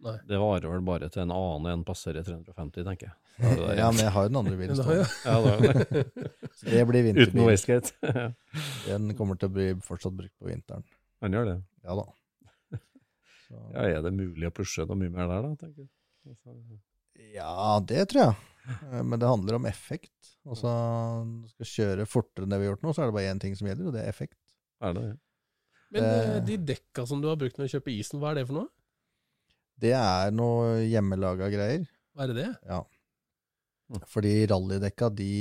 Nei. 0.01 0.15
Det 0.25 0.37
varer 0.41 0.65
vel 0.71 0.81
bare 0.81 1.11
til 1.13 1.21
en 1.21 1.33
annen 1.35 1.67
enn 1.75 1.83
passerer 1.85 2.25
350, 2.25 2.81
tenker 2.87 3.11
jeg. 3.11 3.17
Det. 3.37 3.75
Ja, 3.77 3.91
men 3.93 4.01
jeg 4.01 4.13
har 4.15 4.25
jo 4.25 4.31
den 4.31 4.39
andre 4.39 4.55
bilen 4.57 4.73
Men 4.73 4.79
det 4.81 4.85
har 4.87 5.11
stående. 5.11 5.51
Ja, 5.61 5.67
det 5.69 5.85
det. 5.85 6.31
Så 6.57 6.65
det 6.73 6.85
blir 6.89 7.05
vinterbil. 7.05 7.29
Uten 7.29 7.45
wastegate. 7.45 8.33
Den 8.89 9.13
kommer 9.17 9.37
til 9.37 9.51
å 9.51 9.53
bli 9.53 9.67
fortsatt 9.85 10.17
brukt 10.17 10.33
på 10.41 10.49
vinteren. 10.49 10.83
Han 11.21 11.37
gjør 11.37 11.47
det. 11.51 11.55
Ja 11.85 11.97
da. 12.01 12.07
Så, 13.45 13.61
Ja, 13.75 13.85
er 13.85 14.01
det 14.05 14.13
mulig 14.17 14.49
å 14.49 14.53
pushe 14.57 14.85
noe 14.89 14.97
mye 14.97 15.13
mer 15.13 15.29
der, 15.29 15.45
da? 15.45 15.53
tenker 15.61 15.85
jeg. 15.85 16.81
Ja, 17.33 17.79
det 17.87 18.05
tror 18.11 18.21
jeg. 18.29 18.35
Eh, 18.91 19.01
Men 19.03 19.19
det 19.19 19.27
handler 19.29 19.57
om 19.57 19.65
effekt. 19.69 20.13
Altså, 20.45 20.69
du 21.43 21.49
skal 21.51 21.69
kjøre 21.69 22.07
fortere 22.09 22.45
enn 22.47 22.53
det 22.53 22.61
vi 22.61 22.65
har 22.67 22.73
gjort 22.75 22.85
nå, 22.87 22.93
så 22.95 23.03
er 23.03 23.11
det 23.11 23.17
bare 23.19 23.33
én 23.33 23.41
ting 23.41 23.55
som 23.57 23.67
gjelder, 23.69 23.89
og 23.91 23.93
det 23.93 24.03
er 24.05 24.09
effekt. 24.09 24.39
Er 24.81 24.95
det 24.97 25.03
det? 25.09 25.17
Men 25.91 26.05
eh, 26.07 26.37
de 26.47 26.55
dekka 26.71 27.05
som 27.05 27.21
du 27.21 27.27
har 27.29 27.37
brukt 27.37 27.59
når 27.59 27.67
du 27.67 27.73
kjøper 27.75 27.93
isen, 27.93 28.21
hva 28.21 28.31
er 28.31 28.39
det 28.39 28.47
for 28.49 28.61
noe? 28.61 28.71
Det 29.81 29.91
er 29.97 30.31
noe 30.33 30.79
hjemmelaga 30.87 31.49
greier. 31.51 31.85
Hva 32.15 32.25
er 32.25 32.31
det 32.31 32.37
det? 32.41 32.49
Ja. 32.69 32.81
Fordi 34.07 34.33
rallydekka, 34.47 35.09
de 35.13 35.31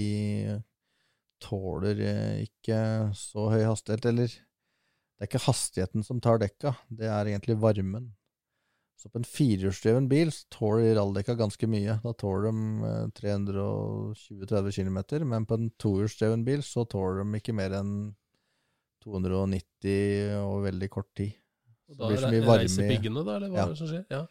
tåler 1.41 2.01
eh, 2.05 2.45
ikke 2.45 2.79
så 3.16 3.47
høy 3.55 3.62
hastighet, 3.64 4.09
eller 4.11 4.29
det 4.33 5.25
er 5.27 5.29
ikke 5.31 5.45
hastigheten 5.47 6.05
som 6.05 6.21
tar 6.25 6.41
dekka, 6.43 6.75
det 6.93 7.09
er 7.09 7.31
egentlig 7.31 7.57
varmen. 7.61 8.11
Så 9.01 9.09
på 9.09 9.16
en 9.16 9.24
firehjulsdreven 9.24 10.09
bil 10.11 10.28
så 10.34 10.44
tåler 10.53 10.94
ralldekka 10.98 11.32
ganske 11.40 11.64
mye. 11.72 11.94
Da 12.05 12.12
tåler 12.20 12.51
de 12.51 12.57
eh, 12.84 13.07
320-30 13.16 14.74
km, 14.76 14.98
men 15.30 15.46
på 15.48 15.57
en 15.57 15.70
tohjulsdreven 15.80 16.42
bil 16.44 16.61
så 16.66 16.84
tåler 16.84 17.22
de 17.24 17.40
ikke 17.40 17.55
mer 17.57 17.72
enn 17.80 17.94
290 19.05 20.35
og 20.44 20.59
veldig 20.66 20.90
kort 20.93 21.09
tid. 21.16 21.32
Og 21.90 21.97
Det 21.97 21.98
da 22.02 22.10
blir 22.10 22.28
mye 22.36 22.47
varme 22.47 22.62
reiser 22.66 22.85
i- 22.85 22.90
piggene, 22.93 23.24
da, 23.24 23.36
eller 23.36 23.48
hva 23.48 23.56
Ja. 23.56 23.64
er 23.64 23.68
det 23.72 23.78
som 23.78 23.86
skjer? 23.89 24.05
Ja. 24.10 24.27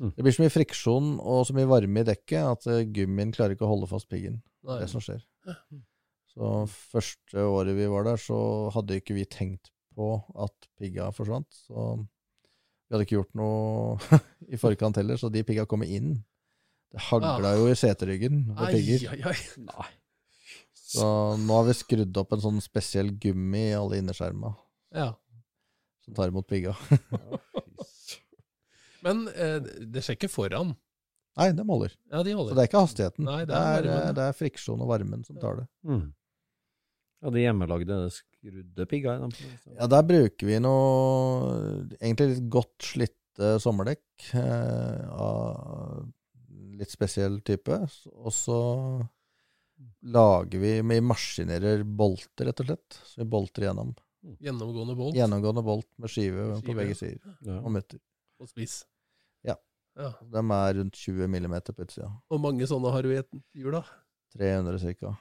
Det 0.00 0.24
blir 0.24 0.32
så 0.32 0.42
mye 0.42 0.50
friksjon 0.56 1.08
og 1.20 1.46
så 1.46 1.52
mye 1.54 1.68
varme 1.68 2.00
i 2.00 2.04
dekket 2.04 2.50
at 2.52 2.66
eh, 2.66 2.84
gummien 2.84 3.32
klarer 3.32 3.54
ikke 3.54 3.66
å 3.68 3.72
holde 3.74 3.86
fast 3.88 4.08
piggen. 4.08 4.42
Det 4.64 4.70
er 4.76 4.80
det 4.80 4.90
som 4.90 5.00
skjer. 5.00 5.22
Så 6.34 6.66
første 6.68 7.36
året 7.46 7.74
vi 7.76 7.86
var 7.86 8.04
der, 8.04 8.16
så 8.16 8.70
hadde 8.72 8.96
ikke 9.00 9.14
vi 9.14 9.24
tenkt 9.24 9.70
på 9.94 10.22
at 10.38 10.52
pigga 10.78 11.10
forsvant. 11.12 11.46
Så 11.68 12.06
vi 12.90 12.96
hadde 12.96 13.04
ikke 13.06 13.18
gjort 13.20 13.36
noe 13.38 14.18
i 14.50 14.58
forkant 14.58 14.96
heller, 14.98 15.14
så 15.20 15.28
de 15.30 15.44
pigga 15.46 15.62
kom 15.70 15.84
inn. 15.86 16.16
Det 16.90 17.04
hagla 17.06 17.52
jo 17.54 17.68
i 17.70 17.76
seteryggen 17.78 18.40
med 18.50 18.58
Ai, 18.66 18.72
pigger. 18.74 19.12
ai. 19.30 19.86
Så 20.74 21.06
nå 21.38 21.54
har 21.60 21.68
vi 21.68 21.76
skrudd 21.78 22.18
opp 22.18 22.34
en 22.34 22.42
sånn 22.42 22.58
spesiell 22.64 23.12
gummi 23.22 23.68
i 23.70 23.76
alle 23.78 24.00
innerskjerma 24.02 24.50
Ja. 24.98 25.12
som 26.02 26.16
tar 26.18 26.32
imot 26.32 26.48
pigga. 26.50 26.74
Men 29.06 29.22
eh, 29.32 29.60
det 29.86 30.02
skjer 30.04 30.18
ikke 30.18 30.28
foran. 30.32 30.74
Nei, 31.38 31.52
de 31.56 31.62
holder. 31.64 31.94
Ja, 32.10 32.24
de 32.26 32.34
holder. 32.36 32.52
Så 32.52 32.58
det 32.58 32.64
er 32.64 32.68
ikke 32.68 32.82
hastigheten. 32.84 33.24
Nei, 33.28 33.38
det 33.46 33.54
det, 33.54 33.60
er 33.60 33.78
er, 33.78 33.86
varmen. 33.86 34.08
eh, 34.10 34.14
det 34.18 34.24
er 34.26 34.34
friksjon 34.36 34.82
og 34.84 34.90
varmen 34.90 35.22
som 35.24 35.38
tar 35.40 35.60
det. 35.62 35.66
Mm. 35.88 36.02
Ja, 37.20 37.30
de 37.34 37.42
hjemmelagde 37.42 37.96
skrudde 38.14 38.86
pigga 38.88 39.16
i 39.16 39.22
dem. 39.26 39.32
Ja, 39.76 39.88
der 39.92 40.04
bruker 40.08 40.48
vi 40.48 40.56
noe 40.62 41.50
egentlig 41.98 42.30
litt 42.30 42.46
godt 42.52 42.86
slitte 42.94 43.56
sommerdekk 43.60 44.30
eh, 44.40 45.04
av 45.12 46.06
litt 46.80 46.92
spesiell 46.92 47.40
type. 47.44 47.76
Og 48.16 48.32
så 48.32 48.60
lager 50.00 50.60
vi 50.60 50.72
Vi 50.80 51.00
maskinerer 51.04 51.84
bolter, 51.84 52.48
rett 52.48 52.64
og 52.64 52.70
slett. 52.70 53.00
Så 53.04 53.22
vi 53.22 53.28
bolter 53.36 53.68
gjennom. 53.68 53.92
Gjennomgående 54.40 54.94
bolt 54.96 55.16
Gjennomgående 55.16 55.62
bolt 55.64 55.88
med 55.96 56.12
skive, 56.12 56.50
på 56.64 56.76
begge 56.76 56.96
sider. 56.96 57.36
Ja. 57.44 57.60
Og 57.60 57.72
mutter. 57.72 58.00
og 58.40 58.48
spiss. 58.48 58.82
Ja. 59.44 59.56
ja. 59.96 60.12
De 60.20 60.42
er 60.56 60.76
rundt 60.80 60.96
20 60.96 61.28
millimeter 61.28 61.76
på 61.76 61.84
utsida. 61.84 62.08
Hvor 62.28 62.40
mange 62.40 62.68
sånne 62.68 62.92
har 62.92 63.04
du 63.04 63.12
i 63.12 63.20
et 63.20 63.42
hjul, 63.56 63.76
da? 63.76 63.84
300 64.36 64.96
ca. 65.00 65.16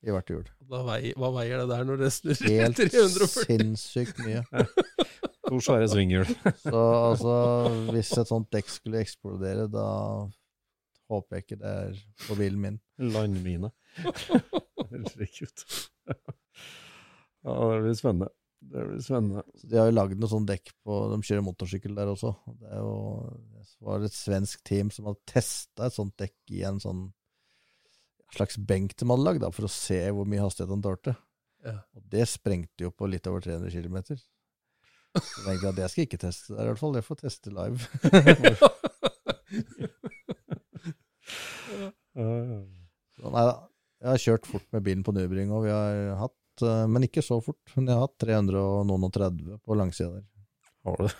I 0.00 0.12
hvert 0.14 0.30
hjul. 0.32 0.46
Vei, 0.70 1.12
hva 1.18 1.28
veier 1.34 1.60
det 1.60 1.68
der 1.74 1.84
når 1.88 1.98
det 2.04 2.10
snurrer? 2.14 2.54
Helt 2.64 2.78
340? 2.80 3.44
sinnssykt 3.48 4.22
mye. 4.24 4.44
To 5.50 5.58
svære 5.64 5.88
svinghjul. 5.90 6.28
Så 6.62 6.80
altså, 7.10 7.34
hvis 7.90 8.12
et 8.20 8.28
sånt 8.30 8.50
dekk 8.54 8.68
skulle 8.70 9.00
eksplodere, 9.02 9.64
da 9.72 9.86
håper 11.10 11.36
jeg 11.40 11.44
ikke 11.46 11.58
det 11.58 11.70
er 11.84 11.96
på 12.28 12.36
bilen 12.38 12.60
min. 12.62 12.76
Landmine. 13.02 13.72
Herregud. 13.98 15.64
Ja, 17.42 17.54
det 17.72 17.80
blir 17.82 17.96
spennende. 17.98 18.28
Det 18.60 18.84
blir 18.92 19.02
spennende. 19.02 19.42
Så 19.58 19.66
de 19.72 19.80
har 19.80 19.88
jo 19.90 19.96
lagd 19.96 20.20
noe 20.20 20.30
sånt 20.30 20.50
dekk 20.52 20.70
på 20.86 20.98
De 21.14 21.18
kjører 21.26 21.44
motorsykkel 21.46 21.96
der 21.98 22.12
også. 22.12 22.30
Det 22.60 22.70
er 22.70 22.82
jo, 22.84 22.94
det 23.56 23.88
var 23.88 24.04
et 24.06 24.14
svensk 24.16 24.62
team 24.68 24.92
som 24.94 25.08
hadde 25.10 25.24
testa 25.32 25.88
et 25.88 25.96
sånt 25.96 26.14
dekk 26.20 26.54
i 26.54 26.62
en 26.68 26.78
sånn 26.84 27.08
slags 28.36 28.58
benk 28.58 28.96
de 28.96 29.08
hadde 29.08 29.26
lagd, 29.26 29.46
for 29.56 29.66
å 29.66 29.72
se 29.72 30.00
hvor 30.14 30.28
mye 30.28 30.42
hastighet 30.44 30.72
han 30.72 30.84
tålte. 30.84 31.16
Ja. 31.66 31.76
Og 31.96 32.02
det 32.12 32.24
sprengte 32.30 32.86
jo 32.86 32.90
på 32.94 33.08
litt 33.10 33.26
over 33.30 33.40
300 33.44 33.70
km. 33.74 33.98
Så 35.10 35.42
jeg 35.42 35.46
tenkte 35.46 35.72
at 35.72 35.80
jeg 35.82 35.92
skal 35.92 36.06
ikke 36.06 36.22
teste 36.22 36.54
der, 36.54 36.64
i 36.64 36.70
hvert 36.70 36.80
fall. 36.80 36.94
Det 36.96 37.04
får 37.06 37.18
teste 37.24 37.48
live. 37.54 37.78
Så 43.20 43.30
nei 43.32 43.44
da. 43.46 43.56
Jeg 44.00 44.08
har 44.08 44.22
kjørt 44.22 44.46
fort 44.48 44.64
med 44.72 44.84
bilen 44.86 45.02
på 45.04 45.12
Nybring, 45.12 45.50
og 45.52 45.66
vi 45.66 45.72
har 45.74 46.14
hatt, 46.22 46.62
eh, 46.64 46.86
men 46.88 47.04
ikke 47.04 47.20
så 47.24 47.36
fort. 47.44 47.60
Men 47.74 47.90
jeg 47.90 47.98
har 47.98 48.06
hatt 48.06 48.22
300 48.24 48.56
og 48.56 48.86
noen 48.88 49.04
og 49.10 49.12
30 49.12 49.58
på 49.60 49.76
langsida 49.76 50.14
der. 50.14 50.24
Har 50.88 50.96
du 50.96 51.04
det? 51.04 51.12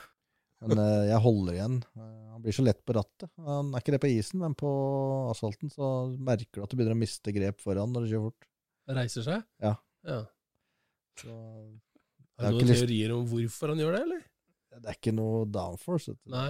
Men 0.60 0.78
eh, 0.82 1.04
jeg 1.08 1.22
holder 1.24 1.56
igjen. 1.56 1.76
Eh, 1.96 2.16
Han 2.34 2.42
blir 2.44 2.52
så 2.56 2.64
lett 2.64 2.80
på 2.88 2.94
rattet. 2.96 3.30
Han 3.44 3.70
er 3.74 3.80
ikke 3.82 3.94
det 3.96 4.00
på 4.02 4.10
isen, 4.12 4.40
men 4.42 4.54
på 4.56 4.68
asfalten 5.32 5.72
så 5.72 5.86
merker 6.16 6.60
du 6.60 6.62
at 6.64 6.72
du 6.72 6.76
begynner 6.78 6.96
å 6.96 7.00
miste 7.00 7.32
grep 7.36 7.60
foran 7.60 7.92
når 7.92 8.06
du 8.06 8.10
kjører 8.14 8.26
fort. 8.30 8.46
Reiser 9.00 9.24
seg? 9.26 9.42
Ja. 9.62 9.74
ja. 10.08 10.20
Så 11.20 11.30
Er 11.30 12.46
det 12.46 12.52
noen 12.56 12.70
lyst- 12.72 12.80
teorier 12.84 13.12
om 13.16 13.26
hvorfor 13.28 13.72
han 13.74 13.80
gjør 13.82 13.96
det, 13.98 14.02
eller? 14.08 14.22
det 14.80 14.86
er 14.88 14.96
ikke 14.96 15.12
noe 15.16 15.44
downforce. 15.50 16.14
Nei. 16.30 16.48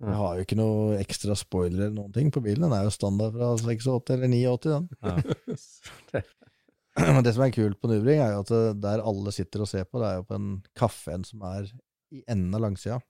Jeg 0.00 0.16
har 0.16 0.36
jo 0.38 0.44
ikke 0.46 0.56
noe 0.56 0.96
ekstra 1.02 1.34
spoiler 1.36 1.82
eller 1.88 1.96
noen 1.98 2.12
ting 2.14 2.30
på 2.32 2.40
bilen. 2.40 2.62
Den 2.64 2.72
er 2.72 2.86
jo 2.86 2.92
standard 2.94 3.34
fra 3.36 3.50
86 3.60 4.14
eller 4.14 4.30
89, 4.32 4.70
den. 4.70 4.86
Ja. 5.04 6.22
Men 7.14 7.24
det 7.24 7.34
som 7.36 7.44
er 7.44 7.52
kult 7.54 7.76
på 7.82 7.90
Nubring, 7.90 8.18
er 8.22 8.32
jo 8.34 8.40
at 8.46 8.52
der 8.82 9.02
alle 9.06 9.32
sitter 9.34 9.62
og 9.64 9.68
ser 9.70 9.84
på, 9.88 10.00
det 10.02 10.08
er 10.08 10.16
jo 10.22 10.24
på 10.30 10.38
en 10.38 10.48
kaffen 10.76 11.22
som 11.28 11.44
er 11.50 11.68
i 12.14 12.22
enden 12.26 12.56
av 12.58 12.64
langsida. 12.66 13.00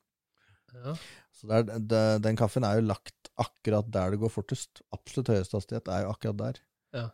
Ja. 0.74 0.94
Så 1.34 1.48
der, 1.50 1.64
er, 1.64 1.80
det, 1.82 2.02
den 2.26 2.38
kaffen 2.38 2.66
er 2.66 2.78
jo 2.78 2.88
lagt 2.90 3.30
akkurat 3.40 3.88
der 3.90 4.14
det 4.14 4.20
går 4.22 4.32
fortest. 4.32 4.82
Absolutt 4.94 5.32
høyeste 5.32 5.58
hastighet 5.58 5.90
er 5.90 6.04
jo 6.04 6.12
akkurat 6.14 6.40
der. 6.42 6.60
Ja. 6.96 7.06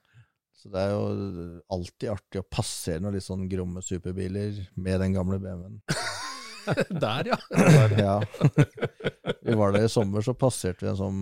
Så 0.56 0.72
det 0.72 0.82
er 0.82 0.94
jo 0.94 1.62
alltid 1.72 2.10
artig 2.10 2.40
å 2.40 2.48
passere 2.48 3.02
noen 3.04 3.16
litt 3.16 3.26
sånn 3.26 3.46
gromme 3.50 3.82
superbiler 3.84 4.62
med 4.74 5.02
den 5.04 5.16
gamle 5.16 5.40
BMW-en. 5.42 5.80
Der, 6.90 7.28
ja. 7.30 7.36
ja. 7.94 8.14
Vi 9.42 9.54
var 9.54 9.70
der 9.70 9.84
i 9.86 9.90
sommer, 9.92 10.24
så 10.26 10.32
passerte 10.34 10.82
vi 10.82 10.88
en 10.90 10.98
sånn 10.98 11.20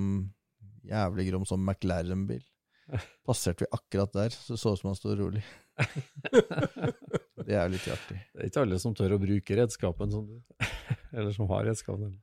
jævlig 0.88 1.26
grom 1.28 1.44
sånn 1.48 1.60
McLaren-bil. 1.60 2.40
Passerte 3.28 3.64
vi 3.66 3.70
akkurat 3.76 4.12
der, 4.16 4.32
så 4.32 4.54
det 4.54 4.60
så 4.62 4.72
ut 4.72 4.80
som 4.80 4.90
han 4.90 4.96
sto 4.96 5.12
rolig. 5.18 5.44
Det 7.54 7.60
er 7.60 7.68
jo 7.68 7.74
litt 7.76 7.86
artig. 7.94 8.16
Det 8.34 8.40
er 8.42 8.48
ikke 8.50 8.62
alle 8.64 8.78
som 8.82 8.94
tør 8.98 9.14
å 9.14 9.20
bruke 9.22 9.56
redskapen 9.60 10.10
som 10.10 10.24
du. 10.26 10.38
Eller 11.14 11.30
som 11.36 11.46
har 11.52 11.62
redskapen. 11.68 12.16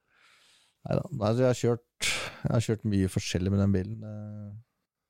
Nei, 0.81 1.29
så 1.31 1.43
jeg 1.43 1.47
har 1.47 1.59
kjørt 1.59 2.07
Jeg 2.41 2.51
har 2.51 2.63
kjørt 2.65 2.85
mye 2.89 3.09
forskjellig 3.13 3.51
med 3.53 3.61
den 3.61 3.75
bilen. 3.75 3.99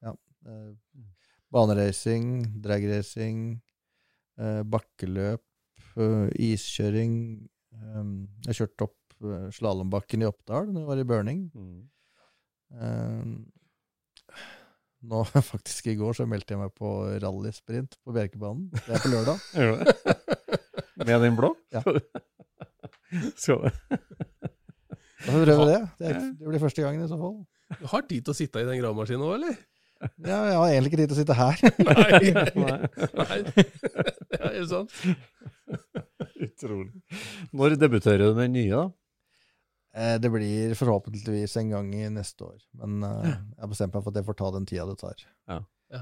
Ja. 0.04 0.14
Baneracing, 1.52 2.26
dragracing, 2.64 3.40
eh, 4.40 4.62
bakkeløp, 4.68 5.44
eh, 5.96 6.28
iskjøring. 6.52 7.16
eh, 7.74 8.12
Jeg 8.46 8.52
har 8.52 8.60
kjørt 8.62 8.86
opp 8.88 8.98
slalåmbakken 9.56 10.24
i 10.24 10.28
Oppdal 10.30 10.72
da 10.74 10.80
jeg 10.84 10.88
var 10.92 11.02
i 11.02 11.08
burning. 11.08 11.42
Mm. 11.56 11.82
Nå, 15.02 15.24
faktisk 15.54 15.88
i 15.90 15.96
går, 15.98 16.14
så 16.18 16.28
meldte 16.30 16.54
jeg 16.54 16.62
meg 16.62 16.74
på 16.78 16.92
rallysprint 17.24 17.98
på 18.06 18.14
Bjerkebanen. 18.16 18.68
Det 18.76 18.98
er 18.98 19.02
på 19.02 19.14
lørdag. 19.14 19.42
Gjør 19.58 19.82
det? 19.82 20.18
Med 21.02 21.26
din 21.26 21.40
blå? 21.40 21.56
Ja. 21.74 21.82
Skal 23.42 23.66
du? 23.66 23.82
Da 25.22 25.34
får 25.34 25.40
vi 25.42 25.48
prøve 25.48 25.66
det. 25.70 25.82
Det, 25.98 26.12
er, 26.12 26.22
det 26.38 26.48
blir 26.50 26.62
første 26.62 26.86
gangen 26.86 27.06
i 27.06 27.10
så 27.10 27.18
fall. 27.18 27.36
Du 27.80 27.86
har 27.90 28.06
tid 28.08 28.26
til 28.26 28.34
å 28.34 28.38
sitte 28.38 28.62
i 28.62 28.68
den 28.68 28.80
gravemaskinen 28.82 29.26
òg, 29.26 29.36
eller? 29.40 29.60
Ja, 30.26 30.38
jeg 30.50 30.56
har 30.58 30.72
egentlig 30.72 30.92
ikke 30.92 31.02
tid 31.02 31.12
til 31.12 31.18
å 31.18 31.20
sitte 31.20 31.38
her. 31.38 31.56
Nei. 31.86 32.32
Nei. 32.58 32.78
Nei. 33.20 33.66
Det 34.32 34.40
er 34.40 34.56
jo 34.58 34.64
sant. 34.72 34.96
Utrolig. 36.42 36.90
Når 37.54 37.78
debuterer 37.82 38.24
du 38.26 38.34
med 38.34 38.50
den 38.50 38.58
nye, 38.58 38.80
da? 38.80 38.88
Eh, 39.94 40.16
Det 40.24 40.32
blir 40.32 40.76
forhåpentligvis 40.80 41.58
en 41.60 41.70
gang 41.74 41.94
i 41.96 42.10
neste 42.10 42.46
år. 42.48 42.60
Men 42.80 43.04
eh, 43.04 43.30
jeg 43.32 43.60
har 43.66 43.72
bestemt 43.74 43.94
meg 43.96 44.04
for 44.06 44.12
at 44.14 44.22
jeg 44.22 44.28
får 44.30 44.40
ta 44.40 44.52
den 44.56 44.66
tida 44.70 44.86
det 44.90 44.98
tar. 45.02 45.26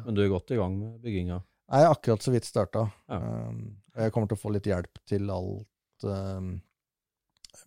Men 0.05 0.13
du 0.13 0.21
er 0.21 0.29
godt 0.29 0.51
i 0.53 0.59
gang 0.59 0.75
med 0.77 0.99
bygginga? 1.01 1.39
Jeg 1.69 1.85
er 1.85 1.91
akkurat 1.93 2.21
så 2.25 2.31
vidt 2.33 2.45
starta. 2.45 2.87
Ja. 3.09 3.19
Og 3.49 4.01
jeg 4.03 4.13
kommer 4.13 4.29
til 4.29 4.37
å 4.37 4.41
få 4.41 4.51
litt 4.53 4.67
hjelp 4.69 4.99
til 5.09 5.29
alt 5.33 6.05
um, 6.05 6.51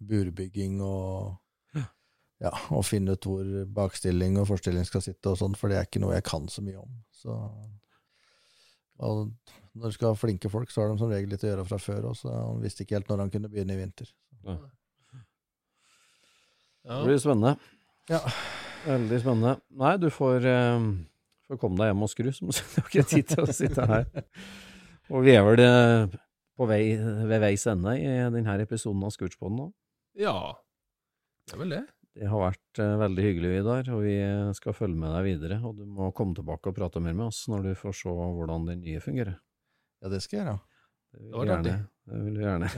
burbygging 0.00 0.80
og 0.82 1.38
ja, 2.42 2.50
og 2.74 2.82
finne 2.86 3.14
ut 3.14 3.26
hvor 3.26 3.46
bakstilling 3.70 4.34
og 4.40 4.48
forstilling 4.48 4.86
skal 4.88 5.02
sitte 5.04 5.30
og 5.30 5.38
sånn, 5.38 5.54
for 5.58 5.70
det 5.70 5.76
er 5.78 5.86
ikke 5.86 6.00
noe 6.02 6.16
jeg 6.16 6.24
kan 6.26 6.48
så 6.50 6.62
mye 6.66 6.80
om. 6.80 6.96
Så, 7.14 7.36
og 9.02 9.20
når 9.78 9.92
du 9.92 9.94
skal 9.94 10.10
ha 10.10 10.18
flinke 10.18 10.50
folk, 10.50 10.72
så 10.74 10.82
har 10.82 10.90
de 10.90 10.98
som 10.98 11.12
regel 11.12 11.30
litt 11.30 11.44
å 11.46 11.52
gjøre 11.52 11.66
fra 11.68 11.78
før 11.82 12.08
òg, 12.10 12.16
så 12.18 12.32
han 12.34 12.58
visste 12.64 12.82
ikke 12.82 12.98
helt 12.98 13.12
når 13.12 13.22
han 13.24 13.30
kunne 13.34 13.50
begynne 13.52 13.76
i 13.76 13.80
vinter. 13.84 14.10
Ja. 14.42 14.56
Ja. 16.82 16.98
Det 16.98 17.06
blir 17.06 17.22
spennende. 17.22 17.54
Ja. 18.10 18.20
Veldig 18.82 19.20
spennende. 19.22 19.54
Nei, 19.78 19.94
du 20.02 20.08
får, 20.10 20.46
eh, 20.50 20.88
får 21.46 21.60
komme 21.62 21.78
deg 21.78 21.92
hjem 21.92 22.04
og 22.06 22.10
skru, 22.10 22.32
som 22.34 22.50
du 22.50 22.58
har 22.58 22.90
ikke 22.90 23.06
tid 23.12 23.30
til 23.30 23.44
å 23.44 23.54
sitte 23.54 23.86
her. 23.86 24.08
Og 25.12 25.26
vi 25.26 25.34
er 25.36 25.46
vel 25.46 25.62
eh, 25.62 26.18
på 26.58 26.66
vei, 26.70 26.82
ved 26.98 27.42
veis 27.42 27.66
ende 27.70 27.94
i 27.98 28.06
denne 28.34 28.58
episoden 28.64 29.02
av 29.06 29.14
Scootspoden 29.14 29.64
nå. 29.64 29.72
ja. 30.20 30.36
Det 31.42 31.56
er 31.56 31.58
vel 31.58 31.72
det. 31.74 31.82
Det 32.12 32.28
har 32.30 32.38
vært 32.38 32.78
uh, 32.78 32.92
veldig 33.00 33.22
hyggelig, 33.24 33.48
Vidar, 33.50 33.88
og 33.96 34.04
vi 34.04 34.12
skal 34.54 34.76
følge 34.76 34.94
med 35.00 35.10
deg 35.10 35.24
videre. 35.26 35.56
Og 35.66 35.80
du 35.80 35.88
må 35.90 36.12
komme 36.14 36.36
tilbake 36.36 36.70
og 36.70 36.76
prate 36.76 37.02
mer 37.02 37.16
med 37.18 37.32
oss 37.32 37.40
når 37.50 37.66
du 37.66 37.70
får 37.80 37.96
se 37.98 38.12
hvordan 38.12 38.68
den 38.68 38.84
nye 38.84 39.00
fungerer. 39.02 39.40
Ja, 40.04 40.12
det 40.12 40.20
skal 40.22 40.38
jeg 40.38 40.46
gjøre. 40.46 40.60
Det 41.12 41.18
vil 41.18 41.32
Det 41.32 41.40
var 41.40 41.52
artig. 41.56 41.74
Det 42.06 42.20
vil 42.22 42.38
vi 42.38 42.46
gjerne. 42.46 42.70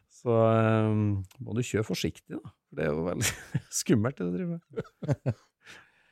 Så 0.16 0.32
um, 0.32 1.02
må 1.44 1.56
du 1.56 1.62
kjøre 1.66 1.86
forsiktig, 1.86 2.38
da. 2.38 2.52
For 2.66 2.78
det 2.78 2.86
er 2.86 2.94
jo 2.94 3.04
veldig 3.06 3.32
skummelt, 3.82 4.18
det 4.18 4.28
du 4.28 4.38
driver 4.38 4.56
med. 4.56 5.42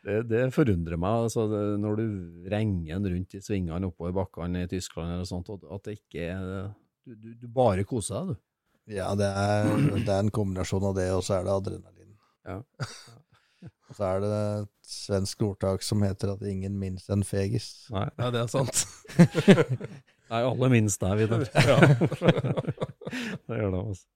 Det, 0.05 0.19
det 0.29 0.41
forundrer 0.53 0.99
meg, 1.01 1.23
altså, 1.25 1.47
det, 1.49 1.59
når 1.81 1.95
du 1.97 2.49
renger 2.53 2.99
en 2.99 3.07
rundt 3.09 3.37
i 3.39 3.41
svingene 3.41 3.89
oppover 3.89 4.13
bakkene 4.13 4.67
i 4.67 4.69
Tyskland 4.69 5.15
eller 5.15 5.25
sånt, 5.25 5.49
at 5.49 5.87
det 5.89 5.95
ikke 5.97 6.27
er 6.29 6.43
Du, 7.09 7.15
du, 7.15 7.31
du 7.41 7.47
bare 7.49 7.87
koser 7.89 8.19
deg, 8.19 8.35
du. 8.35 8.43
Ja, 8.99 9.07
det 9.17 9.31
er, 9.31 9.71
det 9.95 10.13
er 10.13 10.21
en 10.21 10.29
kombinasjon 10.29 10.85
av 10.91 10.99
det, 10.99 11.09
og 11.17 11.25
så 11.25 11.39
er 11.39 11.47
det 11.49 11.55
adrenalin. 11.57 12.13
Ja. 12.45 12.59
Og 13.89 13.97
så 13.97 14.05
er 14.11 14.21
det 14.21 14.31
et 14.35 14.89
svensk 14.89 15.43
ordtak 15.47 15.85
som 15.85 16.03
heter 16.05 16.35
at 16.35 16.43
ingen 16.49 16.77
minst 16.81 17.09
en 17.13 17.25
fegis. 17.25 17.87
Nei, 17.95 18.05
Ja, 18.21 18.29
det 18.35 18.43
er 18.43 18.51
sant. 18.53 18.85
Nei 20.33 20.41
alle 20.45 20.71
minst 20.73 21.01
deg, 21.01 21.25
Vidar. 21.25 21.49
Det 23.49 23.59
gjør 23.61 23.75
det, 23.75 23.83
altså. 23.83 24.07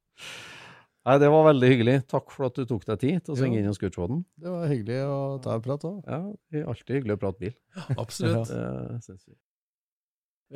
Nei, 1.08 1.14
det 1.22 1.28
var 1.32 1.44
veldig 1.46 1.68
hyggelig. 1.70 1.96
Takk 2.10 2.32
for 2.34 2.50
at 2.50 2.58
du 2.58 2.66
tok 2.68 2.82
deg 2.84 2.98
tid 3.00 3.20
til 3.24 3.32
å 3.32 3.38
svinge 3.38 3.56
inn 3.56 3.64
innom 3.64 3.76
Scootspoden. 3.76 4.18
Det 4.36 4.50
var 4.52 4.68
hyggelig 4.68 4.98
å 5.08 5.20
ta 5.40 5.54
en 5.56 5.64
prat 5.64 5.86
òg. 5.88 6.02
Ja, 6.04 6.64
alltid 6.68 6.98
hyggelig 6.98 7.16
å 7.16 7.22
prate 7.22 7.46
bil. 7.46 7.54
Absolutt. 7.96 8.52
ja. 8.52 9.38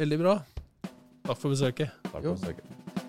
Veldig 0.02 0.20
bra. 0.20 0.36
Takk 1.24 1.38
for 1.38 1.54
besøket. 1.54 1.94
Takk 2.10 2.20
for 2.20 2.34
besøket. 2.34 3.00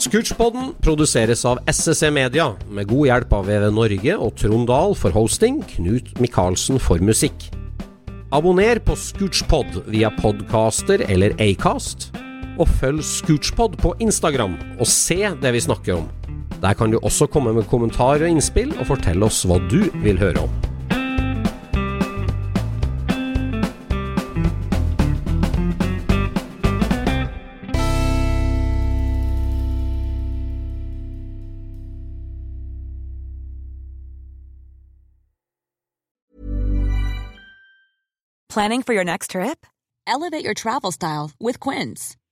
Scootchpoden 0.00 0.70
produseres 0.80 1.42
av 1.44 1.58
SSC 1.68 2.08
Media, 2.16 2.46
med 2.72 2.88
god 2.88 3.08
hjelp 3.08 3.34
av 3.36 3.48
VV 3.50 3.66
Norge 3.76 4.14
og 4.16 4.30
Trond 4.40 4.68
Dahl 4.70 4.94
for 4.96 5.12
hosting, 5.12 5.58
Knut 5.74 6.14
Micaelsen 6.20 6.80
for 6.80 7.04
musikk. 7.04 7.50
Abonner 8.32 8.80
på 8.80 8.96
Scootchpod 8.96 9.82
via 9.92 10.08
podcaster 10.16 11.04
eller 11.04 11.36
Acast, 11.44 12.08
og 12.60 12.68
følg 12.68 13.04
Scootspod 13.04 13.78
på 13.80 13.94
Instagram 14.04 14.58
og 14.78 14.86
se 14.88 15.22
det 15.42 15.54
vi 15.56 15.64
snakker 15.64 15.96
om. 15.96 16.08
Der 16.60 16.76
kan 16.76 16.92
du 16.92 16.98
også 17.02 17.26
komme 17.26 17.54
med 17.56 17.64
kommentarer 17.64 18.26
og 18.26 18.28
innspill, 18.28 18.74
og 18.78 18.90
fortelle 18.92 19.24
oss 19.24 19.46
hva 19.48 19.56
du 19.70 19.88
vil 20.04 20.20
høre 20.20 20.44
om. 20.44 20.52
Planning 38.50 38.82
for 38.82 38.92
your 38.92 39.04
next 39.04 39.30
trip? 39.30 39.64
Elevate 40.08 40.44
your 40.44 40.54
travel 40.54 40.90
style 40.90 41.30
with 41.38 41.60
Quince. 41.60 42.16